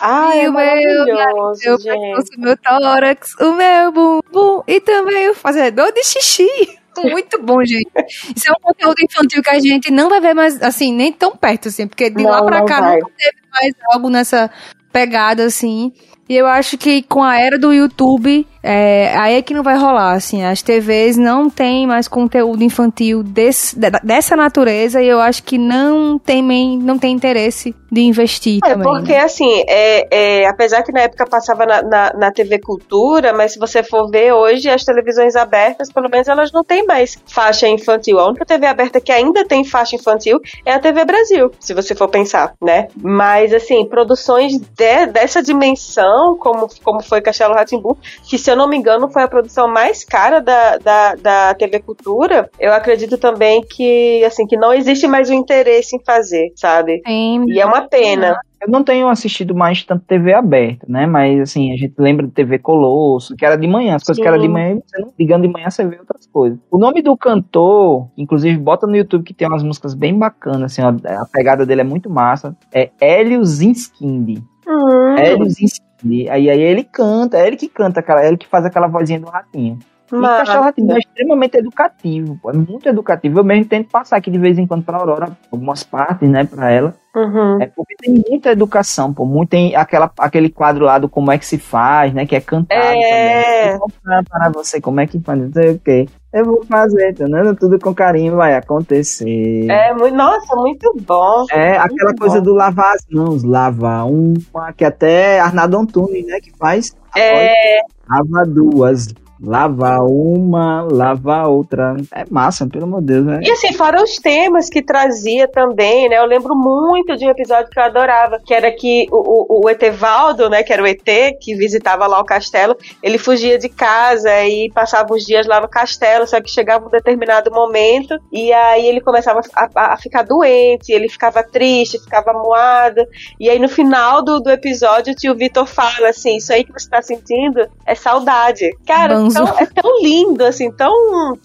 Ai, 0.00 0.38
E 0.38 0.44
é 0.44 0.48
o 0.48 0.52
meu 0.52 0.52
maravilhoso, 0.52 1.60
Eu 1.64 1.78
gente. 1.78 2.00
pescoço, 2.00 2.28
meu 2.40 2.56
tórax, 2.56 3.34
o 3.40 3.52
meu 3.54 3.92
bumbum 3.92 4.62
e 4.66 4.80
também 4.80 5.30
o 5.30 5.34
fazedor 5.34 5.92
de 5.92 6.02
xixi. 6.04 6.48
Muito 6.98 7.40
bom, 7.42 7.64
gente. 7.64 7.88
Isso 8.36 8.48
é 8.48 8.52
um 8.52 8.60
conteúdo 8.60 8.96
infantil 9.02 9.42
que 9.42 9.48
a 9.50 9.58
gente 9.58 9.90
não 9.90 10.10
vai 10.10 10.20
ver 10.20 10.34
mais, 10.34 10.60
assim, 10.62 10.92
nem 10.92 11.10
tão 11.12 11.34
perto, 11.36 11.68
assim, 11.68 11.86
porque 11.86 12.10
de 12.10 12.22
lá 12.22 12.38
Não, 12.40 12.46
pra 12.46 12.58
não 12.58 12.66
cá 12.66 12.80
vai. 12.80 12.98
não 12.98 13.08
teve 13.16 13.36
mais 13.52 13.72
algo 13.92 14.10
nessa 14.10 14.50
pegada, 14.92 15.44
assim. 15.44 15.92
E 16.28 16.36
eu 16.36 16.46
acho 16.46 16.76
que 16.76 17.02
com 17.02 17.22
a 17.22 17.38
era 17.38 17.58
do 17.58 17.72
YouTube, 17.72 18.46
é, 18.62 19.14
aí 19.16 19.34
é 19.34 19.42
que 19.42 19.52
não 19.54 19.62
vai 19.62 19.76
rolar, 19.76 20.12
assim. 20.12 20.44
As 20.44 20.62
TVs 20.62 21.16
não 21.16 21.50
tem 21.50 21.86
mais 21.86 22.06
conteúdo 22.08 22.62
infantil 22.62 23.22
desse, 23.22 23.78
de- 23.78 23.90
dessa 24.02 24.36
natureza 24.36 25.02
e 25.02 25.08
eu 25.08 25.20
acho 25.20 25.42
que 25.42 25.58
não 25.58 26.18
tem, 26.18 26.42
não 26.78 26.98
tem 26.98 27.12
interesse 27.14 27.74
de 27.90 28.00
investir 28.02 28.60
É, 28.64 28.68
também. 28.70 28.88
porque 28.88 29.12
né? 29.12 29.18
assim, 29.20 29.62
é, 29.68 30.06
é, 30.42 30.46
apesar 30.46 30.82
que 30.82 30.92
na 30.92 31.00
época 31.00 31.26
passava 31.26 31.66
na, 31.66 31.82
na, 31.82 32.12
na 32.14 32.30
TV 32.32 32.58
Cultura, 32.58 33.32
mas 33.32 33.52
se 33.52 33.58
você 33.58 33.82
for 33.82 34.08
ver 34.10 34.32
hoje, 34.32 34.70
as 34.70 34.82
televisões 34.84 35.36
abertas, 35.36 35.92
pelo 35.92 36.08
menos 36.08 36.26
elas 36.28 36.50
não 36.52 36.64
têm 36.64 36.86
mais 36.86 37.18
faixa 37.26 37.68
infantil. 37.68 38.18
A 38.18 38.28
única 38.28 38.46
TV 38.46 38.66
aberta 38.66 39.00
que 39.00 39.12
ainda 39.12 39.44
tem 39.44 39.64
faixa 39.64 39.96
infantil 39.96 40.38
é 40.64 40.72
a 40.72 40.78
TV 40.78 41.04
Brasil, 41.04 41.50
se 41.60 41.74
você 41.74 41.94
for 41.94 42.08
pensar, 42.08 42.54
né? 42.62 42.88
Mas 42.96 43.52
assim, 43.52 43.84
produções 43.84 44.56
de- 44.58 45.06
dessa 45.06 45.42
dimensão, 45.42 46.36
como, 46.38 46.68
como 46.82 47.02
foi 47.02 47.20
Castelo 47.20 47.54
Ratimbu, 47.54 47.98
que 48.24 48.38
se 48.38 48.51
eu 48.52 48.56
não 48.56 48.68
me 48.68 48.76
engano 48.76 49.08
foi 49.10 49.22
a 49.22 49.28
produção 49.28 49.68
mais 49.68 50.04
cara 50.04 50.40
da, 50.40 50.78
da, 50.78 51.14
da 51.14 51.54
TV 51.54 51.80
Cultura, 51.80 52.50
eu 52.58 52.72
acredito 52.72 53.18
também 53.18 53.62
que 53.62 54.24
assim, 54.24 54.46
que 54.46 54.56
não 54.56 54.72
existe 54.72 55.06
mais 55.06 55.28
o 55.30 55.32
interesse 55.32 55.96
em 55.96 56.04
fazer, 56.04 56.52
sabe? 56.56 57.00
Tem, 57.02 57.44
E 57.48 57.60
é 57.60 57.66
uma 57.66 57.88
pena. 57.88 58.38
Eu 58.60 58.68
não 58.70 58.84
tenho 58.84 59.08
assistido 59.08 59.56
mais 59.56 59.82
tanto 59.82 60.04
TV 60.04 60.32
aberta, 60.32 60.86
né? 60.88 61.04
Mas 61.04 61.40
assim, 61.40 61.72
a 61.72 61.76
gente 61.76 61.94
lembra 61.98 62.26
de 62.26 62.32
TV 62.32 62.60
Colosso, 62.60 63.34
que 63.34 63.44
era 63.44 63.56
de 63.56 63.66
manhã, 63.66 63.96
as 63.96 64.04
coisas 64.04 64.22
que 64.22 64.28
Sim. 64.28 64.34
era 64.34 64.38
de 64.40 64.48
manhã, 64.48 64.78
você 64.86 65.00
não 65.00 65.12
ligando 65.18 65.42
de 65.42 65.48
manhã, 65.48 65.68
você 65.68 65.84
vê 65.84 65.98
outras 65.98 66.26
coisas. 66.26 66.58
O 66.70 66.78
nome 66.78 67.02
do 67.02 67.16
cantor, 67.16 68.06
inclusive 68.16 68.56
bota 68.58 68.86
no 68.86 68.96
YouTube 68.96 69.24
que 69.24 69.34
tem 69.34 69.48
umas 69.48 69.64
músicas 69.64 69.94
bem 69.94 70.16
bacanas, 70.16 70.72
assim, 70.72 70.82
ó, 70.82 70.90
a 70.90 71.26
pegada 71.32 71.66
dele 71.66 71.80
é 71.80 71.84
muito 71.84 72.08
massa. 72.08 72.56
É 72.72 72.90
Hélio 73.00 73.44
Zinskind. 73.44 74.38
Hum. 74.68 75.16
Hélio 75.18 75.50
Zinskind. 75.50 75.91
E 76.04 76.28
aí, 76.28 76.50
aí 76.50 76.60
ele 76.60 76.84
canta, 76.84 77.38
é 77.38 77.46
ele 77.46 77.56
que 77.56 77.68
canta, 77.68 78.00
aquela, 78.00 78.22
é 78.22 78.28
ele 78.28 78.36
que 78.36 78.48
faz 78.48 78.64
aquela 78.64 78.86
vozinha 78.86 79.20
do 79.20 79.28
ratinho. 79.28 79.78
E 80.12 80.16
o 80.16 80.20
Cachorro 80.20 80.64
Ratinho 80.64 80.92
é 80.92 80.98
extremamente 80.98 81.56
educativo, 81.56 82.38
é 82.50 82.52
muito 82.52 82.86
educativo. 82.86 83.40
Eu 83.40 83.44
mesmo 83.44 83.64
tento 83.64 83.88
passar 83.88 84.16
aqui 84.16 84.30
de 84.30 84.36
vez 84.36 84.58
em 84.58 84.66
quando 84.66 84.84
pra 84.84 84.98
Aurora, 84.98 85.34
algumas 85.50 85.82
partes, 85.82 86.28
né, 86.28 86.44
pra 86.44 86.70
ela. 86.70 86.94
Uhum. 87.16 87.62
É 87.62 87.66
porque 87.66 87.94
tem 87.96 88.22
muita 88.28 88.50
educação, 88.50 89.12
pô. 89.12 89.24
Muito, 89.24 89.48
tem 89.50 89.74
aquela, 89.74 90.10
aquele 90.18 90.50
quadro 90.50 90.84
lá 90.84 90.98
do 90.98 91.08
como 91.08 91.32
é 91.32 91.38
que 91.38 91.46
se 91.46 91.56
faz, 91.56 92.12
né? 92.12 92.26
Que 92.26 92.36
é 92.36 92.40
cantado 92.42 92.80
É. 92.80 93.70
também. 93.70 93.78
Mostrar 93.78 94.22
para 94.24 94.50
você 94.50 94.80
como 94.82 95.00
é 95.00 95.06
que 95.06 95.18
faz, 95.18 95.38
não 95.40 95.52
sei 95.52 95.70
o 95.70 95.78
quê. 95.78 96.06
Eu 96.32 96.46
vou 96.46 96.64
fazer, 96.64 97.12
vendo? 97.14 97.54
Tudo 97.54 97.78
com 97.78 97.94
carinho 97.94 98.36
vai 98.36 98.54
acontecer. 98.54 99.68
É, 99.70 99.92
muito, 99.92 100.16
nossa, 100.16 100.56
muito 100.56 100.90
bom. 101.06 101.44
É, 101.52 101.76
aquela 101.76 102.10
Muito 102.10 102.20
coisa 102.20 102.38
bom. 102.38 102.44
do 102.44 102.54
lavar 102.54 102.94
as 102.94 103.04
mãos, 103.10 103.44
lava 103.44 104.04
uma, 104.04 104.72
que 104.72 104.84
até 104.84 105.40
Arnaldo 105.40 105.76
Antunes, 105.76 106.26
né, 106.26 106.40
que 106.40 106.50
faz. 106.56 106.96
É, 107.14 107.80
Lava 108.08 108.46
duas, 108.46 109.08
lava 109.42 109.98
uma, 110.02 110.86
lava 110.90 111.46
outra. 111.48 111.96
É 112.14 112.24
massa, 112.30 112.66
pelo 112.66 112.84
amor 112.84 113.00
de 113.00 113.06
Deus, 113.08 113.26
né? 113.26 113.40
E 113.42 113.50
assim, 113.50 113.72
fora 113.72 114.02
os 114.02 114.16
temas 114.16 114.68
que 114.68 114.82
trazia 114.82 115.48
também, 115.48 116.08
né? 116.08 116.18
Eu 116.18 116.26
lembro 116.26 116.54
muito 116.54 117.16
de 117.16 117.26
um 117.26 117.30
episódio 117.30 117.70
que 117.70 117.78
eu 117.78 117.84
adorava, 117.84 118.38
que 118.44 118.54
era 118.54 118.70
que 118.72 119.06
o, 119.10 119.60
o, 119.60 119.64
o 119.64 119.70
Etevaldo, 119.70 120.48
né? 120.48 120.62
Que 120.62 120.72
era 120.72 120.82
o 120.82 120.86
ET, 120.86 121.02
que 121.40 121.54
visitava 121.54 122.06
lá 122.06 122.20
o 122.20 122.24
castelo, 122.24 122.76
ele 123.02 123.18
fugia 123.18 123.58
de 123.58 123.68
casa 123.68 124.30
e 124.44 124.70
passava 124.72 125.12
os 125.12 125.24
dias 125.24 125.46
lá 125.46 125.60
no 125.60 125.68
castelo, 125.68 126.26
só 126.26 126.40
que 126.40 126.50
chegava 126.50 126.86
um 126.86 126.90
determinado 126.90 127.50
momento 127.50 128.18
e 128.32 128.52
aí 128.52 128.86
ele 128.86 129.00
começava 129.00 129.40
a, 129.54 129.68
a- 129.74 129.92
a 129.94 129.96
ficar 129.96 130.22
doente, 130.22 130.92
ele 130.92 131.08
ficava 131.08 131.42
triste, 131.42 131.98
ficava 131.98 132.32
moado. 132.32 133.00
E 133.40 133.48
aí 133.50 133.58
no 133.58 133.68
final 133.68 134.22
do, 134.22 134.40
do 134.40 134.50
episódio 134.50 135.12
o 135.12 135.16
tio 135.16 135.34
Vitor 135.34 135.66
fala 135.66 136.08
assim: 136.08 136.36
Isso 136.36 136.52
aí 136.52 136.64
que 136.64 136.72
você 136.72 136.88
tá 136.88 137.02
sentindo 137.02 137.66
é 137.86 137.94
saudade. 137.94 138.70
Cara, 138.86 139.14
Banzo. 139.32 139.52
tão- 139.52 139.58
é 139.58 139.66
tão 139.66 140.02
lindo, 140.02 140.44
assim, 140.44 140.70
tão. 140.72 140.92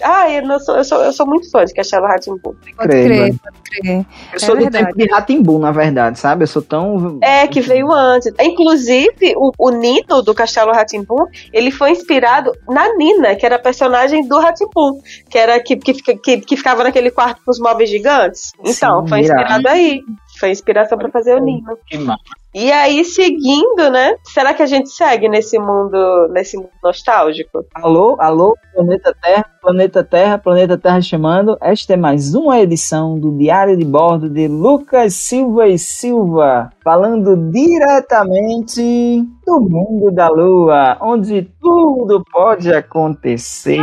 Ai, 0.04 0.40
eu, 0.40 0.60
sou, 0.60 0.78
eu, 0.78 0.84
sou, 0.84 1.04
eu 1.04 1.14
sou 1.14 1.26
muito 1.26 1.50
fã 1.52 1.66
de 1.66 1.74
Castelo 1.74 2.06
Ratimbu. 2.08 2.56
Pode 2.76 2.88
Crer, 2.90 3.34
pode 3.42 3.58
crer. 3.82 4.06
Eu 4.34 4.40
sou 4.40 4.56
do 4.56 4.62
verdade. 4.62 4.86
tempo 4.86 4.98
de 4.98 5.06
Ratimbu, 5.12 5.60
na 5.60 5.72
verdade, 5.72 6.20
sabe? 6.20 6.44
Eu 6.44 6.48
sou 6.48 6.62
tão. 6.62 7.20
É, 7.22 7.48
que 7.48 7.62
veio 7.62 7.92
antes. 7.92 8.32
Inclusive, 8.40 9.34
o, 9.36 9.52
o 9.58 9.70
Nino 9.72 10.22
do 10.22 10.34
Castelo 10.34 10.72
Ratimbu, 10.72 11.28
ele 11.54 11.72
foi 11.72 11.92
inspirado 11.92 12.52
na 12.68 12.96
Nina, 12.96 13.36
que 13.36 13.46
era 13.46 13.56
a 13.56 13.60
personagem 13.60 14.28
do 14.28 14.40
Ratimbu, 14.40 15.02
que 15.30 15.38
era 15.38 15.60
que, 15.60 15.76
que, 15.76 15.94
que, 16.18 16.38
que 16.40 16.58
ficava 16.58 16.84
naquele 16.84 17.12
quarto 17.12 17.42
com 17.46 17.52
os 17.52 17.60
móveis 17.60 17.90
gigantes. 17.90 18.52
Então, 18.66 19.02
Sim, 19.04 19.08
foi 19.10 19.20
irado. 19.22 19.42
inspirado 19.42 19.68
aí. 19.68 20.02
Foi 20.40 20.52
inspiração 20.52 20.98
pra 20.98 21.10
fazer 21.10 21.36
o 21.36 21.40
Nino. 21.40 21.78
Que 21.88 21.98
massa. 21.98 22.24
E 22.60 22.72
aí, 22.72 23.04
seguindo, 23.06 23.90
né? 23.92 24.16
Será 24.24 24.52
que 24.52 24.64
a 24.64 24.66
gente 24.66 24.90
segue 24.90 25.30
nesse 25.30 25.60
mundo, 25.60 26.28
nesse 26.32 26.58
mundo 26.58 26.72
nostálgico? 26.84 27.64
Alô, 27.76 28.16
alô, 28.20 28.56
Planeta 28.74 29.14
Terra, 29.22 29.46
Planeta 29.62 30.04
Terra, 30.04 30.38
Planeta 30.40 30.78
Terra 30.78 31.00
chamando. 31.02 31.56
Esta 31.62 31.94
é 31.94 31.98
mais 31.98 32.34
uma 32.34 32.60
edição 32.60 33.20
do 33.20 33.32
Diário 33.38 33.78
de 33.78 33.86
Bordo 33.86 34.28
de 34.28 34.48
Lucas 34.48 35.14
Silva 35.14 35.68
e 35.68 35.78
Silva, 35.78 36.72
falando 36.84 37.38
diretamente 37.52 39.24
do 39.46 39.62
mundo 39.62 40.10
da 40.12 40.28
Lua, 40.28 40.98
onde 41.00 41.44
tudo 41.62 42.24
pode 42.32 42.74
acontecer. 42.74 43.78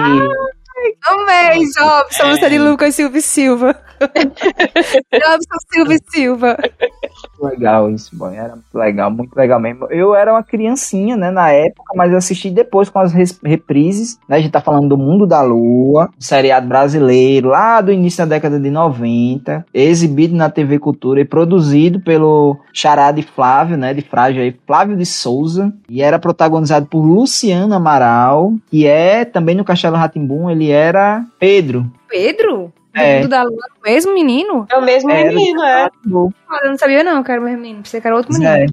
Amei, 1.07 1.61
Jobson, 1.77 2.45
é 2.45 2.49
de 2.49 2.59
Lucas 2.59 2.95
Silva 2.95 3.19
e 3.19 3.23
Silva. 3.23 3.83
Jobson 4.01 5.57
Silva 5.73 5.95
e 5.95 5.99
Silva. 6.11 6.57
Legal 7.41 7.91
isso, 7.91 8.17
boy. 8.17 8.35
Era 8.35 8.55
muito 8.55 8.75
legal, 8.75 9.11
muito 9.11 9.37
legal 9.37 9.61
mesmo. 9.61 9.87
Eu 9.91 10.15
era 10.15 10.33
uma 10.33 10.43
criancinha, 10.43 11.17
né, 11.17 11.31
na 11.31 11.51
época, 11.51 11.93
mas 11.95 12.11
eu 12.11 12.19
assisti 12.19 12.51
depois 12.51 12.89
com 12.89 12.99
as 12.99 13.13
reprises, 13.13 14.19
né? 14.29 14.37
A 14.37 14.41
gente 14.41 14.53
tá 14.53 14.61
falando 14.61 14.89
do 14.89 14.99
Mundo 14.99 15.27
da 15.27 15.43
Lua, 15.43 16.11
seriado 16.19 16.67
brasileiro, 16.67 17.49
lá 17.49 17.81
do 17.81 17.93
início 17.93 18.19
da 18.19 18.35
década 18.35 18.59
de 18.59 18.71
90, 18.71 19.65
exibido 19.73 20.35
na 20.35 20.51
TV 20.51 20.79
Cultura 20.79 21.21
e 21.21 21.25
produzido 21.25 22.01
pelo 22.01 22.57
Chará 22.73 23.11
de 23.11 23.23
Flávio, 23.23 23.77
né, 23.77 23.95
de 23.95 24.03
Frágil 24.03 24.43
aí, 24.43 24.55
Flávio 24.67 24.97
de 24.97 25.07
Souza, 25.07 25.73
e 25.89 26.03
era 26.03 26.19
protagonizado 26.19 26.87
por 26.87 27.01
Luciano 27.01 27.75
Amaral, 27.75 28.55
que 28.71 28.87
é 28.87 29.25
também 29.25 29.55
no 29.55 29.65
Castelo 29.65 29.97
Ratimbum, 29.97 30.51
ele 30.51 30.71
era 30.71 31.25
Pedro. 31.39 31.91
Pedro? 32.09 32.73
Do 32.95 33.01
É. 33.01 33.17
mundo 33.19 33.29
da 33.29 33.43
lua, 33.43 33.59
o 33.81 33.91
mesmo 33.91 34.15
menino? 34.15 34.67
É 34.71 34.77
o 34.77 34.85
mesmo 34.85 35.11
Era 35.11 35.29
menino, 35.33 35.63
é. 35.63 35.85
Ah, 36.49 36.61
eu 36.65 36.71
não 36.71 36.79
sabia 36.79 37.03
não, 37.03 37.23
que 37.25 37.31
era 37.33 37.41
o 37.41 37.45
mesmo 37.45 37.61
menino. 37.61 37.83
Pensei 37.83 38.01
que 38.01 38.07
era 38.07 38.17
outro 38.17 38.33
menino. 38.33 38.51
é. 38.51 38.67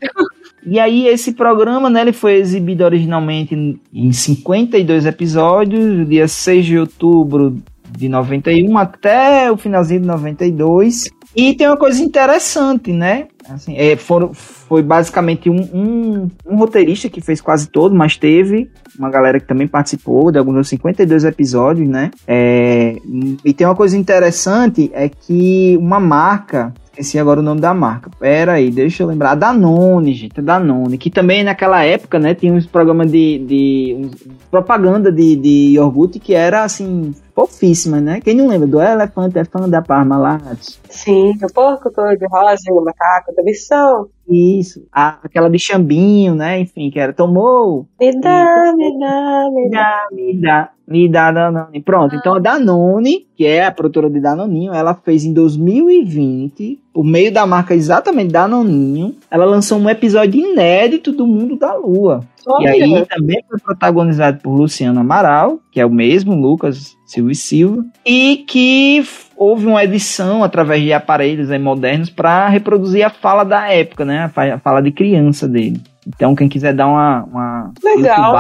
E 0.64 0.80
aí 0.80 1.08
esse 1.08 1.34
programa, 1.34 1.90
né, 1.90 2.02
ele 2.02 2.14
foi 2.14 2.34
exibido 2.36 2.84
originalmente 2.86 3.56
em- 3.56 3.80
em 3.92 4.12
52 4.12 5.08
episódios, 5.08 5.84
no 5.84 6.06
dia 6.06 6.28
6 6.28 6.66
de 6.66 6.78
outubro 6.78 7.58
de 7.90 8.08
91 8.08 8.78
até 8.78 9.52
o 9.52 9.58
finalzinho 9.58 10.02
de 10.02 10.08
92. 10.08 11.10
E 11.36 11.54
tem 11.54 11.68
uma 11.68 11.78
coisa 11.78 12.02
interessante, 12.02 12.92
né? 12.92 13.28
Assim, 13.50 13.76
é, 13.76 13.96
foram, 13.96 14.34
foi 14.34 14.82
basicamente 14.82 15.50
um, 15.50 15.62
um, 15.74 16.30
um 16.46 16.56
roteirista 16.58 17.10
que 17.10 17.22
fez 17.22 17.42
quase 17.42 17.70
todo, 17.70 17.96
mas 17.96 18.18
teve 18.18 18.70
uma 18.98 19.10
galera 19.10 19.40
que 19.40 19.48
também 19.48 19.68
participou 19.68 20.32
de 20.32 20.38
alguns 20.38 20.56
dos 20.56 20.70
52 20.70 21.24
episódios, 21.24 21.88
né? 21.88 22.12
É, 22.28 22.98
e 23.44 23.54
tem 23.54 23.66
uma 23.66 23.76
coisa 23.76 23.98
interessante, 23.98 24.92
é 24.94 25.10
que 25.10 25.78
uma 25.80 26.00
marca 26.00 26.74
Esqueci 26.92 27.18
agora 27.18 27.40
o 27.40 27.44
nome 27.44 27.62
da 27.62 27.74
marca. 27.74 28.12
Pera 28.20 28.54
aí, 28.54 28.70
deixa 28.70 29.02
eu 29.02 29.08
lembrar. 29.08 29.32
A 29.32 29.36
Danone, 29.36 30.14
gente. 30.14 30.40
A 30.40 30.44
Danone. 30.44 30.98
Que 30.98 31.10
também 31.10 31.42
naquela 31.42 31.84
época, 31.86 32.20
né, 32.20 32.36
tinha 32.36 32.52
uns 32.54 32.66
programas 32.66 33.10
de. 33.10 33.40
de 33.40 33.96
uns- 33.98 34.42
propaganda 34.52 35.10
de, 35.10 35.38
de 35.38 35.74
iogurte 35.76 36.20
que 36.20 36.34
era 36.34 36.64
assim. 36.66 37.14
Fofíssima, 37.48 38.00
né? 38.00 38.22
Quem 38.22 38.36
não 38.36 38.48
lembra 38.48 38.68
do 38.68 38.80
elefante 38.82 39.38
é 39.40 39.44
fã 39.46 39.68
da 39.68 39.82
Parmalat? 39.82 40.60
Sim, 40.90 41.32
o 41.44 41.52
porco 41.54 41.92
todo 41.92 42.16
de 42.16 42.26
rosa 42.28 42.62
e 42.68 42.72
o 42.72 42.84
macaco 42.84 43.34
da 43.36 43.42
missão. 43.44 44.08
Isso. 44.30 44.86
A- 44.92 45.18
aquela 45.24 45.50
de 45.50 45.58
chambinho, 45.58 46.36
né? 46.36 46.60
Enfim, 46.60 46.90
que 46.92 47.00
era 47.00 47.12
tomou. 47.14 47.88
Me 48.00 48.12
dá, 48.22 48.74
me 48.78 49.00
dá, 49.00 49.50
me 49.52 49.64
Me 49.64 49.70
dá. 49.72 49.82
dá, 49.82 50.08
me 50.12 50.42
dá, 50.42 50.70
me 50.88 51.10
dá 51.10 51.32
Danone. 51.32 51.82
Pronto, 51.82 52.16
então 52.16 52.36
a 52.36 52.40
Danone, 52.40 53.28
que 53.36 53.46
é 53.46 53.66
a 53.66 53.72
produtora 53.72 54.10
de 54.10 54.20
Danoninho, 54.20 54.74
ela 54.74 54.94
fez 54.94 55.26
em 55.26 55.34
2020, 55.34 56.80
por 56.94 57.04
meio 57.04 57.32
da 57.32 57.46
marca 57.46 57.74
exatamente 57.74 58.32
Danoninho, 58.32 59.16
ela 59.30 59.46
lançou 59.46 59.80
um 59.80 59.90
episódio 59.90 60.42
inédito 60.42 61.12
do 61.12 61.26
Mundo 61.26 61.56
da 61.56 61.74
Lua. 61.76 62.22
E 62.60 62.68
aí 62.68 62.94
Olha, 62.94 63.06
também 63.06 63.44
foi 63.48 63.60
protagonizado 63.60 64.40
por 64.42 64.52
Luciano 64.52 65.00
Amaral, 65.00 65.60
que 65.72 65.80
é 65.80 65.86
o 65.86 65.92
mesmo 65.92 66.34
Lucas 66.34 66.98
Silva 67.06 67.32
e 67.32 67.36
Silva, 67.36 67.86
e 68.06 68.44
que 68.48 69.04
houve 69.38 69.68
uma 69.68 69.84
edição 69.84 70.44
através 70.44 70.82
de 70.82 70.92
aparelhos 70.92 71.50
modernos 71.60 72.10
para 72.10 72.48
reproduzir 72.48 73.06
a 73.06 73.10
fala 73.10 73.44
da 73.44 73.72
época, 73.72 74.06
né? 74.06 74.32
A 74.36 74.60
fala 74.60 74.82
de 74.82 74.92
criança 74.92 75.48
dele. 75.48 75.82
Então, 76.08 76.36
quem 76.36 76.50
quiser 76.50 76.74
dar 76.74 76.88
uma, 76.88 77.24
uma 77.24 77.74
Legal. 77.84 78.32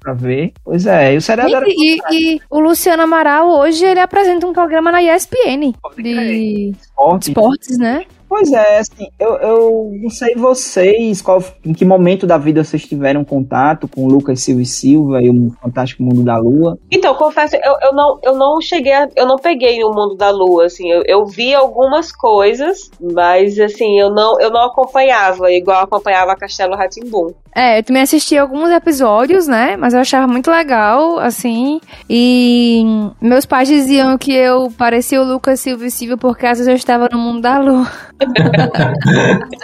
pra 0.00 0.12
ver. 0.12 0.52
Pois 0.64 0.86
é, 0.86 1.14
e 1.14 1.16
o 1.16 1.22
seriado 1.22 1.54
era 1.54 1.64
E, 1.68 1.98
e- 2.10 2.40
o 2.50 2.58
Luciano 2.58 3.02
Amaral 3.02 3.48
hoje 3.48 3.84
ele 3.84 4.00
apresenta 4.00 4.46
um 4.46 4.52
programa 4.52 4.90
na 4.90 5.02
ESPN 5.02 5.72
Pode 5.80 6.02
de 6.02 6.74
forte. 6.96 7.28
esportes, 7.28 7.78
né? 7.78 8.04
Pois 8.30 8.52
é, 8.52 8.78
assim, 8.78 9.08
eu, 9.18 9.34
eu 9.38 9.90
não 10.00 10.08
sei 10.08 10.36
vocês, 10.36 11.20
qual, 11.20 11.42
em 11.66 11.72
que 11.74 11.84
momento 11.84 12.28
da 12.28 12.38
vida 12.38 12.62
vocês 12.62 12.86
tiveram 12.86 13.24
contato 13.24 13.88
com 13.88 14.06
Lucas 14.06 14.40
Silva 14.40 14.62
e 14.62 14.66
Silva 14.66 15.20
e 15.20 15.28
o 15.28 15.50
Fantástico 15.60 16.04
Mundo 16.04 16.22
da 16.22 16.38
Lua. 16.38 16.78
Então, 16.92 17.12
confesso, 17.16 17.56
eu, 17.56 17.74
eu, 17.82 17.92
não, 17.92 18.20
eu 18.22 18.36
não 18.36 18.60
cheguei, 18.60 18.92
a- 18.92 19.08
eu 19.16 19.26
não 19.26 19.34
peguei 19.36 19.82
o 19.82 19.92
mundo 19.92 20.14
da 20.14 20.30
lua, 20.30 20.66
assim, 20.66 20.88
eu, 20.88 21.02
eu 21.06 21.26
vi 21.26 21.52
algumas 21.52 22.12
coisas, 22.12 22.88
mas 23.00 23.58
assim, 23.58 23.98
eu 23.98 24.10
não, 24.10 24.40
eu 24.40 24.50
não 24.50 24.62
acompanhava, 24.64 25.50
igual 25.50 25.82
acompanhava 25.82 26.36
Castelo 26.36 26.76
Ratimbum. 26.76 27.32
É, 27.54 27.78
eu 27.78 27.82
também 27.82 28.02
assisti 28.02 28.38
alguns 28.38 28.70
episódios, 28.70 29.48
né? 29.48 29.76
Mas 29.76 29.92
eu 29.92 30.00
achava 30.00 30.26
muito 30.26 30.50
legal, 30.50 31.18
assim. 31.18 31.80
E 32.08 32.82
meus 33.20 33.44
pais 33.44 33.68
diziam 33.68 34.16
que 34.16 34.32
eu 34.32 34.70
parecia 34.76 35.20
o 35.20 35.24
Lucas 35.24 35.60
Silva 35.60 35.86
e 35.86 35.90
Silva 35.90 36.16
porque 36.16 36.46
às 36.46 36.58
vezes 36.58 36.68
eu 36.68 36.76
estava 36.76 37.08
no 37.10 37.18
mundo 37.18 37.40
da 37.40 37.58
lua. 37.58 37.90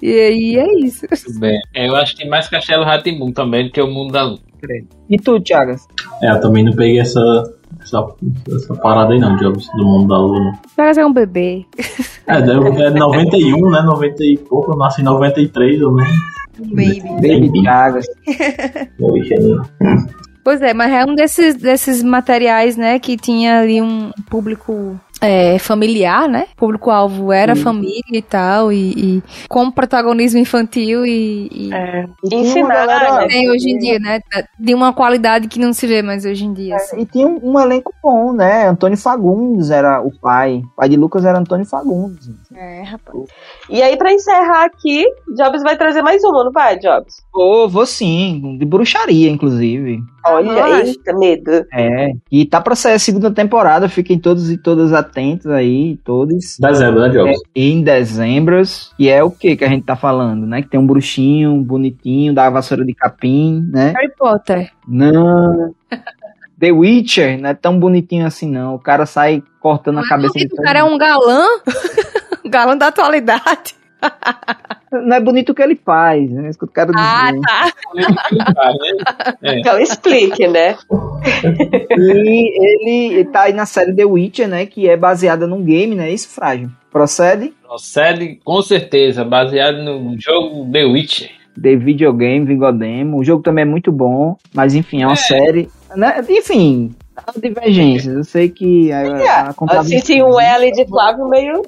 e 0.00 0.20
aí 0.20 0.56
é 0.56 0.78
isso. 0.86 1.06
Muito 1.10 1.40
bem. 1.40 1.60
É, 1.74 1.88
Eu 1.88 1.96
acho 1.96 2.16
que 2.16 2.26
mais 2.26 2.48
Castelo 2.48 2.84
Ratimbum 2.84 3.32
também 3.32 3.66
do 3.66 3.72
que 3.72 3.80
o 3.80 3.86
Mundo 3.88 4.12
da 4.12 4.22
Lua. 4.22 4.38
E 5.10 5.16
tu, 5.18 5.40
Thiagas? 5.40 5.86
É, 6.22 6.30
eu 6.30 6.40
também 6.40 6.64
não 6.64 6.72
peguei 6.72 6.98
essa, 7.00 7.20
essa, 7.84 8.04
essa 8.54 8.74
parada 8.76 9.12
aí 9.12 9.20
não, 9.20 9.36
Jobs, 9.36 9.68
do 9.76 9.84
mundo 9.84 10.08
da 10.08 10.18
lua. 10.18 10.40
não. 10.40 10.52
Parece 10.76 11.00
é 11.00 11.06
um 11.06 11.12
bebê. 11.12 11.64
É, 12.26 12.40
deu- 12.40 12.66
é 12.66 12.90
91, 12.90 13.70
né? 13.70 13.82
90 13.82 14.24
e 14.24 14.38
pouco, 14.38 14.72
eu 14.72 14.76
nasci 14.76 15.02
em 15.02 15.04
93, 15.04 15.80
eu 15.80 15.94
nem. 15.94 16.06
Baby. 16.58 17.00
Baby 17.20 17.52
Thiagas. 17.62 18.06
Pois 20.44 20.60
é, 20.60 20.74
mas 20.74 20.92
é 20.92 21.04
um 21.06 21.14
desses, 21.14 21.54
desses 21.54 22.02
materiais, 22.02 22.76
né, 22.76 22.98
que 22.98 23.16
tinha 23.16 23.60
ali 23.60 23.80
um 23.80 24.10
público 24.28 25.00
é, 25.24 25.58
familiar, 25.58 26.28
né? 26.28 26.46
O 26.52 26.56
público-alvo 26.56 27.32
era 27.32 27.56
família 27.56 28.02
e 28.12 28.22
tal, 28.22 28.70
e, 28.70 28.92
e 28.92 29.22
com 29.48 29.70
protagonismo 29.70 30.38
infantil 30.38 31.06
e. 31.06 31.48
e 31.50 31.74
É. 31.74 32.06
Ensinar, 32.30 32.86
né? 32.86 33.26
tem 33.26 33.50
hoje 33.50 33.70
em 33.70 33.78
dia, 33.78 33.98
né? 33.98 34.20
De 34.58 34.74
uma 34.74 34.92
qualidade 34.92 35.48
que 35.48 35.58
não 35.58 35.72
se 35.72 35.86
vê 35.86 36.02
mais 36.02 36.24
hoje 36.24 36.44
em 36.44 36.52
dia. 36.52 36.76
assim. 36.76 37.00
E 37.00 37.06
tinha 37.06 37.26
um, 37.26 37.40
um 37.42 37.58
elenco 37.58 37.92
bom, 38.02 38.32
né? 38.32 38.68
Antônio 38.68 38.98
Fagundes 38.98 39.70
era 39.70 40.00
o 40.02 40.10
pai. 40.20 40.62
O 40.72 40.76
pai 40.76 40.88
de 40.88 40.96
Lucas 40.96 41.24
era 41.24 41.38
Antônio 41.38 41.64
Fagundes. 41.64 42.28
É, 42.54 42.82
rapaz. 42.82 43.24
E 43.70 43.82
aí, 43.82 43.96
pra 43.96 44.12
encerrar 44.12 44.66
aqui, 44.66 45.04
Jobs 45.36 45.62
vai 45.62 45.76
trazer 45.76 46.02
mais 46.02 46.22
uma, 46.22 46.44
não 46.44 46.52
vai, 46.52 46.78
Jobs? 46.78 47.14
Vou, 47.32 47.68
vou 47.68 47.86
sim, 47.86 48.58
de 48.58 48.66
bruxaria, 48.66 49.30
inclusive. 49.30 50.00
Olha, 50.26 50.84
eita, 50.84 51.12
medo. 51.14 51.66
É. 51.72 52.12
E 52.30 52.44
tá 52.46 52.60
pra 52.60 52.74
sair 52.74 52.94
a 52.94 52.98
segunda 52.98 53.30
temporada, 53.30 53.88
fiquem 53.88 54.18
todos 54.18 54.50
e 54.50 54.56
todas 54.56 54.92
atentos 54.92 55.13
aí, 55.52 55.98
todos. 56.04 56.56
Dezembro, 56.58 57.00
né, 57.00 57.08
Jobs? 57.08 57.38
Em 57.54 57.82
dezembro, 57.82 58.62
e 58.98 59.08
é 59.08 59.22
o 59.22 59.30
que 59.30 59.56
que 59.56 59.64
a 59.64 59.68
gente 59.68 59.84
tá 59.84 59.96
falando, 59.96 60.46
né? 60.46 60.62
Que 60.62 60.68
tem 60.68 60.80
um 60.80 60.86
bruxinho 60.86 61.56
bonitinho, 61.62 62.34
da 62.34 62.48
vassoura 62.50 62.84
de 62.84 62.94
capim, 62.94 63.66
né? 63.70 63.92
Harry 63.96 64.12
Potter. 64.16 64.70
Não. 64.86 65.74
The 66.58 66.70
Witcher 66.70 67.40
não 67.40 67.50
é 67.50 67.54
tão 67.54 67.78
bonitinho 67.78 68.26
assim, 68.26 68.48
não. 68.48 68.74
O 68.74 68.78
cara 68.78 69.06
sai 69.06 69.42
cortando 69.60 69.98
a 69.98 70.08
cabeça 70.08 70.38
de 70.38 70.46
O 70.46 70.62
cara 70.62 70.78
é 70.78 70.84
um 70.84 70.96
galã. 70.96 71.44
um 72.44 72.48
galã 72.48 72.76
da 72.76 72.86
atualidade. 72.86 73.74
Não 74.92 75.16
é 75.16 75.20
bonito 75.20 75.50
o 75.50 75.54
que 75.54 75.62
ele 75.62 75.74
faz, 75.74 76.30
né? 76.30 76.46
É 76.46 76.50
isso 76.50 76.58
que 76.58 76.64
eu 76.64 76.68
quero 76.68 76.92
dizer. 76.92 77.04
Ah, 77.04 77.32
tá. 77.46 77.72
Então 79.42 79.78
explique, 79.80 80.46
né? 80.46 80.76
E 81.96 83.10
ele 83.10 83.24
tá 83.26 83.42
aí 83.42 83.52
na 83.52 83.66
série 83.66 83.94
The 83.94 84.04
Witcher, 84.04 84.48
né? 84.48 84.66
Que 84.66 84.88
é 84.88 84.96
baseada 84.96 85.46
num 85.46 85.62
game, 85.62 85.94
né? 85.94 86.10
Isso, 86.10 86.28
Frágil. 86.28 86.70
Procede? 86.90 87.52
Procede 87.66 88.40
com 88.44 88.62
certeza, 88.62 89.24
baseado 89.24 89.82
no 89.82 90.16
jogo 90.20 90.70
The 90.70 90.84
Witcher. 90.84 91.30
The 91.60 91.76
Videogame, 91.76 92.44
Vigodemo. 92.46 93.18
O 93.18 93.24
jogo 93.24 93.42
também 93.42 93.62
é 93.62 93.66
muito 93.66 93.90
bom, 93.92 94.36
mas 94.54 94.74
enfim, 94.74 95.02
é 95.02 95.06
uma 95.06 95.16
série. 95.16 95.68
Né? 95.94 96.20
Enfim, 96.28 96.92
há 97.16 97.32
divergências. 97.38 98.14
Eu 98.16 98.24
sei 98.24 98.48
que 98.48 98.90
a, 98.90 98.98
a, 99.00 99.02
a 99.02 99.48
Eu 99.48 99.54
contabilidade- 99.54 100.04
senti 100.06 100.20
um 100.22 100.40
L 100.40 100.72
de 100.72 100.84
Flávio 100.86 101.28
meio. 101.28 101.62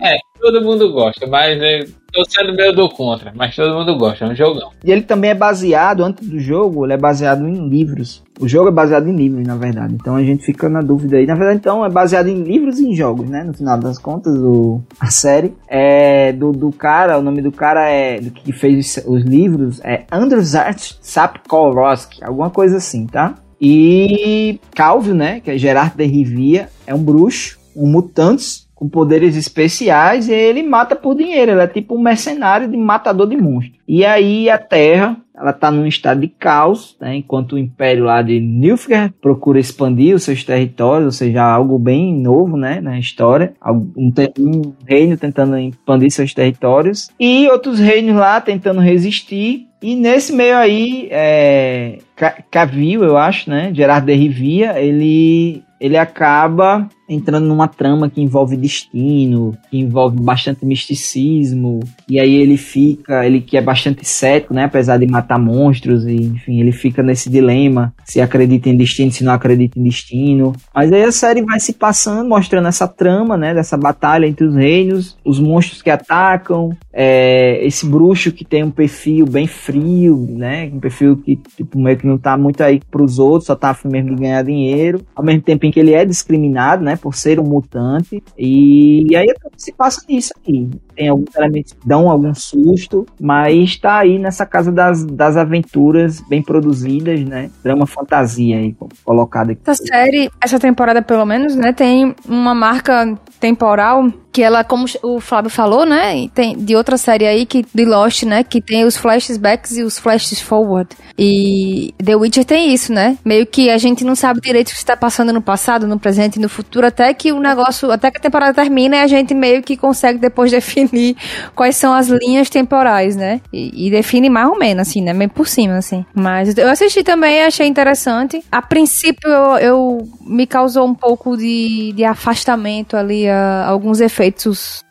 É. 0.00 0.14
É, 0.14 0.16
todo 0.44 0.62
mundo 0.62 0.92
gosta, 0.92 1.26
mas 1.26 1.58
é, 1.62 1.86
tô 2.12 2.22
sendo 2.28 2.54
meio 2.54 2.74
do 2.74 2.86
contra, 2.90 3.32
mas 3.34 3.56
todo 3.56 3.74
mundo 3.74 3.96
gosta, 3.96 4.26
é 4.26 4.28
um 4.28 4.34
jogão. 4.34 4.70
E 4.84 4.92
ele 4.92 5.00
também 5.00 5.30
é 5.30 5.34
baseado, 5.34 6.04
antes 6.04 6.28
do 6.28 6.38
jogo, 6.38 6.84
ele 6.84 6.92
é 6.92 6.98
baseado 6.98 7.48
em 7.48 7.66
livros. 7.66 8.22
O 8.38 8.46
jogo 8.46 8.68
é 8.68 8.72
baseado 8.72 9.08
em 9.08 9.16
livros, 9.16 9.46
na 9.46 9.56
verdade. 9.56 9.94
Então 9.94 10.16
a 10.16 10.22
gente 10.22 10.44
fica 10.44 10.68
na 10.68 10.82
dúvida 10.82 11.16
aí. 11.16 11.24
Na 11.24 11.34
verdade, 11.34 11.60
então, 11.60 11.84
é 11.84 11.88
baseado 11.88 12.26
em 12.26 12.42
livros 12.42 12.78
e 12.78 12.88
em 12.88 12.94
jogos, 12.94 13.30
né? 13.30 13.42
No 13.42 13.54
final 13.54 13.78
das 13.78 13.98
contas, 13.98 14.36
o, 14.36 14.82
a 15.00 15.06
série 15.06 15.54
é 15.66 16.30
do, 16.32 16.52
do 16.52 16.70
cara, 16.70 17.18
o 17.18 17.22
nome 17.22 17.40
do 17.40 17.52
cara 17.52 17.88
é 17.88 18.20
do 18.20 18.30
que 18.30 18.52
fez 18.52 18.98
os, 18.98 19.04
os 19.06 19.22
livros 19.22 19.80
é 19.82 20.04
Andrzej 20.12 20.98
Sapkowski, 21.00 22.22
alguma 22.22 22.50
coisa 22.50 22.76
assim, 22.76 23.06
tá? 23.06 23.36
E 23.58 24.60
Calvio, 24.74 25.14
né? 25.14 25.40
Que 25.40 25.52
é 25.52 25.58
Gerard 25.58 25.96
de 25.96 26.04
Rivia, 26.04 26.68
é 26.86 26.94
um 26.94 27.02
bruxo, 27.02 27.58
um 27.74 27.86
mutante 27.86 28.63
com 28.74 28.88
poderes 28.88 29.36
especiais 29.36 30.28
e 30.28 30.32
ele 30.32 30.62
mata 30.62 30.96
por 30.96 31.14
dinheiro. 31.14 31.52
Ele 31.52 31.60
é 31.60 31.66
tipo 31.66 31.94
um 31.96 32.02
mercenário 32.02 32.68
de 32.68 32.76
matador 32.76 33.26
de 33.28 33.36
monstros. 33.36 33.78
E 33.86 34.04
aí 34.04 34.50
a 34.50 34.58
Terra, 34.58 35.16
ela 35.36 35.52
tá 35.52 35.70
num 35.70 35.86
estado 35.86 36.20
de 36.20 36.28
caos, 36.28 36.96
né? 37.00 37.16
Enquanto 37.16 37.52
o 37.52 37.58
Império 37.58 38.04
lá 38.04 38.22
de 38.22 38.40
Nilfgaard 38.40 39.14
procura 39.20 39.58
expandir 39.60 40.14
os 40.14 40.22
seus 40.22 40.42
territórios, 40.44 41.06
ou 41.06 41.12
seja, 41.12 41.42
algo 41.42 41.78
bem 41.78 42.14
novo, 42.14 42.56
né? 42.56 42.80
Na 42.80 42.98
história. 42.98 43.54
Um, 43.66 44.12
um 44.38 44.72
reino 44.86 45.16
tentando 45.16 45.56
expandir 45.58 46.10
seus 46.10 46.32
territórios. 46.32 47.08
E 47.18 47.48
outros 47.48 47.78
reinos 47.78 48.16
lá 48.16 48.40
tentando 48.40 48.80
resistir. 48.80 49.66
E 49.82 49.94
nesse 49.94 50.32
meio 50.32 50.56
aí, 50.56 51.08
é, 51.10 51.98
Ca- 52.16 52.38
Cavill, 52.50 53.04
eu 53.04 53.18
acho, 53.18 53.50
né? 53.50 53.70
Gerard 53.74 54.06
de 54.06 54.14
Rivia, 54.14 54.80
ele, 54.80 55.62
ele 55.78 55.98
acaba 55.98 56.88
entrando 57.08 57.46
numa 57.46 57.68
trama 57.68 58.08
que 58.08 58.20
envolve 58.20 58.56
destino, 58.56 59.56
que 59.70 59.78
envolve 59.78 60.20
bastante 60.20 60.64
misticismo, 60.64 61.80
e 62.08 62.18
aí 62.18 62.34
ele 62.34 62.56
fica, 62.56 63.26
ele 63.26 63.40
que 63.40 63.56
é 63.56 63.60
bastante 63.60 64.06
cético, 64.06 64.54
né, 64.54 64.64
apesar 64.64 64.98
de 64.98 65.06
matar 65.06 65.38
monstros, 65.38 66.06
e 66.06 66.14
enfim, 66.14 66.60
ele 66.60 66.72
fica 66.72 67.02
nesse 67.02 67.28
dilema, 67.28 67.92
se 68.04 68.20
acredita 68.20 68.68
em 68.68 68.76
destino, 68.76 69.10
se 69.10 69.24
não 69.24 69.32
acredita 69.32 69.78
em 69.78 69.82
destino. 69.82 70.54
Mas 70.74 70.92
aí 70.92 71.02
a 71.02 71.12
série 71.12 71.42
vai 71.42 71.60
se 71.60 71.74
passando, 71.74 72.28
mostrando 72.28 72.68
essa 72.68 72.88
trama, 72.88 73.36
né, 73.36 73.54
dessa 73.54 73.76
batalha 73.76 74.26
entre 74.26 74.46
os 74.46 74.54
reinos, 74.54 75.16
os 75.24 75.38
monstros 75.38 75.82
que 75.82 75.90
atacam, 75.90 76.70
é, 76.92 77.64
esse 77.66 77.86
bruxo 77.86 78.32
que 78.32 78.44
tem 78.44 78.62
um 78.62 78.70
perfil 78.70 79.26
bem 79.26 79.46
frio, 79.46 80.26
né, 80.30 80.70
um 80.72 80.80
perfil 80.80 81.16
que 81.16 81.36
tipo, 81.56 81.78
meio 81.78 81.96
que 81.96 82.06
não 82.06 82.16
tá 82.16 82.36
muito 82.36 82.62
aí 82.62 82.80
pros 82.90 83.18
outros, 83.18 83.46
só 83.46 83.54
tá 83.54 83.70
afim 83.70 83.88
mesmo 83.88 84.14
de 84.14 84.22
ganhar 84.22 84.42
dinheiro, 84.42 85.02
ao 85.14 85.24
mesmo 85.24 85.42
tempo 85.42 85.66
em 85.66 85.70
que 85.70 85.80
ele 85.80 85.92
é 85.92 86.04
discriminado, 86.04 86.82
né, 86.82 86.93
por 86.96 87.14
ser 87.14 87.40
um 87.40 87.44
mutante, 87.44 88.22
e, 88.38 89.06
e 89.10 89.16
aí 89.16 89.32
se 89.56 89.72
passa 89.72 90.02
nisso 90.08 90.32
aí. 90.46 90.68
Tem 90.94 91.08
alguns 91.08 91.34
elementos 91.34 91.72
que 91.72 91.86
dão 91.86 92.10
algum 92.10 92.34
susto, 92.34 93.06
mas 93.20 93.76
tá 93.76 93.98
aí 93.98 94.18
nessa 94.18 94.46
casa 94.46 94.70
das, 94.70 95.04
das 95.04 95.36
aventuras 95.36 96.20
bem 96.20 96.42
produzidas, 96.42 97.20
né, 97.20 97.50
drama 97.62 97.86
fantasia 97.86 98.58
aí, 98.58 98.74
colocado 99.04 99.50
aqui. 99.50 99.60
Essa 99.66 99.84
série, 99.84 100.30
essa 100.40 100.58
temporada 100.58 101.02
pelo 101.02 101.24
menos, 101.24 101.54
né, 101.56 101.72
tem 101.72 102.14
uma 102.28 102.54
marca 102.54 103.18
temporal 103.40 104.10
que 104.34 104.42
ela, 104.42 104.64
como 104.64 104.84
o 105.04 105.20
Flávio 105.20 105.48
falou, 105.48 105.86
né, 105.86 106.28
tem 106.34 106.56
de 106.56 106.74
outra 106.74 106.96
série 106.96 107.24
aí 107.24 107.46
que 107.46 107.64
de 107.72 107.84
Lost, 107.84 108.24
né, 108.24 108.42
que 108.42 108.60
tem 108.60 108.84
os 108.84 108.96
flashbacks 108.96 109.76
e 109.76 109.84
os 109.84 109.96
flashes 109.96 110.40
forward. 110.40 110.90
E 111.16 111.94
The 112.04 112.16
Witcher 112.16 112.44
tem 112.44 112.74
isso, 112.74 112.92
né? 112.92 113.16
Meio 113.24 113.46
que 113.46 113.70
a 113.70 113.78
gente 113.78 114.04
não 114.04 114.16
sabe 114.16 114.40
direito 114.40 114.70
o 114.70 114.72
que 114.72 114.76
está 114.78 114.96
passando 114.96 115.32
no 115.32 115.40
passado, 115.40 115.86
no 115.86 115.96
presente 116.00 116.36
e 116.36 116.40
no 116.42 116.48
futuro, 116.48 116.84
até 116.84 117.14
que 117.14 117.30
o 117.30 117.38
negócio, 117.38 117.92
até 117.92 118.10
que 118.10 118.18
a 118.18 118.20
temporada 118.20 118.52
termina 118.52 118.96
e 118.96 119.00
a 119.00 119.06
gente 119.06 119.32
meio 119.32 119.62
que 119.62 119.76
consegue 119.76 120.18
depois 120.18 120.50
definir 120.52 121.16
quais 121.54 121.76
são 121.76 121.94
as 121.94 122.08
linhas 122.08 122.50
temporais, 122.50 123.14
né? 123.14 123.40
E, 123.52 123.86
e 123.86 123.90
define 123.90 124.28
mais 124.28 124.48
ou 124.48 124.58
menos, 124.58 124.88
assim, 124.88 125.00
né? 125.00 125.12
Meio 125.12 125.30
por 125.30 125.46
cima, 125.46 125.76
assim. 125.76 126.04
Mas 126.12 126.58
eu 126.58 126.68
assisti 126.68 127.04
também, 127.04 127.44
achei 127.44 127.68
interessante. 127.68 128.42
A 128.50 128.60
princípio, 128.60 129.30
eu, 129.30 129.56
eu- 129.58 130.08
me 130.26 130.46
causou 130.46 130.84
um 130.86 130.94
pouco 130.94 131.36
de, 131.36 131.92
de 131.94 132.02
afastamento 132.04 132.96
ali, 132.96 133.28
a, 133.28 133.66
alguns 133.66 134.00
efeitos 134.00 134.23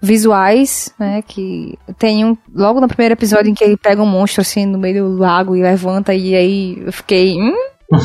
visuais, 0.01 0.93
né? 0.99 1.22
Que 1.22 1.77
tem 1.97 2.26
um, 2.26 2.38
logo 2.53 2.80
no 2.80 2.88
primeiro 2.88 3.14
episódio 3.14 3.49
em 3.49 3.53
que 3.53 3.64
ele 3.64 3.77
pega 3.77 4.01
um 4.01 4.05
monstro, 4.05 4.41
assim, 4.41 4.65
no 4.65 4.77
meio 4.77 5.05
do 5.05 5.18
lago 5.18 5.55
e 5.55 5.61
levanta, 5.61 6.14
e 6.14 6.35
aí 6.35 6.84
eu 6.85 6.91
fiquei, 6.91 7.35
hum, 7.35 7.55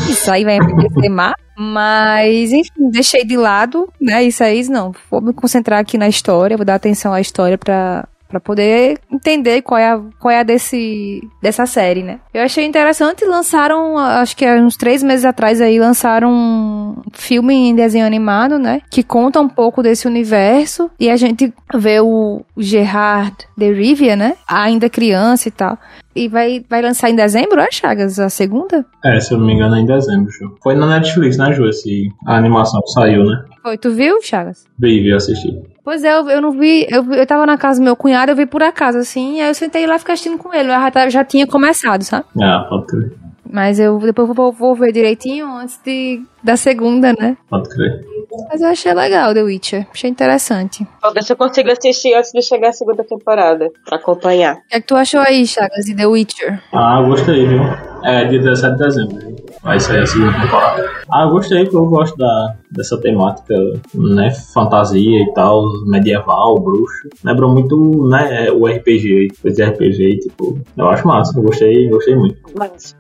isso 0.09 0.31
aí 0.31 0.45
vai 0.45 0.57
envelhecer 0.57 1.11
má. 1.11 1.35
Mas, 1.57 2.53
enfim, 2.53 2.91
deixei 2.91 3.25
de 3.25 3.37
lado, 3.37 3.89
né? 4.01 4.23
Isso 4.23 4.45
aí, 4.45 4.63
não. 4.69 4.93
Vou 5.11 5.21
me 5.21 5.33
concentrar 5.33 5.81
aqui 5.81 5.99
na 5.99 6.09
história, 6.09 6.57
vou 6.57 6.65
dar 6.65 6.77
atenção 6.77 7.13
à 7.13 7.21
história 7.21 7.59
pra, 7.59 8.07
pra 8.29 8.39
poder 8.39 8.99
entender 9.11 9.63
qual 9.63 9.79
é 9.79 9.91
a, 9.91 10.01
qual 10.19 10.31
é 10.31 10.41
a 10.41 10.43
desse, 10.43 11.21
dessa 11.43 11.67
série, 11.67 12.03
né? 12.03 12.21
Eu 12.33 12.43
achei 12.43 12.65
interessante, 12.65 13.25
lançaram, 13.25 13.97
acho 13.97 14.37
que 14.37 14.45
há 14.45 14.55
uns 14.55 14.77
três 14.77 15.03
meses 15.03 15.25
atrás 15.25 15.61
aí, 15.61 15.79
lançaram 15.79 16.31
um 16.31 17.03
filme 17.13 17.55
em 17.55 17.75
desenho 17.75 18.07
animado, 18.07 18.59
né? 18.59 18.81
Que 18.91 19.03
conta 19.03 19.41
um 19.41 19.49
pouco 19.49 19.83
desse 19.83 20.07
universo. 20.07 20.91
E 21.01 21.09
a 21.11 21.17
gente 21.17 21.53
vê 21.75 22.01
o 22.01 22.43
Gerard 22.57 23.35
de 23.57 23.73
Rivia, 23.73 24.15
né? 24.15 24.35
Ainda 24.47 24.91
criança 24.91 25.49
e 25.49 25.51
tal. 25.51 25.79
E 26.15 26.29
vai, 26.29 26.65
vai 26.69 26.83
lançar 26.83 27.11
em 27.11 27.15
dezembro, 27.15 27.61
é, 27.61 27.71
Chagas? 27.71 28.19
A 28.19 28.29
segunda? 28.29 28.85
É, 29.05 29.21
se 29.21 29.33
eu 29.33 29.39
não 29.39 29.47
me 29.47 29.55
engano, 29.55 29.77
é 29.77 29.81
em 29.81 29.87
dezembro, 29.87 30.31
Ju. 30.33 30.57
Foi 30.63 30.75
na 30.75 30.87
Netflix, 30.99 31.37
né, 31.39 31.53
Ju? 31.53 31.67
Esse, 31.67 32.09
a 32.27 32.37
animação 32.37 32.85
saiu, 32.89 33.25
né? 33.25 33.45
Foi, 33.63 33.79
tu 33.79 33.93
viu, 33.93 34.21
Chagas? 34.21 34.65
Vi, 34.79 35.01
vi, 35.01 35.13
assisti. 35.13 35.57
Pois 35.89 36.05
é, 36.05 36.13
eu, 36.15 36.29
eu 36.29 36.43
não 36.43 36.51
vi. 36.51 36.87
Eu, 36.91 37.03
eu 37.15 37.27
tava 37.27 37.47
na 37.47 37.57
casa 37.57 37.81
do 37.81 37.85
meu 37.85 37.97
cunhado, 37.97 38.31
eu 38.31 38.37
vi 38.37 38.45
por 38.45 38.63
acaso, 38.63 38.99
assim, 38.99 39.41
aí 39.41 39.49
eu 39.49 39.55
sentei 39.55 39.87
lá 39.87 39.97
e 39.97 39.99
fiquei 39.99 40.13
assistindo 40.13 40.37
com 40.37 40.53
ele. 40.53 40.69
Eu 40.69 40.73
já, 40.75 40.91
tá- 40.91 41.09
já 41.09 41.25
tinha 41.25 41.47
começado, 41.47 42.03
sabe? 42.03 42.27
Ah, 42.43 42.67
pode 42.69 42.87
crer. 42.89 43.13
Mas 43.51 43.81
eu 43.81 43.99
depois 43.99 44.29
vou, 44.29 44.53
vou 44.53 44.75
ver 44.75 44.93
direitinho 44.93 45.47
antes 45.51 45.81
de, 45.83 46.21
da 46.45 46.59
segunda, 46.59 47.15
né? 47.19 47.39
Pode 47.49 47.71
crer. 47.71 48.05
Mas 48.51 48.61
eu 48.61 48.69
achei 48.69 48.93
legal 48.93 49.33
The 49.33 49.43
Witcher. 49.43 49.87
Achei 49.91 50.11
interessante. 50.11 50.87
Vou 51.03 51.15
ver 51.15 51.23
se 51.23 51.33
eu 51.33 51.37
consigo 51.39 51.73
assistir 51.73 52.15
antes 52.15 52.33
de 52.33 52.43
chegar 52.43 52.69
a 52.69 52.73
segunda 52.73 53.03
temporada, 53.03 53.71
pra 53.87 53.97
acompanhar. 53.97 54.57
O 54.57 54.69
que 54.69 54.77
é 54.77 54.81
que 54.83 54.87
tu 54.87 54.95
achou 54.95 55.21
aí, 55.21 55.47
Chagas, 55.47 55.87
de 55.87 55.97
The 55.97 56.07
Witcher? 56.07 56.63
Ah, 56.75 57.01
gostei, 57.01 57.47
viu? 57.47 57.63
É, 58.05 58.27
dia 58.27 58.39
17 58.41 58.77
de 58.77 58.85
dezembro. 58.85 59.37
Vai 59.63 59.81
sair 59.81 60.03
a 60.03 60.07
segunda 60.07 60.39
temporada. 60.39 60.91
Ah, 61.11 61.23
eu 61.23 61.31
gostei, 61.31 61.63
porque 61.65 61.77
eu 61.77 61.87
gosto 61.87 62.15
da, 62.19 62.57
dessa 62.71 63.01
temática, 63.01 63.55
né? 63.95 64.31
Fantasia 64.53 65.23
e 65.23 65.33
tal, 65.35 65.65
medieval, 65.87 66.59
bruxo. 66.61 67.09
Lembra 67.25 67.49
muito, 67.49 68.09
né? 68.09 68.51
O 68.51 68.67
RPG, 68.67 69.29
de 69.45 69.65
RPG, 69.65 70.19
tipo, 70.21 70.59
eu 70.77 70.89
acho 70.89 71.07
massa, 71.07 71.39
eu 71.39 71.43
gostei, 71.43 71.89
gostei 71.89 72.15
muito. 72.15 72.39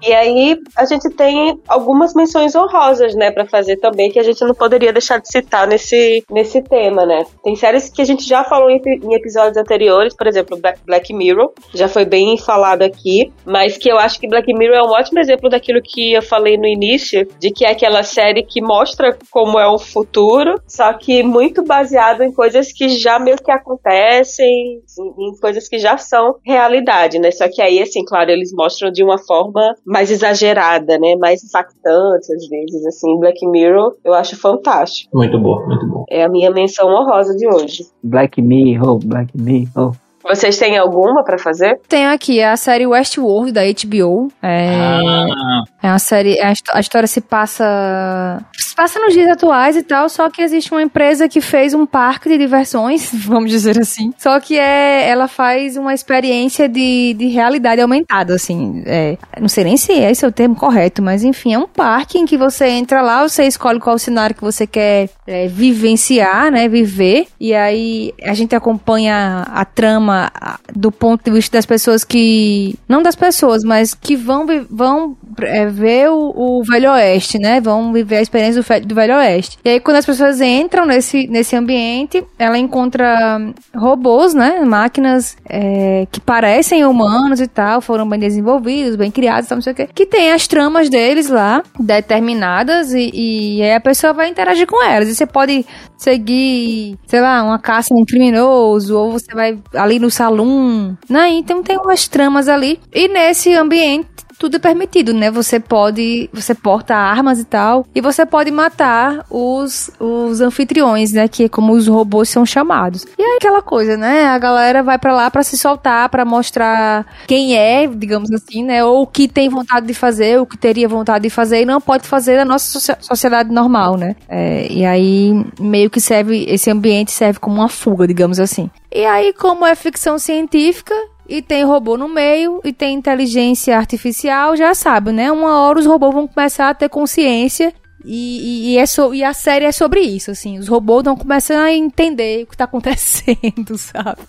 E 0.02 0.12
aí, 0.12 0.58
a 0.76 0.84
gente 0.84 1.10
tem 1.10 1.58
algumas 1.68 2.14
menções 2.14 2.54
honrosas, 2.54 3.14
né, 3.14 3.30
pra 3.30 3.46
fazer 3.46 3.76
também, 3.76 4.10
que 4.10 4.18
a 4.18 4.22
gente 4.22 4.44
não 4.44 4.54
poderia 4.54 4.92
deixar 4.92 5.18
de 5.18 5.28
citar 5.28 5.66
nesse, 5.66 6.24
nesse 6.30 6.62
tema, 6.62 7.04
né? 7.04 7.24
Tem 7.42 7.54
séries 7.56 7.88
que 7.88 8.02
a 8.02 8.04
gente 8.04 8.26
já 8.26 8.44
falou 8.44 8.70
em, 8.70 8.80
em 8.86 9.14
episódios 9.14 9.56
anteriores, 9.56 10.14
por 10.14 10.26
exemplo, 10.26 10.58
Black 10.86 11.12
Mirror, 11.12 11.52
já 11.74 11.88
foi 11.88 12.04
bem 12.04 12.36
falado 12.38 12.82
aqui, 12.82 13.32
mas 13.44 13.76
que 13.76 13.90
eu 13.90 13.98
acho 13.98 14.18
que 14.18 14.28
Black 14.28 14.52
Mirror 14.52 14.76
é 14.76 14.82
um 14.82 14.90
ótimo 14.90 15.18
exemplo 15.18 15.48
daquilo 15.48 15.80
que 15.82 16.12
eu 16.12 16.22
falei 16.22 16.56
no 16.56 16.66
início, 16.66 17.26
de 17.38 17.50
que 17.50 17.64
é 17.64 17.72
aquela 17.72 18.02
série 18.02 18.42
que 18.42 18.60
mostra 18.60 19.16
como 19.30 19.57
é 19.58 19.66
o 19.66 19.78
futuro, 19.78 20.60
só 20.66 20.92
que 20.92 21.22
muito 21.22 21.64
baseado 21.64 22.22
em 22.22 22.32
coisas 22.32 22.72
que 22.72 22.88
já 22.88 23.18
meio 23.18 23.36
que 23.36 23.50
acontecem, 23.50 24.80
em, 24.98 25.28
em 25.28 25.36
coisas 25.40 25.68
que 25.68 25.78
já 25.78 25.96
são 25.96 26.36
realidade, 26.44 27.18
né? 27.18 27.30
Só 27.30 27.48
que 27.48 27.60
aí, 27.62 27.82
assim, 27.82 28.04
claro, 28.04 28.30
eles 28.30 28.52
mostram 28.52 28.90
de 28.90 29.02
uma 29.02 29.18
forma 29.18 29.74
mais 29.84 30.10
exagerada, 30.10 30.98
né? 30.98 31.14
Mais 31.16 31.42
impactante, 31.44 32.32
às 32.32 32.48
vezes, 32.48 32.86
assim. 32.86 33.18
Black 33.18 33.46
Mirror, 33.46 33.94
eu 34.04 34.14
acho 34.14 34.36
fantástico. 34.36 35.10
Muito 35.16 35.38
bom, 35.38 35.66
muito 35.66 35.86
bom. 35.86 36.04
É 36.10 36.24
a 36.24 36.28
minha 36.28 36.50
menção 36.50 36.88
honrosa 36.88 37.34
de 37.36 37.46
hoje. 37.46 37.86
Black 38.02 38.40
Mirror, 38.40 38.98
Black 39.04 39.30
Mirror. 39.36 39.94
Vocês 40.22 40.58
têm 40.58 40.76
alguma 40.76 41.24
para 41.24 41.38
fazer? 41.38 41.80
Tenho 41.88 42.10
aqui 42.10 42.42
a 42.42 42.54
série 42.56 42.86
Westworld 42.86 43.50
da 43.52 43.62
HBO. 43.62 44.28
É, 44.42 44.68
Ah, 44.76 45.62
é 45.82 45.86
uma 45.88 45.98
série. 45.98 46.38
A, 46.40 46.52
a 46.72 46.80
história 46.80 47.06
se 47.06 47.20
passa. 47.20 48.44
Passa 48.78 49.00
nos 49.00 49.12
dias 49.12 49.28
atuais 49.28 49.76
e 49.76 49.82
tal, 49.82 50.08
só 50.08 50.30
que 50.30 50.40
existe 50.40 50.70
uma 50.70 50.80
empresa 50.80 51.28
que 51.28 51.40
fez 51.40 51.74
um 51.74 51.84
parque 51.84 52.28
de 52.28 52.38
diversões, 52.38 53.10
vamos 53.26 53.50
dizer 53.50 53.76
assim. 53.76 54.12
Só 54.16 54.38
que 54.38 54.56
é, 54.56 55.08
ela 55.08 55.26
faz 55.26 55.76
uma 55.76 55.92
experiência 55.92 56.68
de, 56.68 57.12
de 57.14 57.26
realidade 57.26 57.80
aumentada, 57.80 58.36
assim. 58.36 58.84
É, 58.86 59.18
não 59.40 59.48
sei 59.48 59.64
nem 59.64 59.76
se 59.76 59.90
esse 59.90 60.24
é 60.24 60.28
o 60.28 60.30
termo 60.30 60.54
correto, 60.54 61.02
mas 61.02 61.24
enfim, 61.24 61.54
é 61.54 61.58
um 61.58 61.66
parque 61.66 62.18
em 62.18 62.24
que 62.24 62.38
você 62.38 62.68
entra 62.68 63.02
lá, 63.02 63.28
você 63.28 63.42
escolhe 63.48 63.80
qual 63.80 63.98
cenário 63.98 64.36
que 64.36 64.42
você 64.42 64.64
quer 64.64 65.10
é, 65.26 65.48
vivenciar, 65.48 66.52
né? 66.52 66.68
Viver. 66.68 67.26
E 67.40 67.52
aí 67.56 68.14
a 68.22 68.32
gente 68.32 68.54
acompanha 68.54 69.44
a 69.48 69.64
trama 69.64 70.30
do 70.72 70.92
ponto 70.92 71.24
de 71.24 71.32
vista 71.32 71.58
das 71.58 71.66
pessoas 71.66 72.04
que. 72.04 72.78
Não 72.88 73.02
das 73.02 73.16
pessoas, 73.16 73.64
mas 73.64 73.92
que 73.92 74.14
vão, 74.14 74.46
vão 74.70 75.16
é, 75.40 75.66
ver 75.66 76.10
o, 76.10 76.58
o 76.60 76.62
Velho 76.62 76.92
Oeste, 76.92 77.40
né? 77.40 77.60
Vão 77.60 77.92
viver 77.92 78.18
a 78.18 78.22
experiência 78.22 78.62
do, 78.62 78.67
do 78.84 78.94
Velho 78.94 79.16
Oeste. 79.16 79.58
E 79.64 79.68
aí, 79.70 79.80
quando 79.80 79.96
as 79.96 80.06
pessoas 80.06 80.40
entram 80.40 80.86
nesse, 80.86 81.26
nesse 81.26 81.56
ambiente, 81.56 82.24
ela 82.38 82.58
encontra 82.58 83.40
robôs, 83.74 84.34
né? 84.34 84.60
Máquinas 84.64 85.36
é, 85.48 86.06
que 86.10 86.20
parecem 86.20 86.84
humanos 86.84 87.40
e 87.40 87.46
tal, 87.46 87.80
foram 87.80 88.08
bem 88.08 88.18
desenvolvidos, 88.18 88.96
bem 88.96 89.10
criados, 89.10 89.48
tal, 89.48 89.56
não 89.56 89.62
sei 89.62 89.72
o 89.72 89.76
quê. 89.76 89.88
Que 89.94 90.06
tem 90.06 90.32
as 90.32 90.46
tramas 90.46 90.88
deles 90.88 91.28
lá, 91.28 91.62
determinadas, 91.78 92.92
e, 92.92 93.10
e 93.12 93.62
aí 93.62 93.74
a 93.74 93.80
pessoa 93.80 94.12
vai 94.12 94.28
interagir 94.28 94.66
com 94.66 94.82
elas. 94.84 95.08
E 95.08 95.14
você 95.14 95.26
pode 95.26 95.64
seguir, 95.96 96.96
sei 97.06 97.20
lá, 97.20 97.42
uma 97.42 97.58
caça 97.58 97.94
um 97.94 98.04
criminoso, 98.04 98.96
ou 98.96 99.12
você 99.12 99.34
vai 99.34 99.58
ali 99.74 99.98
no 99.98 100.10
salão, 100.10 100.96
né? 101.08 101.28
Então 101.30 101.62
tem 101.62 101.76
umas 101.78 102.06
tramas 102.06 102.48
ali. 102.48 102.80
E 102.92 103.08
nesse 103.08 103.54
ambiente 103.54 104.08
tudo 104.38 104.56
é 104.56 104.58
permitido, 104.58 105.12
né? 105.12 105.30
Você 105.30 105.58
pode, 105.58 106.30
você 106.32 106.54
porta 106.54 106.94
armas 106.94 107.38
e 107.38 107.44
tal, 107.44 107.86
e 107.94 108.00
você 108.00 108.24
pode 108.24 108.50
matar 108.50 109.24
os, 109.30 109.90
os 109.98 110.40
anfitriões, 110.40 111.12
né? 111.12 111.28
Que 111.28 111.44
é 111.44 111.48
como 111.48 111.72
os 111.72 111.86
robôs 111.88 112.28
são 112.28 112.46
chamados. 112.46 113.04
E 113.18 113.22
aí 113.22 113.36
aquela 113.36 113.60
coisa, 113.62 113.96
né? 113.96 114.26
A 114.26 114.38
galera 114.38 114.82
vai 114.82 114.98
pra 114.98 115.14
lá 115.14 115.30
pra 115.30 115.42
se 115.42 115.58
soltar, 115.58 116.08
pra 116.08 116.24
mostrar 116.24 117.06
quem 117.26 117.56
é, 117.56 117.86
digamos 117.86 118.30
assim, 118.30 118.64
né? 118.64 118.84
Ou 118.84 119.02
o 119.02 119.06
que 119.06 119.28
tem 119.28 119.48
vontade 119.48 119.86
de 119.86 119.94
fazer, 119.94 120.40
o 120.40 120.46
que 120.46 120.56
teria 120.56 120.88
vontade 120.88 121.24
de 121.24 121.30
fazer 121.30 121.62
e 121.62 121.66
não 121.66 121.80
pode 121.80 122.06
fazer 122.06 122.36
na 122.36 122.44
nossa 122.44 122.96
sociedade 123.00 123.52
normal, 123.52 123.96
né? 123.96 124.14
É, 124.28 124.66
e 124.70 124.84
aí 124.84 125.44
meio 125.58 125.90
que 125.90 126.00
serve, 126.00 126.44
esse 126.48 126.70
ambiente 126.70 127.10
serve 127.10 127.38
como 127.38 127.56
uma 127.56 127.68
fuga, 127.68 128.06
digamos 128.06 128.38
assim. 128.38 128.70
E 128.90 129.04
aí, 129.04 129.34
como 129.34 129.66
é 129.66 129.74
ficção 129.74 130.18
científica, 130.18 130.94
e 131.28 131.42
tem 131.42 131.64
robô 131.64 131.96
no 131.96 132.08
meio, 132.08 132.60
e 132.64 132.72
tem 132.72 132.94
inteligência 132.94 133.76
artificial, 133.76 134.56
já 134.56 134.74
sabe, 134.74 135.12
né? 135.12 135.30
Uma 135.30 135.60
hora 135.60 135.78
os 135.78 135.86
robôs 135.86 136.14
vão 136.14 136.26
começar 136.28 136.70
a 136.70 136.74
ter 136.74 136.88
consciência. 136.88 137.72
E, 138.04 138.70
e, 138.70 138.74
e 138.74 138.78
é 138.78 138.86
so- 138.86 139.12
e 139.12 139.22
a 139.24 139.32
série 139.34 139.64
é 139.66 139.72
sobre 139.72 140.00
isso, 140.00 140.30
assim. 140.30 140.58
Os 140.58 140.68
robôs 140.68 141.04
vão 141.04 141.16
começar 141.16 141.60
a 141.62 141.72
entender 141.72 142.44
o 142.44 142.46
que 142.46 142.56
tá 142.56 142.64
acontecendo, 142.64 143.76
sabe? 143.76 144.20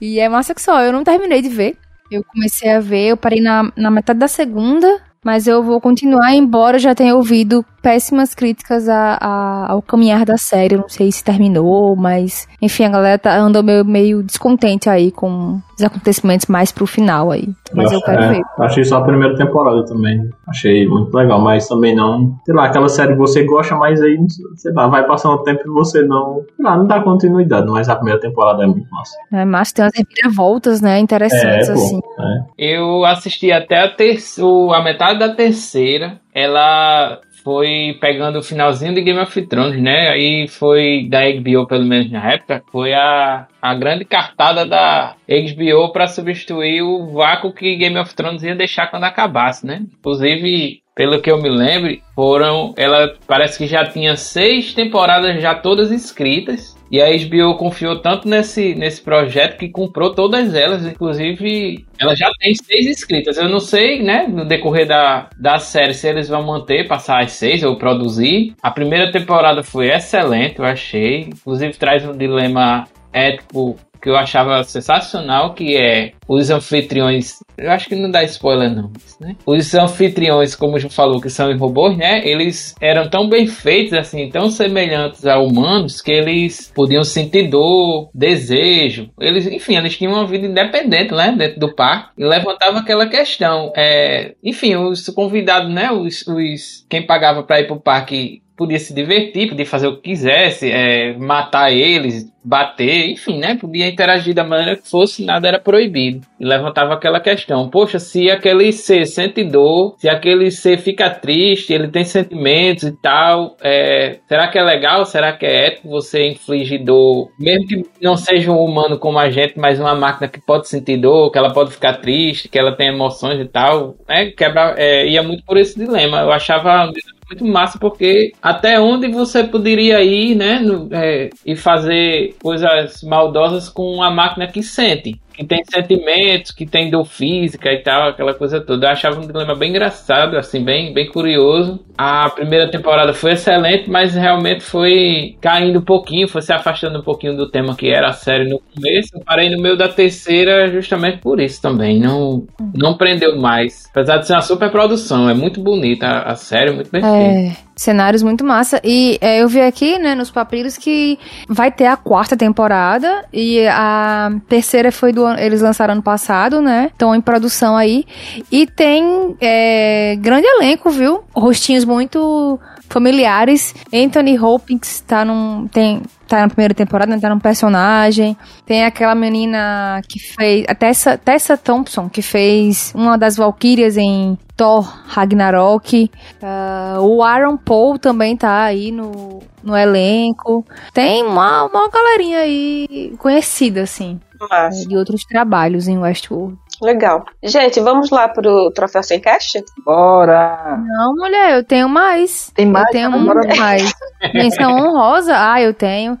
E 0.00 0.18
é 0.20 0.28
massa 0.28 0.54
que 0.54 0.62
só. 0.62 0.80
Eu 0.82 0.92
não 0.92 1.02
terminei 1.04 1.42
de 1.42 1.48
ver. 1.48 1.76
Eu 2.10 2.22
comecei 2.24 2.70
a 2.70 2.78
ver, 2.80 3.08
eu 3.08 3.16
parei 3.16 3.40
na, 3.40 3.72
na 3.74 3.90
metade 3.90 4.18
da 4.18 4.28
segunda, 4.28 5.00
mas 5.24 5.46
eu 5.46 5.62
vou 5.62 5.80
continuar, 5.80 6.34
embora 6.34 6.76
eu 6.76 6.80
já 6.80 6.94
tenha 6.94 7.14
ouvido 7.14 7.64
péssimas 7.80 8.32
críticas 8.32 8.88
a, 8.88 9.18
a- 9.20 9.72
ao 9.72 9.82
caminhar 9.82 10.24
da 10.24 10.36
série. 10.36 10.76
Eu 10.76 10.82
não 10.82 10.88
sei 10.88 11.10
se 11.10 11.22
terminou, 11.24 11.96
mas 11.96 12.46
enfim, 12.60 12.84
a 12.84 12.88
galera 12.88 13.18
tá, 13.18 13.36
andou 13.36 13.62
meio, 13.62 13.84
meio 13.84 14.22
descontente 14.22 14.88
aí 14.88 15.10
com 15.10 15.58
os 15.76 15.82
acontecimentos 15.82 16.46
mais 16.46 16.70
pro 16.70 16.86
final 16.86 17.32
aí. 17.32 17.48
Mas 17.74 17.90
eu, 17.90 17.98
acho- 17.98 18.06
quero 18.06 18.22
é, 18.22 18.28
ver. 18.34 18.42
Achei 18.60 18.84
só 18.84 18.98
a 18.98 19.04
primeira 19.04 19.36
temporada 19.36 19.84
também. 19.84 20.30
Achei 20.46 20.86
muito 20.86 21.12
legal, 21.16 21.40
mas 21.40 21.66
também 21.66 21.94
não. 21.96 22.36
Sei 22.44 22.54
lá, 22.54 22.66
aquela 22.66 22.88
série 22.88 23.12
que 23.14 23.18
você 23.18 23.42
gosta, 23.44 23.74
mas 23.74 24.00
aí, 24.00 24.16
sei 24.56 24.72
lá, 24.72 24.86
vai 24.86 25.04
passando 25.06 25.34
o 25.34 25.42
tempo 25.42 25.62
e 25.66 25.70
você 25.70 26.02
não. 26.02 26.44
Sei 26.56 26.64
lá, 26.64 26.76
não 26.76 26.86
dá 26.86 27.00
continuidade, 27.00 27.66
mas 27.68 27.88
a 27.88 27.96
primeira 27.96 28.20
temporada 28.20 28.62
é 28.62 28.66
muito 28.66 28.88
massa. 28.92 29.16
É, 29.32 29.44
mas 29.44 29.72
tem 29.72 29.84
umas 29.84 29.92
reviravoltas, 29.96 30.80
né? 30.80 31.00
Interessantes, 31.00 31.68
É, 31.68 31.72
assim. 31.72 32.00
pô. 32.00 32.22
É. 32.22 32.44
Eu 32.58 33.04
assisti 33.04 33.50
até 33.50 33.78
a, 33.82 33.86
a 33.86 34.84
metade 34.84 35.11
da 35.14 35.34
terceira. 35.34 36.20
Ela 36.34 37.20
foi 37.42 37.96
pegando 38.00 38.38
o 38.38 38.42
finalzinho 38.42 38.94
de 38.94 39.02
Game 39.02 39.18
of 39.18 39.42
Thrones, 39.46 39.80
né? 39.80 40.10
Aí 40.10 40.46
foi 40.48 41.06
da 41.08 41.20
HBO, 41.20 41.66
pelo 41.66 41.84
menos 41.84 42.10
na 42.10 42.32
época, 42.32 42.62
foi 42.70 42.92
a, 42.92 43.46
a 43.60 43.74
grande 43.74 44.04
cartada 44.04 44.64
da 44.64 45.16
HBO 45.28 45.92
para 45.92 46.06
substituir 46.06 46.82
o 46.82 47.12
vácuo 47.12 47.52
que 47.52 47.76
Game 47.76 47.98
of 47.98 48.14
Thrones 48.14 48.42
ia 48.42 48.54
deixar 48.54 48.88
quando 48.88 49.04
acabasse, 49.04 49.66
né? 49.66 49.82
Inclusive, 49.98 50.80
pelo 50.94 51.20
que 51.20 51.30
eu 51.30 51.40
me 51.40 51.48
lembro, 51.48 51.96
foram. 52.14 52.74
Ela 52.76 53.14
parece 53.26 53.58
que 53.58 53.66
já 53.66 53.84
tinha 53.84 54.16
seis 54.16 54.74
temporadas 54.74 55.40
já 55.40 55.54
todas 55.54 55.90
escritas. 55.90 56.76
E 56.92 57.00
a 57.00 57.06
HBO 57.06 57.56
confiou 57.56 58.02
tanto 58.02 58.28
nesse, 58.28 58.74
nesse 58.74 59.00
projeto 59.00 59.56
que 59.56 59.70
comprou 59.70 60.14
todas 60.14 60.54
elas, 60.54 60.84
inclusive 60.84 61.86
ela 61.98 62.14
já 62.14 62.30
tem 62.38 62.54
seis 62.54 62.86
inscritas. 62.86 63.38
Eu 63.38 63.48
não 63.48 63.60
sei, 63.60 64.02
né, 64.02 64.26
no 64.28 64.44
decorrer 64.44 64.86
da, 64.86 65.30
da 65.40 65.58
série, 65.58 65.94
se 65.94 66.06
eles 66.06 66.28
vão 66.28 66.42
manter, 66.42 66.86
passar 66.86 67.22
as 67.22 67.32
seis 67.32 67.62
ou 67.62 67.78
produzir. 67.78 68.54
A 68.62 68.70
primeira 68.70 69.10
temporada 69.10 69.62
foi 69.62 69.88
excelente, 69.88 70.58
eu 70.58 70.66
achei. 70.66 71.20
Inclusive 71.20 71.78
traz 71.78 72.06
um 72.06 72.12
dilema 72.14 72.84
ético 73.10 73.78
que 74.02 74.10
eu 74.10 74.16
achava 74.16 74.64
sensacional, 74.64 75.54
que 75.54 75.76
é 75.76 76.12
os 76.26 76.50
anfitriões. 76.50 77.38
Eu 77.56 77.70
acho 77.70 77.88
que 77.88 77.94
não 77.94 78.10
dá 78.10 78.24
spoiler, 78.24 78.74
não. 78.74 78.90
Né? 79.20 79.36
Os 79.46 79.72
anfitriões, 79.74 80.56
como 80.56 80.78
já 80.78 80.88
falou, 80.88 81.20
que 81.20 81.30
são 81.30 81.56
robôs, 81.56 81.96
né? 81.96 82.26
Eles 82.26 82.74
eram 82.80 83.08
tão 83.08 83.28
bem 83.28 83.46
feitos, 83.46 83.92
assim, 83.92 84.28
tão 84.28 84.50
semelhantes 84.50 85.24
a 85.24 85.38
humanos, 85.38 86.00
que 86.00 86.10
eles 86.10 86.72
podiam 86.74 87.04
sentir 87.04 87.48
dor, 87.48 88.10
desejo. 88.12 89.08
Eles, 89.20 89.46
enfim, 89.46 89.76
eles 89.76 89.96
tinham 89.96 90.14
uma 90.14 90.26
vida 90.26 90.46
independente, 90.46 91.14
né? 91.14 91.32
Dentro 91.38 91.60
do 91.60 91.74
parque. 91.74 92.10
E 92.18 92.24
levantava 92.24 92.80
aquela 92.80 93.06
questão. 93.06 93.72
É, 93.76 94.34
enfim, 94.42 94.74
os 94.74 95.08
convidados, 95.10 95.72
né? 95.72 95.92
Os, 95.92 96.26
os, 96.26 96.84
quem 96.90 97.06
pagava 97.06 97.44
para 97.44 97.60
ir 97.60 97.68
pro 97.68 97.80
parque 97.80 98.42
podia 98.62 98.78
se 98.78 98.94
divertir, 98.94 99.48
podia 99.48 99.66
fazer 99.66 99.88
o 99.88 99.96
que 99.96 100.10
quisesse, 100.10 100.70
é, 100.70 101.16
matar 101.18 101.72
eles, 101.72 102.32
bater, 102.44 103.10
enfim, 103.10 103.38
né? 103.38 103.56
Podia 103.56 103.88
interagir 103.88 104.34
da 104.34 104.44
maneira 104.44 104.76
que 104.76 104.88
fosse, 104.88 105.24
nada 105.24 105.48
era 105.48 105.58
proibido. 105.58 106.26
E 106.38 106.44
levantava 106.44 106.94
aquela 106.94 107.18
questão: 107.20 107.68
poxa, 107.68 107.98
se 107.98 108.30
aquele 108.30 108.72
ser 108.72 109.06
sente 109.06 109.42
dor, 109.42 109.96
se 109.98 110.08
aquele 110.08 110.50
ser 110.50 110.78
fica 110.78 111.10
triste, 111.10 111.72
ele 111.72 111.88
tem 111.88 112.04
sentimentos 112.04 112.84
e 112.84 112.92
tal, 112.92 113.56
é, 113.60 114.18
será 114.28 114.46
que 114.48 114.58
é 114.58 114.62
legal? 114.62 115.04
Será 115.04 115.32
que 115.32 115.44
é 115.44 115.66
ético 115.66 115.88
você 115.88 116.28
infligir 116.28 116.84
dor, 116.84 117.30
mesmo 117.38 117.66
que 117.66 117.84
não 118.00 118.16
seja 118.16 118.52
um 118.52 118.62
humano 118.64 118.96
como 118.98 119.18
a 119.18 119.28
gente, 119.28 119.58
mas 119.58 119.80
uma 119.80 119.94
máquina 119.94 120.28
que 120.28 120.40
pode 120.40 120.68
sentir 120.68 120.98
dor, 120.98 121.32
que 121.32 121.38
ela 121.38 121.52
pode 121.52 121.72
ficar 121.72 121.94
triste, 121.94 122.48
que 122.48 122.58
ela 122.58 122.76
tem 122.76 122.88
emoções 122.88 123.40
e 123.40 123.44
tal, 123.44 123.96
né? 124.08 124.30
Quebra, 124.30 124.74
é, 124.76 125.06
ia 125.08 125.22
muito 125.22 125.44
por 125.44 125.56
esse 125.56 125.78
dilema. 125.78 126.20
Eu 126.20 126.32
achava 126.32 126.92
muito 127.32 127.44
massa 127.44 127.78
porque 127.78 128.32
até 128.42 128.78
onde 128.78 129.08
você 129.08 129.44
poderia 129.44 130.02
ir, 130.02 130.34
né, 130.34 130.58
no, 130.58 130.88
é, 130.92 131.30
e 131.44 131.56
fazer 131.56 132.34
coisas 132.42 133.02
maldosas 133.02 133.68
com 133.68 133.82
uma 133.94 134.10
máquina 134.10 134.46
que 134.46 134.62
sente, 134.62 135.18
que 135.42 135.48
tem 135.48 135.62
sentimentos, 135.64 136.50
que 136.50 136.66
tem 136.66 136.90
dor 136.90 137.04
física 137.04 137.72
e 137.72 137.78
tal, 137.78 138.08
aquela 138.08 138.34
coisa 138.34 138.60
toda. 138.60 138.86
Eu 138.86 138.90
achava 138.90 139.20
um 139.20 139.26
dilema 139.26 139.54
bem 139.54 139.70
engraçado, 139.70 140.36
assim, 140.36 140.64
bem, 140.64 140.92
bem 140.92 141.06
curioso. 141.06 141.80
A 141.96 142.30
primeira 142.30 142.70
temporada 142.70 143.12
foi 143.12 143.32
excelente, 143.32 143.90
mas 143.90 144.14
realmente 144.14 144.62
foi 144.62 145.36
caindo 145.40 145.78
um 145.78 145.84
pouquinho, 145.84 146.28
foi 146.28 146.42
se 146.42 146.52
afastando 146.52 147.00
um 147.00 147.02
pouquinho 147.02 147.36
do 147.36 147.50
tema 147.50 147.74
que 147.74 147.88
era 147.88 148.08
a 148.08 148.12
série 148.12 148.48
no 148.48 148.60
começo. 148.60 149.10
Eu 149.14 149.20
parei 149.24 149.50
no 149.50 149.60
meio 149.60 149.76
da 149.76 149.88
terceira 149.88 150.70
justamente 150.70 151.18
por 151.18 151.40
isso 151.40 151.60
também. 151.60 151.98
Não, 151.98 152.46
não 152.74 152.96
prendeu 152.96 153.38
mais. 153.38 153.86
Apesar 153.90 154.18
de 154.18 154.26
ser 154.26 154.34
uma 154.34 154.42
super 154.42 154.70
produção, 154.70 155.28
é 155.28 155.34
muito 155.34 155.60
bonita 155.60 156.06
a, 156.06 156.32
a 156.32 156.36
série, 156.36 156.72
muito 156.72 156.90
bem 156.90 157.02
feita. 157.02 157.16
É, 157.16 157.56
cenários 157.82 158.22
muito 158.22 158.44
massa. 158.44 158.80
E 158.84 159.18
é, 159.20 159.42
eu 159.42 159.48
vi 159.48 159.60
aqui, 159.60 159.98
né, 159.98 160.14
nos 160.14 160.30
papiros 160.30 160.76
que 160.76 161.18
vai 161.48 161.70
ter 161.70 161.86
a 161.86 161.96
quarta 161.96 162.36
temporada 162.36 163.24
e 163.32 163.66
a 163.66 164.30
terceira 164.48 164.92
foi 164.92 165.12
do 165.12 165.28
eles 165.32 165.60
lançaram 165.60 165.92
ano 165.92 166.02
passado, 166.02 166.60
né? 166.60 166.90
Estão 166.92 167.14
em 167.14 167.20
produção 167.20 167.76
aí. 167.76 168.04
E 168.50 168.66
tem 168.66 169.36
é, 169.40 170.16
grande 170.18 170.46
elenco, 170.46 170.90
viu? 170.90 171.24
Rostinhos 171.34 171.84
muito 171.84 172.58
familiares. 172.92 173.74
Anthony 173.92 174.38
Hopkins 174.38 175.00
tá 175.00 175.24
num. 175.24 175.66
Tem, 175.68 176.02
tá 176.28 176.40
na 176.40 176.48
primeira 176.48 176.74
temporada, 176.74 177.10
né, 177.10 177.20
tá 177.20 177.28
num 177.28 177.40
personagem. 177.40 178.36
Tem 178.66 178.84
aquela 178.84 179.14
menina 179.14 180.00
que 180.08 180.18
fez. 180.18 180.64
A 180.68 180.74
Tessa, 180.74 181.16
Tessa 181.16 181.56
Thompson, 181.56 182.08
que 182.08 182.22
fez 182.22 182.92
uma 182.94 183.16
das 183.16 183.36
Valkyrias 183.36 183.96
em 183.96 184.38
Thor 184.56 184.84
Ragnarok. 185.06 186.10
Uh, 186.42 187.00
o 187.00 187.22
Aaron 187.22 187.56
Paul 187.56 187.98
também 187.98 188.36
tá 188.36 188.62
aí 188.62 188.92
no, 188.92 189.42
no 189.62 189.76
elenco. 189.76 190.64
Tem 190.92 191.22
uma, 191.24 191.64
uma 191.64 191.88
galerinha 191.88 192.40
aí 192.40 193.14
conhecida, 193.18 193.82
assim. 193.82 194.20
Massa. 194.48 194.88
De 194.88 194.96
outros 194.96 195.24
trabalhos 195.24 195.88
em 195.88 195.98
Westworld. 195.98 196.58
Legal. 196.82 197.24
Gente, 197.42 197.80
vamos 197.80 198.10
lá 198.10 198.28
pro 198.28 198.70
Troféu 198.74 199.02
Sem 199.02 199.20
Cast? 199.20 199.62
Bora! 199.84 200.78
Não, 200.84 201.14
mulher, 201.14 201.56
eu 201.56 201.64
tenho 201.64 201.88
mais. 201.88 202.50
Tem 202.54 202.66
mais? 202.66 202.86
Eu 202.86 202.92
tenho 202.92 203.10
muito 203.12 203.26
bora. 203.26 203.56
mais. 203.56 203.92
Menção 204.34 204.72
honrosa? 204.72 205.32
Ah, 205.36 205.60
eu 205.60 205.72
tenho. 205.72 206.18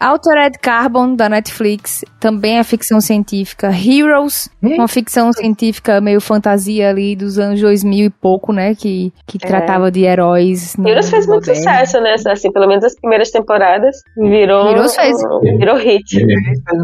Altered 0.00 0.58
Carbon, 0.60 1.14
da 1.14 1.28
Netflix, 1.28 2.04
também 2.20 2.58
é 2.58 2.64
ficção 2.64 3.00
científica. 3.00 3.68
Heroes, 3.68 4.48
Hum. 4.62 4.74
uma 4.76 4.88
ficção 4.88 5.32
científica 5.32 6.00
meio 6.00 6.20
fantasia 6.20 6.88
ali 6.90 7.14
dos 7.14 7.38
anos 7.38 7.60
2000 7.60 8.06
e 8.06 8.10
pouco, 8.10 8.52
né? 8.52 8.74
Que, 8.74 9.12
que 9.26 9.38
É. 9.42 9.46
tratava 9.46 9.90
de 9.90 10.02
heróis. 10.04 10.74
Heroes 10.78 11.10
fez 11.10 11.26
muito 11.26 11.46
moderno. 11.46 11.56
sucesso, 11.70 12.00
né? 12.00 12.14
Assim, 12.32 12.50
pelo 12.52 12.66
menos 12.66 12.84
as 12.84 12.94
primeiras 12.98 13.30
temporadas. 13.30 13.96
Virou. 14.16 14.70
Heroes 14.70 14.94
fez. 14.96 15.16
Virou 15.58 15.76
hit. 15.76 16.18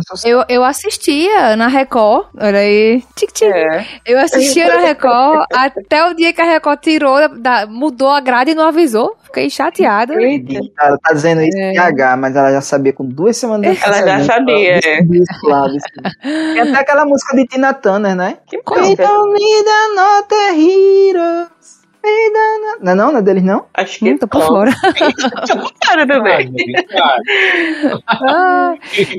Sucesso. 0.08 0.28
Eu, 0.28 0.44
eu 0.48 0.64
assistia 0.64 1.56
na 1.56 1.66
Record, 1.68 2.26
olha 2.38 2.58
aí, 2.58 3.02
tic 3.16 3.32
tic. 3.32 3.48
É. 3.48 3.84
Eu 4.06 4.18
assistia 4.18 4.66
na 4.66 4.80
Record 4.80 5.44
até 5.52 6.04
o 6.06 6.14
dia 6.14 6.32
que 6.32 6.40
a 6.40 6.44
Record 6.44 6.80
tirou, 6.80 7.28
da- 7.38 7.66
mudou 7.66 8.10
a 8.10 8.20
grade 8.20 8.50
e 8.52 8.54
não 8.54 8.68
avisou. 8.68 9.16
Fiquei 9.24 9.48
chateada. 9.48 10.14
Ela 10.14 10.98
tá 10.98 11.12
dizendo 11.12 11.40
isso 11.42 11.56
em 11.56 11.78
H, 11.78 12.16
mas 12.16 12.34
ela 12.34 12.50
já 12.52 12.59
sabia 12.60 12.92
com 12.92 13.04
duas 13.04 13.36
semanas 13.36 13.76
de 13.76 13.84
Ela 13.84 14.02
já 14.06 14.24
sabia, 14.24 14.80
é. 14.84 14.98
Até 16.60 16.78
aquela 16.80 17.04
música 17.04 17.36
de 17.36 17.46
Tina 17.46 17.72
Turner, 17.74 18.14
né? 18.14 18.38
Que 18.46 18.58
heroes. 20.52 21.80
Don't 22.02 22.62
not- 22.64 22.78
Não 22.82 22.92
é 22.92 22.94
não? 22.94 23.12
Não 23.12 23.18
é 23.18 23.22
deles 23.22 23.42
não? 23.42 23.66
Acho 23.74 23.98
que 23.98 24.10
Hum, 24.10 24.16
tô 24.18 24.26
por 24.26 24.38
não. 24.40 24.46
fora. 24.46 24.70
Fora 25.84 26.06
também. 26.06 26.50
Ah, 28.06 28.74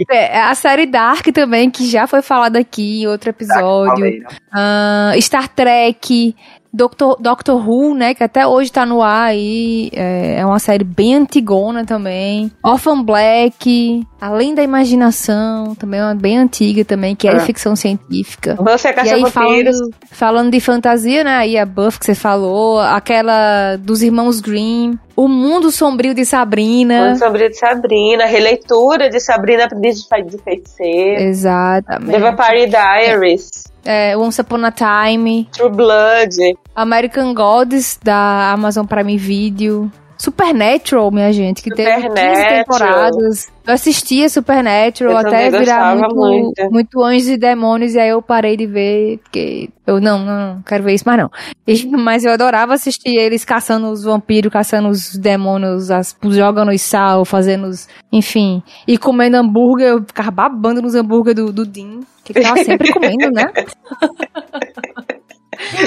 é, 0.09 0.39
a 0.41 0.55
série 0.55 0.85
Dark 0.87 1.25
também, 1.33 1.69
que 1.69 1.85
já 1.87 2.07
foi 2.07 2.21
falada 2.21 2.57
aqui 2.59 3.03
em 3.03 3.07
outro 3.07 3.29
episódio. 3.29 3.93
Falei, 3.93 4.19
né? 4.19 4.27
Ah, 4.51 5.11
Star 5.19 5.47
Trek, 5.49 6.35
Doctor, 6.73 7.17
Doctor 7.19 7.67
Who, 7.69 7.93
né? 7.95 8.13
Que 8.13 8.23
até 8.23 8.47
hoje 8.47 8.71
tá 8.71 8.85
no 8.85 9.01
ar 9.01 9.29
aí. 9.29 9.89
É, 9.93 10.39
é 10.39 10.45
uma 10.45 10.59
série 10.59 10.83
bem 10.83 11.15
antigona 11.15 11.85
também. 11.85 12.51
Orphan 12.63 13.03
Black, 13.03 14.05
Além 14.19 14.53
da 14.53 14.61
Imaginação, 14.61 15.73
também 15.75 15.99
é 15.99 16.03
uma 16.03 16.13
bem 16.15 16.37
antiga 16.37 16.85
também, 16.85 17.15
que 17.15 17.27
é, 17.27 17.31
de 17.31 17.37
É. 17.37 17.39
ficção 17.39 17.75
científica. 17.75 18.55
Você 18.61 18.89
é 18.89 19.05
E 19.05 19.09
aí, 19.09 19.29
falando, 19.31 19.71
falando 20.11 20.51
de 20.51 20.59
fantasia, 20.59 21.23
né? 21.23 21.35
Aí 21.37 21.57
a 21.57 21.65
Buff 21.65 21.97
que 21.99 22.05
você 22.05 22.13
falou, 22.15 22.79
aquela 22.79 23.75
dos 23.77 24.01
irmãos 24.03 24.39
Grimm, 24.39 24.93
O 25.15 25.27
Mundo 25.27 25.71
Sombrio 25.71 26.13
de 26.13 26.23
Sabrina. 26.25 27.07
Mundo 27.09 27.17
Sombrio 27.19 27.49
de 27.49 27.57
Sabrina, 27.57 28.25
releitura 28.25 29.09
de 29.09 29.19
Sabrina 29.19 29.65
Aprendiz 29.65 30.01
de 30.03 30.07
Fe- 30.07 30.21
de 30.23 30.37
Feiticeiro. 30.37 31.17
The 31.17 31.23
Exatamente. 31.25 32.19
Vampire 32.19 32.67
Diaries. 32.69 33.49
É, 33.67 33.70
Once 34.15 34.39
Upon 34.39 34.65
a 34.65 34.71
Time, 34.71 35.45
True 35.51 35.69
Blood. 35.69 36.29
American 36.75 37.33
Gods 37.33 37.97
da 38.03 38.53
Amazon 38.53 38.85
Prime 38.85 39.17
Video. 39.17 39.89
Supernatural, 40.21 41.09
minha 41.09 41.33
gente, 41.33 41.63
que 41.63 41.71
teve 41.71 41.89
15 41.95 42.07
Supernatural. 42.09 42.57
temporadas. 42.63 43.47
Eu 43.65 43.73
assistia 43.73 44.29
Supernatural 44.29 45.13
Eu 45.13 45.17
até 45.17 45.49
virar 45.49 45.95
muito, 45.95 46.15
muito. 46.15 46.71
muito 46.71 47.03
Anjos 47.03 47.27
e 47.27 47.37
Demônios, 47.37 47.95
e 47.95 47.99
aí 47.99 48.09
eu 48.09 48.21
parei 48.21 48.55
de 48.55 48.67
ver, 48.67 49.17
porque 49.23 49.69
eu 49.87 49.99
não, 49.99 50.19
não, 50.19 50.55
não 50.55 50.61
quero 50.61 50.83
ver 50.83 50.93
isso 50.93 51.05
mais 51.07 51.19
não. 51.19 51.31
E- 51.65 51.87
mas 51.97 52.23
eu 52.23 52.31
adorava 52.31 52.75
assistir 52.75 53.15
eles 53.15 53.43
caçando 53.43 53.87
os 53.89 54.03
vampiros, 54.03 54.51
caçando 54.53 54.89
os 54.89 55.15
demônios, 55.15 55.89
as, 55.89 56.15
jogando 56.23 56.69
os 56.71 56.81
sal, 56.83 57.25
fazendo 57.25 57.65
os, 57.65 57.87
enfim, 58.11 58.61
e 58.87 58.99
comendo 58.99 59.37
hambúrguer, 59.37 59.87
eu 59.87 60.03
ficava 60.03 60.29
babando 60.29 60.83
nos 60.83 60.93
hambúrguer 60.93 61.33
do, 61.33 61.51
do 61.51 61.65
Dean, 61.65 62.01
que 62.23 62.31
tava 62.39 62.63
sempre 62.63 62.93
comendo, 62.93 63.31
né? 63.31 63.51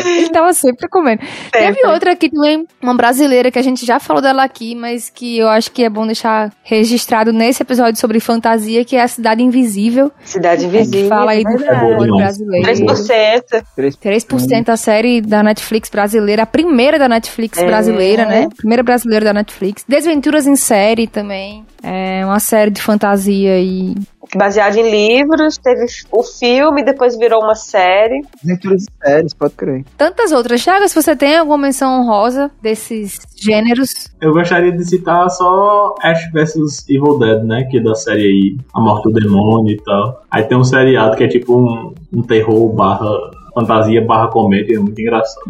Ele 0.04 0.28
tava 0.30 0.52
sempre 0.52 0.88
comendo. 0.88 1.22
Teve 1.52 1.74
Sempre. 1.74 1.88
outra 1.90 2.12
aqui 2.12 2.30
também, 2.30 2.66
uma 2.82 2.94
brasileira, 2.94 3.50
que 3.50 3.58
a 3.58 3.62
gente 3.62 3.84
já 3.84 3.98
falou 4.00 4.22
dela 4.22 4.42
aqui, 4.44 4.74
mas 4.74 5.10
que 5.10 5.38
eu 5.38 5.48
acho 5.48 5.70
que 5.72 5.84
é 5.84 5.88
bom 5.90 6.06
deixar 6.06 6.52
registrado 6.62 7.32
nesse 7.32 7.62
episódio 7.62 8.00
sobre 8.00 8.20
fantasia, 8.20 8.84
que 8.84 8.96
é 8.96 9.02
a 9.02 9.08
Cidade 9.08 9.42
Invisível. 9.42 10.10
Cidade 10.24 10.62
Que 10.62 10.66
Invisível. 10.68 11.08
fala 11.08 11.32
aí 11.32 11.42
do 11.44 11.58
folclore 11.58 12.04
demais. 12.04 12.38
brasileiro. 12.38 12.66
3%. 12.66 13.64
3% 14.02 14.68
a 14.68 14.76
série 14.76 15.20
da 15.20 15.42
Netflix 15.42 15.88
brasileira, 15.88 16.42
a 16.42 16.46
primeira 16.46 16.98
da 16.98 17.08
Netflix 17.08 17.58
É. 17.58 17.66
brasileira, 17.66 18.24
né? 18.26 18.48
Primeira 18.56 18.82
brasileira 18.82 19.24
da 19.24 19.32
Netflix. 19.32 19.84
Desventuras 19.88 20.46
em 20.46 20.56
série 20.56 21.06
também. 21.06 21.64
É 21.82 22.24
uma 22.24 22.40
série 22.40 22.70
de 22.70 22.80
fantasia 22.80 23.58
e 23.60 23.94
Baseado 24.36 24.76
em 24.76 24.90
livros. 24.90 25.58
Teve 25.58 25.86
o 26.10 26.22
filme, 26.22 26.84
depois 26.84 27.16
virou 27.16 27.42
uma 27.42 27.54
série. 27.54 28.20
Aventuras 28.44 28.82
de 28.82 28.88
séries, 29.04 29.34
pode 29.34 29.54
crer. 29.54 29.84
tantas 29.96 30.32
outras. 30.32 30.62
Thiago, 30.62 30.88
se 30.88 30.94
você 30.94 31.14
tem 31.14 31.36
alguma 31.36 31.58
menção 31.58 32.00
honrosa 32.00 32.50
desses 32.62 33.18
gêneros, 33.36 34.12
Eu 34.20 34.32
gostaria 34.32 34.72
de 34.72 34.84
citar 34.84 35.28
só 35.30 35.94
Ash 36.02 36.30
vs 36.32 36.84
Evil 36.88 37.18
Dead, 37.18 37.42
né? 37.44 37.64
Que 37.70 37.78
é 37.78 37.82
da 37.82 37.94
série 37.94 38.22
aí, 38.22 38.56
A 38.74 38.80
Morte 38.80 39.04
do 39.04 39.12
Demônio 39.20 39.72
e 39.72 39.82
tal. 39.82 40.22
Aí 40.30 40.42
tem 40.44 40.56
um 40.56 40.64
seriado 40.64 41.16
que 41.16 41.24
é 41.24 41.28
tipo 41.28 41.56
um, 41.58 41.94
um 42.12 42.22
terror 42.22 42.72
barra 42.72 43.08
fantasia 43.54 44.04
barra 44.04 44.28
comédia, 44.28 44.76
é 44.76 44.80
muito 44.80 45.00
engraçado. 45.00 45.44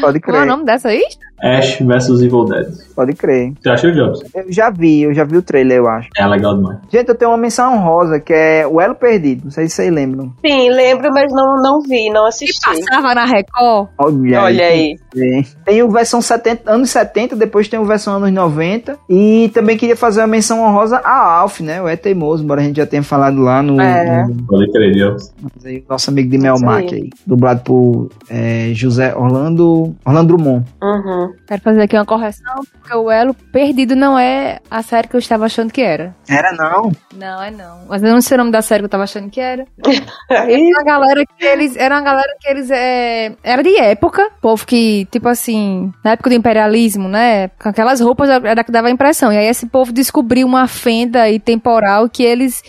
Pode 0.00 0.18
qual 0.20 0.36
é 0.36 0.38
o 0.38 0.42
crer, 0.42 0.46
nome 0.46 0.64
dessa 0.64 0.88
aí? 0.88 1.02
Ash 1.42 1.78
vs 1.80 2.20
Evil 2.22 2.44
Dead. 2.44 2.66
pode 2.94 3.14
crer. 3.14 3.52
Você 3.60 3.70
achou, 3.70 3.90
Jobs? 3.92 4.20
Eu 4.34 4.52
já 4.52 4.68
vi, 4.70 5.02
eu 5.02 5.14
já 5.14 5.24
vi 5.24 5.36
o 5.36 5.42
trailer, 5.42 5.78
eu 5.78 5.88
acho. 5.88 6.08
É 6.16 6.26
legal 6.26 6.54
demais. 6.56 6.78
Gente, 6.92 7.08
eu 7.08 7.14
tenho 7.14 7.30
uma 7.30 7.36
menção 7.38 7.74
honrosa, 7.74 8.20
que 8.20 8.32
é 8.32 8.66
O 8.66 8.80
Elo 8.80 8.94
Perdido. 8.94 9.44
Não 9.44 9.50
sei 9.50 9.66
se 9.68 9.76
vocês 9.76 9.92
lembram. 9.92 10.32
Sim, 10.44 10.70
lembro, 10.70 11.10
mas 11.12 11.32
não, 11.32 11.56
não 11.62 11.80
vi, 11.80 12.10
não 12.10 12.26
assisti. 12.26 12.60
Passava 12.64 13.14
na 13.14 13.24
Record. 13.24 13.88
Olha, 13.98 14.42
Olha 14.42 14.66
aí. 14.66 14.96
Tem. 15.12 15.46
Tem 15.64 15.82
o 15.82 15.90
versão 15.90 16.20
70, 16.20 16.70
anos 16.70 16.90
70, 16.90 17.34
depois 17.36 17.68
tem 17.68 17.80
o 17.80 17.84
versão 17.84 18.16
anos 18.16 18.30
90. 18.32 18.98
E 19.08 19.50
também 19.54 19.76
queria 19.76 19.96
fazer 19.96 20.20
uma 20.20 20.26
menção 20.26 20.62
honrosa 20.62 20.98
a 20.98 21.38
Alf, 21.40 21.60
né? 21.60 21.80
O 21.80 21.88
É 21.88 21.96
Teimoso, 21.96 22.44
embora 22.44 22.60
a 22.60 22.64
gente 22.64 22.76
já 22.76 22.86
tenha 22.86 23.02
falado 23.02 23.40
lá 23.40 23.62
no. 23.62 23.80
É. 23.80 24.26
no- 24.26 24.44
Pode 24.46 24.70
crer, 24.72 24.92
Jobs. 24.94 25.32
mas 25.42 25.64
aí, 25.64 25.78
o 25.78 25.92
nosso 25.92 26.10
amigo 26.10 26.28
de 26.30 26.38
Melmac 26.38 26.94
aí. 26.94 27.02
aí. 27.02 27.10
Dublado 27.26 27.62
por 27.62 28.10
é, 28.28 28.70
José 28.74 29.14
Orlando. 29.16 29.94
Orlando 30.04 30.28
Drummond. 30.28 30.64
Uhum. 30.82 31.29
Quero 31.46 31.62
fazer 31.62 31.82
aqui 31.82 31.96
uma 31.96 32.06
correção, 32.06 32.54
porque 32.72 32.94
o 32.94 33.10
Elo 33.10 33.34
Perdido 33.34 33.96
não 33.96 34.18
é 34.18 34.58
a 34.70 34.82
série 34.82 35.08
que 35.08 35.16
eu 35.16 35.20
estava 35.20 35.46
achando 35.46 35.72
que 35.72 35.80
era. 35.80 36.14
Era 36.28 36.52
não. 36.52 36.92
Não, 37.14 37.42
é 37.42 37.50
não. 37.50 37.86
Mas 37.88 38.02
eu 38.02 38.12
não 38.12 38.20
sei 38.20 38.36
o 38.36 38.38
nome 38.38 38.50
da 38.50 38.62
série 38.62 38.80
que 38.80 38.86
eu 38.86 38.90
tava 38.90 39.04
achando 39.04 39.30
que 39.30 39.40
era. 39.40 39.66
Era 40.30 40.58
uma 40.58 40.84
galera 40.84 41.24
que 41.26 41.44
eles. 41.44 41.76
Era 41.76 41.96
uma 41.96 42.02
galera 42.02 42.36
que 42.40 42.48
eles. 42.48 42.70
É, 42.70 43.32
era 43.42 43.62
de 43.62 43.76
época. 43.76 44.30
Povo 44.40 44.64
que, 44.64 45.06
tipo 45.10 45.28
assim, 45.28 45.92
na 46.04 46.12
época 46.12 46.30
do 46.30 46.36
imperialismo, 46.36 47.08
né? 47.08 47.48
Com 47.60 47.68
aquelas 47.68 48.00
roupas 48.00 48.28
era 48.28 48.62
que 48.62 48.72
dava 48.72 48.88
a 48.88 48.90
impressão. 48.90 49.32
E 49.32 49.36
aí 49.36 49.46
esse 49.46 49.66
povo 49.66 49.92
descobriu 49.92 50.46
uma 50.46 50.66
fenda 50.66 51.22
aí 51.22 51.38
temporal 51.38 52.08
que 52.08 52.22
eles 52.22 52.62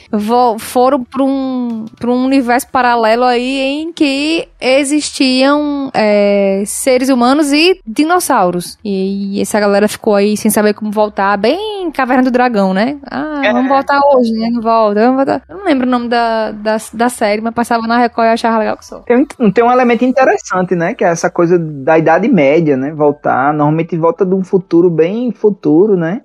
foram 0.60 1.04
pra 1.04 1.24
um, 1.24 1.86
pra 2.00 2.10
um 2.10 2.26
universo 2.26 2.68
paralelo 2.70 3.24
aí 3.24 3.60
em 3.60 3.94
que 3.94 4.48
existiam 4.60 5.92
é, 5.94 6.64
seres 6.66 7.10
humanos 7.10 7.52
e 7.52 7.80
dinossauros. 7.86 8.51
Dinossauros. 8.52 8.78
E, 8.84 9.40
essa 9.42 9.60
galera 9.60 9.88
ficou 9.88 10.16
aí 10.16 10.36
sem 10.36 10.52
saber 10.52 10.74
como 10.74 10.92
voltar, 10.92 11.38
bem 11.38 11.90
Caverna 11.92 12.24
do 12.24 12.32
Dragão, 12.32 12.74
né? 12.74 12.98
Ah, 13.10 13.42
É. 13.44 13.52
vamos 13.52 13.68
voltar 13.70 14.00
hoje, 14.14 14.32
né? 14.34 14.50
Não 14.52 14.62
volta, 14.62 15.00
vamos 15.02 15.16
voltar. 15.18 15.42
Eu 15.50 15.58
não 15.58 15.66
lembro 15.66 15.88
o 15.88 15.90
nome 15.90 16.08
da, 16.08 16.52
da, 16.52 16.78
da 16.94 17.10
série, 17.10 17.42
mas 17.42 17.54
passava 17.54 17.86
na 17.88 17.98
Record 17.98 18.28
e 18.28 18.32
achava 18.32 18.58
legal 18.60 18.78
que 18.78 18.86
só. 18.86 19.00
Tem, 19.00 19.26
um- 19.40 19.52
tem 19.52 19.64
um 19.64 19.72
elemento 19.72 20.06
interessante, 20.06 20.76
né? 20.76 20.94
Que 20.94 21.04
é 21.04 21.10
essa 21.10 21.30
coisa 21.30 21.58
da 21.60 21.98
Idade 21.98 22.28
Média, 22.28 22.78
né? 22.78 22.92
Voltar. 22.94 23.54
Normalmente 23.54 23.98
volta 23.98 24.26
de 24.26 24.34
um 24.34 24.44
futuro 24.44 24.90
bem 24.90 25.32
futuro, 25.32 25.96
né? 25.98 26.22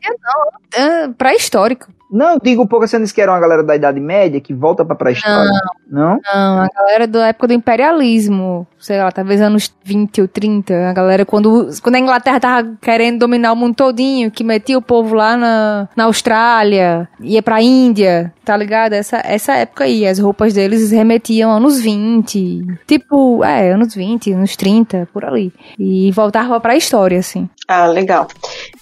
Ah, 0.77 1.09
pré-histórico. 1.17 1.89
Não, 2.11 2.35
eu 2.35 2.41
digo 2.43 2.63
um 2.63 2.67
pouco 2.67 2.85
assim, 2.85 3.03
que 3.05 3.21
era 3.21 3.33
uma 3.33 3.41
galera 3.41 3.63
da 3.63 3.75
Idade 3.75 4.01
Média 4.01 4.41
que 4.41 4.55
volta 4.55 4.85
pra 4.85 4.95
pré-história. 4.95 5.51
Não? 5.89 6.21
Não, 6.23 6.61
a 6.61 6.69
galera 6.75 7.07
da 7.07 7.29
época 7.29 7.49
do 7.49 7.53
imperialismo, 7.53 8.67
sei 8.79 8.99
lá, 8.99 9.11
talvez 9.11 9.41
anos 9.41 9.75
20 9.85 10.23
ou 10.23 10.29
30, 10.29 10.91
a 10.91 10.93
galera 10.93 11.25
quando, 11.25 11.69
quando 11.83 11.97
a 11.97 11.99
Inglaterra 11.99 12.41
tava 12.41 12.77
querendo 12.81 13.19
dominar 13.19 13.53
o 13.53 13.57
mundo 13.57 13.75
todinho, 13.75 14.31
que 14.31 14.45
metia 14.45 14.79
o 14.79 14.83
povo 14.83 15.15
lá 15.15 15.37
na, 15.37 15.89
na 15.97 16.05
Austrália, 16.05 17.09
ia 17.21 17.43
pra 17.43 17.63
Índia, 17.63 18.33
tá 18.45 18.57
ligado? 18.57 18.93
Essa, 18.93 19.21
essa 19.25 19.55
época 19.55 19.85
aí, 19.85 20.07
as 20.07 20.19
roupas 20.19 20.55
deles 20.55 20.91
remetiam 20.91 21.51
anos 21.51 21.81
20, 21.81 22.79
tipo, 22.87 23.43
é, 23.45 23.73
anos 23.73 23.95
20, 23.95 24.33
anos 24.33 24.57
30, 24.57 25.09
por 25.13 25.25
ali. 25.25 25.53
E 25.79 26.11
voltava 26.13 26.61
pra 26.61 26.77
história, 26.77 27.19
assim. 27.19 27.49
Ah, 27.69 27.87
legal. 27.87 28.29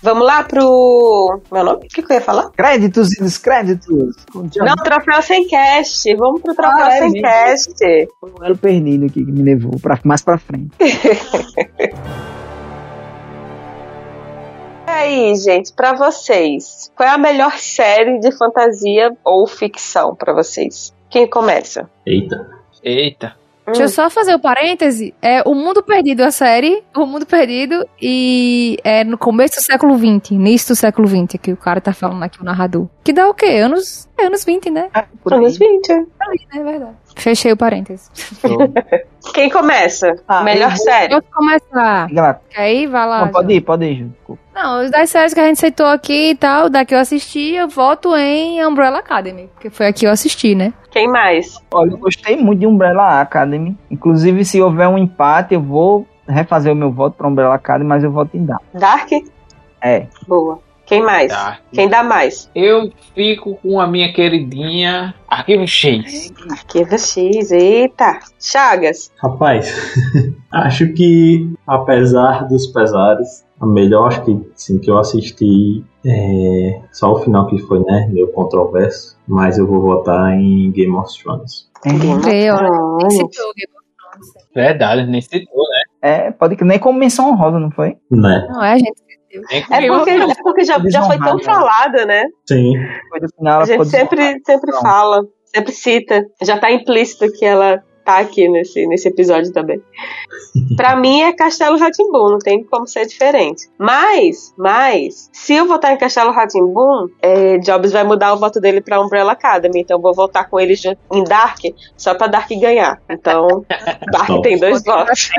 Vamos 0.03 0.27
lá 0.27 0.43
pro. 0.43 1.41
Meu 1.51 1.65
nome? 1.65 1.87
O 1.87 1.89
que, 1.89 2.03
que 2.03 2.13
eu 2.13 2.17
ia 2.17 2.21
falar? 2.21 2.51
Créditos 2.51 3.14
e 3.19 3.23
descréditos. 3.23 4.17
Com 4.33 4.47
John- 4.49 4.65
Não, 4.65 4.75
troféu 4.77 5.23
sem 5.23 5.47
cast. 5.49 6.15
Vamos 6.17 6.41
pro 6.43 6.55
troféu 6.55 6.85
Ah, 6.85 6.95
é 6.95 6.99
sem 6.99 7.11
mesmo. 7.13 7.23
cast. 7.23 8.09
Foi 8.21 8.53
o 8.53 8.57
perdido 8.57 9.07
aqui 9.07 9.25
que 9.25 9.33
me 9.33 9.43
levou 9.43 9.79
pra, 9.81 9.99
mais 10.05 10.23
pra 10.23 10.39
frente. 10.39 10.71
E 14.87 14.91
aí, 15.07 15.35
gente, 15.37 15.73
pra 15.73 15.93
vocês, 15.95 16.91
qual 16.97 17.09
é 17.09 17.13
a 17.13 17.19
melhor 17.19 17.53
série 17.59 18.19
de 18.21 18.31
fantasia 18.37 19.11
ou 19.25 19.47
ficção 19.47 20.15
pra 20.15 20.33
vocês? 20.33 20.95
Quem 21.11 21.29
começa? 21.29 21.91
Eita. 22.07 22.49
Eita. 22.83 23.35
Deixa 23.67 23.83
eu 23.85 23.89
só 23.89 24.11
fazer 24.11 24.35
o 24.35 24.39
parêntese. 24.39 25.15
É 25.23 25.43
O 25.49 25.55
Mundo 25.55 25.83
Perdido, 25.83 26.23
a 26.23 26.31
série. 26.31 26.83
O 26.95 27.07
Mundo 27.07 27.25
Perdido. 27.25 27.87
E 28.01 28.79
é 28.85 29.03
no 29.05 29.17
começo 29.17 29.57
do 29.57 29.63
século 29.63 29.97
XX. 29.97 30.33
Início 30.33 30.75
do 30.75 30.77
século 30.77 31.09
XX, 31.09 31.41
que 31.41 31.53
o 31.53 31.57
cara 31.57 31.81
tá 31.81 31.93
falando 31.93 32.23
aqui, 32.23 32.41
o 32.41 32.45
narrador. 32.45 32.89
Que 33.03 33.13
dá 33.13 33.29
o 33.29 33.33
quê? 33.35 33.47
Anos, 33.47 34.09
é 34.19 34.27
anos 34.27 34.45
20, 34.45 34.71
né? 34.71 34.89
Aí. 34.93 35.05
Anos 35.31 35.57
20. 35.57 35.91
É 35.91 36.63
verdade. 36.63 36.93
Fechei 37.17 37.53
o 37.53 37.57
parêntese. 37.57 38.11
Quem 39.33 39.49
começa? 39.49 40.15
Ah, 40.29 40.43
melhor 40.45 40.71
eu 40.73 40.77
vou- 40.77 40.85
série. 40.85 41.15
Posso 41.15 41.33
começar? 41.33 42.09
Ir? 42.69 42.87
Vai 42.89 43.07
lá. 43.09 43.21
Não, 43.27 43.33
pode 43.33 43.53
ir, 43.55 43.61
pode 43.63 43.85
ir, 43.87 43.97
Ju. 43.97 44.05
Desculpa. 44.09 44.43
Não, 44.55 44.85
os 44.85 44.91
das 44.91 45.11
séries 45.11 45.35
que 45.35 45.41
a 45.41 45.47
gente 45.47 45.59
citou 45.59 45.87
aqui 45.87 46.31
e 46.31 46.35
tal, 46.37 46.71
da 46.71 46.85
que 46.85 46.95
eu 46.95 46.99
assisti, 46.99 47.55
eu 47.55 47.69
voto 47.69 48.17
em 48.17 48.65
Umbrella 48.65 48.99
Academy. 48.99 49.51
Porque 49.55 49.69
foi 49.69 49.87
aqui 49.89 50.01
que 50.01 50.07
eu 50.07 50.11
assisti, 50.13 50.55
né? 50.55 50.73
Quem 50.91 51.09
mais? 51.09 51.59
Olha, 51.73 51.91
eu 51.91 51.99
gostei 51.99 52.37
muito 52.37 52.61
de 52.61 52.67
Umbrella 52.67 53.21
Academy. 53.21 53.77
Inclusive, 53.91 54.45
se 54.45 54.61
houver 54.63 54.89
um 54.89 54.97
empate, 54.97 55.55
eu 55.55 55.61
vou 55.61 56.07
refazer 56.29 56.73
o 56.73 56.77
meu 56.77 56.93
voto 56.93 57.17
pra 57.17 57.27
Umbrella 57.27 57.55
Academy, 57.55 57.89
mas 57.89 58.05
eu 58.05 58.13
voto 58.13 58.37
em 58.37 58.45
Dark. 58.45 58.63
Dark? 58.73 59.11
É. 59.83 60.07
Boa. 60.27 60.61
Quem 60.87 61.03
mais? 61.03 61.33
Tá. 61.33 61.59
Quem 61.73 61.89
dá 61.89 62.03
mais? 62.03 62.51
Eu 62.55 62.93
fico 63.15 63.57
com 63.57 63.81
a 63.81 63.87
minha 63.87 64.13
queridinha 64.13 65.15
Arquivo 65.27 65.67
X. 65.67 66.33
Arquivo 66.51 66.99
X. 66.99 67.51
Eita. 67.51 68.19
Chagas. 68.39 69.11
Rapaz, 69.17 69.75
acho 70.53 70.93
que 70.93 71.51
apesar 71.67 72.47
dos 72.47 72.67
pesares, 72.67 73.44
a 73.61 73.67
melhor 73.67 74.09
acho 74.09 74.25
que 74.25 74.51
sim, 74.55 74.79
que 74.79 74.91
eu 74.91 74.99
assisti 74.99 75.85
é 76.07 76.81
só 76.93 77.13
o 77.13 77.19
final 77.21 77.47
que 77.47 77.59
foi, 77.59 77.81
né, 77.81 78.09
meio 78.11 78.31
controverso, 78.33 79.17
mas 79.27 79.59
eu 79.59 79.67
vou 79.67 79.81
votar 79.81 80.35
em 80.35 80.71
Game 80.73 80.95
of 80.95 81.09
Thrones. 81.19 81.71
Nem 81.85 82.01
citou 82.03 83.51
o 83.51 83.55
Game 83.55 83.73
of 83.77 83.87
Thrones. 83.97 84.49
Verdade, 84.55 85.07
nem 85.07 85.21
citou, 85.21 85.65
né? 85.69 85.83
É, 86.03 86.31
pode 86.31 86.57
que 86.57 86.65
nem 86.65 86.79
como 86.79 86.99
menção 86.99 87.31
honrosa, 87.31 87.59
não 87.59 87.71
foi? 87.71 87.97
Né? 88.11 88.47
Não 88.51 88.63
é, 88.63 88.79
gente. 88.79 89.05
É 89.51 89.89
porque, 89.89 90.11
é 90.11 90.43
porque 90.43 90.65
já, 90.65 90.79
já 90.87 91.03
foi 91.03 91.19
tão 91.19 91.39
falada, 91.41 92.07
né? 92.07 92.25
Sim. 92.47 92.73
Final, 93.37 93.63
A 93.63 93.65
gente 93.65 93.85
sempre, 93.87 94.41
sempre 94.45 94.73
fala, 94.81 95.23
sempre 95.45 95.73
cita. 95.73 96.25
Já 96.41 96.57
tá 96.59 96.71
implícito 96.71 97.27
que 97.33 97.45
ela 97.45 97.83
tá 98.05 98.19
aqui 98.19 98.49
nesse, 98.49 98.87
nesse 98.87 99.09
episódio 99.09 99.53
também. 99.53 99.81
pra 100.77 100.95
mim 100.97 101.23
é 101.23 101.33
Castelo 101.33 101.79
Ratimbum, 101.79 102.31
não 102.31 102.39
tem 102.39 102.63
como 102.65 102.87
ser 102.87 103.07
diferente. 103.07 103.69
Mas, 103.79 104.53
mas, 104.57 105.31
se 105.33 105.55
eu 105.55 105.67
votar 105.67 105.93
em 105.93 105.99
Castelo 105.99 106.33
Ratimbum, 106.33 107.09
é, 107.23 107.59
Jobs 107.59 107.93
vai 107.93 108.05
mudar 108.05 108.35
o 108.35 108.39
voto 108.39 108.61
dele 108.61 108.81
pra 108.81 109.01
Umbrella 109.01 109.33
Academy, 109.33 109.81
então 109.81 109.99
eu 109.99 110.03
vou 110.03 110.15
votar 110.15 110.49
com 110.49 110.61
ele 110.61 110.75
em 111.13 111.25
Dark, 111.25 111.61
só 111.97 112.15
pra 112.15 112.27
Dark 112.27 112.51
ganhar. 112.51 113.01
Então, 113.09 113.65
Dark 114.13 114.29
Bom. 114.29 114.43
tem 114.43 114.59
dois 114.59 114.85
votos. 114.85 115.31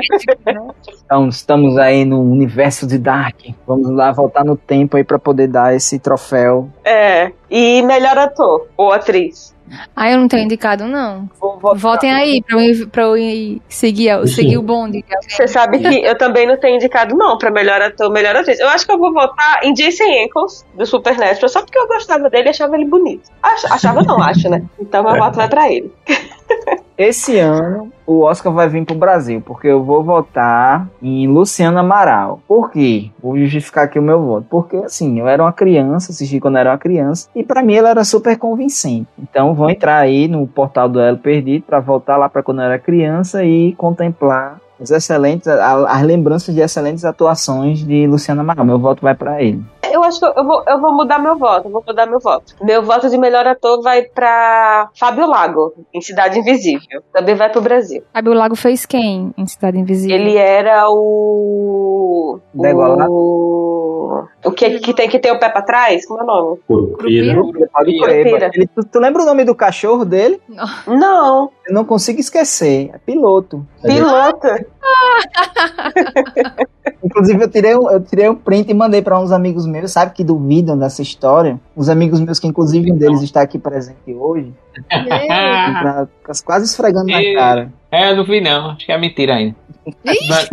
Então, 1.04 1.28
estamos 1.28 1.78
aí 1.78 2.04
no 2.04 2.20
universo 2.20 2.86
de 2.86 2.98
Dark. 2.98 3.36
Vamos 3.66 3.90
lá 3.90 4.12
voltar 4.12 4.44
no 4.44 4.56
tempo 4.56 4.96
aí 4.96 5.04
pra 5.04 5.18
poder 5.18 5.46
dar 5.46 5.74
esse 5.74 5.98
troféu. 5.98 6.68
É. 6.84 7.32
E 7.50 7.80
melhor 7.82 8.18
ator 8.18 8.66
ou 8.76 8.92
atriz. 8.92 9.55
Ah, 9.96 10.10
eu 10.10 10.18
não 10.18 10.28
tenho 10.28 10.44
indicado, 10.44 10.86
não. 10.86 11.28
Votem 11.74 12.12
aí 12.12 12.42
pra 12.42 12.64
eu, 12.64 12.88
pra 12.88 13.02
eu 13.02 13.16
ir 13.16 13.60
seguir, 13.68 14.26
seguir 14.28 14.58
o 14.58 14.62
bonde. 14.62 15.04
Você 15.28 15.48
sabe 15.48 15.78
que 15.80 16.04
eu 16.04 16.16
também 16.16 16.46
não 16.46 16.56
tenho 16.56 16.76
indicado, 16.76 17.16
não, 17.16 17.36
pra 17.36 17.50
melhor 17.50 17.80
ator, 17.82 18.10
melhor 18.10 18.36
atriz. 18.36 18.60
Eu 18.60 18.68
acho 18.68 18.86
que 18.86 18.92
eu 18.92 18.98
vou 18.98 19.12
votar 19.12 19.60
em 19.64 19.72
Jason 19.72 20.04
Ankles, 20.24 20.64
do 20.74 20.86
Supernatural, 20.86 21.48
só 21.48 21.62
porque 21.62 21.78
eu 21.78 21.88
gostava 21.88 22.30
dele 22.30 22.48
e 22.48 22.50
achava 22.50 22.76
ele 22.76 22.84
bonito. 22.86 23.28
Ach- 23.42 23.64
achava 23.72 24.02
não, 24.02 24.22
acho, 24.22 24.48
né? 24.48 24.62
Então 24.78 25.02
meu 25.02 25.16
voto 25.16 25.36
vai 25.36 25.48
pra 25.48 25.70
ele. 25.72 25.92
Esse 26.98 27.38
ano, 27.38 27.92
o 28.06 28.22
Oscar 28.22 28.50
vai 28.50 28.68
vir 28.68 28.86
pro 28.86 28.94
Brasil, 28.94 29.42
porque 29.44 29.68
eu 29.68 29.84
vou 29.84 30.02
votar 30.02 30.88
em 31.02 31.28
Luciano 31.28 31.78
Amaral. 31.78 32.40
Por 32.48 32.70
quê? 32.70 33.10
Vou 33.22 33.36
justificar 33.36 33.84
aqui 33.84 33.98
o 33.98 34.02
meu 34.02 34.22
voto. 34.24 34.46
Porque, 34.48 34.76
assim, 34.78 35.20
eu 35.20 35.28
era 35.28 35.42
uma 35.42 35.52
criança, 35.52 36.10
assisti 36.10 36.40
quando 36.40 36.56
era 36.56 36.70
uma 36.70 36.78
criança, 36.78 37.28
e 37.34 37.44
pra 37.44 37.62
mim 37.62 37.74
ela 37.74 37.90
era 37.90 38.02
super 38.02 38.38
convincente. 38.38 39.08
Então, 39.18 39.54
vou 39.54 39.68
entrar 39.68 39.98
aí 39.98 40.26
no 40.26 40.46
portal 40.46 40.88
do 40.88 40.98
Elo 40.98 41.18
Perdido 41.18 41.64
pra 41.66 41.80
voltar 41.80 42.16
lá 42.16 42.30
pra 42.30 42.42
quando 42.42 42.62
eu 42.62 42.64
era 42.64 42.78
criança 42.78 43.44
e 43.44 43.74
contemplar 43.74 44.58
as 44.80 44.90
excelentes, 44.90 45.46
as 45.48 46.02
lembranças 46.02 46.54
de 46.54 46.60
excelentes 46.60 47.04
atuações 47.04 47.78
de 47.78 48.06
Luciano 48.06 48.40
Amaral. 48.40 48.64
Meu 48.64 48.78
voto 48.78 49.02
vai 49.02 49.14
pra 49.14 49.42
ele. 49.42 49.62
Eu 49.90 50.02
acho 50.02 50.18
que 50.18 50.26
eu 50.26 50.44
vou, 50.44 50.62
eu 50.66 50.80
vou 50.80 50.92
mudar 50.92 51.18
meu 51.18 51.36
voto, 51.38 51.68
eu 51.68 51.72
vou 51.72 51.82
mudar 51.86 52.06
meu 52.06 52.18
voto. 52.20 52.54
Meu 52.60 52.82
voto 52.82 53.08
de 53.08 53.16
melhor 53.16 53.46
ator 53.46 53.80
vai 53.82 54.02
pra 54.02 54.90
Fábio 54.98 55.26
Lago, 55.26 55.72
em 55.94 56.00
Cidade 56.00 56.38
Invisível. 56.38 57.02
Também 57.12 57.34
vai 57.34 57.50
pro 57.50 57.60
Brasil. 57.60 58.02
Sabe 58.12 58.28
o 58.28 58.34
Lago 58.34 58.56
fez 58.56 58.84
quem 58.84 59.32
em 59.36 59.46
Cidade 59.46 59.78
Invisível? 59.78 60.16
Ele 60.16 60.36
era 60.36 60.90
o. 60.90 62.40
Degolado? 62.52 63.10
O. 63.10 64.24
O 64.44 64.50
que, 64.52 64.78
que 64.80 64.94
tem 64.94 65.08
que 65.08 65.18
ter 65.18 65.32
o 65.32 65.38
pé 65.38 65.48
pra 65.48 65.62
trás? 65.62 66.06
Como 66.06 66.20
é 66.20 66.22
o 66.22 66.26
nome? 66.26 66.58
Curupira. 66.66 67.34
Curupira? 67.34 68.50
Tu, 68.50 68.84
tu 68.84 68.98
lembra 68.98 69.22
o 69.22 69.26
nome 69.26 69.44
do 69.44 69.54
cachorro 69.54 70.04
dele? 70.04 70.40
Não, 70.86 71.50
Eu 71.66 71.74
não 71.74 71.84
consigo 71.84 72.20
esquecer. 72.20 72.90
É 72.94 72.98
piloto. 72.98 73.66
piloto. 73.82 74.46
Inclusive, 77.02 77.42
eu 77.42 77.50
tirei, 77.50 77.76
um, 77.76 77.90
eu 77.90 78.02
tirei 78.02 78.28
um 78.28 78.34
print 78.34 78.70
e 78.70 78.74
mandei 78.74 79.02
pra 79.02 79.18
uns 79.18 79.30
amigos 79.30 79.66
meus, 79.66 79.92
sabe, 79.92 80.12
que 80.12 80.24
duvidam 80.24 80.78
dessa 80.78 81.02
história. 81.02 81.60
Uns 81.76 81.88
amigos 81.88 82.20
meus 82.20 82.38
que, 82.38 82.46
inclusive, 82.46 82.90
um 82.92 82.96
deles 82.96 83.22
está 83.22 83.42
aqui 83.42 83.58
presente 83.58 84.12
hoje. 84.12 84.52
Pra, 84.88 86.06
quase 86.44 86.66
esfregando 86.66 87.10
na 87.10 87.18
cara. 87.34 87.72
é, 87.90 88.10
eu 88.10 88.16
não 88.16 88.24
vi 88.24 88.40
não. 88.40 88.70
Acho 88.70 88.86
que 88.86 88.92
é 88.92 88.98
mentira 88.98 89.34
ainda. 89.34 89.56
Mas- 90.04 90.50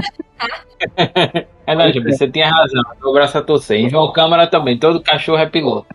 é 1.66 1.76
não, 1.76 2.12
você 2.12 2.28
tinha 2.28 2.50
razão. 2.50 2.82
O 3.04 3.14
braço 3.14 3.38
a 3.38 3.42
torcer. 3.42 3.80
Em 3.80 3.90
João 3.90 4.12
Câmara 4.12 4.48
também. 4.48 4.78
Todo 4.78 5.02
cachorro 5.02 5.40
é 5.40 5.50
piloto. 5.50 5.88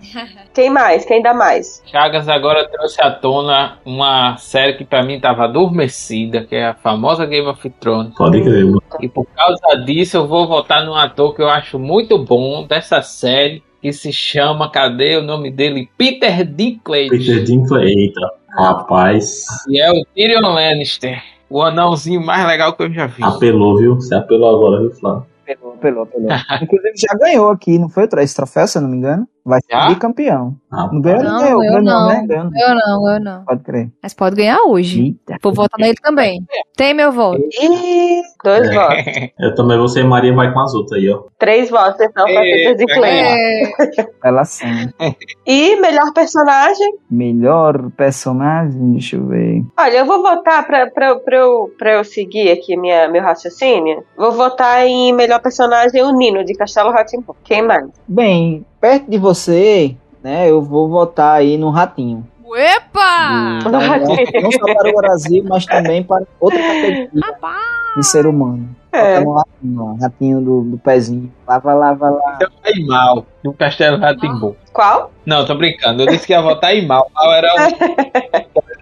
Quem 0.54 0.70
mais? 0.70 1.04
Quem 1.04 1.22
dá 1.22 1.34
mais? 1.34 1.82
Chagas 1.86 2.28
agora 2.28 2.68
trouxe 2.68 3.00
à 3.02 3.10
tona 3.10 3.78
uma 3.84 4.36
série 4.36 4.74
que 4.74 4.84
pra 4.84 5.02
mim 5.02 5.20
tava 5.20 5.44
adormecida, 5.44 6.44
que 6.44 6.54
é 6.54 6.68
a 6.68 6.74
famosa 6.74 7.26
Game 7.26 7.46
of 7.46 7.68
Thrones. 7.80 8.14
Pode 8.16 8.40
crer. 8.42 8.64
mano. 8.64 8.82
E 9.00 9.08
por 9.08 9.26
causa 9.26 9.84
disso 9.84 10.16
eu 10.16 10.26
vou 10.26 10.46
votar 10.46 10.84
num 10.84 10.94
ator 10.94 11.34
que 11.34 11.42
eu 11.42 11.48
acho 11.48 11.78
muito 11.78 12.18
bom 12.18 12.66
dessa 12.66 13.02
série, 13.02 13.62
que 13.80 13.92
se 13.92 14.12
chama, 14.12 14.70
cadê 14.70 15.16
o 15.16 15.22
nome 15.22 15.50
dele? 15.50 15.88
Peter 15.96 16.44
Dinklage. 16.44 17.10
Peter 17.10 17.44
Dinklage. 17.44 17.86
Eita. 17.86 18.32
Rapaz. 18.50 19.44
E 19.68 19.80
é 19.80 19.90
o 19.90 20.04
Tyrion 20.14 20.52
Lannister. 20.52 21.22
O 21.50 21.62
anãozinho 21.62 22.20
mais 22.20 22.46
legal 22.46 22.74
que 22.74 22.82
eu 22.82 22.92
já 22.92 23.06
vi. 23.06 23.22
Apelou, 23.22 23.78
viu? 23.78 23.94
Você 23.94 24.14
apelou 24.14 24.56
agora, 24.56 24.80
viu, 24.80 24.90
Flávio? 24.92 25.26
Apelou, 25.48 26.02
apelou. 26.02 26.28
Inclusive 26.60 26.92
já 26.96 27.16
ganhou 27.18 27.48
aqui, 27.48 27.78
não 27.78 27.88
foi 27.88 28.06
esse 28.18 28.36
troféu, 28.36 28.66
se 28.66 28.76
eu 28.76 28.82
não 28.82 28.88
me 28.90 28.96
engano? 28.98 29.26
Vai 29.48 29.60
ser 29.62 29.88
bicampeão. 29.94 30.54
Ah, 30.70 30.88
Não 30.92 31.00
ganhou, 31.00 31.22
Não, 31.22 31.38
ganhou. 31.40 31.64
eu 31.64 31.70
Ganhou, 31.70 31.82
não. 31.82 32.08
né? 32.08 32.24
Ganhou. 32.26 32.50
Eu 32.54 32.74
não, 32.74 33.12
eu 33.14 33.20
não. 33.20 33.44
Pode 33.44 33.62
crer. 33.64 33.88
Mas 34.02 34.12
pode 34.14 34.36
ganhar 34.36 34.58
hoje. 34.66 35.02
Eita. 35.26 35.38
Vou 35.42 35.54
votar 35.54 35.78
nele 35.80 35.96
também. 36.02 36.44
Tem 36.76 36.92
meu 36.92 37.10
voto. 37.10 37.40
Ih, 37.62 38.20
dois 38.44 38.68
É. 38.68 38.74
votos. 38.74 38.98
Eu 39.40 39.54
também 39.54 39.78
vou 39.78 39.88
ser 39.88 40.04
Maria 40.04 40.34
vai 40.34 40.52
com 40.52 40.60
as 40.60 40.74
outras 40.74 41.00
aí, 41.00 41.08
ó. 41.10 41.22
Três 41.38 41.70
votos, 41.70 42.00
então, 42.00 42.24
pra 42.26 42.40
Peter 42.42 42.76
de 42.76 42.86
Clay. 42.86 43.20
É, 43.20 43.62
Ela 44.28 44.44
sim. 44.44 44.66
E 45.46 45.76
melhor 45.80 46.12
personagem? 46.12 46.94
Melhor 47.10 47.90
personagem, 47.96 48.92
deixa 48.92 49.16
eu 49.16 49.26
ver. 49.26 49.62
Olha, 49.78 49.96
eu 49.98 50.06
vou 50.06 50.20
votar 50.22 50.66
pra, 50.66 50.86
pra, 50.90 51.16
pra, 51.16 51.36
eu, 51.36 51.72
pra 51.78 51.92
eu 51.94 52.04
seguir 52.04 52.50
aqui 52.50 52.76
minha, 52.76 53.08
meu 53.08 53.22
raciocínio. 53.22 54.04
Vou 54.16 54.32
votar 54.32 54.86
em 54.86 55.12
melhor 55.12 55.40
personagem 55.40 56.02
o 56.02 56.12
Nino, 56.12 56.44
de 56.44 56.54
Castelo 56.54 56.90
Ratimbu. 56.90 57.34
Quem 57.44 57.62
mais? 57.62 57.86
Bem, 58.06 58.64
perto 58.80 59.10
de 59.10 59.18
você, 59.18 59.96
né, 60.22 60.50
eu 60.50 60.62
vou 60.62 60.88
votar 60.88 61.36
aí 61.36 61.56
no 61.56 61.70
Ratinho. 61.70 62.26
Epa! 62.56 63.60
Não, 63.70 63.78
Ratinho. 63.78 64.42
não 64.42 64.50
só 64.52 64.74
para 64.74 64.90
o 64.90 64.94
Brasil, 64.96 65.44
mas 65.46 65.66
também 65.66 66.02
para 66.02 66.24
outra 66.40 66.58
categoria 66.58 67.10
Rapaz! 67.22 67.96
de 67.96 68.06
ser 68.06 68.26
humano. 68.26 68.74
É. 68.90 69.20
No 69.20 69.32
Ratinho, 69.34 69.82
ó, 69.82 70.02
ratinho 70.02 70.40
do, 70.40 70.62
do 70.62 70.78
pezinho. 70.78 71.30
Lava, 71.46 71.74
lava, 71.74 72.08
lava. 72.08 72.38
Votar 72.40 72.72
em 72.74 72.86
mal 72.86 73.26
no 73.44 73.52
Castelo 73.52 73.98
Ratimbu. 73.98 74.56
Qual? 74.72 75.12
Não, 75.26 75.44
tô 75.44 75.54
brincando. 75.54 76.02
Eu 76.02 76.06
disse 76.06 76.26
que 76.26 76.32
ia 76.32 76.40
votar 76.40 76.74
em 76.74 76.86
mal. 76.86 77.10
Mal 77.14 77.32
era 77.34 77.48
o 77.54 78.58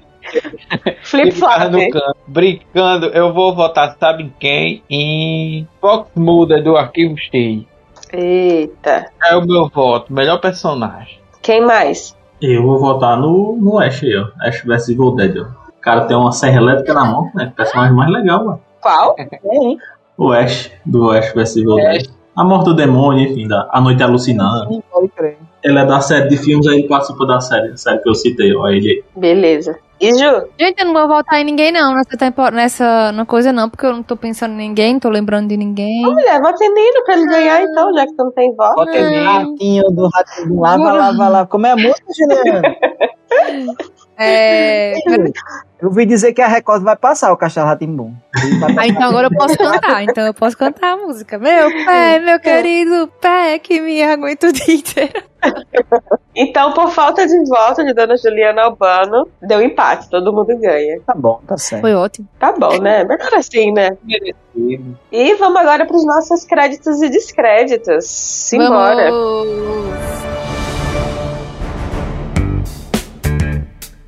Flip 1.03 1.33
que 1.33 1.41
tava 1.41 1.71
Flop. 1.71 1.73
no 1.73 1.91
canto. 1.91 2.17
Brincando, 2.27 3.07
eu 3.07 3.33
vou 3.33 3.55
votar, 3.55 3.97
sabe 3.99 4.25
em 4.25 4.35
quem? 4.39 4.83
Em 4.89 5.69
Fox 5.81 6.11
Muda 6.15 6.61
do 6.63 6.77
Arquivo 6.77 7.17
Stay. 7.19 7.67
Eita. 8.13 9.07
É 9.25 9.37
o 9.37 9.47
meu 9.47 9.69
voto, 9.69 10.13
melhor 10.13 10.41
personagem. 10.41 11.19
Quem 11.43 11.65
mais? 11.65 12.17
Eu 12.41 12.63
vou 12.63 12.79
votar 12.79 13.19
no, 13.19 13.57
no 13.57 13.79
Ash 13.79 14.03
aí, 14.03 14.17
ó. 14.17 14.29
Ash 14.41 14.63
vs 14.63 14.89
Evil 14.91 15.15
Dead, 15.17 15.37
ó. 15.39 15.69
O 15.69 15.81
cara 15.81 16.05
tem 16.07 16.17
uma 16.17 16.33
serra 16.33 16.59
elétrica 16.59 16.93
na 16.93 17.05
mão, 17.05 17.31
né? 17.35 17.53
Personagem 17.57 17.95
mais 17.95 18.11
legal, 18.11 18.45
mano. 18.45 18.61
Qual? 18.81 19.17
O 20.19 20.33
Ash, 20.33 20.71
do 20.85 21.11
Ash 21.11 21.33
vs 21.33 21.57
Evil. 21.57 21.77
Dead. 21.77 22.07
A 22.37 22.45
morte 22.45 22.67
do 22.67 22.75
demônio, 22.75 23.31
enfim, 23.31 23.49
da 23.49 23.67
A 23.73 23.81
Noite. 23.81 24.03
Sim, 24.19 24.37
crer. 25.17 25.39
Ele 25.65 25.79
é 25.79 25.87
da 25.87 26.01
série 26.01 26.29
de 26.29 26.37
filmes, 26.37 26.67
aí 26.67 26.81
ele 26.81 26.89
participa 26.89 27.27
da 27.27 27.41
série, 27.41 27.77
série 27.79 27.99
que 27.99 28.09
eu 28.09 28.15
citei, 28.15 28.55
ó. 28.55 28.69
Ele. 28.69 29.03
Beleza. 29.17 29.79
E 30.01 30.11
Ju? 30.13 30.49
Gente, 30.59 30.81
eu 30.81 30.87
não 30.87 30.93
vou 30.93 31.09
votar 31.09 31.41
em 31.41 31.45
ninguém, 31.45 31.73
não, 31.73 31.95
nessa, 31.95 32.17
tempo, 32.19 32.51
nessa 32.51 33.13
na 33.13 33.25
coisa, 33.25 33.53
não, 33.53 33.71
porque 33.71 33.87
eu 33.87 33.93
não 33.93 34.03
tô 34.03 34.17
pensando 34.17 34.53
em 34.53 34.69
ninguém, 34.69 34.95
não 34.95 35.01
tô 35.01 35.09
lembrando 35.09 35.49
de 35.49 35.57
ninguém. 35.57 36.03
Mulher, 36.03 36.41
vota 36.41 36.65
em 36.65 36.75
Nino 36.75 37.05
pra 37.05 37.15
ele 37.15 37.27
ganhar 37.27 37.63
então, 37.63 37.95
já 37.95 38.07
que 38.07 38.15
tu 38.15 38.25
não 38.25 38.33
tem 38.33 38.55
voto. 38.55 38.75
Bota 38.75 38.91
aí, 38.91 39.25
ratinho 39.25 39.85
do 39.91 40.09
ratinho 40.09 40.61
lava, 40.61 40.93
lava, 40.93 41.29
lava. 41.29 41.47
Como 41.47 41.67
é 41.67 41.71
a 41.71 41.77
música, 41.77 42.05
Juliana? 42.15 42.63
É. 44.19 44.95
Eu 45.81 45.89
ouvi 45.89 46.07
dizer 46.07 46.33
que 46.33 46.41
a 46.41 46.49
Record 46.49 46.83
vai 46.83 46.97
passar 46.97 47.33
o 47.33 47.37
Castelo 47.37 47.67
Ratimbum. 47.67 48.15
Ah, 48.79 48.87
então 48.87 49.09
agora 49.09 49.27
eu 49.27 49.37
posso 49.37 49.57
cantar. 49.57 50.05
Então 50.05 50.27
eu 50.27 50.35
posso 50.35 50.57
cantar 50.57 50.93
a 50.93 50.97
música. 50.97 51.39
Meu 51.39 51.69
pé, 51.85 52.19
meu 52.21 52.39
querido 52.39 53.11
pé, 53.21 53.59
que 53.59 53.81
me 53.81 54.03
aguenta 54.03 54.49
o 54.49 54.53
dia 54.53 54.75
inteiro. 54.75 55.23
Então, 56.35 56.73
por 56.73 56.91
falta 56.91 57.27
de 57.27 57.45
voto 57.49 57.85
de 57.85 57.95
Dona 57.95 58.17
Juliana 58.17 58.63
Albano, 58.63 59.27
deu 59.41 59.63
empate, 59.63 60.09
todo 60.11 60.33
mundo 60.33 60.57
ganha. 60.59 61.01
Tá 61.07 61.15
bom, 61.15 61.41
tá 61.47 61.57
certo. 61.57 61.81
Foi 61.81 61.95
ótimo. 61.95 62.29
Tá 62.39 62.53
bom, 62.53 62.79
né? 62.79 63.05
Melhor 63.05 63.35
assim, 63.35 63.73
né? 63.73 63.97
Merecido. 64.05 64.99
E 65.11 65.35
vamos 65.35 65.61
agora 65.61 65.87
para 65.87 65.97
os 65.97 66.05
nossos 66.05 66.45
créditos 66.45 67.01
e 67.03 67.09
descréditos. 67.09 68.05
Simbora. 68.07 69.11
Vamos. 69.11 69.86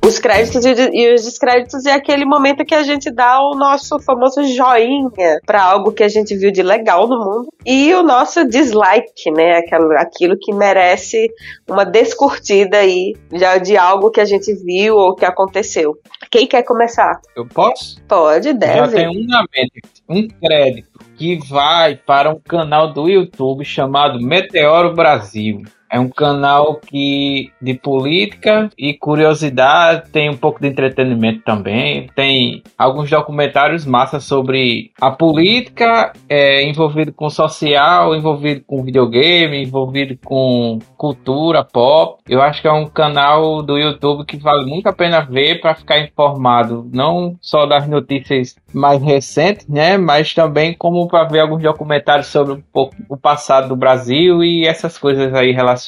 Os 0.09 0.17
créditos 0.17 0.65
e 0.65 0.89
e 0.91 1.13
os 1.13 1.23
descréditos 1.23 1.85
é 1.85 1.93
aquele 1.93 2.25
momento 2.25 2.65
que 2.65 2.73
a 2.73 2.81
gente 2.81 3.11
dá 3.11 3.39
o 3.39 3.55
nosso 3.55 3.99
famoso 3.99 4.43
joinha 4.43 5.39
para 5.45 5.61
algo 5.61 5.91
que 5.91 6.01
a 6.01 6.07
gente 6.09 6.35
viu 6.35 6.51
de 6.51 6.63
legal 6.63 7.07
no 7.07 7.19
mundo 7.19 7.53
e 7.63 7.93
o 7.93 8.01
nosso 8.01 8.43
dislike, 8.43 9.29
né? 9.29 9.57
Aquilo, 9.59 9.91
aquilo 9.91 10.37
que 10.39 10.51
merece 10.51 11.27
uma 11.69 11.85
descurtida 11.85 12.77
aí 12.77 13.13
já 13.33 13.59
de 13.59 13.77
algo 13.77 14.09
que 14.09 14.19
a 14.19 14.25
gente 14.25 14.51
viu 14.55 14.95
ou 14.95 15.15
que 15.15 15.25
aconteceu. 15.25 15.95
Quem 16.31 16.47
quer 16.47 16.63
começar? 16.63 17.21
Eu 17.35 17.45
posso? 17.45 18.01
Pode, 18.07 18.47
Já 18.47 18.53
deve. 18.53 18.95
tem 18.95 19.07
um 19.07 19.27
na 19.27 19.43
mente, 19.55 19.81
um 20.09 20.27
crédito 20.27 20.99
que 21.15 21.37
vai 21.47 21.95
para 21.95 22.31
um 22.31 22.39
canal 22.39 22.91
do 22.91 23.07
YouTube 23.07 23.63
chamado 23.63 24.19
Meteoro 24.19 24.95
Brasil. 24.95 25.61
É 25.91 25.99
um 25.99 26.09
canal 26.09 26.75
que 26.75 27.51
de 27.59 27.73
política 27.73 28.69
e 28.77 28.93
curiosidade, 28.93 30.09
tem 30.11 30.29
um 30.29 30.37
pouco 30.37 30.61
de 30.61 30.67
entretenimento 30.67 31.41
também, 31.43 32.07
tem 32.15 32.61
alguns 32.77 33.09
documentários 33.09 33.85
massa 33.85 34.19
sobre 34.19 34.91
a 35.01 35.09
política, 35.09 36.13
é, 36.27 36.63
envolvido 36.63 37.11
com 37.11 37.27
social, 37.29 38.15
envolvido 38.15 38.61
com 38.67 38.83
videogame, 38.83 39.63
envolvido 39.63 40.15
com 40.23 40.77
cultura 40.95 41.63
pop. 41.63 42.21
Eu 42.29 42.41
acho 42.41 42.61
que 42.61 42.67
é 42.67 42.71
um 42.71 42.85
canal 42.85 43.63
do 43.63 43.77
YouTube 43.77 44.25
que 44.25 44.37
vale 44.37 44.69
muito 44.69 44.87
a 44.87 44.93
pena 44.93 45.21
ver 45.21 45.59
para 45.59 45.73
ficar 45.73 45.99
informado, 45.99 46.87
não 46.93 47.35
só 47.41 47.65
das 47.65 47.87
notícias 47.87 48.55
mais 48.71 49.01
recentes, 49.01 49.67
né, 49.67 49.97
mas 49.97 50.35
também 50.35 50.75
como 50.75 51.07
para 51.07 51.23
ver 51.23 51.39
alguns 51.39 51.63
documentários 51.63 52.27
sobre 52.27 52.53
um 52.53 52.61
pouco 52.71 52.95
o 53.09 53.17
passado 53.17 53.69
do 53.69 53.75
Brasil 53.75 54.43
e 54.43 54.67
essas 54.67 54.95
coisas 54.95 55.33
aí 55.33 55.51
relacionadas 55.51 55.78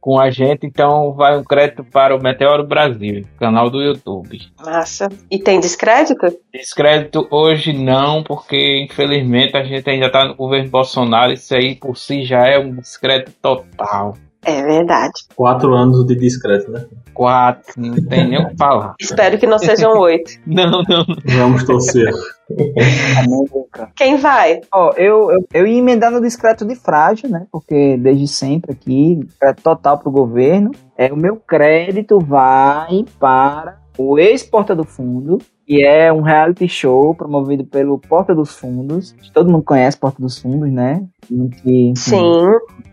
com 0.00 0.18
a 0.18 0.30
gente. 0.30 0.66
Então, 0.66 1.12
vai 1.12 1.38
um 1.38 1.44
crédito 1.44 1.84
para 1.84 2.14
o 2.14 2.22
Meteoro 2.22 2.66
Brasil, 2.66 3.24
canal 3.38 3.70
do 3.70 3.80
YouTube. 3.80 4.40
Massa. 4.60 5.08
E 5.30 5.38
tem 5.38 5.60
descrédito? 5.60 6.26
Descrédito 6.52 7.26
hoje 7.30 7.72
não, 7.72 8.22
porque 8.22 8.84
infelizmente 8.84 9.56
a 9.56 9.62
gente 9.62 9.88
ainda 9.88 10.10
tá 10.10 10.24
no 10.24 10.34
governo 10.34 10.68
Bolsonaro. 10.68 11.32
Isso 11.32 11.54
aí 11.54 11.76
por 11.76 11.96
si 11.96 12.24
já 12.24 12.46
é 12.46 12.58
um 12.58 12.76
descrédito 12.76 13.32
total. 13.40 14.16
É 14.44 14.62
verdade. 14.62 15.12
Quatro 15.36 15.72
anos 15.74 16.04
de 16.04 16.16
discreto, 16.16 16.70
né? 16.70 16.84
Quatro, 17.14 17.74
não 17.76 17.94
tem 17.94 18.28
nem 18.28 18.44
o 18.44 18.48
que 18.48 18.56
falar. 18.56 18.94
Espero 19.00 19.38
que 19.38 19.46
não 19.46 19.58
sejam 19.58 19.92
oito. 19.98 20.32
Não, 20.46 20.82
não. 20.88 21.04
Vamos 21.24 21.64
torcer. 21.64 22.12
Quem 23.96 24.16
vai? 24.16 24.60
Ó, 24.72 24.92
eu, 24.96 25.30
eu, 25.30 25.46
eu 25.54 25.66
ia 25.66 25.78
emendar 25.78 26.10
no 26.10 26.20
discreto 26.20 26.64
de 26.64 26.74
frágil, 26.74 27.28
né? 27.28 27.46
Porque 27.50 27.96
desde 27.96 28.26
sempre 28.28 28.72
aqui, 28.72 29.20
discreto 29.24 29.62
total 29.62 29.98
pro 29.98 30.10
governo. 30.10 30.70
É, 30.96 31.12
o 31.12 31.16
meu 31.16 31.36
crédito 31.36 32.18
vai 32.18 33.04
para 33.18 33.78
o 33.96 34.18
ex-Porta 34.18 34.74
do 34.74 34.84
Fundo, 34.84 35.38
que 35.66 35.84
é 35.84 36.12
um 36.12 36.20
reality 36.20 36.68
show 36.68 37.14
promovido 37.14 37.64
pelo 37.64 37.98
Porta 37.98 38.34
dos 38.34 38.56
Fundos. 38.56 39.14
Todo 39.32 39.50
mundo 39.50 39.64
conhece 39.64 39.96
Porta 39.96 40.20
dos 40.20 40.38
Fundos, 40.38 40.70
né? 40.70 41.04
Que, 41.62 41.92
Sim. 41.96 42.22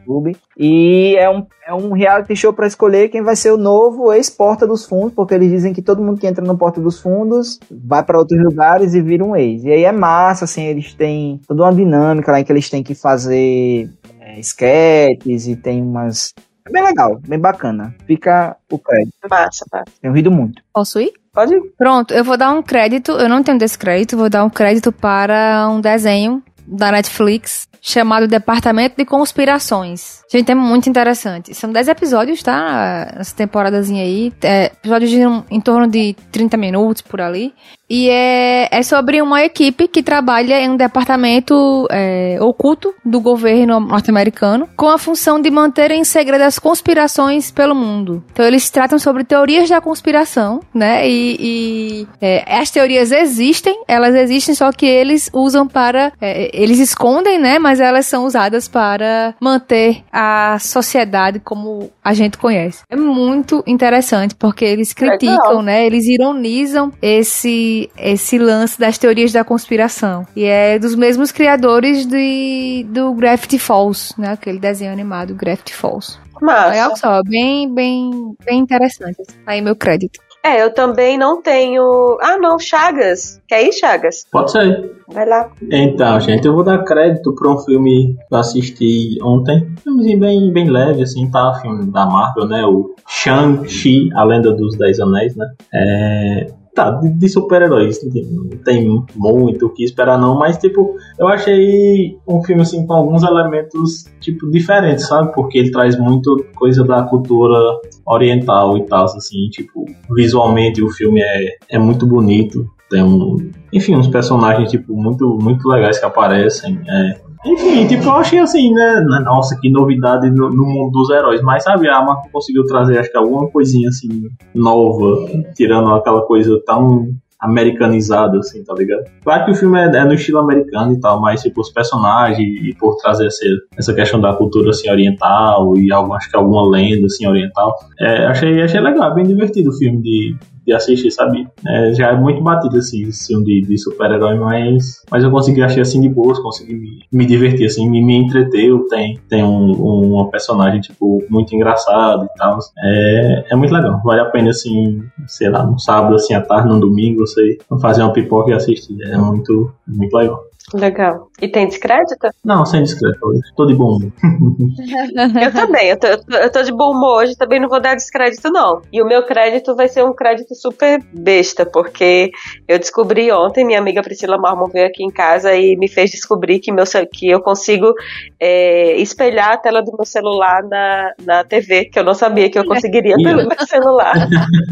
YouTube. 0.10 0.36
E 0.58 1.16
é 1.18 1.30
um, 1.30 1.46
é 1.66 1.74
um 1.74 1.92
reality 1.92 2.36
show 2.36 2.52
para 2.52 2.68
escolher 2.68 3.10
quem 3.10 3.22
vai 3.22 3.36
ser 3.36 3.52
o 3.52 3.58
novo 3.58 4.12
ex-Porta 4.12 4.66
dos 4.66 4.86
Fundos, 4.86 5.14
porque 5.14 5.34
eles 5.34 5.50
dizem 5.50 5.74
que 5.74 5.82
todo 5.82 6.02
mundo 6.02 6.20
que 6.20 6.28
entra 6.28 6.44
no 6.44 6.58
Porta 6.58 6.82
dos 6.82 7.00
Fundos 7.00 7.60
vai 7.70 8.04
para 8.04 8.18
outros 8.18 8.42
lugares 8.44 8.94
e 8.94 9.02
vira 9.02 9.24
um 9.24 9.36
ex. 9.36 9.64
E 9.64 9.72
aí 9.72 9.84
é 9.84 9.92
massa, 9.92 10.46
assim, 10.46 10.64
eles 10.64 10.94
têm 10.94 11.40
toda 11.48 11.64
uma 11.64 11.74
dinâmica 11.74 12.32
lá 12.32 12.40
em 12.40 12.44
que 12.44 12.52
eles 12.52 12.70
têm 12.70 12.84
que 12.84 12.96
fazer 12.96 13.90
é, 14.20 14.40
sketches 14.40 15.48
e 15.48 15.56
tem 15.56 15.82
umas. 15.82 16.34
É 16.66 16.72
bem 16.72 16.84
legal, 16.84 17.20
bem 17.28 17.40
bacana. 17.40 17.96
Fica 18.06 18.56
o 18.72 18.78
crédito. 18.78 19.14
Massa, 19.30 19.66
massa. 19.72 19.86
Tenho 20.02 20.14
rido 20.14 20.32
muito. 20.32 20.62
Posso 20.74 21.00
ir? 21.00 21.14
Pode 21.34 21.54
ir. 21.54 21.62
Pronto, 21.78 22.14
eu 22.14 22.24
vou 22.24 22.38
dar 22.38 22.52
um 22.52 22.62
crédito. 22.62 23.12
Eu 23.12 23.30
não 23.30 23.44
tenho 23.44 23.58
descrédito, 23.58 24.18
vou 24.18 24.30
dar 24.30 24.44
um 24.44 24.50
crédito 24.50 24.92
para 24.92 25.68
um 25.70 25.80
desenho 25.80 26.44
da 26.66 26.92
Netflix 26.92 27.68
chamado 27.82 28.28
Departamento 28.28 28.96
de 28.98 29.06
Conspirações. 29.06 30.19
Gente, 30.32 30.52
é 30.52 30.56
muito 30.56 30.88
interessante. 30.88 31.56
São 31.56 31.72
10 31.72 31.88
episódios, 31.88 32.44
tá? 32.44 33.16
Essa 33.18 33.36
temporadazinha 33.36 34.04
aí. 34.04 34.32
É, 34.44 34.66
episódios 34.66 35.10
de 35.10 35.26
um- 35.26 35.44
em 35.50 35.60
torno 35.60 35.88
de 35.88 36.16
30 36.32 36.56
minutos 36.56 37.02
por 37.02 37.20
ali. 37.20 37.52
E 37.90 38.08
é, 38.08 38.68
é 38.72 38.84
sobre 38.84 39.20
uma 39.20 39.44
equipe 39.44 39.88
que 39.88 40.04
trabalha 40.04 40.62
em 40.62 40.70
um 40.70 40.78
departamento 40.78 41.88
é, 41.90 42.38
oculto 42.40 42.94
do 43.04 43.20
governo 43.20 43.80
norte-americano 43.80 44.70
com 44.78 44.90
a 44.90 45.00
função 45.00 45.42
de 45.42 45.50
manter 45.50 45.90
em 45.90 46.04
segredo 46.04 46.44
as 46.44 46.60
conspirações 46.60 47.50
pelo 47.50 47.74
mundo. 47.74 48.24
Então 48.32 48.46
eles 48.46 48.70
tratam 48.70 49.00
sobre 49.00 49.24
teorias 49.24 49.68
da 49.68 49.82
conspiração, 49.82 50.60
né? 50.72 51.10
E, 51.10 51.38
e, 51.40 52.08
é, 52.22 52.44
as 52.60 52.70
teorias 52.70 53.12
existem, 53.12 53.82
elas 53.88 54.14
existem, 54.14 54.54
só 54.54 54.72
que 54.72 54.86
eles 54.86 55.28
usam 55.34 55.68
para. 55.68 56.12
é, 56.22 56.52
eles 56.54 56.78
escondem, 56.80 57.40
né? 57.40 57.58
mas 57.58 57.80
elas 57.80 58.06
são 58.06 58.26
usadas 58.26 58.68
para 58.68 59.34
manter 59.42 60.04
a 60.22 60.60
sociedade 60.60 61.40
como 61.40 61.90
a 62.04 62.14
gente 62.14 62.38
conhece. 62.38 62.84
É 62.90 62.96
muito 62.98 63.64
interessante 63.66 64.36
porque 64.36 64.66
eles 64.66 64.92
criticam, 64.92 65.62
né? 65.62 65.86
Eles 65.86 66.06
ironizam 66.08 66.92
esse 67.02 67.90
esse 67.98 68.38
lance 68.38 68.78
das 68.78 68.98
teorias 68.98 69.32
da 69.32 69.46
conspiração. 69.46 70.28
E 70.36 70.44
é 70.44 70.78
dos 70.78 70.94
mesmos 70.94 71.32
criadores 71.32 72.06
de, 72.06 72.86
do 72.90 73.14
Gravity 73.14 73.58
Falls, 73.58 74.14
né? 74.18 74.34
Aquele 74.34 74.60
desenho 74.60 74.92
animado 74.92 75.34
Gravity 75.34 75.74
Falls. 75.74 76.20
Massa. 76.42 76.70
Legal 76.70 76.98
só, 76.98 77.22
bem, 77.24 77.74
bem, 77.74 78.36
bem 78.46 78.60
interessante. 78.60 79.24
Aí 79.46 79.62
meu 79.62 79.76
crédito. 79.76 80.20
É, 80.44 80.64
eu 80.64 80.74
também 80.74 81.18
não 81.18 81.42
tenho. 81.42 82.18
Ah, 82.22 82.38
não, 82.38 82.58
Chagas. 82.58 83.42
Quer 83.48 83.64
ir, 83.64 83.74
Chagas? 83.74 84.26
Pode 84.32 84.52
ser. 84.52 84.96
Vai 85.10 85.28
lá. 85.28 85.52
Então, 85.72 86.20
gente, 86.20 86.46
eu 86.46 86.54
vou 86.54 86.64
dar 86.64 86.84
crédito 86.84 87.34
pra 87.36 87.50
um 87.50 87.58
filme 87.60 88.16
que 88.28 88.34
eu 88.34 88.38
assisti 88.38 89.18
ontem. 89.22 89.68
Um 89.72 89.82
filmezinho 89.82 90.20
bem, 90.20 90.54
bem 90.54 90.70
leve, 90.70 91.04
assim, 91.04 91.30
tá? 91.30 91.60
Filme 91.62 91.92
da 91.92 92.06
Marvel, 92.06 92.48
né? 92.48 92.66
O 92.66 92.96
Shang-Chi, 93.08 94.10
A 94.16 94.24
Lenda 94.24 94.54
dos 94.54 94.78
Dez 94.78 95.00
Anéis, 95.00 95.36
né? 95.36 95.46
É... 95.74 96.59
Tá, 96.74 96.92
de, 96.92 97.10
de 97.10 97.28
super-heróis, 97.28 98.00
não 98.32 98.58
tem 98.64 99.04
muito 99.16 99.66
o 99.66 99.70
que 99.70 99.84
esperar 99.84 100.20
não, 100.20 100.38
mas, 100.38 100.58
tipo, 100.58 100.96
eu 101.18 101.28
achei 101.28 102.18
um 102.28 102.44
filme, 102.44 102.62
assim, 102.62 102.86
com 102.86 102.94
alguns 102.94 103.24
elementos, 103.24 104.06
tipo, 104.20 104.50
diferentes, 104.50 105.08
sabe? 105.08 105.34
Porque 105.34 105.58
ele 105.58 105.72
traz 105.72 105.98
muito 105.98 106.46
coisa 106.56 106.84
da 106.84 107.04
cultura 107.04 107.58
oriental 108.06 108.78
e 108.78 108.86
tal, 108.86 109.06
assim, 109.06 109.50
tipo, 109.50 109.86
visualmente 110.16 110.82
o 110.82 110.90
filme 110.90 111.22
é, 111.22 111.58
é 111.70 111.80
muito 111.80 112.06
bonito, 112.06 112.70
tem 112.90 113.04
um, 113.04 113.52
enfim, 113.72 113.96
uns 113.96 114.08
personagens, 114.08 114.70
tipo, 114.70 114.94
muito, 114.94 115.38
muito 115.42 115.68
legais 115.68 116.00
que 116.00 116.06
aparecem, 116.06 116.80
é, 116.88 117.30
enfim, 117.46 117.88
tipo, 117.88 118.04
eu 118.04 118.16
achei 118.16 118.40
assim, 118.40 118.74
né? 118.74 119.02
Nossa, 119.24 119.58
que 119.60 119.70
novidade 119.70 120.30
no, 120.30 120.50
no 120.50 120.66
mundo 120.66 120.92
dos 120.92 121.10
heróis. 121.10 121.42
Mas, 121.42 121.64
sabe, 121.64 121.88
a 121.88 122.02
Marvel 122.02 122.30
conseguiu 122.32 122.66
trazer, 122.66 123.00
acho 123.00 123.10
que 123.10 123.18
alguma 123.18 123.48
coisinha 123.50 123.88
assim, 123.88 124.24
nova, 124.54 125.26
tirando 125.56 125.94
aquela 125.94 126.22
coisa 126.24 126.62
tão 126.66 127.08
americanizada, 127.40 128.38
assim, 128.40 128.62
tá 128.66 128.74
ligado? 128.74 129.06
Claro 129.24 129.46
que 129.46 129.52
o 129.52 129.56
filme 129.56 129.80
é, 129.80 129.86
é 129.86 130.04
no 130.04 130.14
estilo 130.14 130.40
americano 130.40 130.92
e 130.92 131.00
tal, 131.00 131.22
mas, 131.22 131.42
tipo, 131.42 131.62
os 131.62 131.70
personagens 131.70 132.46
e 132.62 132.76
por 132.78 132.98
trazer 132.98 133.28
essa, 133.28 133.46
essa 133.78 133.94
questão 133.94 134.20
da 134.20 134.34
cultura, 134.34 134.72
assim, 134.72 134.90
oriental 134.90 135.74
e 135.78 135.90
algum, 135.90 136.14
acho 136.14 136.30
que 136.30 136.36
alguma 136.36 136.70
lenda, 136.70 137.06
assim, 137.06 137.26
oriental. 137.26 137.74
É, 137.98 138.26
achei, 138.26 138.62
achei 138.62 138.82
legal, 138.82 139.14
bem 139.16 139.24
divertido 139.24 139.70
o 139.70 139.78
filme 139.78 140.02
de, 140.02 140.36
de 140.66 140.74
assistir, 140.74 141.12
sabe? 141.12 141.48
É, 141.68 141.94
já 141.94 142.08
é 142.12 142.16
muito 142.18 142.42
batido 142.42 142.78
assim, 142.78 143.04
esse 143.04 143.28
filme 143.28 143.46
de, 143.46 143.62
de 143.68 143.78
super-herói, 143.78 144.36
mas, 144.36 145.02
mas 145.12 145.24
eu 145.24 145.32
consegui 145.32 145.62
achar 145.62 145.82
assim 145.82 146.02
de 146.02 146.10
boas, 146.10 146.40
consegui 146.40 146.76
me, 146.76 147.00
me 147.12 147.26
divertir, 147.26 147.66
assim, 147.66 147.90
me, 147.90 148.04
me 148.04 148.16
entreteu. 148.18 148.86
Tem, 148.90 149.20
tem 149.30 149.44
um, 149.44 149.72
um- 149.72 150.14
uma 150.14 150.30
personagem, 150.30 150.82
tipo, 150.82 151.24
muito 151.30 151.56
engraçado 151.56 152.26
e 152.26 152.38
tal. 152.38 152.60
É, 152.84 153.46
é 153.52 153.56
muito 153.56 153.74
legal, 153.74 154.02
vale 154.04 154.22
a 154.22 154.26
pena, 154.26 154.50
assim, 154.52 155.02
sei 155.28 155.50
lá, 155.50 155.66
no 155.66 155.80
sábado, 155.80 156.16
assim, 156.16 156.34
à 156.34 156.42
tarde, 156.42 156.70
no 156.70 156.80
domingo, 156.80 157.22
você 157.26 157.58
fazer 157.82 158.04
uma 158.04 158.14
pipoca 158.14 158.52
e 158.52 158.54
assistir. 158.54 158.98
É 159.04 159.18
muito, 159.18 159.72
muito 159.88 160.14
legal. 160.16 160.49
Legal. 160.74 161.30
E 161.42 161.48
tem 161.48 161.68
descrédito? 161.68 162.28
Não, 162.46 162.64
sem 162.66 162.84
discreto, 162.84 163.18
hoje. 163.24 163.42
Tô 163.56 163.66
de 163.66 163.74
bom 163.74 163.98
humor. 163.98 164.12
Eu 165.42 165.52
também. 165.52 165.88
Eu 165.90 165.98
tô, 165.98 166.08
eu 166.08 166.52
tô- 166.52 166.62
de 166.62 166.72
bom 166.72 166.92
humor 166.92 167.24
hoje, 167.24 167.36
também 167.36 167.60
não 167.60 167.70
vou 167.70 167.82
dar 167.82 167.96
descrédito, 167.96 168.52
não. 168.52 168.82
E 168.92 169.02
o 169.02 169.06
meu 169.08 169.26
crédito 169.26 169.76
vai 169.76 169.88
ser 169.88 170.04
um 170.04 170.14
crédito 170.14 170.54
super 170.54 171.02
besta, 171.14 171.66
porque 171.66 172.30
eu 172.68 172.78
descobri 172.78 173.32
ontem, 173.32 173.66
minha 173.66 173.80
amiga 173.80 174.02
Priscila 174.04 174.38
Marmon 174.38 174.68
veio 174.68 174.86
aqui 174.88 175.04
em 175.04 175.10
casa 175.10 175.56
e 175.56 175.76
me 175.76 175.88
fez 175.88 176.12
descobrir 176.12 176.60
que, 176.60 176.72
meu, 176.72 176.84
que 177.12 177.30
eu 177.30 177.42
consigo 177.42 177.94
é, 178.40 178.96
espelhar 178.98 179.54
a 179.54 179.58
tela 179.58 179.82
do 179.82 179.94
meu 179.96 180.06
celular 180.06 180.62
na, 180.64 181.14
na 181.26 181.44
TV, 181.44 181.86
que 181.86 181.98
eu 181.98 182.04
não 182.04 182.14
sabia 182.14 182.50
que 182.50 182.60
eu 182.60 182.66
conseguiria 182.66 183.16
pelo 183.16 183.48
meu 183.48 183.68
celular. 183.68 184.14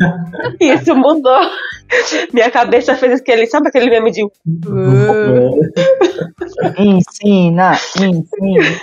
Isso 0.60 0.96
mudou. 0.96 1.40
Minha 2.34 2.52
cabeça 2.52 2.96
fez 2.96 3.22
aquele, 3.22 3.48
sabe 3.48 3.70
aquele 3.70 3.90
meme 3.90 4.12
de 4.12 4.22
Ensina, 6.78 7.74
ensina. 8.00 8.80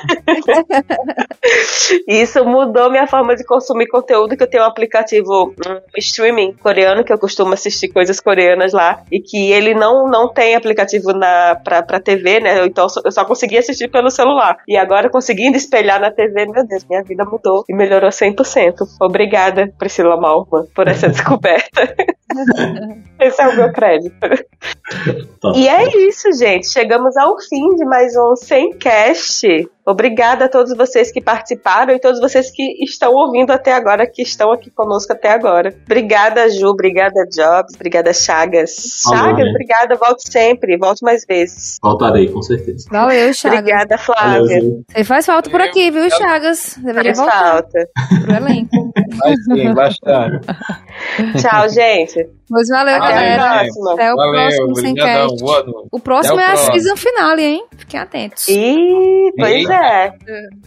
Isso 2.06 2.44
mudou 2.44 2.90
minha 2.90 3.06
forma 3.06 3.34
de 3.36 3.44
consumir 3.44 3.86
conteúdo, 3.88 4.36
que 4.36 4.42
eu 4.42 4.46
tenho 4.50 4.62
um 4.62 4.66
aplicativo 4.66 5.54
um 5.66 5.80
streaming 5.98 6.52
coreano, 6.54 7.04
que 7.04 7.12
eu 7.12 7.18
costumo 7.18 7.52
assistir 7.54 7.88
coisas 7.88 8.20
coreanas 8.20 8.72
lá, 8.72 9.02
e 9.10 9.20
que 9.20 9.52
ele 9.52 9.74
não, 9.74 10.06
não 10.08 10.32
tem 10.32 10.54
aplicativo 10.54 11.12
na, 11.12 11.56
pra, 11.62 11.82
pra 11.82 12.00
TV, 12.00 12.40
né? 12.40 12.64
Então 12.66 12.86
eu 13.04 13.12
só- 13.12 13.24
consegui 13.24 13.58
assistir 13.58 13.88
pelo 13.88 14.10
celular. 14.10 14.58
E 14.68 14.76
agora, 14.76 15.08
conseguindo 15.10 15.56
espelhar 15.56 16.00
na 16.00 16.10
TV, 16.10 16.46
meu 16.46 16.66
Deus, 16.66 16.84
minha 16.88 17.02
vida 17.02 17.24
mudou 17.24 17.64
e 17.68 17.74
melhorou 17.74 18.10
100%. 18.10 18.74
Obrigada, 19.00 19.72
Priscila 19.78 20.16
Malman, 20.16 20.66
por 20.74 20.88
essa 20.88 21.08
descoberta. 21.10 21.94
Esse 23.20 23.40
é 23.40 23.48
o 23.48 23.56
meu 23.56 23.72
crédito. 23.72 24.14
Tá. 24.20 25.52
E 25.54 25.68
é 25.68 25.96
isso, 26.08 26.32
gente. 26.32 26.66
Chegamos 26.84 27.16
ao 27.16 27.40
fim 27.40 27.76
de 27.76 27.84
mais 27.86 28.14
um 28.14 28.36
Sem 28.36 28.76
Cast. 28.76 29.48
Obrigada 29.86 30.44
a 30.44 30.48
todos 30.50 30.76
vocês 30.76 31.10
que 31.10 31.18
participaram 31.20 31.94
e 31.94 31.98
todos 31.98 32.20
vocês 32.20 32.50
que 32.50 32.62
estão 32.84 33.12
ouvindo 33.12 33.50
até 33.52 33.72
agora, 33.72 34.06
que 34.06 34.20
estão 34.20 34.52
aqui 34.52 34.70
conosco 34.70 35.12
até 35.12 35.30
agora. 35.30 35.74
Obrigada, 35.86 36.48
Ju. 36.50 36.68
Obrigada, 36.68 37.24
Jobs. 37.34 37.74
Obrigada, 37.74 38.12
Chagas. 38.12 39.02
Falou, 39.02 39.18
Chagas, 39.18 39.38
gente. 39.38 39.50
obrigada. 39.50 39.94
Volte 39.96 40.30
sempre. 40.30 40.76
Volte 40.76 41.02
mais 41.02 41.24
vezes. 41.26 41.78
Voltarei, 41.82 42.30
com 42.30 42.42
certeza. 42.42 42.86
Valeu, 42.90 43.32
Chagas. 43.32 43.58
Obrigada, 43.60 43.96
Valeu, 43.96 44.04
Flávia. 44.04 44.60
Ju. 44.60 44.84
Você 44.90 45.04
faz 45.04 45.26
falta 45.26 45.50
por 45.50 45.60
aqui, 45.62 45.90
viu, 45.90 46.10
Chagas? 46.10 46.78
Deveria 46.82 47.14
Faz 47.14 47.18
voltar 47.18 47.52
falta. 47.52 47.88
pro 48.24 48.34
elenco. 48.36 48.92
Vai 49.18 49.34
sim, 49.36 49.74
bastante. 49.74 50.46
Tchau, 51.40 51.68
gente. 51.68 52.26
Mas 52.54 52.68
valeu, 52.68 52.94
Até 52.94 53.12
galera. 53.14 53.44
a 53.44 53.58
próxima. 53.58 53.92
Até 53.94 54.12
o 54.12 54.16
Valeu, 54.16 54.32
próximo 54.32 54.66
noite. 54.68 55.88
O 55.90 55.98
próximo 55.98 56.34
Até 56.38 56.46
o 56.46 56.48
é 56.48 56.52
a 56.52 56.56
season 56.56 56.96
finale, 56.96 57.42
hein? 57.42 57.64
Fiquem 57.76 57.98
atentos. 58.00 58.48
Ih, 58.48 59.32
pois 59.36 59.52
Eita. 59.52 59.74
é. 59.74 60.12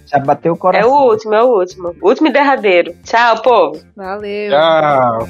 Já 0.05 0.19
bateu 0.19 0.51
o 0.51 0.55
É 0.55 0.59
coração. 0.59 0.91
o 0.91 1.09
último, 1.09 1.33
é 1.33 1.43
o 1.43 1.47
último. 1.47 1.95
Último 2.01 2.27
e 2.27 2.31
derradeiro. 2.33 2.93
Tchau, 3.05 3.41
povo. 3.41 3.79
Valeu. 3.95 4.51
Tchau. 4.51 5.27